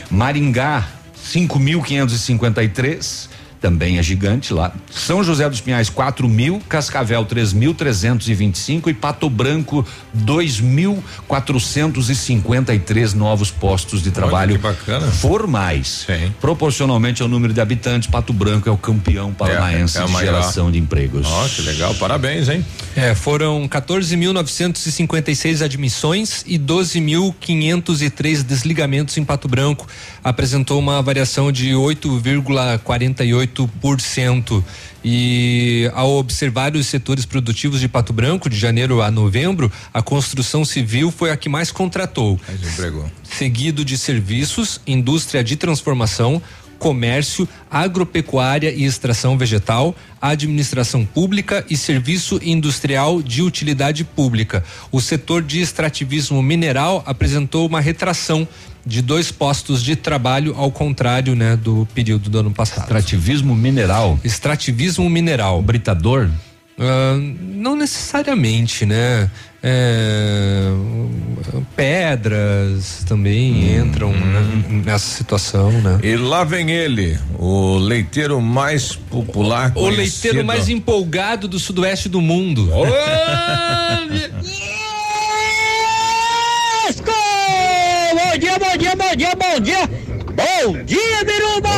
Maringá, 0.08 0.86
5.553, 1.20 3.28
também 3.64 3.96
é 3.96 4.02
gigante 4.02 4.52
lá. 4.52 4.70
São 4.90 5.24
José 5.24 5.48
dos 5.48 5.58
Pinhais, 5.58 5.88
4 5.88 6.28
mil, 6.28 6.60
Cascavel, 6.68 7.24
3.325 7.24 8.88
e 8.88 8.92
Pato 8.92 9.30
Branco, 9.30 9.86
2.453 10.14 13.14
novos 13.14 13.50
postos 13.50 14.02
de 14.02 14.10
trabalho 14.10 14.56
que 14.56 14.58
bacana. 14.58 15.10
formais. 15.10 16.06
Proporcionalmente 16.42 17.22
ao 17.22 17.28
número 17.28 17.54
de 17.54 17.60
habitantes, 17.62 18.06
Pato 18.06 18.34
Branco 18.34 18.68
é 18.68 18.72
o 18.72 18.76
campeão 18.76 19.32
paranaense 19.32 19.96
é 19.96 20.02
a 20.02 20.04
de 20.04 20.12
maior. 20.12 20.26
geração 20.26 20.70
de 20.70 20.78
empregos. 20.78 21.26
Ó, 21.26 21.48
que 21.48 21.62
legal, 21.62 21.94
parabéns, 21.94 22.50
hein? 22.50 22.62
É, 22.94 23.14
foram 23.14 23.66
14.956 23.66 25.64
admissões 25.64 26.44
e 26.46 26.58
12.503 26.58 28.42
desligamentos 28.42 29.16
em 29.16 29.24
Pato 29.24 29.48
Branco. 29.48 29.86
Apresentou 30.22 30.78
uma 30.78 31.00
variação 31.00 31.50
de 31.50 31.70
8,48%. 31.70 33.53
E 35.04 35.90
ao 35.94 36.10
observar 36.12 36.74
os 36.74 36.86
setores 36.86 37.26
produtivos 37.26 37.80
de 37.80 37.88
Pato 37.88 38.12
Branco, 38.12 38.48
de 38.48 38.56
janeiro 38.56 39.02
a 39.02 39.10
novembro, 39.10 39.70
a 39.92 40.02
construção 40.02 40.64
civil 40.64 41.10
foi 41.10 41.30
a 41.30 41.36
que 41.36 41.48
mais 41.48 41.70
contratou. 41.70 42.40
Seguido 43.22 43.84
de 43.84 43.98
serviços, 43.98 44.80
indústria 44.86 45.44
de 45.44 45.56
transformação, 45.56 46.42
comércio, 46.78 47.48
agropecuária 47.70 48.70
e 48.70 48.84
extração 48.84 49.38
vegetal, 49.38 49.94
administração 50.20 51.04
pública 51.04 51.64
e 51.70 51.76
serviço 51.76 52.38
industrial 52.42 53.22
de 53.22 53.42
utilidade 53.42 54.04
pública. 54.04 54.64
O 54.92 55.00
setor 55.00 55.42
de 55.42 55.60
extrativismo 55.60 56.42
mineral 56.42 57.02
apresentou 57.06 57.66
uma 57.66 57.80
retração 57.80 58.46
de 58.86 59.02
dois 59.02 59.30
postos 59.30 59.82
de 59.82 59.96
trabalho 59.96 60.54
ao 60.56 60.70
contrário, 60.70 61.34
né, 61.34 61.56
do 61.56 61.86
período 61.94 62.28
do 62.28 62.38
ano 62.38 62.50
passado. 62.50 62.82
Extrativismo 62.82 63.54
mineral. 63.54 64.18
Extrativismo 64.22 65.08
mineral. 65.08 65.62
Britador? 65.62 66.28
Ah, 66.78 67.16
não 67.40 67.76
necessariamente, 67.76 68.84
né? 68.84 69.30
É, 69.66 70.70
pedras 71.74 73.02
também 73.06 73.78
entram 73.78 74.12
né, 74.12 74.82
nessa 74.84 75.16
situação, 75.16 75.70
né? 75.70 76.00
E 76.02 76.16
lá 76.16 76.44
vem 76.44 76.70
ele, 76.70 77.18
o 77.38 77.78
leiteiro 77.78 78.42
mais 78.42 78.94
popular. 78.94 79.72
O 79.74 79.88
leiteiro 79.88 80.44
mais 80.44 80.68
empolgado 80.68 81.48
do 81.48 81.58
sudoeste 81.58 82.10
do 82.10 82.20
mundo. 82.20 82.66
Bom 82.66 82.86
bom 89.14 89.16
dia, 89.16 89.36
bom 89.36 89.60
dia, 89.60 89.86
bom 90.34 90.84
dia. 90.84 91.24
Biruba! 91.24 91.70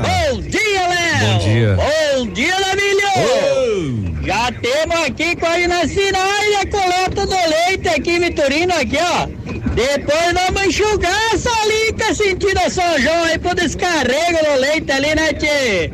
Bom 0.00 0.40
dia, 0.40 0.88
Léo! 0.88 1.28
Bom 1.28 1.38
dia. 1.38 1.76
Bom 1.76 2.26
dia, 2.28 2.56
Lamilho! 2.58 4.14
Já 4.24 4.50
temos 4.50 5.06
aqui 5.06 5.36
quase 5.36 5.66
na 5.66 5.86
sinais 5.86 6.56
a 6.62 6.66
coleta 6.66 7.26
do 7.26 7.34
leite 7.34 7.88
aqui 7.88 8.12
em 8.12 8.20
Vitorino, 8.20 8.72
aqui, 8.72 8.96
ó. 8.98 9.26
Depois 9.74 10.32
vamos 10.32 10.66
enxugar 10.68 11.34
essa 11.34 11.50
lica 11.66 12.14
sentido 12.14 12.58
a 12.58 12.70
São 12.70 12.98
João 12.98 13.24
aí 13.24 13.38
pro 13.38 13.54
descarrego 13.54 14.38
do 14.42 14.60
leite 14.60 14.90
ali, 14.90 15.14
né, 15.14 15.34
tchê? 15.34 15.92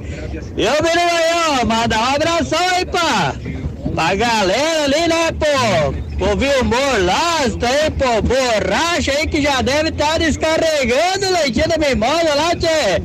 Eu, 0.56 0.82
Biruba, 0.82 1.16
aí, 1.16 1.60
ó, 1.60 1.66
manda 1.66 1.98
um 1.98 2.14
abração 2.14 2.68
aí, 2.76 2.84
pá. 2.86 3.34
Pra 4.00 4.14
galera 4.14 4.84
ali, 4.84 5.08
né, 5.08 5.30
pô? 5.38 5.92
Pô, 6.18 6.34
viu, 6.34 6.64
Morlasta 6.64 7.68
aí, 7.68 7.90
pô, 7.90 8.22
borracha 8.22 9.12
aí 9.12 9.26
que 9.26 9.42
já 9.42 9.60
deve 9.60 9.90
estar 9.90 10.18
descarregando 10.18 11.26
o 11.26 11.32
leitinho 11.34 11.68
da 11.68 11.76
memória 11.76 12.34
lá, 12.34 12.56
tchê. 12.56 13.02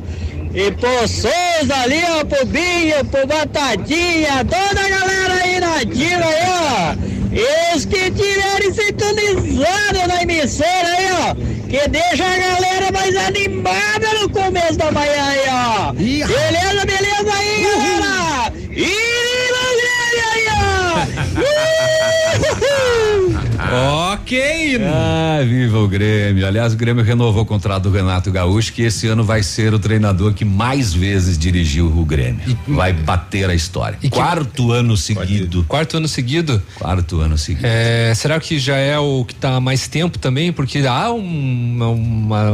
E 0.54 0.70
pô, 0.70 1.06
Souza 1.06 1.82
ali, 1.82 2.02
ó, 2.18 2.24
pro 2.24 2.46
Binho, 2.46 3.04
pro 3.10 3.26
Batatinha, 3.26 4.42
toda 4.46 4.80
a 4.80 4.88
galera 4.88 5.34
aí 5.44 5.60
na 5.60 5.76
ativa 5.76 6.24
aí, 6.24 6.46
ó. 6.48 7.16
E 7.30 7.76
os 7.76 7.84
que 7.84 8.10
tiverem 8.12 8.72
sintonizado 8.72 10.08
na 10.08 10.22
emissora 10.22 10.88
aí, 10.96 11.08
ó, 11.12 11.34
que 11.68 11.88
deixa 11.90 12.24
a 12.24 12.38
galera 12.38 12.90
mais 12.90 13.14
animada 13.14 14.14
no 14.22 14.30
começo 14.30 14.78
da 14.78 14.90
manhã 14.90 15.28
aí, 15.28 15.44
ó. 15.50 15.92
Beleza, 15.92 16.86
beleza 16.86 17.34
aí, 17.38 17.62
galera? 17.64 18.05
Ó. 23.76 24.15
ok. 24.26 24.80
Ah, 24.82 25.40
viva 25.46 25.78
o 25.78 25.86
Grêmio. 25.86 26.44
Aliás, 26.46 26.72
o 26.74 26.76
Grêmio 26.76 27.04
renovou 27.04 27.42
o 27.44 27.46
contrato 27.46 27.84
do 27.84 27.90
Renato 27.92 28.30
Gaúcho, 28.32 28.72
que 28.72 28.82
esse 28.82 29.06
ano 29.06 29.22
vai 29.22 29.40
ser 29.42 29.72
o 29.72 29.78
treinador 29.78 30.34
que 30.34 30.44
mais 30.44 30.92
vezes 30.92 31.38
dirigiu 31.38 31.86
o 31.86 32.04
Grêmio. 32.04 32.56
vai 32.66 32.92
bater 32.92 33.48
a 33.48 33.54
história. 33.54 33.96
Quarto 34.10 34.72
ano 34.72 34.96
seguido. 34.96 35.64
Quarto 35.68 35.96
ano 35.98 36.08
seguido? 36.08 36.60
Quarto 36.74 37.20
ano 37.20 37.38
seguido. 37.38 37.66
É, 37.66 38.12
será 38.16 38.40
que 38.40 38.58
já 38.58 38.76
é 38.76 38.98
o 38.98 39.24
que 39.24 39.34
tá 39.34 39.54
há 39.56 39.60
mais 39.60 39.86
tempo 39.86 40.18
também? 40.18 40.52
Porque 40.52 40.78
há 40.80 41.12
um- 41.12 41.78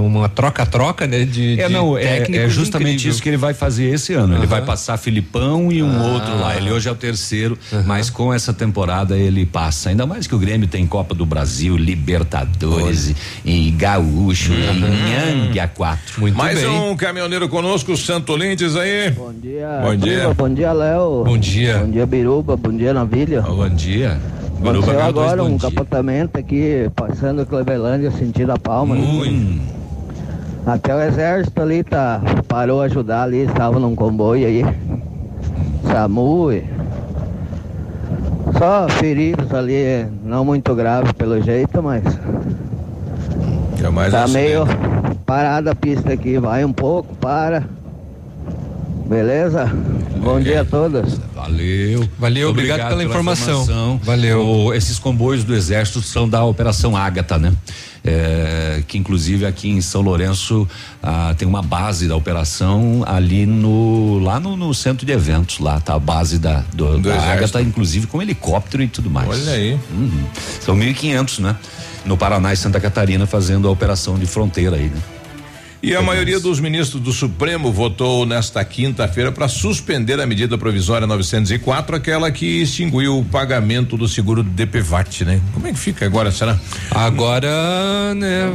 uma 0.05 0.29
troca-troca, 0.29 1.07
né? 1.07 1.25
De, 1.25 1.59
É, 1.59 1.69
de 1.69 1.73
não, 1.73 1.97
é, 1.97 2.19
é 2.19 2.49
justamente 2.51 2.91
incrível. 2.97 3.11
isso 3.13 3.23
que 3.23 3.29
ele 3.31 3.37
vai 3.39 3.55
fazer 3.55 3.85
esse 3.95 4.13
ano. 4.13 4.35
Ele 4.35 4.41
Aham. 4.41 4.47
vai 4.47 4.63
passar 4.63 4.99
Filipão 4.99 5.73
e 5.73 5.83
um 5.83 5.91
Ah. 5.91 6.07
outro 6.13 6.39
lá. 6.39 6.55
Ele 6.57 6.71
hoje 6.71 6.89
é 6.89 6.93
o 6.93 6.95
terceiro, 6.95 7.59
mas 7.87 8.11
com 8.11 8.33
essa 8.33 8.53
temporada 8.53 9.17
ele 9.17 9.47
passa. 9.47 9.89
Ainda 9.89 10.05
mais 10.05 10.27
que 10.27 10.35
o 10.35 10.39
Grêmio 10.39 10.69
tem 10.69 10.87
Copa 10.87 11.15
do 11.15 11.25
Brasil, 11.25 11.62
Libertadores 11.69 13.15
e, 13.45 13.71
Gaúcho 13.71 14.53
e 14.53 14.81
Nhangue 14.81 15.61
a 15.61 15.69
quatro. 15.69 16.21
Muito 16.21 16.37
Mais 16.37 16.65
um 16.65 16.95
caminhoneiro 16.97 17.49
conosco, 17.49 17.97
Santo 17.97 18.37
Lindes 18.37 18.77
aí. 18.77 19.11
Bom 19.11 19.33
dia. 19.33 19.81
Bom 19.83 19.97
dia. 19.97 20.35
Bom 20.35 20.49
dia, 20.49 20.73
Léo. 20.73 21.25
Bom 21.25 21.39
dia. 21.39 21.79
Bom 21.79 21.91
dia, 21.91 22.07
Biruba. 22.07 22.57
Bom 22.57 22.77
dia, 22.77 22.93
Navilha. 22.93 23.43
Bom 23.43 23.69
dia. 23.69 24.21
Aconteceu 24.61 25.03
agora 25.03 25.43
um 25.43 25.59
capotamento 25.59 26.39
aqui, 26.39 26.89
passando 26.95 27.45
Clevelândia, 27.45 28.13
sentido 28.13 28.53
a 28.53 28.59
Palma. 28.59 28.97
Até 30.65 30.95
o 30.95 31.01
exército 31.03 31.61
ali 31.61 31.83
tá, 31.83 32.21
parou 32.47 32.81
a 32.81 32.85
ajudar 32.85 33.25
ali, 33.25 33.39
estava 33.39 33.81
num 33.81 33.97
comboio 33.97 34.47
aí. 34.47 34.65
SAMU 35.91 36.53
e... 36.53 36.82
Só 38.63 38.89
feridos 38.89 39.53
ali, 39.53 40.07
não 40.23 40.45
muito 40.45 40.73
grave 40.73 41.13
pelo 41.15 41.43
jeito, 41.43 41.83
mas 41.83 42.05
É 43.83 43.89
mais 43.89 44.13
tá 44.13 44.29
meio 44.29 44.65
parada 45.27 45.73
a 45.73 45.75
pista 45.75 46.13
aqui, 46.13 46.39
vai 46.39 46.65
um 46.65 46.73
pouco, 46.73 47.13
para. 47.17 47.65
Beleza? 49.13 49.67
Bom 50.23 50.41
dia 50.41 50.63
a 50.63 50.65
todos. 50.65 51.21
Valeu. 51.35 52.09
Valeu, 52.19 52.49
obrigado 52.49 52.89
pela 52.89 53.05
informação. 53.05 54.01
Valeu. 54.03 54.41
O- 54.47 54.73
esses 54.75 54.99
comboios 54.99 55.45
do 55.45 55.55
Exército 55.55 56.01
são 56.01 56.27
da 56.27 56.43
Operação 56.43 56.97
Ágata, 56.97 57.39
né? 57.39 57.53
É, 58.03 58.83
que 58.89 58.97
inclusive 58.97 59.45
aqui 59.45 59.69
em 59.69 59.81
São 59.83 60.01
Lourenço 60.01 60.67
ah, 61.03 61.35
tem 61.37 61.47
uma 61.47 61.61
base 61.63 62.09
da 62.09 62.17
operação 62.17 63.05
ali 63.07 63.45
no 63.47 64.19
lá 64.19 64.41
no, 64.41 64.57
no 64.57 64.75
centro 64.75 65.07
de 65.07 65.13
eventos 65.13 65.61
lá 65.61 65.79
tá 65.79 65.95
a 65.95 66.01
base 66.01 66.37
da 66.37 66.65
do, 66.75 66.99
da 66.99 67.11
Exército. 67.11 67.31
Ágata 67.31 67.63
inclusive 67.63 68.07
com 68.09 68.21
helicóptero 68.21 68.83
e 68.83 68.89
tudo 68.89 69.11
mais. 69.11 69.29
Olha 69.29 69.53
aí. 69.53 69.79
Uhum. 69.93 70.25
São 70.61 70.75
1.500, 70.77 71.39
né? 71.41 71.55
No 72.07 72.17
Paraná 72.17 72.53
e 72.53 72.57
Santa 72.57 72.81
Catarina 72.81 73.27
fazendo 73.27 73.69
a 73.69 73.71
operação 73.71 74.19
de 74.19 74.27
fronteira 74.27 74.75
aí, 74.77 74.87
né? 74.89 75.01
E 75.83 75.97
a 75.97 76.01
maioria 76.01 76.39
dos 76.39 76.61
ministros 76.61 77.03
do 77.03 77.13
Supremo 77.13 77.73
votou 77.73 78.25
nesta 78.25 78.65
quinta-feira 78.65 79.33
para 79.33 79.49
suspender 79.49 80.21
a 80.21 80.27
medida 80.27 80.57
provisória 80.57 81.09
904, 81.09 81.97
aquela 81.97 82.31
que 82.31 82.63
extinguiu 82.63 83.19
o 83.19 83.25
pagamento 83.25 83.97
do 83.97 84.07
seguro 84.07 84.45
do 84.45 84.51
DPVAT, 84.51 85.25
né? 85.25 85.41
Como 85.53 85.67
é 85.67 85.73
que 85.73 85.79
fica 85.81 86.07
agora, 86.07 86.31
será? 86.31 86.57
Agora, 86.89 88.15
né, 88.15 88.49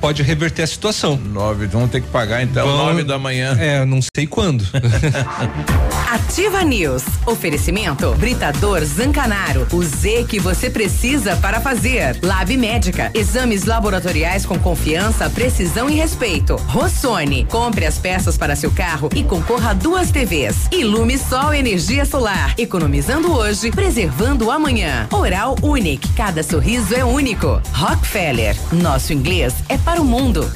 pode 0.00 0.24
reverter 0.24 0.62
a 0.64 0.66
situação. 0.66 1.16
Nove, 1.16 1.66
vão 1.68 1.86
ter 1.86 2.00
que 2.00 2.08
pagar 2.08 2.42
então 2.42 2.66
Vão- 2.66 2.86
nove 2.86 3.04
da 3.04 3.20
manhã. 3.20 3.56
É, 3.60 3.84
não 3.84 4.00
sei 4.02 4.26
quando. 4.26 4.66
Ativa 6.10 6.62
News. 6.64 7.04
Oferecimento 7.24 8.12
Britador 8.16 8.84
Zancanaro. 8.84 9.68
O 9.72 9.82
Z 9.84 10.26
que 10.28 10.40
você 10.40 10.68
precisa 10.68 11.36
para 11.36 11.60
fazer. 11.60 12.18
Lab 12.20 12.54
Médica. 12.56 13.12
Exames 13.14 13.64
laboratoriais 13.64 14.44
com 14.44 14.58
confiança, 14.58 15.30
precisão 15.30 15.88
e 15.88 15.94
respeito. 15.94 16.31
Rossoni. 16.68 17.44
Compre 17.44 17.84
as 17.84 17.98
peças 17.98 18.38
para 18.38 18.56
seu 18.56 18.70
carro 18.70 19.08
e 19.14 19.22
concorra 19.22 19.70
a 19.70 19.74
duas 19.74 20.10
TVs. 20.10 20.68
Ilume 20.72 21.18
Sol 21.18 21.52
Energia 21.52 22.04
Solar. 22.04 22.54
Economizando 22.56 23.32
hoje, 23.32 23.70
preservando 23.70 24.50
amanhã. 24.50 25.06
Oral 25.12 25.56
Unique. 25.62 26.08
Cada 26.14 26.42
sorriso 26.42 26.94
é 26.94 27.04
único. 27.04 27.60
Rockefeller. 27.72 28.56
Nosso 28.72 29.12
inglês 29.12 29.54
é 29.68 29.76
para 29.76 30.00
o 30.00 30.04
mundo. 30.04 30.50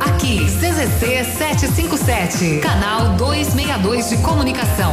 Aqui, 0.00 0.44
CZC 0.46 1.24
757, 1.24 2.60
canal 2.60 3.16
262 3.16 4.08
de 4.08 4.16
comunicação. 4.18 4.92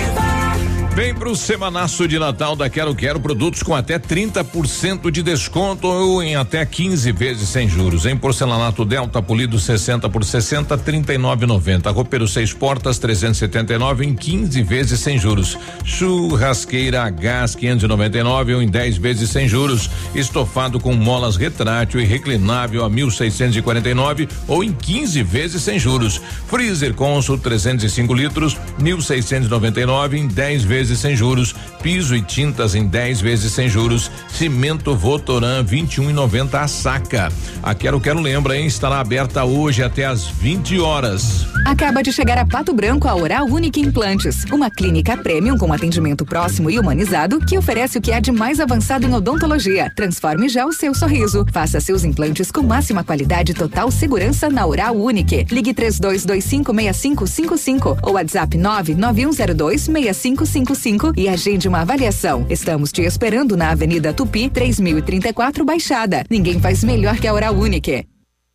Vem 1.01 1.15
pro 1.15 1.35
semanaço 1.35 2.07
de 2.07 2.19
Natal 2.19 2.55
da 2.55 2.69
Quero 2.69 2.93
Quero 2.93 3.19
produtos 3.19 3.63
com 3.63 3.73
até 3.73 3.97
30% 3.97 5.09
de 5.09 5.23
desconto 5.23 5.87
ou 5.87 6.21
em 6.21 6.35
até 6.35 6.63
15 6.63 7.11
vezes 7.11 7.49
sem 7.49 7.67
juros. 7.67 8.05
Em 8.05 8.15
porcelanato 8.15 8.85
Delta 8.85 9.19
polido 9.19 9.57
60 9.57 10.07
por 10.09 10.23
60 10.23 10.77
39,90. 10.77 11.91
Roupeiro 11.91 12.27
seis 12.27 12.53
portas 12.53 12.99
379 12.99 14.05
em 14.05 14.13
15 14.13 14.61
vezes 14.61 14.99
sem 14.99 15.17
juros. 15.17 15.57
Churrasqueira 15.83 17.01
a 17.01 17.09
gás 17.09 17.55
599 17.55 18.53
ou 18.53 18.61
em 18.61 18.69
10 18.69 18.97
vezes 18.97 19.31
sem 19.31 19.47
juros. 19.47 19.89
Estofado 20.13 20.79
com 20.79 20.93
molas 20.93 21.35
retrátil 21.35 21.99
e 21.99 22.05
reclinável 22.05 22.85
a 22.85 22.89
1649 22.91 24.29
ou 24.47 24.63
em 24.63 24.71
15 24.71 25.23
vezes 25.23 25.63
sem 25.63 25.79
juros. 25.79 26.21
Freezer 26.45 26.93
Consul 26.93 27.39
305 27.39 28.13
litros 28.13 28.55
1699 28.77 30.19
em 30.19 30.27
10 30.27 30.63
vezes 30.63 30.90
sem 30.99 31.15
juros. 31.15 31.55
Piso 31.81 32.15
e 32.15 32.21
tintas 32.21 32.75
em 32.75 32.85
10 32.85 33.21
vezes 33.21 33.51
sem 33.51 33.67
juros. 33.67 34.11
Cimento 34.29 34.95
Votoran 34.95 35.63
21,90 35.63 36.55
a 36.55 36.67
saca. 36.67 37.31
A 37.63 37.73
Quero 37.73 37.99
Quero 37.99 38.19
lembra, 38.19 38.57
hein? 38.57 38.65
Estará 38.65 38.99
aberta 38.99 39.43
hoje 39.43 39.83
até 39.83 40.05
às 40.05 40.27
20 40.27 40.79
horas. 40.79 41.45
Acaba 41.65 42.01
de 42.01 42.11
chegar 42.11 42.37
a 42.37 42.45
Pato 42.45 42.73
Branco 42.73 43.07
a 43.07 43.15
Oral 43.15 43.45
Unique 43.45 43.79
Implantes, 43.79 44.43
uma 44.51 44.69
clínica 44.69 45.15
premium 45.15 45.57
com 45.57 45.71
atendimento 45.71 46.25
próximo 46.25 46.69
e 46.69 46.79
humanizado 46.79 47.39
que 47.39 47.57
oferece 47.57 47.97
o 47.97 48.01
que 48.01 48.11
há 48.11 48.19
de 48.19 48.31
mais 48.31 48.59
avançado 48.59 49.07
em 49.07 49.13
odontologia. 49.13 49.91
Transforme 49.95 50.49
já 50.49 50.65
o 50.65 50.73
seu 50.73 50.93
sorriso. 50.93 51.45
Faça 51.51 51.79
seus 51.79 52.03
implantes 52.03 52.51
com 52.51 52.63
máxima 52.63 53.03
qualidade 53.03 53.51
e 53.51 53.55
total 53.55 53.91
segurança 53.91 54.49
na 54.49 54.65
Oral 54.65 54.95
Unique. 54.95 55.45
Ligue 55.51 55.73
32256555 55.73 57.99
ou 58.03 58.13
WhatsApp 58.13 58.57
991026555. 58.57 60.70
3252 60.75 61.13
e 61.17 61.29
agende 61.29 61.67
uma 61.67 61.81
avaliação. 61.81 62.45
Estamos 62.49 62.91
te 62.91 63.01
esperando 63.01 63.57
na 63.57 63.71
Avenida 63.71 64.13
Tupi, 64.13 64.49
3034 64.49 65.65
Baixada. 65.65 66.23
Ninguém 66.29 66.59
faz 66.59 66.83
melhor 66.83 67.17
que 67.17 67.27
a 67.27 67.33
Oral 67.33 67.55
Unique. 67.55 68.07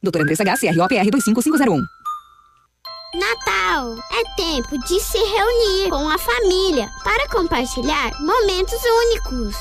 Doutora 0.02 0.24
Andressa 0.24 0.42
H, 0.42 0.56
CROPR 0.72 1.10
25501. 1.10 1.82
Natal 3.14 3.96
é 4.12 4.36
tempo 4.36 4.78
de 4.86 5.00
se 5.00 5.18
reunir 5.18 5.90
com 5.90 6.08
a 6.08 6.18
família 6.18 6.88
para 7.02 7.28
compartilhar 7.28 8.10
momentos 8.20 8.78
únicos. 8.84 9.56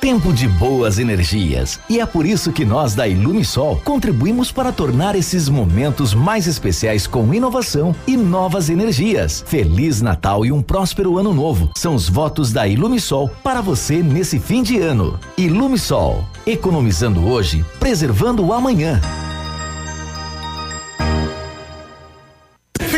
Tempo 0.00 0.32
de 0.32 0.48
boas 0.48 0.98
energias. 0.98 1.78
E 1.86 2.00
é 2.00 2.06
por 2.06 2.24
isso 2.24 2.50
que 2.52 2.64
nós 2.64 2.94
da 2.94 3.06
Ilumisol 3.06 3.82
contribuímos 3.84 4.50
para 4.50 4.72
tornar 4.72 5.14
esses 5.14 5.46
momentos 5.46 6.14
mais 6.14 6.46
especiais 6.46 7.06
com 7.06 7.34
inovação 7.34 7.94
e 8.06 8.16
novas 8.16 8.70
energias. 8.70 9.44
Feliz 9.46 10.00
Natal 10.00 10.46
e 10.46 10.50
um 10.50 10.62
próspero 10.62 11.18
ano 11.18 11.34
novo. 11.34 11.70
São 11.76 11.94
os 11.94 12.08
votos 12.08 12.50
da 12.50 12.66
Ilumisol 12.66 13.28
para 13.42 13.60
você 13.60 14.02
nesse 14.02 14.38
fim 14.38 14.62
de 14.62 14.78
ano. 14.78 15.20
Ilumisol, 15.36 16.24
economizando 16.46 17.28
hoje, 17.28 17.62
preservando 17.78 18.42
o 18.42 18.54
amanhã. 18.54 19.02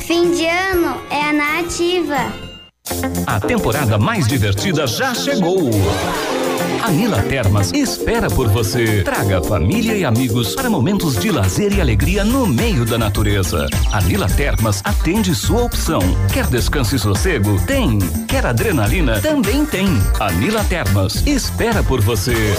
Fim 0.00 0.32
de 0.32 0.46
ano 0.46 1.00
é 1.10 1.22
a 1.22 1.32
nativa. 1.32 2.32
A 3.26 3.40
temporada 3.40 3.96
mais 3.96 4.26
divertida 4.26 4.86
já 4.86 5.14
chegou. 5.14 5.70
A 6.82 6.90
Nila 6.90 7.22
Termas 7.22 7.72
espera 7.72 8.28
por 8.28 8.48
você. 8.48 9.02
Traga 9.02 9.40
família 9.42 9.96
e 9.96 10.04
amigos 10.04 10.54
para 10.54 10.68
momentos 10.68 11.18
de 11.18 11.30
lazer 11.30 11.72
e 11.72 11.80
alegria 11.80 12.22
no 12.22 12.46
meio 12.46 12.84
da 12.84 12.98
natureza. 12.98 13.66
A 13.90 14.02
Nila 14.02 14.28
Termas 14.28 14.82
atende 14.84 15.34
sua 15.34 15.62
opção. 15.62 16.00
Quer 16.30 16.46
descanso 16.46 16.94
e 16.94 16.98
sossego? 16.98 17.58
Tem. 17.66 17.98
Quer 18.28 18.44
adrenalina? 18.44 19.18
Também 19.22 19.64
tem. 19.64 19.86
A 20.20 20.30
Nila 20.30 20.62
Termas 20.64 21.26
espera 21.26 21.82
por 21.82 22.02
você. 22.02 22.54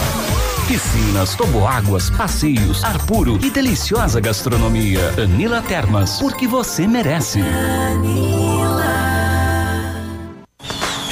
Piscinas, 0.66 1.36
toboáguas, 1.36 2.10
passeios, 2.10 2.82
ar 2.82 2.98
puro 3.06 3.38
e 3.40 3.50
deliciosa 3.50 4.18
gastronomia. 4.18 5.14
Anila 5.16 5.62
Termas, 5.62 6.18
porque 6.18 6.48
você 6.48 6.88
merece. 6.88 7.40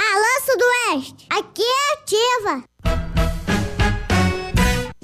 Alô, 0.00 0.40
Sudoeste, 0.46 1.26
aqui 1.28 1.60
é 1.60 1.92
ativa. 1.94 2.64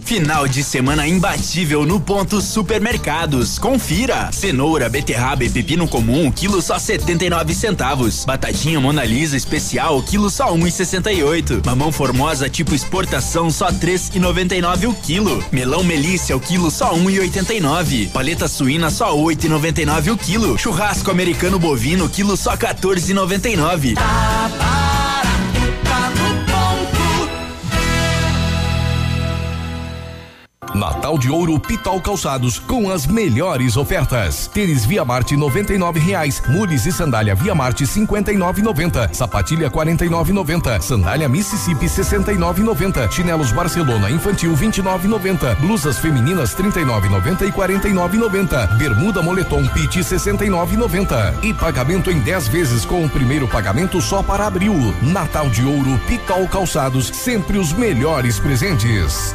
Final 0.04 0.46
de 0.46 0.62
semana 0.62 1.04
imbatível 1.08 1.84
no 1.84 1.98
ponto 1.98 2.40
supermercados. 2.40 3.58
Confira. 3.58 4.30
Cenoura, 4.30 4.88
beterraba 4.88 5.42
e 5.42 5.50
pepino 5.50 5.88
comum, 5.88 6.30
quilo 6.30 6.62
só 6.62 6.78
79 6.78 7.54
centavos. 7.54 8.24
Batatinha 8.24 8.78
Mona 8.78 9.04
Lisa 9.04 9.36
especial, 9.36 10.00
quilo 10.02 10.30
só 10.30 10.54
1,68. 10.54 11.66
Mamão 11.66 11.90
formosa 11.90 12.48
tipo 12.48 12.72
exportação 12.72 13.50
só 13.50 13.72
3,99 13.72 14.90
o 14.90 14.94
quilo. 14.94 15.44
Melão 15.50 15.82
Melícia 15.82 16.36
o 16.36 16.40
quilo 16.40 16.70
só 16.70 16.94
1,89. 16.94 18.12
Paleta 18.12 18.46
suína 18.46 18.90
só 18.90 19.16
8,99 19.16 20.12
o 20.12 20.16
quilo. 20.16 20.56
Churrasco 20.56 21.10
americano 21.10 21.58
bovino 21.58 22.08
quilo 22.08 22.36
só 22.36 22.56
14,99. 22.56 23.94
Natal 30.74 31.16
de 31.16 31.30
Ouro 31.30 31.56
Pitol 31.60 32.00
Calçados 32.00 32.58
com 32.58 32.90
as 32.90 33.06
melhores 33.06 33.76
ofertas. 33.76 34.48
Tênis 34.48 34.84
Via 34.84 35.04
Marte 35.04 35.36
99 35.36 36.00
reais, 36.00 36.42
mules 36.48 36.84
e 36.84 36.90
sandália 36.90 37.32
Via 37.32 37.54
Marte 37.54 37.84
59,90, 37.84 39.14
sapatilha 39.14 39.70
49,90, 39.70 40.80
sandália 40.80 41.28
Mississippi 41.28 41.86
69,90, 41.86 43.08
chinelos 43.12 43.52
Barcelona 43.52 44.10
infantil 44.10 44.52
29,90, 44.56 45.54
blusas 45.60 45.98
femininas 45.98 46.56
39,90 46.56 47.48
e 47.48 47.52
49,90, 47.52 48.76
bermuda 48.76 49.22
moletom 49.22 49.64
Pit 49.68 50.00
69,90 50.00 51.44
e 51.44 51.54
pagamento 51.54 52.10
em 52.10 52.18
10 52.18 52.48
vezes 52.48 52.84
com 52.84 53.04
o 53.04 53.08
primeiro 53.08 53.46
pagamento 53.46 54.00
só 54.00 54.24
para 54.24 54.48
abril. 54.48 54.74
Natal 55.00 55.48
de 55.48 55.64
Ouro 55.64 56.00
Pitol 56.08 56.48
Calçados, 56.48 57.06
sempre 57.06 57.58
os 57.58 57.72
melhores 57.72 58.40
presentes. 58.40 59.34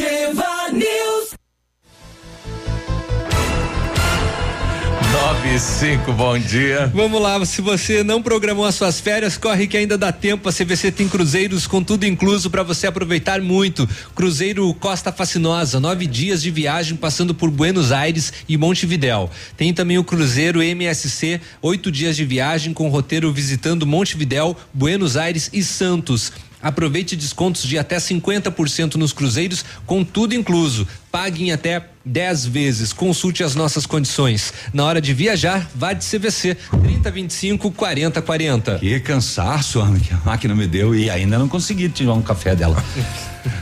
Ativa 0.00 0.72
News. 0.72 1.34
9 5.12 5.54
e 5.54 5.58
5, 5.58 6.12
bom 6.14 6.38
dia. 6.38 6.90
Vamos 6.94 7.20
lá, 7.20 7.44
se 7.44 7.60
você 7.60 8.02
não 8.02 8.22
programou 8.22 8.64
as 8.64 8.76
suas 8.76 8.98
férias, 8.98 9.36
corre 9.36 9.66
que 9.66 9.76
ainda 9.76 9.98
dá 9.98 10.10
tempo. 10.10 10.48
A 10.48 10.52
CVC 10.52 10.90
tem 10.90 11.06
cruzeiros 11.06 11.66
com 11.66 11.84
tudo 11.84 12.06
incluso 12.06 12.48
para 12.48 12.62
você 12.62 12.86
aproveitar 12.86 13.42
muito. 13.42 13.86
Cruzeiro 14.14 14.72
Costa 14.72 15.12
Fascinosa, 15.12 15.78
nove 15.78 16.06
dias 16.06 16.40
de 16.40 16.50
viagem 16.50 16.96
passando 16.96 17.34
por 17.34 17.50
Buenos 17.50 17.92
Aires 17.92 18.32
e 18.48 18.56
Montevidéu. 18.56 19.28
Tem 19.54 19.74
também 19.74 19.98
o 19.98 20.04
Cruzeiro 20.04 20.62
MSC, 20.62 21.42
oito 21.60 21.92
dias 21.92 22.16
de 22.16 22.24
viagem 22.24 22.72
com 22.72 22.88
roteiro 22.88 23.30
visitando 23.30 23.86
Montevidéu, 23.86 24.56
Buenos 24.72 25.18
Aires 25.18 25.50
e 25.52 25.62
Santos. 25.62 26.32
Aproveite 26.62 27.16
descontos 27.16 27.62
de 27.62 27.78
até 27.78 27.96
50% 27.96 28.96
nos 28.96 29.12
cruzeiros, 29.12 29.64
com 29.86 30.04
tudo 30.04 30.34
incluso. 30.34 30.86
Pague 31.10 31.44
em 31.44 31.52
até 31.52 31.84
10 32.04 32.46
vezes. 32.46 32.92
Consulte 32.92 33.42
as 33.42 33.54
nossas 33.54 33.84
condições. 33.84 34.52
Na 34.72 34.84
hora 34.84 35.00
de 35.00 35.12
viajar, 35.12 35.68
vá 35.74 35.92
de 35.92 36.04
CVC 36.04 36.56
3025 36.70 37.70
4040. 37.72 38.78
Que 38.78 39.00
cansaço, 39.00 39.80
Ana, 39.80 39.98
que 39.98 40.14
a 40.14 40.20
máquina 40.24 40.54
me 40.54 40.66
deu 40.66 40.94
e 40.94 41.10
ainda 41.10 41.38
não 41.38 41.48
consegui 41.48 41.88
tirar 41.88 42.14
um 42.14 42.22
café 42.22 42.54
dela. 42.54 42.82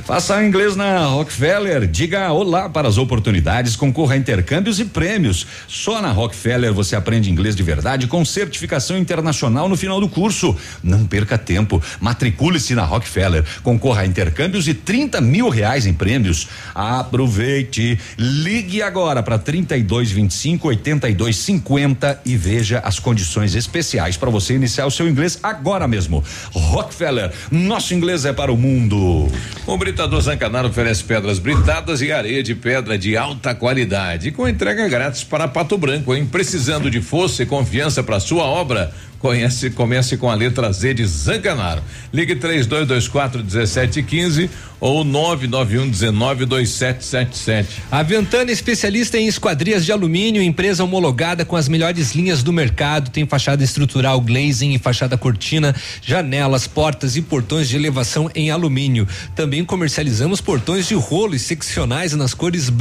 Faça 0.05 0.43
inglês 0.43 0.75
na 0.75 1.07
Rockefeller. 1.07 1.87
Diga 1.87 2.33
olá 2.33 2.69
para 2.69 2.89
as 2.89 2.97
oportunidades, 2.99 3.77
concorra 3.77 4.15
a 4.15 4.17
intercâmbios 4.17 4.81
e 4.81 4.85
prêmios. 4.87 5.47
Só 5.69 6.01
na 6.03 6.11
Rockefeller 6.11 6.73
você 6.73 6.97
aprende 6.97 7.31
inglês 7.31 7.55
de 7.55 7.63
verdade 7.63 8.07
com 8.07 8.25
certificação 8.25 8.97
internacional 8.99 9.69
no 9.69 9.77
final 9.77 10.01
do 10.01 10.09
curso. 10.09 10.57
Não 10.83 11.07
perca 11.07 11.39
tempo. 11.39 11.83
Matricule-se 12.01 12.75
na 12.75 12.85
Rockefeller. 12.85 13.45
Concorra 13.63 14.03
a 14.03 14.07
intercâmbios 14.07 14.67
e 14.67 14.75
30 14.75 15.21
mil 15.21 15.49
reais 15.49 15.87
em 15.87 15.93
prêmios. 15.93 16.49
Aproveite 16.75 17.38
Aproveite, 17.39 17.97
ligue 18.19 18.83
agora 18.83 19.23
para 19.23 19.39
3225 19.39 20.67
8250 20.67 22.23
e 22.27 22.37
veja 22.37 22.81
as 22.81 22.99
condições 22.99 23.55
especiais 23.55 24.17
para 24.17 24.29
você 24.29 24.55
iniciar 24.55 24.87
o 24.87 24.91
seu 24.91 25.09
inglês 25.09 25.39
agora 25.41 25.87
mesmo. 25.87 26.25
Rockefeller, 26.51 27.31
nosso 27.49 27.95
inglês 27.95 28.25
é 28.25 28.33
para 28.33 28.53
o 28.53 28.57
mundo. 28.57 29.31
O 29.65 29.77
Britador 29.79 30.21
Zancanaro 30.21 30.67
oferece 30.67 31.05
pedras 31.05 31.39
britadas 31.39 32.03
e 32.03 32.11
areia 32.11 32.43
de 32.43 32.57
pedra 32.57 32.99
de 32.99 33.17
alta 33.17 33.55
qualidade, 33.55 34.33
com 34.33 34.49
entrega 34.49 34.89
grátis 34.89 35.23
para 35.23 35.47
Pato 35.47 35.79
Branco, 35.79 36.13
hein? 36.13 36.27
Precisando 36.27 36.91
de 36.91 37.01
força 37.01 37.45
e 37.45 37.47
confiança 37.47 38.03
para 38.03 38.19
sua 38.19 38.47
obra? 38.47 38.93
Conhece, 39.19 39.71
comece 39.71 40.17
com 40.17 40.31
a 40.31 40.35
letra 40.35 40.71
Z 40.73 40.95
de 40.95 41.05
Zancanaro. 41.05 41.83
Ligue 42.13 42.37
3224 42.37 43.41
1715 43.43 44.49
ou 44.81 45.05
991 45.05 45.91
19 45.91 46.47
2777. 46.47 47.83
A 47.91 48.03
Ventana 48.03 48.51
é 48.51 48.53
especialista 48.53 49.19
em 49.19 49.27
esquadrias 49.27 49.85
de 49.85 49.93
alumínio, 49.93 50.43
empresa 50.43 50.85
homologada 50.85 51.45
com 51.45 51.57
as 51.57 51.69
melhores 51.69 52.15
linhas 52.15 52.43
do 52.43 52.53
mercado, 52.53 53.11
tem 53.11 53.27
fachada 53.27 53.63
estrutural 53.65 54.21
glazing 54.21 54.75
e 54.75 54.79
fachada 54.79 55.19
cortina, 55.19 55.75
janelas, 56.01 56.67
portas 56.67 57.17
e 57.17 57.23
portões 57.23 57.69
de 57.69 57.77
elevação 57.77 58.31
em 58.35 58.51
alumínio. 58.51 59.07
Também 59.35 59.65
comercializamos 59.65 60.41
portões 60.41 60.87
de 60.87 60.95
rolo 60.95 61.35
e 61.35 61.39
seccionais 61.39 62.13
nas 62.13 62.35
cores 62.35 62.73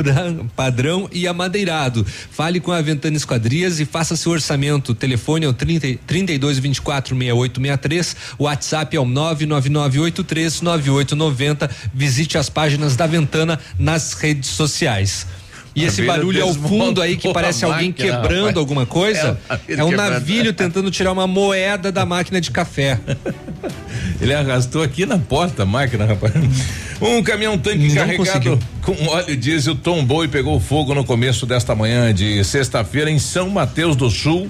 padrão 0.56 1.10
e 1.12 1.28
amadeirado. 1.28 2.06
Fale 2.06 2.60
com 2.60 2.72
a 2.72 2.82
Ventana 2.82 3.18
Esquadrias 3.18 3.80
e 3.80 3.86
faça 3.86 4.16
seu 4.16 4.32
orçamento. 4.32 4.92
O 4.92 4.96
telefone 4.96 5.46
é 5.46 5.50
o 5.50 5.54
30, 5.54 5.98
32 6.28 6.60
24 6.60 7.16
6863, 7.16 8.16
WhatsApp 8.38 8.98
é 8.98 9.00
o 9.00 9.06
99983 9.06 10.62
9890 10.62 11.70
visite 11.94 12.38
as 12.38 12.50
páginas 12.50 12.96
da 12.96 13.08
Ventana 13.08 13.60
nas 13.80 14.14
redes 14.14 14.50
sociais. 14.50 15.26
E 15.74 15.86
esse 15.86 16.02
barulho 16.02 16.44
ao 16.44 16.54
fundo 16.56 17.02
aí 17.04 17.16
que 17.16 17.32
parece 17.32 17.64
alguém 17.64 17.92
quebrando 17.92 18.48
rapaz. 18.48 18.58
alguma 18.58 18.86
coisa 18.86 19.40
é, 19.68 19.76
é 19.76 19.84
um 19.84 19.92
navilho 19.92 20.52
tentando 20.52 20.90
tirar 20.90 21.12
uma 21.12 21.28
moeda 21.28 21.92
da 21.92 22.04
máquina 22.04 22.42
de 22.42 22.50
café. 22.50 23.00
Ele 24.20 24.34
arrastou 24.34 24.82
aqui 24.82 25.06
na 25.06 25.20
porta 25.20 25.64
a 25.64 25.66
máquina, 25.68 26.06
rapaz. 26.06 26.34
Um 27.00 27.22
caminhão 27.22 27.60
tanque 27.60 27.90
Não 27.90 27.96
carregado 27.96 28.18
conseguiu. 28.18 28.60
com 28.82 29.08
óleo 29.08 29.38
diesel 29.38 29.76
tombou 29.76 30.26
e 30.26 30.28
pegou 30.28 30.60
fogo 30.60 30.96
no 30.96 31.06
começo 31.06 31.46
desta 31.46 31.76
manhã 31.76 32.12
de 32.12 32.44
sexta-feira 32.44 33.12
em 33.12 33.20
São 33.20 33.48
Mateus 33.50 33.96
do 33.96 34.10
Sul. 34.10 34.50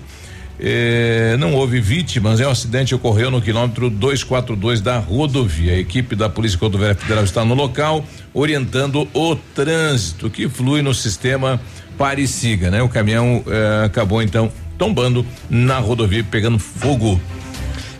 Eh, 0.59 1.35
não 1.37 1.53
houve 1.53 1.79
vítimas, 1.79 2.39
é 2.39 2.47
um 2.47 2.51
acidente 2.51 2.95
ocorreu 2.95 3.29
no 3.29 3.41
quilômetro 3.41 3.89
242 3.89 4.81
da 4.81 4.97
rodovia. 4.97 5.73
A 5.73 5.77
equipe 5.77 6.15
da 6.15 6.27
Polícia 6.27 6.57
Rodoviária 6.57 6.95
Federal 6.95 7.23
está 7.23 7.45
no 7.45 7.53
local, 7.53 8.03
orientando 8.33 9.07
o 9.13 9.35
trânsito 9.35 10.29
que 10.29 10.49
flui 10.49 10.81
no 10.81 10.93
sistema 10.93 11.61
pare 11.97 12.23
e 12.23 12.27
siga, 12.27 12.71
né? 12.71 12.81
O 12.81 12.89
caminhão 12.89 13.43
eh, 13.47 13.85
acabou 13.85 14.21
então 14.21 14.51
tombando 14.77 15.25
na 15.49 15.79
rodovia, 15.79 16.23
pegando 16.23 16.59
fogo. 16.59 17.19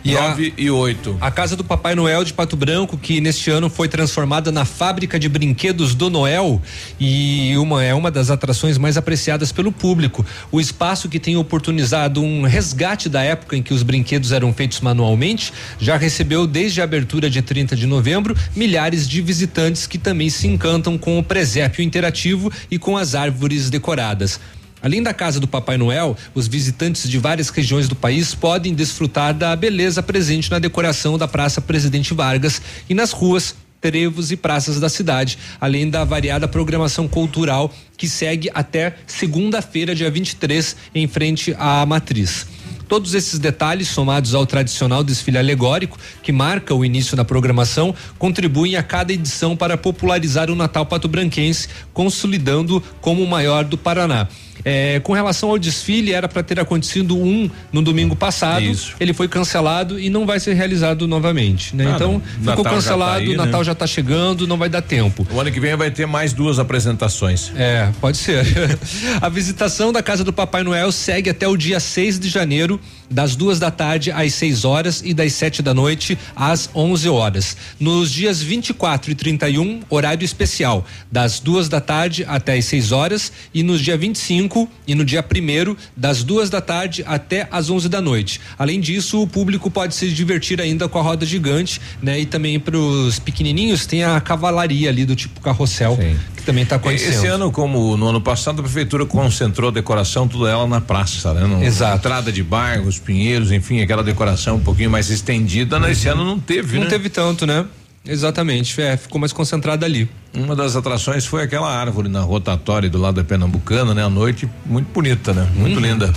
E 0.08 0.14
9 0.14 0.54
e 0.56 0.70
8. 0.70 1.18
A 1.20 1.30
casa 1.30 1.54
do 1.54 1.62
Papai 1.62 1.94
Noel 1.94 2.24
de 2.24 2.32
Pato 2.32 2.56
Branco, 2.56 2.96
que 2.96 3.20
neste 3.20 3.50
ano 3.50 3.68
foi 3.68 3.88
transformada 3.88 4.50
na 4.50 4.64
fábrica 4.64 5.18
de 5.18 5.28
brinquedos 5.28 5.94
do 5.94 6.08
Noel 6.08 6.62
e 6.98 7.54
uma 7.58 7.84
é 7.84 7.92
uma 7.92 8.10
das 8.10 8.30
atrações 8.30 8.78
mais 8.78 8.96
apreciadas 8.96 9.52
pelo 9.52 9.70
público. 9.70 10.24
O 10.50 10.62
espaço 10.62 11.10
que 11.10 11.20
tem 11.20 11.36
oportunizado 11.36 12.22
um 12.22 12.44
resgate 12.44 13.06
da 13.06 13.22
época 13.22 13.54
em 13.54 13.62
que 13.62 13.74
os 13.74 13.82
brinquedos 13.82 14.32
eram 14.32 14.50
feitos 14.50 14.80
manualmente, 14.80 15.52
já 15.78 15.98
recebeu 15.98 16.46
desde 16.46 16.80
a 16.80 16.84
abertura 16.84 17.28
de 17.28 17.42
30 17.42 17.76
de 17.76 17.86
novembro 17.86 18.34
milhares 18.56 19.06
de 19.06 19.20
visitantes 19.20 19.86
que 19.86 19.98
também 19.98 20.30
se 20.30 20.46
encantam 20.46 20.96
com 20.96 21.18
o 21.18 21.22
presépio 21.22 21.84
interativo 21.84 22.50
e 22.70 22.78
com 22.78 22.96
as 22.96 23.14
árvores 23.14 23.68
decoradas. 23.68 24.40
Além 24.82 25.02
da 25.02 25.12
casa 25.12 25.40
do 25.40 25.48
Papai 25.48 25.76
Noel, 25.76 26.16
os 26.34 26.46
visitantes 26.46 27.08
de 27.08 27.18
várias 27.18 27.48
regiões 27.48 27.88
do 27.88 27.96
país 27.96 28.34
podem 28.34 28.74
desfrutar 28.74 29.34
da 29.34 29.54
beleza 29.56 30.02
presente 30.02 30.50
na 30.50 30.58
decoração 30.58 31.18
da 31.18 31.26
Praça 31.26 31.60
Presidente 31.60 32.14
Vargas 32.14 32.62
e 32.88 32.94
nas 32.94 33.12
ruas, 33.12 33.54
trevos 33.80 34.30
e 34.30 34.36
praças 34.36 34.80
da 34.80 34.88
cidade, 34.88 35.38
além 35.60 35.88
da 35.88 36.04
variada 36.04 36.48
programação 36.48 37.08
cultural 37.08 37.72
que 37.96 38.08
segue 38.08 38.50
até 38.54 38.94
segunda-feira, 39.06 39.94
dia 39.94 40.10
23, 40.10 40.76
em 40.94 41.06
frente 41.08 41.54
à 41.58 41.84
Matriz. 41.84 42.46
Todos 42.88 43.12
esses 43.12 43.38
detalhes, 43.38 43.88
somados 43.88 44.34
ao 44.34 44.46
tradicional 44.46 45.04
desfile 45.04 45.36
alegórico, 45.36 45.98
que 46.22 46.32
marca 46.32 46.74
o 46.74 46.82
início 46.82 47.14
da 47.14 47.24
programação, 47.24 47.94
contribuem 48.18 48.76
a 48.76 48.82
cada 48.82 49.12
edição 49.12 49.54
para 49.54 49.76
popularizar 49.76 50.50
o 50.50 50.54
Natal 50.54 50.86
pato-branquense, 50.86 51.68
consolidando 51.92 52.82
como 53.02 53.22
o 53.22 53.28
maior 53.28 53.64
do 53.64 53.76
Paraná. 53.76 54.26
É, 54.68 55.00
com 55.00 55.14
relação 55.14 55.48
ao 55.48 55.58
desfile, 55.58 56.12
era 56.12 56.28
para 56.28 56.42
ter 56.42 56.60
acontecido 56.60 57.16
um 57.16 57.48
no 57.72 57.80
domingo 57.80 58.14
passado. 58.14 58.62
Isso. 58.62 58.94
Ele 59.00 59.14
foi 59.14 59.26
cancelado 59.26 59.98
e 59.98 60.10
não 60.10 60.26
vai 60.26 60.38
ser 60.38 60.52
realizado 60.54 61.08
novamente. 61.08 61.74
Né? 61.74 61.86
Ah, 61.86 61.94
então, 61.94 62.20
ficou 62.20 62.56
Natal 62.56 62.64
cancelado, 62.74 63.24
o 63.24 63.36
tá 63.36 63.44
Natal 63.46 63.60
né? 63.60 63.64
já 63.64 63.72
está 63.72 63.86
chegando, 63.86 64.46
não 64.46 64.58
vai 64.58 64.68
dar 64.68 64.82
tempo. 64.82 65.26
O 65.30 65.40
ano 65.40 65.50
que 65.50 65.58
vem 65.58 65.74
vai 65.74 65.90
ter 65.90 66.06
mais 66.06 66.32
duas 66.32 66.58
apresentações. 66.58 67.50
É, 67.56 67.90
pode 68.00 68.18
ser. 68.18 68.44
a 69.22 69.28
visitação 69.28 69.92
da 69.92 70.02
Casa 70.02 70.22
do 70.22 70.32
Papai 70.32 70.62
Noel 70.62 70.92
segue 70.92 71.30
até 71.30 71.48
o 71.48 71.56
dia 71.56 71.80
6 71.80 72.18
de 72.18 72.28
janeiro 72.28 72.80
das 73.10 73.34
duas 73.34 73.58
da 73.58 73.70
tarde 73.70 74.10
às 74.10 74.34
6 74.34 74.64
horas 74.64 75.02
e 75.04 75.14
das 75.14 75.32
7 75.32 75.62
da 75.62 75.72
noite 75.72 76.18
às 76.36 76.68
11 76.74 77.08
horas. 77.08 77.56
Nos 77.80 78.10
dias 78.10 78.42
24 78.42 79.12
e 79.12 79.14
31, 79.14 79.80
horário 79.88 80.24
especial, 80.24 80.84
das 81.10 81.40
duas 81.40 81.68
da 81.68 81.80
tarde 81.80 82.24
até 82.28 82.56
às 82.58 82.64
6 82.66 82.92
horas 82.92 83.32
e 83.52 83.62
nos 83.62 83.80
dia 83.80 83.96
25 83.96 84.57
e 84.86 84.94
no 84.94 85.04
dia 85.04 85.22
primeiro, 85.22 85.76
das 85.94 86.24
duas 86.24 86.48
da 86.48 86.60
tarde 86.60 87.04
até 87.06 87.46
às 87.50 87.68
11 87.68 87.88
da 87.88 88.00
noite. 88.00 88.40
Além 88.58 88.80
disso, 88.80 89.22
o 89.22 89.26
público 89.26 89.70
pode 89.70 89.94
se 89.94 90.08
divertir 90.08 90.60
ainda 90.60 90.88
com 90.88 90.98
a 90.98 91.02
roda 91.02 91.26
gigante, 91.26 91.80
né? 92.00 92.18
E 92.18 92.24
também 92.24 92.58
para 92.58 92.78
os 92.78 93.18
pequenininhos 93.18 93.84
tem 93.84 94.02
a 94.04 94.20
cavalaria 94.20 94.88
ali 94.88 95.04
do 95.04 95.14
tipo 95.14 95.40
carrossel, 95.40 95.96
Sim. 96.00 96.16
que 96.36 96.42
também 96.42 96.64
está 96.64 96.76
acontecendo. 96.76 97.12
Esse 97.12 97.26
ano, 97.26 97.52
como 97.52 97.96
no 97.96 98.08
ano 98.08 98.20
passado, 98.20 98.60
a 98.60 98.62
prefeitura 98.62 99.04
concentrou 99.04 99.68
a 99.68 99.72
decoração 99.72 100.26
tudo 100.26 100.46
ela 100.46 100.66
na 100.66 100.80
praça, 100.80 101.34
né? 101.34 101.46
No, 101.46 101.62
Exato. 101.62 101.98
Entrada 101.98 102.32
de 102.32 102.42
bairros, 102.42 102.98
pinheiros, 102.98 103.52
enfim, 103.52 103.80
aquela 103.80 104.02
decoração 104.02 104.56
um 104.56 104.60
pouquinho 104.60 104.90
mais 104.90 105.10
estendida, 105.10 105.78
né? 105.78 105.92
Esse 105.92 106.08
ano 106.08 106.24
não 106.24 106.38
teve, 106.38 106.76
não 106.76 106.84
né? 106.84 106.90
teve 106.90 107.08
tanto, 107.08 107.46
né? 107.46 107.64
Exatamente, 108.08 108.80
é, 108.80 108.96
ficou 108.96 109.20
mais 109.20 109.34
concentrada 109.34 109.84
ali. 109.84 110.08
Uma 110.34 110.56
das 110.56 110.74
atrações 110.74 111.26
foi 111.26 111.42
aquela 111.42 111.70
árvore 111.70 112.08
na 112.08 112.22
rotatória 112.22 112.88
do 112.88 112.98
lado 112.98 113.16
da 113.16 113.24
Pernambucana, 113.24 113.92
né? 113.94 114.02
À 114.02 114.08
noite, 114.08 114.48
muito 114.64 114.90
bonita, 114.92 115.34
né? 115.34 115.46
Muito 115.54 115.76
uhum. 115.76 115.82
linda. 115.82 116.12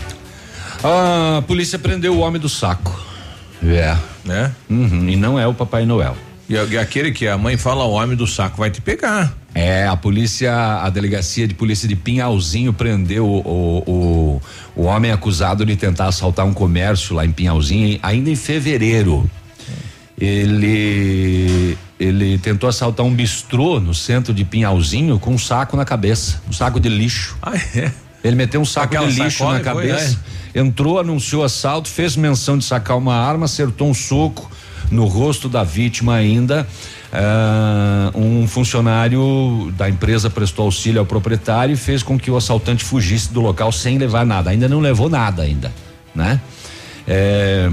A 0.81 1.41
polícia 1.41 1.77
prendeu 1.77 2.15
o 2.15 2.19
homem 2.19 2.41
do 2.41 2.47
saco. 2.47 2.97
É. 3.61 3.97
Né? 4.23 4.51
Uhum, 4.69 5.09
e 5.09 5.15
não 5.17 5.37
é 5.37 5.45
o 5.45 5.53
Papai 5.53 5.85
Noel. 5.85 6.15
E, 6.49 6.53
e 6.53 6.77
aquele 6.77 7.11
que 7.11 7.27
a 7.27 7.37
mãe 7.37 7.57
fala, 7.57 7.83
o 7.83 7.91
homem 7.91 8.15
do 8.15 8.25
saco 8.25 8.57
vai 8.57 8.71
te 8.71 8.79
pegar. 8.79 9.33
É, 9.53 9.85
a 9.85 9.97
polícia, 9.97 10.53
a 10.81 10.89
delegacia 10.89 11.45
de 11.45 11.53
polícia 11.53 11.87
de 11.87 11.95
Pinhalzinho 11.95 12.71
prendeu 12.71 13.27
o, 13.27 13.39
o, 13.39 13.91
o, 13.91 14.41
o 14.77 14.83
homem 14.83 15.11
acusado 15.11 15.65
de 15.65 15.75
tentar 15.75 16.07
assaltar 16.07 16.45
um 16.45 16.53
comércio 16.53 17.15
lá 17.15 17.25
em 17.25 17.31
Pinhalzinho 17.31 17.99
ainda 18.01 18.29
em 18.29 18.35
fevereiro. 18.35 19.29
Ele 20.21 21.77
ele 21.99 22.37
tentou 22.39 22.67
assaltar 22.67 23.05
um 23.05 23.13
bistrô 23.13 23.79
no 23.79 23.93
centro 23.93 24.33
de 24.33 24.43
Pinhalzinho 24.43 25.19
com 25.19 25.33
um 25.33 25.37
saco 25.37 25.77
na 25.77 25.85
cabeça, 25.85 26.41
um 26.49 26.53
saco 26.53 26.79
de 26.79 26.89
lixo. 26.89 27.37
Ah, 27.41 27.55
é? 27.55 27.91
Ele 28.23 28.35
meteu 28.35 28.61
um 28.61 28.65
saco 28.65 28.95
Aquela 28.95 29.07
de 29.07 29.21
lixo 29.21 29.43
na 29.45 29.59
cabeça, 29.59 30.17
foi, 30.53 30.61
é. 30.61 30.63
entrou, 30.63 30.99
anunciou 30.99 31.43
assalto, 31.43 31.89
fez 31.89 32.15
menção 32.15 32.57
de 32.57 32.63
sacar 32.63 32.97
uma 32.97 33.15
arma, 33.15 33.45
acertou 33.45 33.89
um 33.89 33.93
soco 33.93 34.49
no 34.89 35.05
rosto 35.05 35.47
da 35.47 35.63
vítima 35.63 36.15
ainda. 36.15 36.67
Uh, 37.11 38.17
um 38.17 38.47
funcionário 38.47 39.71
da 39.77 39.89
empresa 39.89 40.29
prestou 40.29 40.65
auxílio 40.65 40.99
ao 40.99 41.05
proprietário 41.05 41.73
e 41.73 41.77
fez 41.77 42.01
com 42.01 42.17
que 42.17 42.31
o 42.31 42.37
assaltante 42.37 42.83
fugisse 42.83 43.31
do 43.33 43.41
local 43.41 43.71
sem 43.71 43.97
levar 43.97 44.25
nada. 44.25 44.49
Ainda 44.49 44.67
não 44.67 44.79
levou 44.79 45.09
nada 45.09 45.43
ainda, 45.43 45.71
né? 46.15 46.39
É, 47.07 47.69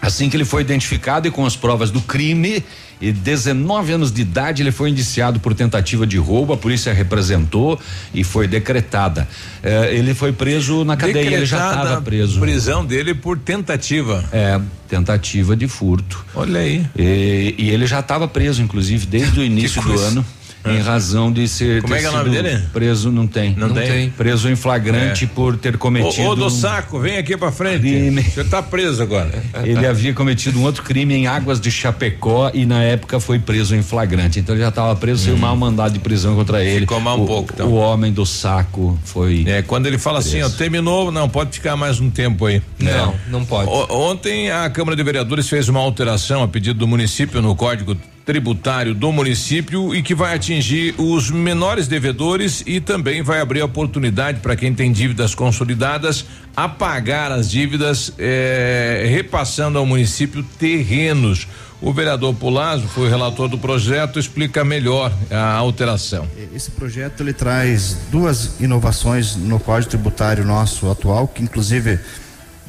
assim 0.00 0.28
que 0.28 0.36
ele 0.36 0.44
foi 0.44 0.62
identificado 0.62 1.28
e 1.28 1.30
com 1.30 1.44
as 1.44 1.56
provas 1.56 1.90
do 1.90 2.00
crime, 2.00 2.64
e 3.00 3.12
19 3.12 3.92
anos 3.92 4.12
de 4.12 4.22
idade, 4.22 4.62
ele 4.62 4.72
foi 4.72 4.90
indiciado 4.90 5.38
por 5.38 5.54
tentativa 5.54 6.06
de 6.06 6.18
roubo, 6.18 6.52
a 6.52 6.56
polícia 6.56 6.92
representou 6.92 7.78
e 8.12 8.24
foi 8.24 8.48
decretada. 8.48 9.28
Eh, 9.62 9.94
ele 9.94 10.14
foi 10.14 10.32
preso 10.32 10.84
na 10.84 10.96
cadeia, 10.96 11.14
decretada 11.14 11.36
ele 11.36 11.46
já 11.46 11.68
estava 11.68 12.02
preso. 12.02 12.40
Prisão 12.40 12.84
dele 12.84 13.14
por 13.14 13.38
tentativa. 13.38 14.24
É, 14.32 14.60
tentativa 14.88 15.54
de 15.54 15.68
furto. 15.68 16.24
Olha 16.34 16.60
aí. 16.60 16.84
E, 16.96 17.54
e 17.56 17.70
ele 17.70 17.86
já 17.86 18.00
estava 18.00 18.26
preso, 18.26 18.62
inclusive, 18.62 19.06
desde 19.06 19.38
o 19.38 19.44
início 19.44 19.80
do 19.80 19.98
ano. 19.98 20.26
Em 20.70 20.80
razão 20.80 21.32
de 21.32 21.46
ser 21.48 21.82
Como 21.82 21.94
é 21.94 21.98
que 22.00 22.04
é 22.06 22.10
o 22.10 22.12
nome 22.12 22.30
dele? 22.30 22.62
preso 22.72 23.10
não 23.10 23.26
tem. 23.26 23.54
Não 23.56 23.70
tem? 23.70 24.10
Preso 24.10 24.48
em 24.50 24.56
flagrante 24.56 25.24
É. 25.24 25.28
por 25.28 25.56
ter 25.56 25.76
cometido 25.76 26.28
Ô, 26.28 26.30
ô 26.32 26.34
do 26.36 26.50
saco, 26.50 26.98
vem 27.00 27.16
aqui 27.18 27.36
pra 27.36 27.50
frente. 27.52 27.80
crime. 27.80 28.22
Você 28.22 28.44
tá 28.44 28.62
preso 28.62 29.02
agora. 29.02 29.30
Ele 29.64 29.86
havia 29.86 30.12
cometido 30.14 30.58
um 30.58 30.64
outro 30.64 30.82
crime 30.82 31.14
em 31.14 31.26
Águas 31.26 31.60
de 31.60 31.70
Chapecó 31.70 32.50
e 32.54 32.64
na 32.66 32.82
época 32.82 33.18
foi 33.20 33.38
preso 33.38 33.74
em 33.74 33.82
flagrante. 33.82 34.38
Então 34.40 34.54
ele 34.54 34.62
já 34.62 34.68
estava 34.68 34.94
preso, 34.96 35.24
saiu 35.24 35.36
mal 35.38 35.56
mandado 35.56 35.92
de 35.92 35.98
prisão 35.98 36.34
contra 36.34 36.64
ele. 36.64 36.80
Ficou 36.80 37.00
mal 37.00 37.18
um 37.18 37.24
o, 37.24 37.26
pouco, 37.26 37.52
então. 37.54 37.68
O 37.68 37.74
homem 37.74 38.12
do 38.12 38.24
saco 38.26 38.98
foi. 39.04 39.44
É, 39.46 39.62
quando 39.62 39.86
ele 39.86 39.98
fala 39.98 40.18
assim, 40.18 40.42
ó, 40.42 40.48
terminou, 40.48 41.10
não, 41.12 41.28
pode 41.28 41.52
ficar 41.52 41.76
mais 41.76 42.00
um 42.00 42.10
tempo 42.10 42.46
aí. 42.46 42.62
Não, 42.78 43.14
não 43.28 43.44
pode. 43.44 43.68
O- 43.70 43.86
ontem 44.10 44.50
a 44.50 44.68
Câmara 44.70 44.96
de 44.96 45.02
Vereadores 45.02 45.48
fez 45.48 45.68
uma 45.68 45.80
alteração 45.80 46.42
a 46.42 46.48
pedido 46.48 46.78
do 46.78 46.86
município 46.86 47.40
no 47.42 47.54
Código 47.54 47.96
Tributário 48.28 48.94
do 48.94 49.10
município 49.10 49.94
e 49.94 50.02
que 50.02 50.14
vai 50.14 50.34
atingir 50.34 50.94
os 50.98 51.30
menores 51.30 51.88
devedores 51.88 52.62
e 52.66 52.78
também 52.78 53.22
vai 53.22 53.40
abrir 53.40 53.62
a 53.62 53.64
oportunidade 53.64 54.40
para 54.40 54.54
quem 54.54 54.74
tem 54.74 54.92
dívidas 54.92 55.34
consolidadas 55.34 56.26
a 56.54 56.68
pagar 56.68 57.32
as 57.32 57.50
dívidas, 57.50 58.12
eh, 58.18 59.06
repassando 59.08 59.78
ao 59.78 59.86
município 59.86 60.42
terrenos. 60.58 61.48
O 61.80 61.90
vereador 61.90 62.34
Pulazo 62.34 62.86
foi 62.86 63.06
o 63.06 63.08
relator 63.08 63.48
do 63.48 63.56
projeto, 63.56 64.18
explica 64.18 64.62
melhor 64.62 65.10
a 65.30 65.54
alteração. 65.54 66.28
Esse 66.54 66.70
projeto 66.72 67.22
ele 67.22 67.32
traz 67.32 67.96
duas 68.10 68.60
inovações 68.60 69.36
no 69.36 69.58
Código 69.58 69.88
Tributário 69.88 70.44
nosso 70.44 70.90
atual, 70.90 71.28
que 71.28 71.42
inclusive 71.42 71.98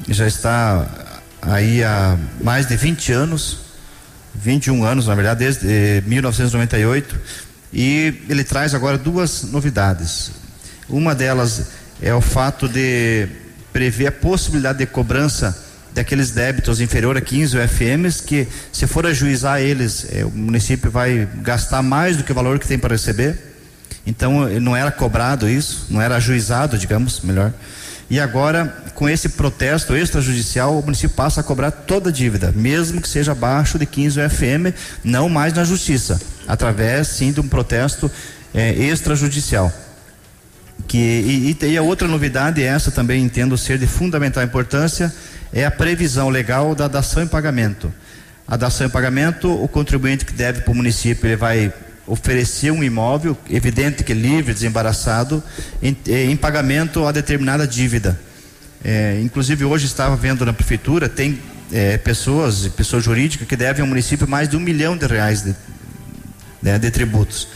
já 0.08 0.26
está 0.26 1.18
aí 1.42 1.84
há 1.84 2.16
mais 2.42 2.66
de 2.66 2.76
20 2.78 3.12
anos, 3.12 3.69
21 4.34 4.84
anos, 4.84 5.06
na 5.06 5.14
verdade, 5.14 5.40
desde 5.40 5.66
eh, 5.68 6.02
1998, 6.06 7.18
e 7.72 8.22
ele 8.28 8.44
traz 8.44 8.74
agora 8.74 8.98
duas 8.98 9.44
novidades. 9.44 10.30
Uma 10.88 11.14
delas 11.14 11.68
é 12.02 12.12
o 12.14 12.20
fato 12.20 12.68
de 12.68 13.28
prever 13.72 14.08
a 14.08 14.12
possibilidade 14.12 14.78
de 14.78 14.86
cobrança 14.86 15.56
daqueles 15.92 16.30
débitos 16.30 16.80
inferior 16.80 17.16
a 17.16 17.20
15 17.20 17.58
UFMs 17.58 18.22
que 18.22 18.46
se 18.72 18.86
for 18.86 19.06
ajuizar 19.06 19.60
eles, 19.60 20.06
eh, 20.12 20.24
o 20.24 20.30
município 20.30 20.90
vai 20.90 21.28
gastar 21.42 21.82
mais 21.82 22.16
do 22.16 22.24
que 22.24 22.32
o 22.32 22.34
valor 22.34 22.58
que 22.58 22.66
tem 22.66 22.78
para 22.78 22.94
receber. 22.94 23.38
Então 24.06 24.48
eh, 24.48 24.60
não 24.60 24.76
era 24.76 24.90
cobrado 24.90 25.48
isso, 25.48 25.86
não 25.90 26.00
era 26.00 26.16
ajuizado, 26.16 26.78
digamos, 26.78 27.20
melhor. 27.22 27.52
E 28.10 28.18
agora, 28.18 28.82
com 28.92 29.08
esse 29.08 29.28
protesto 29.28 29.96
extrajudicial, 29.96 30.76
o 30.76 30.82
município 30.82 31.14
passa 31.14 31.40
a 31.40 31.44
cobrar 31.44 31.70
toda 31.70 32.10
a 32.10 32.12
dívida, 32.12 32.50
mesmo 32.50 33.00
que 33.00 33.08
seja 33.08 33.30
abaixo 33.30 33.78
de 33.78 33.86
15 33.86 34.20
UFM, 34.20 34.74
não 35.04 35.28
mais 35.28 35.54
na 35.54 35.62
justiça, 35.62 36.20
através 36.48 37.06
sim 37.06 37.30
de 37.30 37.40
um 37.40 37.46
protesto 37.46 38.10
eh, 38.52 38.72
extrajudicial. 38.72 39.72
Que, 40.88 40.98
e, 40.98 41.56
e, 41.62 41.66
e 41.68 41.78
a 41.78 41.82
outra 41.82 42.08
novidade, 42.08 42.60
essa 42.60 42.90
também 42.90 43.22
entendo 43.22 43.56
ser 43.56 43.78
de 43.78 43.86
fundamental 43.86 44.42
importância, 44.42 45.14
é 45.52 45.64
a 45.64 45.70
previsão 45.70 46.28
legal 46.28 46.74
da 46.74 46.88
dação 46.88 47.22
em 47.22 47.28
pagamento. 47.28 47.94
A 48.46 48.56
dação 48.56 48.88
em 48.88 48.90
pagamento, 48.90 49.48
o 49.62 49.68
contribuinte 49.68 50.24
que 50.24 50.32
deve 50.32 50.62
para 50.62 50.72
o 50.72 50.74
município, 50.74 51.28
ele 51.28 51.36
vai 51.36 51.72
oferecer 52.10 52.72
um 52.72 52.82
imóvel, 52.82 53.38
evidente 53.48 54.02
que 54.02 54.12
livre, 54.12 54.52
desembaraçado, 54.52 55.42
em, 55.80 55.96
eh, 56.08 56.24
em 56.24 56.36
pagamento 56.36 57.06
a 57.06 57.12
determinada 57.12 57.66
dívida. 57.66 58.20
É, 58.82 59.20
inclusive 59.22 59.64
hoje 59.64 59.86
estava 59.86 60.16
vendo 60.16 60.44
na 60.44 60.52
prefeitura, 60.52 61.08
tem 61.08 61.38
é, 61.70 61.96
pessoas, 61.98 62.66
pessoas 62.68 63.04
jurídicas 63.04 63.46
que 63.46 63.54
devem 63.54 63.82
ao 63.82 63.86
município 63.86 64.26
mais 64.26 64.48
de 64.48 64.56
um 64.56 64.60
milhão 64.60 64.96
de 64.96 65.06
reais 65.06 65.42
de, 65.42 65.54
né, 66.60 66.78
de 66.80 66.90
tributos. 66.90 67.46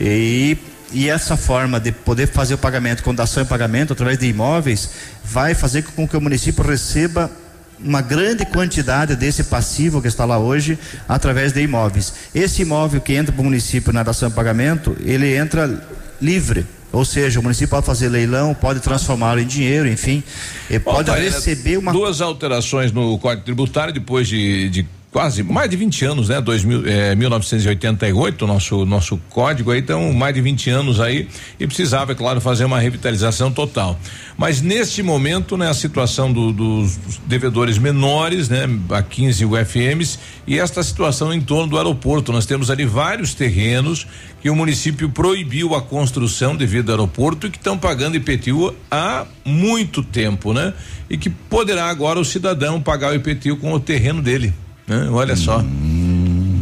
E, 0.00 0.56
e 0.92 1.08
essa 1.08 1.36
forma 1.36 1.80
de 1.80 1.90
poder 1.90 2.28
fazer 2.28 2.54
o 2.54 2.58
pagamento 2.58 3.02
com 3.02 3.12
dação 3.12 3.42
em 3.42 3.46
pagamento 3.46 3.92
através 3.92 4.18
de 4.18 4.26
imóveis 4.26 4.90
vai 5.24 5.52
fazer 5.52 5.82
com 5.82 6.06
que 6.06 6.16
o 6.16 6.20
município 6.20 6.62
receba 6.62 7.28
uma 7.78 8.00
grande 8.00 8.44
quantidade 8.46 9.14
desse 9.16 9.44
passivo 9.44 10.00
que 10.00 10.08
está 10.08 10.24
lá 10.24 10.38
hoje 10.38 10.78
através 11.08 11.52
de 11.52 11.60
imóveis. 11.60 12.12
Esse 12.34 12.62
imóvel 12.62 13.00
que 13.00 13.14
entra 13.14 13.32
para 13.32 13.42
o 13.42 13.44
município 13.44 13.92
na 13.92 14.02
dação 14.02 14.28
em 14.28 14.32
pagamento, 14.32 14.96
ele 15.00 15.36
entra 15.36 15.86
livre. 16.20 16.66
Ou 16.92 17.04
seja, 17.04 17.40
o 17.40 17.42
município 17.42 17.68
pode 17.68 17.84
fazer 17.84 18.08
leilão, 18.08 18.54
pode 18.54 18.80
transformá-lo 18.80 19.40
em 19.40 19.46
dinheiro, 19.46 19.86
enfim, 19.88 20.22
e 20.70 20.78
Bom, 20.78 20.94
pode 20.94 21.10
tá, 21.10 21.16
receber 21.16 21.76
uma 21.76 21.92
duas 21.92 22.20
alterações 22.20 22.90
no 22.90 23.18
Código 23.18 23.44
Tributário 23.44 23.92
depois 23.92 24.26
de, 24.26 24.70
de 24.70 24.86
quase 25.16 25.42
mais 25.42 25.70
de 25.70 25.78
20 25.78 26.04
anos, 26.04 26.28
né? 26.28 26.42
Dois 26.42 26.62
mil, 26.62 26.86
eh, 26.86 27.14
1988, 27.14 28.46
nosso 28.46 28.84
nosso 28.84 29.16
código 29.30 29.70
aí, 29.70 29.80
então 29.80 30.12
mais 30.12 30.34
de 30.34 30.42
20 30.42 30.68
anos 30.68 31.00
aí 31.00 31.26
e 31.58 31.66
precisava, 31.66 32.12
é 32.12 32.14
claro, 32.14 32.38
fazer 32.38 32.66
uma 32.66 32.78
revitalização 32.78 33.50
total. 33.50 33.98
Mas 34.36 34.60
neste 34.60 35.02
momento, 35.02 35.56
né, 35.56 35.70
a 35.70 35.72
situação 35.72 36.30
do- 36.30 36.52
dos 36.52 36.98
devedores 37.26 37.78
menores, 37.78 38.50
né, 38.50 38.68
a 38.90 39.02
15 39.02 39.42
UFMs 39.46 40.18
e 40.46 40.58
esta 40.58 40.82
situação 40.82 41.32
em 41.32 41.40
torno 41.40 41.68
do 41.70 41.78
aeroporto, 41.78 42.30
nós 42.30 42.44
temos 42.44 42.70
ali 42.70 42.84
vários 42.84 43.32
terrenos 43.32 44.06
que 44.42 44.50
o 44.50 44.54
município 44.54 45.08
proibiu 45.08 45.74
a 45.74 45.80
construção 45.80 46.54
devido 46.54 46.90
ao 46.90 46.96
aeroporto 46.98 47.46
e 47.46 47.50
que 47.50 47.56
estão 47.56 47.78
pagando 47.78 48.18
IPTU 48.18 48.74
há 48.90 49.24
muito 49.46 50.02
tempo, 50.02 50.52
né? 50.52 50.74
E 51.08 51.16
que 51.16 51.30
poderá 51.30 51.86
agora 51.86 52.20
o 52.20 52.24
cidadão 52.24 52.82
pagar 52.82 53.12
o 53.12 53.14
IPTU 53.14 53.56
com 53.56 53.72
o 53.72 53.80
terreno 53.80 54.20
dele, 54.20 54.52
né? 54.86 55.08
Olha 55.10 55.36
só. 55.36 55.64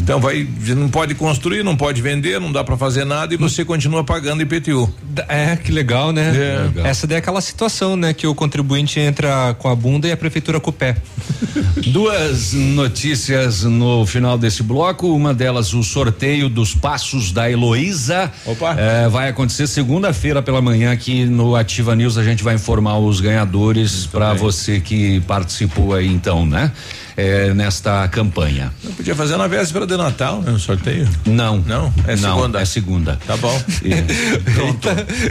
Então 0.04 0.20
vai, 0.20 0.46
não 0.76 0.90
pode 0.90 1.14
construir, 1.14 1.64
não 1.64 1.74
pode 1.74 2.02
vender, 2.02 2.38
não 2.38 2.52
dá 2.52 2.62
para 2.62 2.76
fazer 2.76 3.06
nada 3.06 3.32
e 3.32 3.38
você 3.38 3.64
continua 3.64 4.04
pagando 4.04 4.42
IPTU. 4.42 4.92
É, 5.28 5.56
que 5.56 5.72
legal, 5.72 6.12
né? 6.12 6.70
É. 6.76 6.88
Essa 6.90 7.06
daí 7.06 7.16
é 7.16 7.18
aquela 7.20 7.40
situação, 7.40 7.96
né? 7.96 8.12
Que 8.12 8.26
o 8.26 8.34
contribuinte 8.34 9.00
entra 9.00 9.56
com 9.58 9.66
a 9.66 9.74
bunda 9.74 10.06
e 10.06 10.12
a 10.12 10.16
prefeitura 10.16 10.60
com 10.60 10.68
o 10.68 10.72
pé. 10.74 10.98
Duas 11.88 12.52
notícias 12.52 13.62
no 13.64 14.04
final 14.04 14.36
desse 14.36 14.62
bloco. 14.62 15.08
Uma 15.08 15.32
delas, 15.32 15.72
o 15.72 15.82
sorteio 15.82 16.50
dos 16.50 16.74
passos 16.74 17.32
da 17.32 17.50
Heloísa. 17.50 18.30
Opa! 18.44 18.76
É, 18.78 19.08
vai 19.08 19.30
acontecer 19.30 19.66
segunda-feira 19.66 20.42
pela 20.42 20.60
manhã 20.60 20.92
aqui 20.92 21.24
no 21.24 21.56
Ativa 21.56 21.96
News. 21.96 22.18
A 22.18 22.24
gente 22.24 22.44
vai 22.44 22.56
informar 22.56 22.98
os 22.98 23.22
ganhadores 23.22 24.04
para 24.04 24.34
você 24.34 24.80
que 24.80 25.18
participou 25.22 25.94
aí, 25.94 26.08
então, 26.08 26.44
né? 26.44 26.70
É, 27.16 27.54
nesta 27.54 28.08
campanha. 28.08 28.72
Não 28.82 28.92
podia 28.92 29.14
fazer 29.14 29.36
na 29.36 29.46
véspera 29.46 29.86
de 29.86 29.96
Natal, 29.96 30.42
né? 30.42 30.50
O 30.52 30.58
sorteio? 30.58 31.08
Não. 31.24 31.58
Não? 31.58 31.92
É 32.06 32.16
Não, 32.16 32.36
segunda. 32.36 32.60
é 32.60 32.64
segunda. 32.64 33.18
Tá 33.26 33.36
bom. 33.36 33.62
Pronto. 34.54 34.88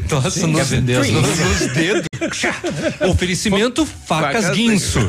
Nossa, 0.09 0.29
Sim, 0.31 0.47
nos, 0.47 0.69
nos 0.71 1.73
dedos. 1.73 2.07
Oferecimento 3.09 3.85
facas 3.85 4.45
Facas 4.45 4.55
guinso. 4.55 4.99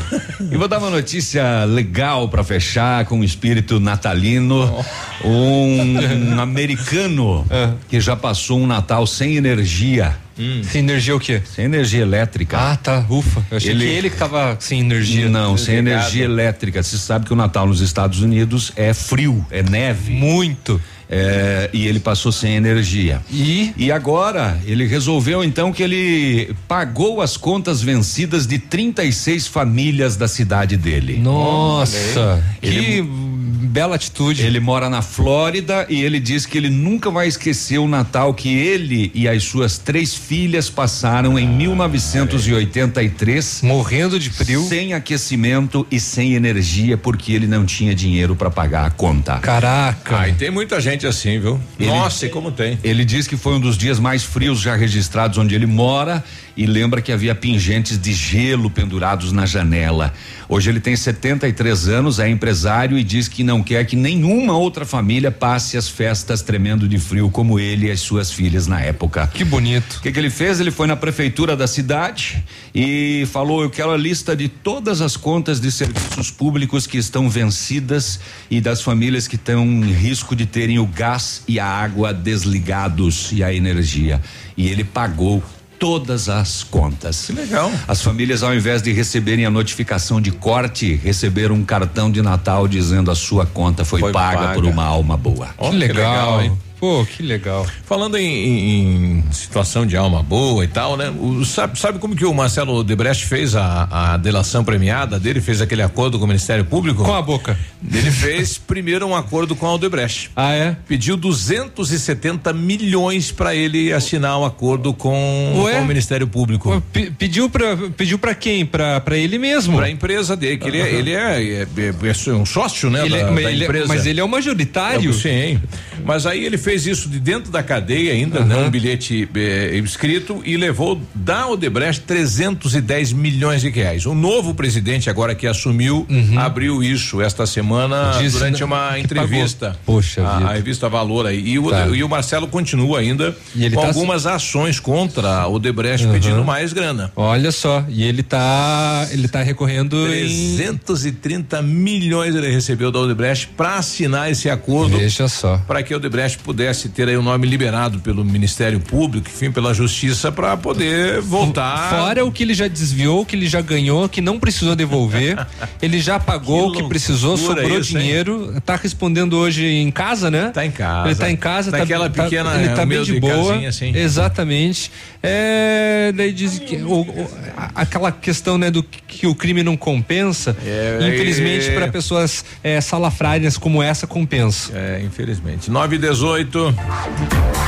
E 0.51 0.57
vou 0.57 0.69
dar 0.69 0.79
uma 0.79 0.91
notícia 0.91 1.65
legal 1.65 2.29
para 2.29 2.43
fechar 2.43 3.05
com 3.07 3.21
o 3.21 3.25
espírito 3.25 3.79
natalino. 3.81 4.85
Um 5.25 6.39
americano 6.41 7.47
que 7.89 8.01
já 8.01 8.17
passou 8.17 8.59
um 8.59 8.67
Natal 8.67 9.07
sem 9.07 9.37
energia. 9.37 10.17
Sem 10.65 10.81
energia 10.81 11.15
o 11.15 11.21
quê? 11.21 11.41
Sem 11.45 11.67
energia 11.67 12.03
elétrica. 12.03 12.59
Ah, 12.59 12.77
tá. 12.77 13.07
Ufa. 13.09 13.45
Eu 13.51 13.57
achei 13.57 13.77
que 13.77 13.85
ele 13.85 14.11
que 14.11 14.17
tava 14.17 14.57
sem 14.59 14.81
energia. 14.81 15.29
Não, 15.29 15.57
sem 15.57 15.77
Desligado. 15.77 16.01
energia 16.01 16.25
elétrica. 16.25 16.83
Você 16.83 16.99
sabe 16.99 17.27
que 17.27 17.33
o 17.33 17.37
Natal 17.37 17.67
nos 17.67 17.81
Estados 17.81 18.21
Unidos 18.21 18.73
é 18.75 18.93
frio, 18.93 19.47
é 19.51 19.63
neve. 19.63 20.13
Muito. 20.13 20.81
É, 21.09 21.71
e 21.73 21.87
ele 21.87 22.01
passou 22.01 22.33
sem 22.33 22.57
energia. 22.57 23.21
E? 23.31 23.73
E 23.77 23.93
agora 23.93 24.59
ele 24.67 24.87
resolveu 24.87 25.45
então 25.45 25.73
que 25.73 25.83
ele 25.83 26.55
pagou 26.67 27.21
as 27.21 27.37
contas 27.37 27.83
vencidas 27.83 28.47
de 28.47 28.59
36 28.59 29.47
famílias 29.47 30.17
da 30.17 30.27
cidade 30.29 30.77
dele. 30.77 31.19
Nossa, 31.19 32.43
Ele- 32.63 33.03
que 33.03 33.35
bela 33.75 33.97
atitude. 33.97 34.43
Ele 34.43 34.61
mora 34.61 34.89
na 34.89 35.03
Flórida 35.03 35.85
e 35.89 36.01
ele 36.03 36.21
diz 36.21 36.47
que 36.47 36.57
ele 36.57 36.71
nunca 36.71 37.11
vai 37.11 37.27
esquecer 37.27 37.79
o 37.79 37.89
Natal 37.89 38.33
que 38.33 38.55
ele 38.55 39.11
e 39.13 39.27
as 39.29 39.43
suas 39.43 39.79
três 39.79 40.15
filhas 40.15 40.71
passaram 40.71 41.37
em 41.37 41.49
1983. 41.49 43.63
Morrendo 43.63 44.17
de 44.19 44.31
frio. 44.31 44.63
Sem 44.69 44.93
aquecimento 44.95 45.85
e 45.91 45.99
sem 45.99 46.35
energia, 46.35 46.97
porque 46.97 47.33
ele 47.33 47.49
não 47.49 47.65
tinha 47.67 47.93
dinheiro 47.95 48.37
para 48.37 48.49
pagar 48.51 48.87
a 48.87 48.91
conta. 48.91 49.39
Caraca. 49.39 50.19
Ah, 50.21 50.29
e 50.29 50.35
tem 50.35 50.51
muita 50.53 50.81
gente 50.81 50.94
assim, 51.07 51.39
viu? 51.41 51.61
Ele- 51.79 51.89
Nossa, 51.91 52.27
e 52.27 52.29
como 52.29 52.53
tem. 52.53 52.79
Ele 52.85 53.05
diz 53.05 53.27
que 53.27 53.37
foi 53.37 53.55
um 53.55 53.61
dos 53.61 53.77
dias 53.77 53.99
mais 53.99 54.23
frios 54.23 54.61
já 54.61 54.77
registrados 54.77 55.39
onde 55.39 55.55
ele 55.55 55.67
mora 55.67 56.23
e 56.57 56.67
lembra 56.67 57.03
que 57.03 57.13
havia 57.13 57.35
pingentes 57.35 57.99
de 57.99 58.13
gelo 58.13 58.71
pendurados 58.71 59.33
na 59.33 59.47
janela. 59.47 60.13
Hoje 60.49 60.71
ele 60.71 60.81
tem 60.81 60.95
73 60.95 61.89
anos, 61.89 62.19
é 62.19 62.29
empresário 62.29 62.99
e 62.99 63.03
diz 63.03 63.29
que 63.29 63.43
não 63.43 63.63
quer 63.63 63.85
que 63.87 63.97
nenhuma 63.97 64.57
outra 64.57 64.85
família 64.85 65.31
passe 65.31 65.77
as 65.77 65.89
festas 65.89 66.43
tremendo 66.43 66.87
de 66.87 66.99
frio 66.99 67.31
como 67.31 67.59
ele 67.59 67.87
e 67.87 67.91
as 67.91 68.01
suas 68.01 68.31
filhas 68.31 68.67
na 68.67 68.81
época. 68.81 69.27
Que 69.29 69.45
bonito. 69.45 69.95
O 69.95 70.01
que, 70.03 70.13
que 70.13 70.19
ele 70.19 70.31
fez? 70.31 70.61
Ele 70.61 70.71
foi 70.71 70.87
na 70.87 70.97
prefeitura 70.97 71.57
da 71.57 71.67
cidade 71.67 72.45
e 72.75 73.27
falou: 73.33 73.63
Eu 73.63 73.71
quero 73.71 73.91
a 73.91 73.97
lista 73.97 74.37
de 74.37 74.49
todas 74.49 75.01
as 75.01 75.17
contas 75.17 75.61
de 75.61 75.73
serviços 75.73 76.31
públicos 76.31 76.87
que 76.87 76.99
estão 76.99 77.29
vencidas 77.29 78.21
e 78.51 78.61
das 78.61 78.83
famílias 78.83 79.27
que 79.27 79.37
estão 79.37 79.65
em 79.65 79.93
risco 79.93 80.37
de 80.37 80.47
terem 80.47 80.79
o 80.79 80.87
gás 80.87 81.43
e 81.49 81.59
a 81.59 81.67
água 81.67 82.13
desligados 82.13 83.33
e 83.33 83.43
a 83.43 83.53
energia. 83.53 84.21
E 84.57 84.69
ele 84.69 84.85
pagou 84.85 85.43
todas 85.85 86.31
as 86.31 86.63
contas. 86.63 87.27
Que 87.27 87.33
legal. 87.33 87.71
As 87.87 88.01
famílias, 88.01 88.43
ao 88.43 88.55
invés 88.55 88.81
de 88.81 88.91
receberem 88.91 89.45
a 89.45 89.51
notificação 89.51 90.19
de 90.19 90.31
corte, 90.31 90.95
receberam 90.95 91.57
um 91.57 91.63
cartão 91.63 92.11
de 92.11 92.23
Natal 92.23 92.67
dizendo 92.67 93.11
a 93.11 93.15
sua 93.15 93.45
conta 93.45 93.85
foi, 93.85 94.01
Foi 94.01 94.11
paga, 94.11 94.39
paga. 94.39 94.55
por 94.55 94.65
uma 94.65 94.83
alma 94.83 95.15
boa. 95.15 95.51
Ó, 95.59 95.69
que 95.69 95.77
legal, 95.77 96.41
hein? 96.41 96.57
Pô, 96.85 97.03
que 97.07 97.23
legal. 97.23 97.67
Falando 97.87 98.19
em, 98.19 98.27
em- 98.29 99.25
situação 99.33 99.87
de 99.87 99.97
alma 99.97 100.23
boa 100.23 100.63
e 100.65 100.69
tal, 100.69 100.99
né? 100.99 101.09
O- 101.19 101.43
sabe, 101.43 101.79
sabe 101.79 101.99
como 101.99 102.15
que 102.15 102.27
o 102.27 102.35
Marcelo 102.35 102.85
Debrecht 102.85 103.25
fez 103.25 103.57
a, 103.57 103.89
a 104.13 104.17
delação 104.19 104.63
premiada 104.63 105.19
dele? 105.19 105.41
Fez 105.41 105.63
aquele 105.63 105.81
acordo 105.81 106.19
com 106.19 106.27
o 106.27 106.29
Ministério 106.29 106.63
Público? 106.63 107.03
Com 107.03 107.15
a 107.15 107.23
boca. 107.23 107.59
Ele 107.91 108.11
fez 108.11 108.59
primeiro 108.59 109.07
um 109.07 109.17
acordo 109.17 109.57
com 109.57 109.67
a 109.67 109.73
Odebrecht. 109.75 110.31
Ah, 110.37 110.53
é? 110.53 110.77
Pediu 110.87 111.17
270 111.17 112.53
milhões 112.53 113.33
para 113.33 113.55
ele 113.55 113.91
assinar 113.91 114.39
um 114.39 114.45
acordo 114.45 114.93
com, 114.93 115.53
com 115.55 115.81
o 115.81 115.87
Ministério 115.87 116.27
Público. 116.27 116.83
Pe- 116.93 117.11
Pediu 117.19 117.49
pra, 117.49 117.79
pediu 117.97 118.19
pra 118.19 118.35
quem? 118.35 118.67
Pra 118.67 119.01
ele 119.13 119.39
mesmo? 119.39 119.77
Para 119.79 119.87
a 119.87 119.91
empresa 119.91 120.37
dele, 120.37 120.59
que 120.59 120.69
ele, 120.69 120.79
é, 120.79 120.83
Aham. 120.83 120.91
ele 120.99 121.13
é, 121.15 121.43
é- 121.43 121.67
é- 121.79 122.31
é 122.31 122.33
um 122.35 122.45
sócio, 122.45 122.91
né? 122.91 123.07
Ele 123.07 123.17
é- 123.17 123.25
da, 123.25 123.31
mas 123.31 123.45
da 123.45 123.51
ele 123.53 123.65
é- 123.65 123.87
mas 123.87 124.05
ele 124.05 124.21
é 124.21 124.25
o 124.25 124.29
majoritário? 124.29 125.11
É, 125.11 125.13
sim. 125.15 125.61
Mas 126.05 126.27
aí 126.27 126.45
ele 126.45 126.59
fez 126.59 126.74
isso 126.75 127.09
de 127.09 127.19
dentro 127.21 127.51
da 127.51 127.63
cadeia 127.63 128.13
ainda, 128.13 128.41
né? 128.45 128.57
Um 128.57 128.71
bilhete 128.71 129.29
eh, 129.35 129.81
escrito 129.85 130.43
e 130.45 130.57
levou 130.57 131.01
da 131.15 131.47
Odebrecht 131.49 132.03
310 132.03 133.13
milhões 133.13 133.63
de 133.63 133.71
reais. 133.71 134.07
O 134.07 134.15
novo 134.15 134.55
presidente 134.55 135.09
agora 135.09 135.35
que 135.35 135.47
assumiu 135.47 136.07
abriu 136.37 136.83
isso 136.83 137.21
esta 137.21 137.47
semana 137.47 138.17
Uhum. 138.19 138.29
Durante 138.31 138.61
na- 138.61 138.67
uma 138.67 138.99
entrevista. 138.99 139.67
pagou. 139.69 139.81
Poxa 139.97 140.23
a, 140.23 140.51
a 140.51 140.53
revista 140.55 140.89
Valor 140.89 141.27
aí. 141.27 141.41
E 141.51 141.59
o, 141.59 141.71
Tá. 141.71 141.87
e 141.89 142.03
o 142.03 142.09
Marcelo 142.09 142.49
continua 142.49 142.99
ainda 143.01 143.37
com 143.73 143.81
tá 143.81 143.87
algumas 143.89 144.27
ações 144.27 144.79
contra 144.81 145.29
a 145.41 145.49
Odebrecht 145.49 146.07
Uhum. 146.07 146.13
pedindo 146.13 146.45
mais 146.45 146.73
grana. 146.73 147.13
Olha 147.17 147.53
só, 147.53 147.85
e 147.89 148.03
ele 148.05 148.23
tá 148.23 149.07
ele 149.11 149.29
tá 149.29 149.43
recorrendo 149.43 149.97
em 150.13 150.57
330 150.57 151.63
milhões 151.63 152.35
ele 152.35 152.51
recebeu 152.51 152.91
da 152.91 152.99
Odebrecht 152.99 153.49
para 153.57 153.77
assinar 153.77 154.31
esse 154.31 154.49
acordo. 154.51 154.97
Veja 154.99 155.29
só. 155.29 155.59
Para 155.67 155.83
que 155.83 155.93
a 155.93 155.97
Odebrecht 155.97 156.39
pudesse 156.39 156.64
ter 156.89 157.09
aí 157.09 157.17
o 157.17 157.23
nome 157.23 157.47
liberado 157.47 157.99
pelo 158.01 158.25
Ministério 158.25 158.81
Público, 158.81 159.29
enfim, 159.29 159.51
pela 159.51 159.75
Justiça, 159.75 160.31
para 160.33 160.57
poder 160.57 161.21
voltar. 161.21 161.91
Fora 161.91 162.25
o 162.25 162.31
que 162.33 162.43
ele 162.43 162.55
já 162.55 162.69
desviou, 162.69 163.23
o 163.23 163.27
que 163.27 163.35
ele 163.37 163.47
já 163.47 163.61
ganhou, 163.61 164.09
que 164.09 164.21
não 164.21 164.39
precisou 164.39 164.75
devolver. 164.77 165.37
ele 165.83 166.01
já 166.01 166.19
pagou 166.21 166.69
o 166.69 166.73
que 166.73 166.83
precisou, 166.85 167.37
loucura 167.37 167.63
sobrou 167.63 167.79
isso, 167.81 167.97
hein? 167.97 168.03
dinheiro. 168.03 168.63
Tá 168.65 168.77
respondendo 168.77 169.37
hoje 169.37 169.65
em 169.67 169.91
casa, 169.91 170.31
né? 170.31 170.51
Tá 170.55 170.65
em 170.65 170.71
casa. 170.71 171.09
Ele 171.09 171.15
tá 171.17 171.31
em 171.31 171.37
casa, 171.37 171.71
tá, 171.71 171.79
Naquela 171.79 172.09
tá- 172.09 172.23
pequena, 172.25 172.55
ele 172.57 172.69
tá 172.71 172.87
bem 172.87 172.99
humilde 172.99 173.13
de 173.15 173.21
boa. 173.21 173.53
casinha, 173.53 173.69
assim. 173.69 173.93
Exatamente. 173.97 174.91
É, 175.23 176.13
daí 176.15 176.33
diz 176.33 176.59
que 176.59 176.77
o- 176.77 177.01
o- 177.01 177.31
aquela 177.75 178.13
questão, 178.13 178.59
né, 178.59 178.71
do 178.71 178.83
que 178.83 179.27
o 179.27 179.35
crime 179.35 179.63
não 179.63 179.77
compensa, 179.77 180.57
É, 180.65 180.99
infelizmente 181.03 181.69
é. 181.69 181.75
para 181.75 181.89
pessoas 181.89 182.45
é, 182.63 182.81
salafrárias 182.81 183.57
como 183.57 183.83
essa 183.83 184.07
compensa. 184.07 184.73
É, 184.75 185.03
infelizmente. 185.05 185.71
9 185.71 185.97
e 185.97 185.99
18. 185.99 186.54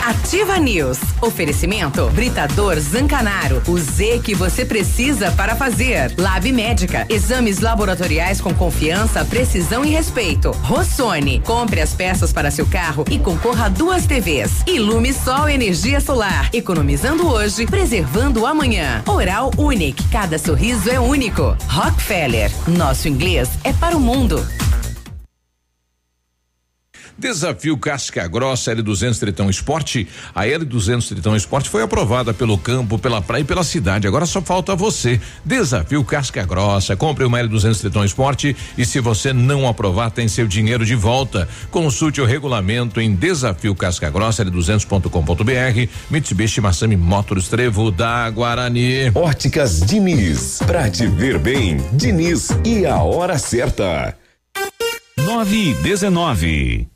Ativa 0.06 0.58
News. 0.58 1.00
Oferecimento 1.20 2.08
Britador 2.10 2.78
Zancanaro. 2.78 3.60
O 3.66 3.76
Z 3.76 4.20
que 4.22 4.32
você 4.32 4.64
precisa 4.64 5.32
para 5.32 5.56
fazer. 5.56 6.14
Lab 6.16 6.52
Médica. 6.52 7.04
Exames 7.08 7.58
laboratoriais 7.58 8.40
com 8.40 8.54
confiança, 8.54 9.24
precisão 9.24 9.84
e 9.84 9.90
respeito. 9.90 10.52
Rossoni. 10.62 11.40
Compre 11.40 11.80
as 11.80 11.94
peças 11.94 12.32
para 12.32 12.52
seu 12.52 12.64
carro 12.66 13.04
e 13.10 13.18
concorra 13.18 13.66
a 13.66 13.68
duas 13.68 14.06
TVs. 14.06 14.62
Ilume 14.68 15.12
Sol 15.12 15.48
Energia 15.48 15.98
Solar. 15.98 16.48
Economizando 16.52 17.26
hoje, 17.26 17.66
preservando 17.66 18.46
amanhã. 18.46 19.02
Oral 19.08 19.50
Unique. 19.58 20.06
Cada 20.10 20.38
sorriso 20.38 20.88
é 20.88 21.00
único. 21.00 21.56
Rockefeller. 21.68 22.52
Nosso 22.68 23.08
inglês 23.08 23.50
é 23.64 23.72
para 23.72 23.96
o 23.96 24.00
mundo. 24.00 24.46
Desafio 27.18 27.78
Casca 27.78 28.28
Grossa 28.28 28.74
L200 28.74 29.18
Tritão 29.18 29.48
Esporte. 29.48 30.06
A 30.34 30.44
L200 30.44 31.08
Tritão 31.08 31.34
Esporte 31.34 31.68
foi 31.68 31.82
aprovada 31.82 32.34
pelo 32.34 32.58
campo, 32.58 32.98
pela 32.98 33.22
praia 33.22 33.40
e 33.40 33.44
pela 33.44 33.64
cidade. 33.64 34.06
Agora 34.06 34.26
só 34.26 34.42
falta 34.42 34.76
você. 34.76 35.20
Desafio 35.44 36.04
Casca 36.04 36.44
Grossa. 36.44 36.94
Compre 36.94 37.24
uma 37.24 37.38
L200 37.38 37.80
Tritão 37.80 38.04
Esporte 38.04 38.54
e 38.76 38.84
se 38.84 39.00
você 39.00 39.32
não 39.32 39.66
aprovar, 39.66 40.10
tem 40.10 40.28
seu 40.28 40.46
dinheiro 40.46 40.84
de 40.84 40.94
volta. 40.94 41.48
Consulte 41.70 42.20
o 42.20 42.26
regulamento 42.26 43.00
em 43.00 43.14
Desafio 43.14 43.74
Casca 43.74 44.10
Grossa 44.10 44.44
L200.com.br. 44.44 45.90
Mitsubishi 46.10 46.60
Massami 46.60 46.96
Motors 46.96 47.48
Trevo 47.48 47.90
da 47.90 48.28
Guarani. 48.30 49.10
Óticas 49.14 49.80
Diniz. 49.80 50.58
Pra 50.66 50.90
te 50.90 51.06
ver 51.06 51.38
bem, 51.38 51.78
Diniz 51.92 52.50
e 52.64 52.84
a 52.84 53.02
hora 53.02 53.38
certa. 53.38 54.16
9 55.16 55.56
e 55.56 55.74
19. 55.74 56.95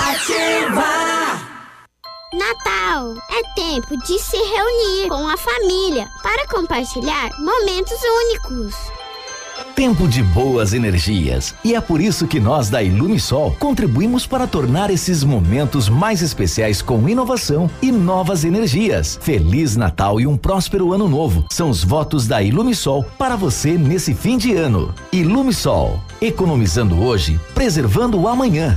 Ativa! 0.00 0.82
Natal 2.32 3.14
é 3.30 3.54
tempo 3.54 3.94
de 3.98 4.18
se 4.18 4.38
reunir 4.38 5.08
com 5.10 5.28
a 5.28 5.36
família 5.36 6.08
para 6.22 6.48
compartilhar 6.48 7.28
momentos 7.38 7.98
únicos. 8.02 8.74
Tempo 9.74 10.08
de 10.08 10.22
boas 10.22 10.72
energias. 10.72 11.54
E 11.62 11.74
é 11.74 11.80
por 11.80 12.00
isso 12.00 12.26
que 12.26 12.40
nós 12.40 12.70
da 12.70 12.82
Ilumisol 12.82 13.54
contribuímos 13.58 14.26
para 14.26 14.46
tornar 14.46 14.90
esses 14.90 15.22
momentos 15.22 15.90
mais 15.90 16.22
especiais 16.22 16.80
com 16.80 17.06
inovação 17.06 17.70
e 17.82 17.92
novas 17.92 18.44
energias. 18.44 19.18
Feliz 19.20 19.76
Natal 19.76 20.18
e 20.18 20.26
um 20.26 20.38
próspero 20.38 20.94
ano 20.94 21.06
novo. 21.06 21.44
São 21.50 21.68
os 21.68 21.84
votos 21.84 22.26
da 22.26 22.42
Ilumisol 22.42 23.04
para 23.18 23.36
você 23.36 23.76
nesse 23.76 24.14
fim 24.14 24.38
de 24.38 24.54
ano. 24.54 24.94
Ilumisol, 25.12 26.00
economizando 26.20 27.02
hoje, 27.02 27.40
preservando 27.54 28.20
o 28.20 28.28
amanhã. 28.28 28.76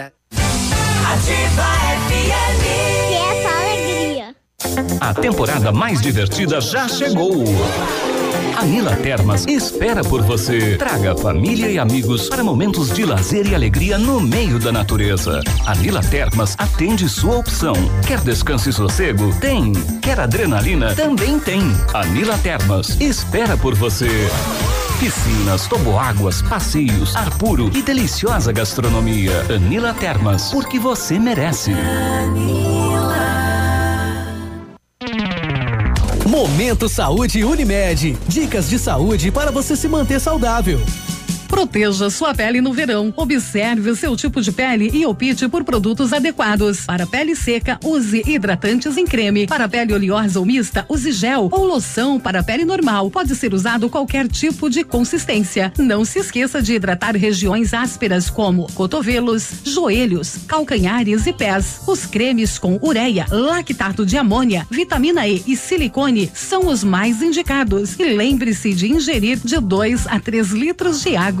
Ativa 0.01 1.67
FM. 2.07 2.63
E 3.09 3.13
essa 3.13 3.49
alegria. 3.59 4.35
A 4.99 5.13
temporada 5.13 5.71
mais 5.71 6.01
divertida 6.01 6.61
já 6.61 6.87
chegou. 6.87 7.43
A 8.55 8.63
Nila 8.63 8.95
Termas 8.95 9.45
espera 9.47 10.03
por 10.03 10.21
você. 10.21 10.77
Traga 10.77 11.15
família 11.15 11.67
e 11.67 11.79
amigos 11.79 12.29
para 12.29 12.43
momentos 12.43 12.91
de 12.91 13.05
lazer 13.05 13.47
e 13.47 13.55
alegria 13.55 13.97
no 13.97 14.19
meio 14.19 14.59
da 14.59 14.71
natureza. 14.71 15.41
A 15.65 15.75
Nila 15.75 16.01
Termas 16.01 16.55
atende 16.57 17.09
sua 17.09 17.37
opção. 17.37 17.73
Quer 18.05 18.19
descanso 18.21 18.69
e 18.69 18.73
sossego? 18.73 19.33
Tem. 19.39 19.71
Quer 20.01 20.19
adrenalina? 20.19 20.93
Também 20.95 21.39
tem. 21.39 21.61
A 21.93 22.05
Nila 22.05 22.37
Termas 22.37 22.99
espera 22.99 23.57
por 23.57 23.73
você. 23.73 24.29
Piscinas, 25.01 25.65
toboáguas, 25.65 26.43
passeios, 26.43 27.15
ar 27.15 27.35
puro 27.39 27.71
e 27.75 27.81
deliciosa 27.81 28.51
gastronomia. 28.51 29.31
Anila 29.51 29.95
Termas, 29.95 30.51
porque 30.51 30.77
você 30.77 31.17
merece. 31.17 31.71
Momento 36.23 36.87
Saúde 36.87 37.43
Unimed. 37.43 38.15
Dicas 38.27 38.69
de 38.69 38.77
saúde 38.77 39.31
para 39.31 39.49
você 39.49 39.75
se 39.75 39.87
manter 39.87 40.19
saudável. 40.19 40.79
Proteja 41.51 42.09
sua 42.09 42.33
pele 42.33 42.61
no 42.61 42.71
verão. 42.71 43.13
Observe 43.17 43.89
o 43.89 43.95
seu 43.95 44.15
tipo 44.15 44.41
de 44.41 44.53
pele 44.53 44.89
e 44.93 45.05
opte 45.05 45.49
por 45.49 45.65
produtos 45.65 46.13
adequados. 46.13 46.85
Para 46.85 47.05
pele 47.05 47.35
seca, 47.35 47.77
use 47.83 48.23
hidratantes 48.25 48.95
em 48.95 49.05
creme. 49.05 49.45
Para 49.47 49.67
pele 49.67 49.93
oleosa 49.93 50.39
ou 50.39 50.45
mista, 50.45 50.85
use 50.87 51.11
gel 51.11 51.49
ou 51.51 51.65
loção 51.65 52.17
para 52.17 52.41
pele 52.41 52.63
normal. 52.63 53.11
Pode 53.11 53.35
ser 53.35 53.53
usado 53.53 53.89
qualquer 53.89 54.29
tipo 54.29 54.69
de 54.69 54.85
consistência. 54.85 55.73
Não 55.77 56.05
se 56.05 56.19
esqueça 56.19 56.61
de 56.61 56.73
hidratar 56.73 57.17
regiões 57.17 57.73
ásperas 57.73 58.29
como 58.29 58.71
cotovelos, 58.73 59.49
joelhos, 59.65 60.37
calcanhares 60.47 61.27
e 61.27 61.33
pés. 61.33 61.81
Os 61.85 62.05
cremes 62.05 62.57
com 62.57 62.79
ureia, 62.81 63.25
lactato 63.29 64.05
de 64.05 64.17
amônia, 64.17 64.65
vitamina 64.71 65.27
E 65.27 65.43
e 65.45 65.57
silicone 65.57 66.31
são 66.33 66.67
os 66.67 66.81
mais 66.81 67.21
indicados. 67.21 67.99
E 67.99 68.05
lembre-se 68.05 68.73
de 68.73 68.89
ingerir 68.89 69.37
de 69.43 69.59
2 69.59 70.07
a 70.07 70.17
3 70.17 70.51
litros 70.51 71.01
de 71.03 71.17
água 71.17 71.40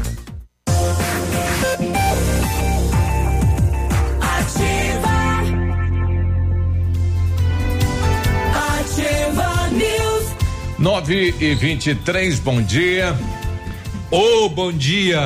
9 10.81 11.35
e 11.39 11.53
23 11.53 12.39
bom 12.39 12.59
dia. 12.59 13.15
Ô, 14.09 14.49
bom 14.49 14.71
dia. 14.71 15.21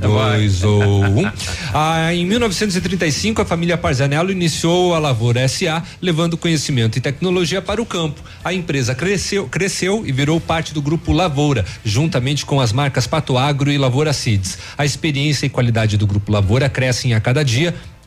Dois 0.00 0.64
ou 0.64 1.04
um. 1.04 1.30
Ah, 1.78 2.14
em 2.14 2.24
1935, 2.24 3.42
a 3.42 3.44
família 3.44 3.76
Parzanello 3.76 4.32
iniciou 4.32 4.94
a 4.94 4.98
Lavoura 4.98 5.46
SA, 5.46 5.82
levando 6.00 6.38
conhecimento 6.38 6.96
e 6.96 7.02
tecnologia 7.02 7.60
para 7.60 7.82
o 7.82 7.84
campo. 7.84 8.22
A 8.42 8.54
empresa 8.54 8.94
cresceu, 8.94 9.46
cresceu 9.46 10.06
e 10.06 10.10
virou 10.10 10.40
parte 10.40 10.72
do 10.72 10.80
grupo 10.80 11.12
Lavoura, 11.12 11.66
juntamente 11.84 12.46
com 12.46 12.58
as 12.58 12.72
marcas 12.72 13.06
Pato 13.06 13.36
Agro 13.36 13.70
e 13.70 13.76
Lavoura 13.76 14.14
Seeds. 14.14 14.56
A 14.78 14.86
experiência 14.86 15.44
e 15.44 15.50
qualidade 15.50 15.98
do 15.98 16.06
grupo 16.06 16.32
Lavoura 16.32 16.70
crescem 16.70 17.12
a 17.12 17.20
cada 17.20 17.44
dia 17.44 17.74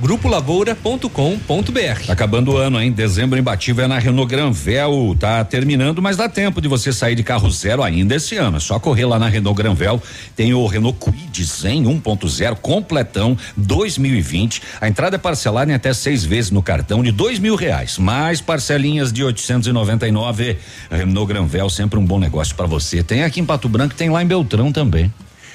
grupolavoura.com.br. 0.00 2.06
Tá 2.06 2.12
acabando 2.12 2.52
o 2.52 2.56
ano, 2.56 2.80
hein? 2.80 2.90
Dezembro 2.90 3.38
imbatível 3.38 3.84
é 3.84 3.88
na 3.88 3.98
Renault 3.98 4.30
Granvel. 4.30 5.14
Tá 5.18 5.44
terminando, 5.44 6.00
mas 6.00 6.16
dá 6.16 6.28
tempo 6.28 6.60
de 6.60 6.68
você 6.68 6.92
sair 6.92 7.14
de 7.14 7.22
carro 7.22 7.50
zero 7.50 7.82
ainda 7.82 8.14
esse 8.14 8.36
ano. 8.36 8.56
É 8.56 8.60
só 8.60 8.78
correr 8.78 9.04
lá 9.04 9.18
na 9.18 9.28
Renault 9.28 9.56
Granvel. 9.56 10.02
Tem 10.34 10.54
o 10.54 10.66
Renault 10.66 10.98
Kwid 10.98 11.44
Zen 11.44 11.84
1.0 11.84 12.56
completão 12.56 13.36
2020. 13.56 14.62
A 14.80 14.88
entrada 14.88 15.16
é 15.16 15.18
parcelada 15.18 15.70
em 15.70 15.74
até 15.74 15.92
seis 15.92 16.24
vezes 16.24 16.50
no 16.50 16.62
cartão 16.62 17.02
de 17.02 17.12
dois 17.12 17.38
mil 17.38 17.54
reais, 17.54 17.98
mais 17.98 18.40
parcelinhas 18.40 19.12
de 19.12 19.22
899. 19.22 20.56
Renault 20.90 21.28
Granvel 21.28 21.68
sempre 21.68 21.98
um 21.98 22.04
bom 22.04 22.18
negócio 22.18 22.54
para 22.54 22.66
você. 22.66 23.02
Tem 23.02 23.22
aqui 23.22 23.40
em 23.40 23.44
Pato 23.44 23.68
Branco, 23.68 23.94
tem 23.94 24.08
lá 24.08 24.22
em 24.22 24.26
Beltrão 24.26 24.72
também. 24.72 25.12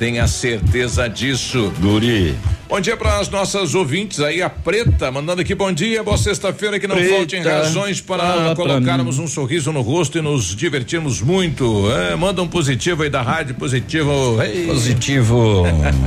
Tenha 0.00 0.26
certeza 0.26 1.06
disso. 1.10 1.70
Guri. 1.78 2.34
Bom 2.66 2.80
dia 2.80 2.96
para 2.96 3.18
as 3.18 3.28
nossas 3.28 3.74
ouvintes 3.74 4.20
aí, 4.20 4.40
a 4.40 4.48
Preta, 4.48 5.10
mandando 5.10 5.42
aqui 5.42 5.56
bom 5.56 5.72
dia, 5.72 6.04
boa 6.04 6.16
sexta-feira, 6.16 6.78
que 6.78 6.86
não 6.86 6.94
Preta, 6.94 7.16
faltem 7.16 7.42
razões 7.42 8.00
para 8.00 8.22
fala 8.22 8.44
pra 8.44 8.54
colocarmos 8.54 9.18
um 9.18 9.26
sorriso 9.26 9.72
no 9.72 9.80
rosto 9.82 10.16
e 10.18 10.22
nos 10.22 10.54
divertirmos 10.54 11.20
muito. 11.20 11.90
É, 11.90 12.14
manda 12.14 12.40
um 12.40 12.46
positivo 12.46 13.02
aí 13.02 13.10
da 13.10 13.20
rádio, 13.22 13.56
positivo. 13.56 14.40
Ei. 14.40 14.66
Positivo, 14.66 15.64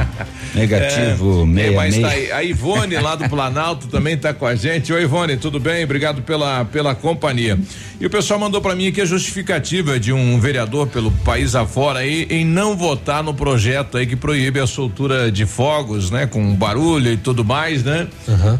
negativo, 0.56 1.42
É, 1.42 1.46
meia, 1.46 1.72
mas 1.74 1.98
meia. 1.98 2.08
tá 2.08 2.14
aí, 2.14 2.32
a 2.32 2.44
Ivone 2.44 2.96
lá 2.96 3.16
do 3.16 3.28
Planalto 3.30 3.88
também 3.88 4.18
tá 4.18 4.34
com 4.34 4.48
a 4.48 4.56
gente. 4.56 4.94
Oi, 4.94 5.04
Ivone, 5.04 5.36
tudo 5.36 5.60
bem? 5.60 5.84
Obrigado 5.84 6.22
pela, 6.22 6.64
pela 6.64 6.96
companhia. 6.96 7.60
E 8.00 8.06
o 8.06 8.10
pessoal 8.10 8.40
mandou 8.40 8.62
para 8.62 8.74
mim 8.74 8.88
aqui 8.88 9.02
a 9.02 9.06
justificativa 9.06 10.00
de 10.00 10.14
um 10.14 10.40
vereador 10.40 10.88
pelo 10.88 11.12
país 11.12 11.56
afora 11.56 12.00
aí 12.00 12.26
em 12.30 12.46
não 12.46 12.76
votar 12.78 13.22
no 13.22 13.34
projeto 13.34 13.83
aí 13.98 14.08
que 14.08 14.16
proíbe 14.16 14.60
a 14.60 14.68
soltura 14.68 15.32
de 15.32 15.46
fogos, 15.46 16.10
né? 16.10 16.26
Com 16.26 16.56
barulho 16.56 17.12
e 17.12 17.18
tudo 17.18 17.44
mais, 17.44 17.84
né? 17.84 18.08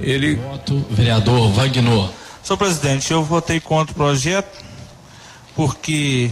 Ele. 0.02 0.40
Vereador 0.92 1.52
Wagner. 1.52 2.10
Senhor 2.44 2.58
presidente, 2.58 3.12
eu 3.12 3.24
votei 3.24 3.60
contra 3.60 3.94
o 3.94 3.96
projeto 3.96 4.64
porque 5.56 6.32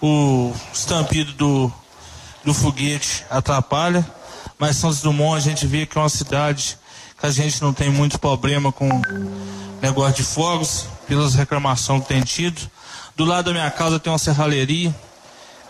o 0.00 0.52
estampido 0.72 1.32
do, 1.32 1.72
do 2.44 2.54
foguete 2.54 3.24
atrapalha, 3.30 4.06
mas 4.58 4.76
Santos 4.76 5.00
Dumont 5.00 5.36
a 5.36 5.40
gente 5.40 5.66
vê 5.66 5.86
que 5.86 5.96
é 5.96 6.00
uma 6.00 6.08
cidade 6.08 6.78
que 7.18 7.26
a 7.26 7.30
gente 7.30 7.62
não 7.62 7.72
tem 7.72 7.90
muito 7.90 8.18
problema 8.18 8.72
com 8.72 8.88
negócio 9.80 10.16
de 10.16 10.22
fogos, 10.22 10.86
pelas 11.06 11.34
reclamações 11.34 12.02
que 12.02 12.08
tem 12.08 12.22
tido. 12.22 12.60
Do 13.16 13.24
lado 13.24 13.46
da 13.46 13.52
minha 13.52 13.70
casa 13.70 13.98
tem 13.98 14.12
uma 14.12 14.18
serralheria 14.18 14.94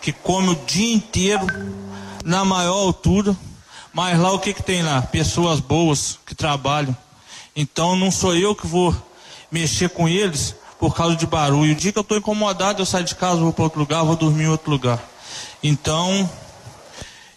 que 0.01 0.11
come 0.11 0.49
o 0.49 0.55
dia 0.67 0.95
inteiro 0.95 1.45
na 2.23 2.45
maior 2.45 2.73
altura, 2.73 3.35
mas 3.93 4.17
lá 4.19 4.31
o 4.31 4.39
que 4.39 4.53
que 4.53 4.63
tem 4.63 4.81
lá? 4.81 5.01
Pessoas 5.01 5.59
boas 5.59 6.17
que 6.25 6.33
trabalham. 6.33 6.95
Então 7.55 7.95
não 7.95 8.11
sou 8.11 8.35
eu 8.35 8.55
que 8.55 8.65
vou 8.65 8.95
mexer 9.51 9.89
com 9.89 10.09
eles 10.09 10.55
por 10.79 10.95
causa 10.95 11.15
de 11.15 11.27
barulho. 11.27 11.73
O 11.73 11.75
dia 11.75 11.91
que 11.91 11.97
eu 11.97 12.01
estou 12.01 12.17
incomodado, 12.17 12.81
eu 12.81 12.85
saio 12.85 13.05
de 13.05 13.15
casa, 13.15 13.41
vou 13.41 13.53
para 13.53 13.63
outro 13.65 13.79
lugar, 13.79 14.03
vou 14.03 14.15
dormir 14.15 14.43
em 14.43 14.49
outro 14.49 14.71
lugar. 14.71 14.99
Então, 15.61 16.29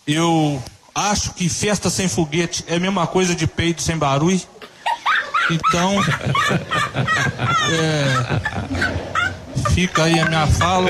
eu 0.06 0.62
acho 0.94 1.34
que 1.34 1.48
festa 1.48 1.90
sem 1.90 2.08
foguete 2.08 2.64
é 2.66 2.76
a 2.76 2.80
mesma 2.80 3.06
coisa 3.06 3.34
de 3.34 3.46
peito 3.46 3.82
sem 3.82 3.96
barulho. 3.98 4.40
Então, 5.50 6.02
é, 7.70 9.15
fica 9.74 10.04
aí 10.04 10.18
a 10.18 10.26
minha 10.26 10.46
fala. 10.46 10.88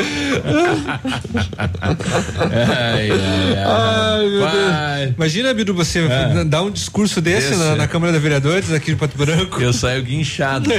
Ai, 2.38 3.10
ai, 3.10 3.64
Ai, 3.66 4.18
meu 4.28 4.30
Deus. 4.30 4.52
Vai. 4.52 5.14
Imagina, 5.16 5.54
Bidu, 5.54 5.74
você 5.74 6.00
É. 6.00 6.44
dar 6.44 6.62
um 6.62 6.70
discurso 6.70 7.20
desse 7.20 7.52
Esse. 7.52 7.56
na, 7.62 7.76
na 7.76 7.88
Câmara 7.88 8.12
de 8.12 8.18
Vereadores 8.18 8.72
aqui 8.72 8.92
de 8.92 8.96
Pato 8.96 9.16
Branco. 9.16 9.60
Eu 9.60 9.72
saio 9.72 10.02
guinchado. 10.02 10.70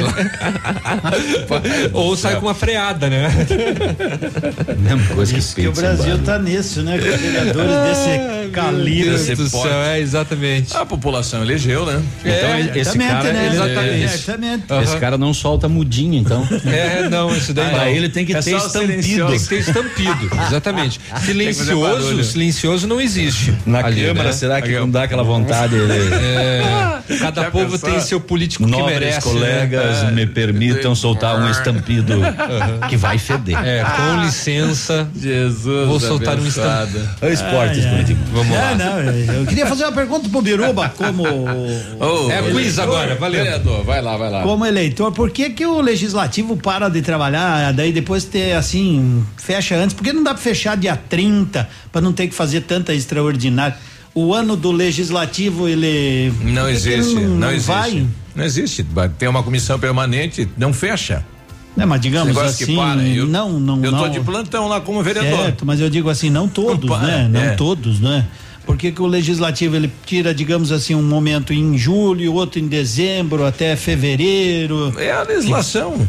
Ou 1.93 2.15
sai 2.15 2.35
com 2.35 2.45
uma 2.47 2.53
freada, 2.53 3.09
né? 3.09 3.27
Mesma 4.77 5.15
coisa 5.15 5.33
que 5.33 5.41
Porque 5.41 5.67
o 5.67 5.71
Brasil 5.73 6.17
tá 6.19 6.37
nisso, 6.39 6.81
né? 6.81 6.97
Com 6.97 7.03
vereadores 7.17 7.75
desse 7.87 8.49
calibre. 8.51 9.09
Deus 9.17 9.27
do 9.37 9.49
céu, 9.49 9.81
é 9.83 9.99
exatamente. 9.99 10.75
A 10.75 10.85
população 10.85 11.41
elegeu, 11.41 11.85
né? 11.85 12.01
Então, 12.23 12.59
esse 12.59 12.79
exatamente, 12.79 13.09
cara, 13.11 13.33
né? 13.33 13.45
ele- 13.45 13.55
Exatamente. 13.55 14.03
esse- 14.05 14.15
Exatamente. 14.27 14.63
Esse 14.83 14.97
cara 14.97 15.17
não 15.17 15.33
solta 15.33 15.67
mudinho, 15.69 16.15
então. 16.15 16.47
É, 16.65 17.07
não, 17.09 17.35
isso 17.35 17.53
daí 17.53 17.71
Pra 17.81 17.89
ele 17.89 18.09
tem 18.09 18.25
que 18.25 18.35
É 18.35 18.41
ter 18.41 18.55
estampido. 18.55 19.27
Tem 19.27 19.39
que 19.39 19.47
ter 19.47 19.59
estampido, 19.59 20.29
exatamente. 20.47 20.99
Que 20.99 21.21
Silencioso, 21.25 22.23
silencioso 22.23 22.87
não 22.87 22.99
existe. 23.01 23.53
Na 23.65 23.79
ali, 23.85 24.01
Câmara, 24.05 24.27
né? 24.29 24.33
será 24.33 24.61
que 24.61 24.71
não 24.79 24.89
dá 24.89 25.03
aquela 25.03 25.23
vontade? 25.23 25.75
É, 25.75 27.17
cada 27.19 27.43
Já 27.43 27.51
povo 27.51 27.71
pensou? 27.71 27.89
tem 27.89 27.99
seu 28.01 28.19
político 28.19 28.65
que 28.65 28.71
Nobres 28.71 28.99
merece. 28.99 29.21
colegas, 29.21 30.03
né? 30.03 30.11
me 30.11 30.25
permitam 30.27 30.95
soltar 30.95 31.39
um 31.39 31.49
estampido 31.49 32.13
que 32.89 32.97
vai 32.97 33.17
feder. 33.17 33.57
É, 33.65 33.83
com 33.83 34.21
licença. 34.23 35.07
Jesus. 35.19 35.87
Vou 35.87 35.99
soltar 35.99 36.37
um 36.39 36.45
estampido. 36.47 37.09
É 37.21 37.27
o 37.27 37.33
esporte, 37.33 37.79
Ai, 37.79 37.85
ai. 37.85 37.91
Curitiba. 37.91 38.19
Vamos 38.33 38.55
É, 38.55 38.59
lá. 38.59 38.75
não, 38.75 38.99
eu 39.35 39.45
queria 39.45 39.65
fazer 39.65 39.83
uma 39.85 39.91
pergunta 39.91 40.29
pro 40.29 40.41
Biruba, 40.41 40.89
como. 40.97 41.23
Ô, 41.23 42.31
É 42.31 42.41
quiz 42.51 42.79
agora, 42.79 43.15
valeu. 43.15 43.43
Vereador, 43.43 43.83
vai 43.83 44.01
lá, 44.01 44.17
vai 44.17 44.29
lá. 44.29 44.41
Como 44.43 44.65
eleitor, 44.65 45.11
por 45.11 45.29
que, 45.31 45.49
que 45.49 45.65
o 45.65 45.81
legislativo 45.81 46.57
para 46.57 46.89
de 46.89 47.01
trabalhar, 47.01 47.66
daí 47.71 47.91
depois 47.91 48.23
ter 48.25 48.53
assim, 48.53 49.23
fecha 49.37 49.75
antes? 49.75 49.93
Por 49.95 50.03
que 50.03 50.13
não 50.13 50.23
dá 50.23 50.33
para 50.33 50.41
fechar 50.43 50.75
dia 50.77 50.95
30 50.95 51.67
para 51.91 52.01
não 52.01 52.13
ter 52.13 52.27
que 52.27 52.35
fazer 52.35 52.61
tanta 52.61 52.93
extraordinária? 52.93 53.75
O 54.13 54.33
ano 54.33 54.55
do 54.55 54.71
legislativo, 54.71 55.67
ele. 55.67 56.33
Não 56.41 56.67
existe, 56.67 57.15
ele 57.17 57.27
não, 57.27 57.51
existe. 57.51 57.67
Vai? 57.67 58.07
Não 58.35 58.43
existe. 58.43 58.85
Tem 59.17 59.29
uma 59.29 59.43
comissão 59.43 59.77
permanente, 59.79 60.47
não 60.57 60.73
fecha. 60.73 61.23
Né, 61.75 61.85
mas 61.85 62.01
digamos 62.01 62.35
assim, 62.35 62.75
para, 62.75 63.03
eu- 63.03 63.27
não, 63.27 63.59
não, 63.59 63.83
Eu 63.85 63.91
tô 63.91 63.97
não. 63.97 64.09
de 64.09 64.19
plantão 64.21 64.67
lá 64.67 64.81
como 64.81 65.03
vereador. 65.03 65.43
Certo, 65.43 65.63
mas 65.63 65.79
eu 65.79 65.87
digo 65.91 66.09
assim, 66.09 66.31
não 66.31 66.47
todos, 66.47 66.89
Não 66.89 66.97
para, 66.97 67.07
né? 67.07 67.29
Não 67.31 67.39
é. 67.41 67.49
todos, 67.51 67.99
né? 67.99 68.25
Por 68.65 68.75
que, 68.75 68.91
que 68.91 69.01
o 69.01 69.05
legislativo 69.05 69.75
ele 69.75 69.89
tira, 70.03 70.33
digamos 70.33 70.71
assim, 70.71 70.95
um 70.95 71.03
momento 71.03 71.53
em 71.53 71.77
julho, 71.77 72.33
outro 72.33 72.59
em 72.59 72.67
dezembro, 72.67 73.45
até 73.45 73.75
fevereiro? 73.75 74.91
É 74.97 75.11
a 75.11 75.21
legislação. 75.21 76.05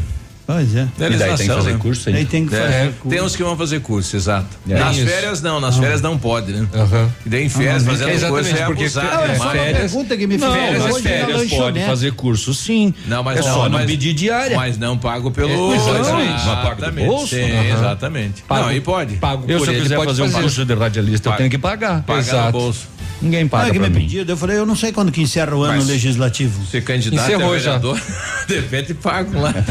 Pois 0.51 0.75
é. 0.75 0.79
É 0.79 1.05
E 1.11 1.15
daí 1.15 1.37
tem 1.37 1.47
que 1.47 1.53
fazer 1.53 1.73
né? 1.73 1.77
curso 1.79 2.09
Aí 2.09 2.25
tem 2.25 2.45
que 2.47 2.55
fazer. 2.55 2.73
É, 2.73 2.85
curso. 2.85 3.07
tem 3.09 3.21
uns 3.21 3.35
que 3.35 3.43
vão 3.43 3.55
fazer 3.55 3.79
curso, 3.81 4.15
exato. 4.15 4.47
É 4.67 4.79
nas 4.79 4.97
isso. 4.97 5.05
férias 5.05 5.41
não, 5.43 5.59
nas 5.61 5.77
férias 5.77 6.01
não 6.01 6.17
pode, 6.17 6.51
né? 6.53 6.67
Aham. 6.73 7.07
E 7.23 7.29
daí 7.29 7.45
em 7.45 7.49
férias 7.49 7.83
Ah, 7.87 7.91
fazendo 7.91 8.09
exatamente, 8.09 8.31
coisa 8.31 8.49
é 8.63 8.65
porque 8.65 8.83
abusado. 8.85 9.07
Não, 9.15 9.23
é 9.23 9.27
né? 9.27 9.35
só 9.37 9.43
uma 9.43 9.51
férias- 9.51 9.77
pergunta 9.77 10.17
que 10.17 10.25
me 10.27 10.37
Não, 10.39 10.51
fez 10.51 10.73
nas 10.73 10.81
hoje 10.85 10.93
na 11.03 11.09
férias 11.09 11.27
pode 11.27 11.51
lanchonete. 11.53 11.85
fazer 11.85 12.11
curso, 12.13 12.53
sim. 12.55 12.93
Não, 13.05 13.21
mas 13.23 13.37
é 13.37 13.41
não, 13.47 13.53
só 13.53 13.63
não 13.65 13.77
mas- 13.77 13.85
pedir 13.85 14.13
diária. 14.13 14.55
Mas 14.57 14.75
não 14.79 14.97
pago 14.97 15.29
pelo. 15.29 15.75
Exatamente. 15.75 16.27
Do 16.33 16.41
Exatamente. 16.41 17.05
bolso? 17.07 17.35
Exatamente. 17.35 18.41
Pago- 18.41 18.61
não, 18.63 18.69
aí 18.69 18.81
pode. 18.81 19.15
Pago 19.17 19.43
Eu, 19.47 19.59
por 19.59 19.65
se 19.65 19.69
eu 19.69 19.73
ele, 19.75 19.83
quiser 19.83 19.95
pode 19.97 20.07
fazer 20.09 20.23
um 20.23 20.31
curso 20.31 20.65
de 20.65 20.73
radialista, 20.73 21.29
eu 21.29 21.33
tenho 21.33 21.49
que 21.51 21.57
pagar. 21.59 22.01
Pagar 22.01 22.19
Exato. 22.21 22.45
no 22.47 22.51
bolso. 22.51 22.87
Ninguém 23.21 23.47
paga 23.47 23.71
que 23.71 23.79
pra 23.79 23.89
me 23.89 23.99
mim. 23.99 24.25
eu 24.27 24.37
falei, 24.37 24.57
eu 24.57 24.65
não 24.65 24.75
sei 24.75 24.91
quando 24.91 25.11
que 25.11 25.21
encerra 25.21 25.55
o 25.55 25.63
ano 25.63 25.75
Mas- 25.77 25.87
legislativo. 25.87 26.65
Se 26.65 26.79
candidato 26.81 27.25
Encerrou 27.29 27.53
a 27.53 27.57
já. 27.59 27.77
vereador, 27.77 28.01
de 28.47 28.55
repente 28.55 28.93
pago 28.93 29.39
lá. 29.39 29.53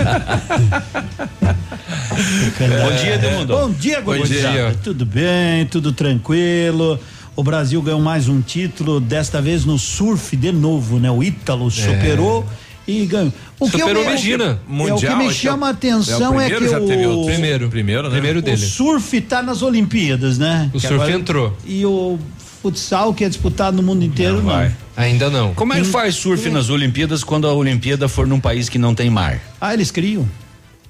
Bom 2.59 2.97
dia, 3.03 3.15
Edmundo. 3.15 3.55
Bom 3.57 3.71
dia, 3.71 4.01
Bom 4.01 4.19
dia. 4.19 4.77
Tudo 4.83 5.07
bem, 5.07 5.67
tudo 5.67 5.93
tranquilo. 5.93 6.99
O 7.37 7.43
Brasil 7.43 7.81
ganhou 7.81 8.01
mais 8.01 8.29
um 8.29 8.41
título, 8.41 9.01
desta 9.01 9.41
vez 9.41 9.65
no 9.65 9.79
surf 9.79 10.37
de 10.37 10.51
novo, 10.53 10.99
né? 10.99 11.11
O 11.11 11.23
Ítalo 11.23 11.71
superou 11.71 12.45
e 12.87 13.07
ganhou. 13.07 13.33
O 13.61 13.69
Superou 13.69 14.05
me- 14.05 14.11
Medina. 14.11 14.45
É 14.45 14.51
o 14.53 14.57
que 14.57 14.73
Mundial, 14.73 15.17
me 15.19 15.25
é 15.25 15.29
o- 15.29 15.33
chama 15.33 15.67
a 15.67 15.71
é 15.71 15.73
o 15.73 15.75
atenção 15.75 16.41
é, 16.41 16.49
primeiro, 16.49 16.65
que 16.65 16.71
já 16.71 16.81
teve 16.81 17.07
o, 17.07 17.11
outro. 17.11 17.33
Primeiro. 17.33 17.69
Primeiro, 17.69 18.03
né? 18.05 18.11
Primeiro 18.11 18.39
o 18.41 18.43
dele. 18.43 18.57
surf 18.57 19.21
tá 19.21 19.41
nas 19.43 19.63
Olimpíadas, 19.63 20.39
né? 20.39 20.69
O 20.75 20.81
Que 20.81 20.87
surf 20.89 21.11
entrou. 21.13 21.57
E 21.67 21.85
o 21.87 22.19
futsal, 22.63 23.15
que 23.15 23.25
é 23.25 23.29
disputado 23.29 23.77
no 23.77 23.83
mundo 23.83 24.05
inteiro, 24.05 24.37
não. 24.37 24.45
vai. 24.45 24.75
Ainda 24.97 25.31
não. 25.31 25.55
Como 25.55 25.73
é 25.73 25.81
que 25.81 25.87
faz 25.87 26.15
surf 26.17 26.49
nas 26.51 26.71
Olimpíadas 26.71 27.23
quando 27.23 27.47
a 27.47 27.53
Olimpíada 27.53 28.09
for 28.09 28.27
num 28.27 28.41
país 28.41 28.69
que 28.69 28.79
não 28.79 28.95
tem 28.95 29.09
mar? 29.09 29.41
Ah, 29.61 29.73
eles 29.73 29.91
criam. 29.91 30.29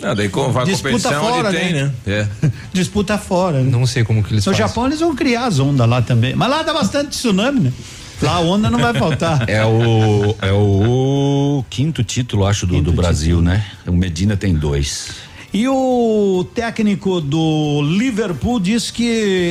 Não, 0.01 0.15
daí 0.15 0.29
como 0.29 0.53
vai 0.53 0.63
a 0.63 0.67
Disputa 0.67 0.93
competição, 0.93 1.21
fora, 1.21 1.49
ele 1.49 1.59
tem, 1.59 1.73
né? 1.73 1.93
né? 2.07 2.29
É. 2.43 2.49
Disputa 2.73 3.19
fora. 3.19 3.61
né? 3.61 3.71
Não 3.71 3.85
sei 3.85 4.05
como 4.05 4.23
que 4.23 4.33
eles 4.33 4.47
No 4.47 4.53
fazem. 4.53 4.67
Japão 4.67 4.87
eles 4.87 5.01
vão 5.01 5.15
criar 5.15 5.47
as 5.47 5.59
ondas 5.59 5.89
lá 5.89 6.01
também. 6.01 6.35
Mas 6.37 6.49
lá 6.49 6.63
dá 6.63 6.73
bastante 6.73 7.11
tsunami, 7.11 7.61
né? 7.61 7.73
Lá 8.23 8.35
a 8.35 8.41
onda 8.41 8.71
não 8.71 8.79
vai 8.79 8.95
faltar. 8.95 9.45
É 9.49 9.65
o, 9.65 10.37
é 10.41 10.53
o 10.53 11.65
quinto 11.69 12.03
título, 12.05 12.47
acho, 12.47 12.67
do, 12.67 12.81
do 12.81 12.93
Brasil, 12.93 13.41
né? 13.43 13.65
O 13.87 13.93
Medina 13.93 14.37
tem 14.37 14.55
dois. 14.55 15.11
E 15.53 15.67
o 15.67 16.47
técnico 16.55 17.21
do 17.21 17.81
Liverpool 17.83 18.61
diz 18.61 18.91
que 18.91 19.03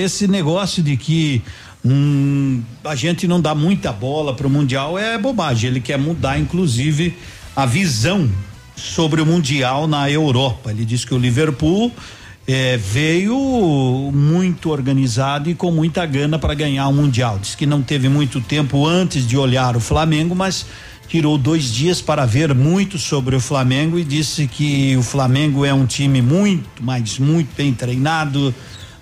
esse 0.06 0.28
negócio 0.28 0.84
de 0.84 0.96
que 0.96 1.42
hum, 1.86 2.62
a 2.84 2.96
gente 2.96 3.28
não 3.28 3.42
dá 3.42 3.54
muita 3.56 3.92
bola 3.92 4.34
para 4.34 4.48
o 4.48 4.50
Mundial 4.50 4.98
é 4.98 5.18
bobagem. 5.18 5.70
Ele 5.70 5.80
quer 5.80 5.98
mudar, 5.98 6.40
inclusive, 6.40 7.18
a 7.56 7.66
visão 7.66 8.30
sobre 8.76 9.22
o 9.22 9.26
Mundial 9.26 9.88
na 9.88 10.10
Europa. 10.10 10.72
Ele 10.72 10.86
diz 10.86 11.04
que 11.04 11.14
o 11.14 11.18
Liverpool 11.18 11.92
eh, 12.48 12.78
veio 12.78 13.36
muito 14.14 14.70
organizado 14.70 15.50
e 15.50 15.56
com 15.56 15.72
muita 15.72 16.06
gana 16.06 16.40
para 16.40 16.54
ganhar 16.54 16.88
o 16.88 16.94
Mundial. 16.94 17.40
Diz 17.40 17.56
que 17.56 17.66
não 17.66 17.82
teve 17.82 18.08
muito 18.08 18.40
tempo 18.40 18.86
antes 18.86 19.28
de 19.28 19.38
olhar 19.38 19.76
o 19.76 19.80
Flamengo, 19.80 20.34
mas 20.34 20.66
tirou 21.08 21.38
dois 21.38 21.74
dias 21.74 22.02
para 22.02 22.26
ver 22.26 22.54
muito 22.54 22.98
sobre 22.98 23.36
o 23.36 23.40
Flamengo 23.40 23.98
e 23.98 24.04
disse 24.04 24.46
que 24.48 24.96
o 24.98 25.04
Flamengo 25.04 25.66
é 25.66 25.74
um 25.74 25.86
time 25.86 26.22
muito, 26.22 26.70
mas 26.82 27.18
muito 27.18 27.50
bem 27.56 27.74
treinado, 27.74 28.54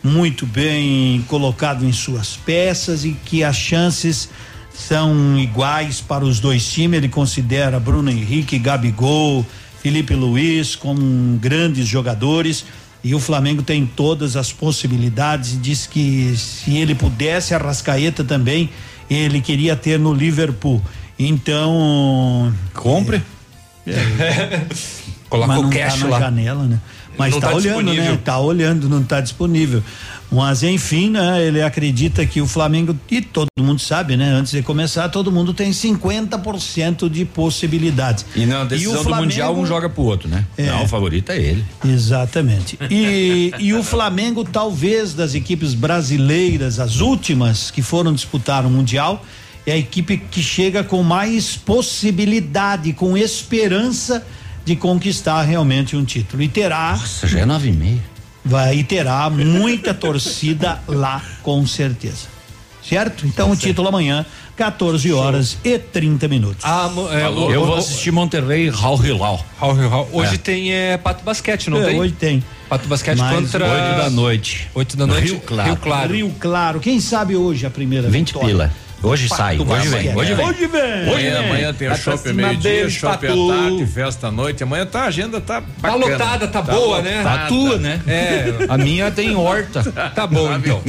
muito 0.06 0.45
bem 0.45 1.25
colocado 1.27 1.84
em 1.84 1.92
suas 1.92 2.38
peças 2.38 3.03
e 3.03 3.14
que 3.25 3.43
as 3.43 3.56
chances 3.56 4.30
são 4.72 5.38
iguais 5.40 6.00
para 6.00 6.24
os 6.24 6.40
dois 6.40 6.72
times. 6.72 6.98
Ele 6.98 7.09
considera 7.09 7.80
Bruno 7.80 8.11
Henrique, 8.11 8.59
Gabigol, 8.59 9.45
Felipe 9.82 10.14
Luiz 10.14 10.75
como 10.75 11.38
grandes 11.38 11.88
jogadores. 11.88 12.66
E 13.03 13.16
o 13.16 13.19
Flamengo 13.19 13.64
tem 13.64 13.85
todas 13.85 14.35
as 14.35 14.51
possibilidades 14.51 15.59
diz 15.61 15.85
que 15.88 16.35
se 16.38 16.77
ele 16.77 16.95
pudesse, 16.95 17.53
a 17.53 17.58
Rascaeta 17.58 18.24
também, 18.24 18.69
ele 19.09 19.42
queria 19.42 19.75
ter 19.75 20.00
no 20.00 20.14
Liverpool. 20.14 20.82
Então. 21.17 22.53
Compre. 22.74 23.24
Coloca 25.30 25.48
mas 25.48 25.59
o 25.59 25.64
não 25.64 25.69
cash 25.69 25.93
tá 25.93 26.00
na 26.00 26.08
lá. 26.08 26.19
janela, 26.19 26.64
né? 26.66 26.80
Mas 27.18 27.34
Não 27.34 27.40
tá, 27.40 27.50
olhando, 27.53 27.61
disponível. 27.84 28.11
né? 28.11 28.19
Tá 28.24 28.40
olhando, 28.40 28.90
não 28.90 29.03
tá 29.03 29.22
disponível. 29.22 29.82
Mas 30.32 30.64
enfim, 30.64 31.11
né? 31.11 31.42
Ele 31.45 31.61
acredita 31.61 32.26
que 32.26 32.42
o 32.42 32.48
Flamengo, 32.48 32.98
e 33.10 33.22
todo 33.22 33.48
mundo 33.60 33.80
sabe, 33.80 34.18
né? 34.18 34.32
Antes 34.32 34.52
de 34.52 34.61
começar, 34.64 35.08
todo 35.10 35.32
mundo 35.32 35.53
tem 35.53 35.72
50% 35.72 37.08
de 37.10 37.24
possibilidades. 37.26 38.26
E 38.35 38.45
na 38.45 38.64
decisão 38.64 39.02
o 39.02 39.03
do 39.03 39.16
Mundial, 39.16 39.52
um 39.52 39.53
Flamengo- 39.56 39.68
joga 39.68 39.90
pro 39.90 40.03
outro, 40.03 40.27
né? 40.27 40.44
É. 40.58 40.66
Não, 40.68 40.84
o 40.84 40.88
favorito 40.88 41.32
é 41.32 41.38
ele. 41.38 41.64
Exatamente. 41.85 42.77
E, 42.90 43.53
e 43.60 43.74
o 43.74 43.84
Flamengo, 43.84 44.44
talvez 44.44 45.14
das 45.14 45.35
equipes 45.35 45.74
brasileiras, 45.74 46.80
as 46.80 47.00
últimas 47.02 47.69
que 47.69 47.82
foram 47.82 48.11
disputar 48.14 48.66
o 48.66 48.69
Mundial, 48.69 49.24
é 49.66 49.74
a 49.74 49.77
equipe 49.77 50.18
que 50.18 50.42
chega 50.44 50.84
com 50.84 51.02
mais 51.03 51.56
possibilidade, 51.56 52.94
com 52.94 53.18
esperança 53.18 54.26
de 54.66 54.76
conquistar 54.76 55.42
realmente 55.44 55.95
um 55.95 56.03
título. 56.03 56.42
E 56.44 56.48
terá. 56.50 56.92
Nossa, 57.00 57.27
já 57.27 57.40
é 57.40 57.45
nove 57.45 57.69
e 57.69 57.72
meia. 57.74 58.02
Vai 58.44 58.77
e 58.80 58.84
terá 58.84 59.30
muita 59.30 59.94
torcida 59.94 60.80
lá, 60.88 61.22
com 61.42 61.66
certeza. 61.66 62.34
Certo? 62.88 63.26
Então 63.26 63.50
o 63.50 63.56
título 63.56 63.88
amanhã, 63.88 64.24
14 64.56 65.11
horas 65.11 65.58
e 65.64 65.80
30 65.80 66.27
minutos. 66.27 66.64
Ah, 66.64 66.88
é, 67.11 67.27
o- 67.27 67.52
Eu 67.52 67.66
vou 67.66 67.76
assistir 67.77 68.11
Monterrey 68.11 68.69
Raul 68.69 69.03
Hilal. 69.03 69.44
Raul, 69.60 69.90
Raul. 69.90 70.08
Hoje 70.14 70.35
É. 70.35 70.38
tem 70.38 70.72
é, 70.72 70.95
Pato 70.98 71.24
Basquete, 71.24 71.68
não 71.72 71.82
É, 71.82 71.85
tem? 71.88 72.00
Hoje 72.00 72.11
tem. 72.14 72.44
Pato 72.69 72.88
Basquete 72.88 73.18
Mais 73.18 73.35
contra. 73.35 73.66
Oito 73.66 73.98
da 73.98 74.10
noite. 74.11 74.68
Oito 74.76 74.95
da 74.98 75.08
noite. 75.08 75.27
Rio 75.32 75.40
Claro. 75.40 75.69
Rio 75.69 75.77
Claro. 75.77 76.14
Rio 76.14 76.35
Claro. 76.40 76.80
Quem 76.80 77.00
sabe 77.00 77.35
hoje 77.35 77.66
a 77.66 77.72
primeira 77.72 78.08
20 78.08 78.27
vitória? 78.34 78.48
pila. 78.50 78.74
Hoje 79.03 79.30
sai, 79.30 79.59
hoje 79.59 79.65
vem, 79.88 80.14
Basquete. 80.14 80.15
hoje 80.15 80.33
vem. 80.35 80.45
Hoje 80.48 80.67
vem. 80.67 81.09
Amanhã, 81.09 81.40
amanhã 81.40 81.74
tem 81.74 81.88
o 81.88 81.91
pra 81.91 81.99
shopping 81.99 82.33
meio-dia, 82.33 82.90
shopping 82.90 83.27
à 83.27 83.56
tarde, 83.56 83.85
festa 83.85 84.27
à 84.27 84.32
noite. 84.32 84.64
Amanhã 84.64 84.85
tá, 84.85 85.01
a 85.01 85.06
agenda 85.06 85.40
tá 85.40 85.61
Tá 85.61 85.67
bacana. 85.91 86.06
lotada, 86.07 86.48
tá, 86.48 86.61
boa, 86.61 87.01
né? 87.03 87.17
lotada. 87.17 87.43
A 87.43 87.48
tua, 87.48 87.77
né? 87.77 88.01
É. 88.07 88.53
A 88.67 88.77
minha 88.77 89.11
tem 89.11 89.35
horta. 89.35 89.83
Tá 90.15 90.25
bom, 90.25 90.51
então. 90.56 90.82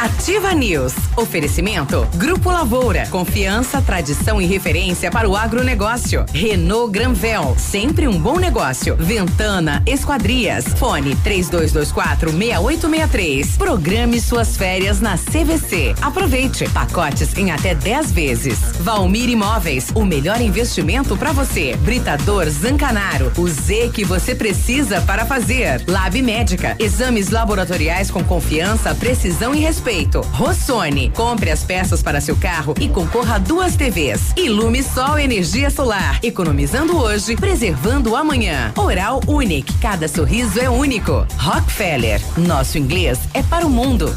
Ativa 0.00 0.52
News. 0.54 0.92
Oferecimento. 1.16 2.06
Grupo 2.14 2.50
Lavoura. 2.50 3.06
Confiança, 3.10 3.82
tradição 3.82 4.40
e 4.40 4.46
referência 4.46 5.10
para 5.10 5.28
o 5.28 5.36
agronegócio. 5.36 6.24
Renault 6.32 6.92
Granvel. 6.92 7.56
Sempre 7.58 8.06
um 8.06 8.18
bom 8.18 8.38
negócio. 8.38 8.94
Ventana 8.96 9.82
Esquadrias. 9.86 10.66
Fone 10.78 11.16
3224 11.16 12.30
6863. 12.30 13.56
Programe 13.56 14.20
suas 14.20 14.56
férias 14.56 15.00
na 15.00 15.16
CVC. 15.18 15.94
Aproveite. 16.28 16.68
Pacotes 16.68 17.38
em 17.38 17.50
até 17.50 17.74
10 17.74 18.12
vezes. 18.12 18.58
Valmir 18.80 19.30
Imóveis. 19.30 19.86
O 19.94 20.04
melhor 20.04 20.42
investimento 20.42 21.16
para 21.16 21.32
você. 21.32 21.74
Britador 21.76 22.50
Zancanaro. 22.50 23.32
O 23.38 23.48
Z 23.48 23.90
que 23.94 24.04
você 24.04 24.34
precisa 24.34 25.00
para 25.00 25.24
fazer. 25.24 25.82
Lab 25.88 26.20
Médica. 26.20 26.76
Exames 26.78 27.30
laboratoriais 27.30 28.10
com 28.10 28.22
confiança, 28.22 28.94
precisão 28.94 29.54
e 29.54 29.60
respeito. 29.60 30.20
Rossoni. 30.20 31.10
Compre 31.16 31.50
as 31.50 31.64
peças 31.64 32.02
para 32.02 32.20
seu 32.20 32.36
carro 32.36 32.74
e 32.78 32.90
concorra 32.90 33.36
a 33.36 33.38
duas 33.38 33.74
TVs. 33.74 34.34
Ilume 34.36 34.82
Sol 34.82 35.18
Energia 35.18 35.70
Solar. 35.70 36.20
Economizando 36.22 36.98
hoje, 36.98 37.36
preservando 37.36 38.14
amanhã. 38.14 38.70
Oral 38.76 39.22
Unique. 39.26 39.72
Cada 39.78 40.06
sorriso 40.06 40.60
é 40.60 40.68
único. 40.68 41.26
Rockefeller. 41.38 42.20
Nosso 42.36 42.76
inglês 42.76 43.18
é 43.32 43.42
para 43.42 43.66
o 43.66 43.70
mundo. 43.70 44.14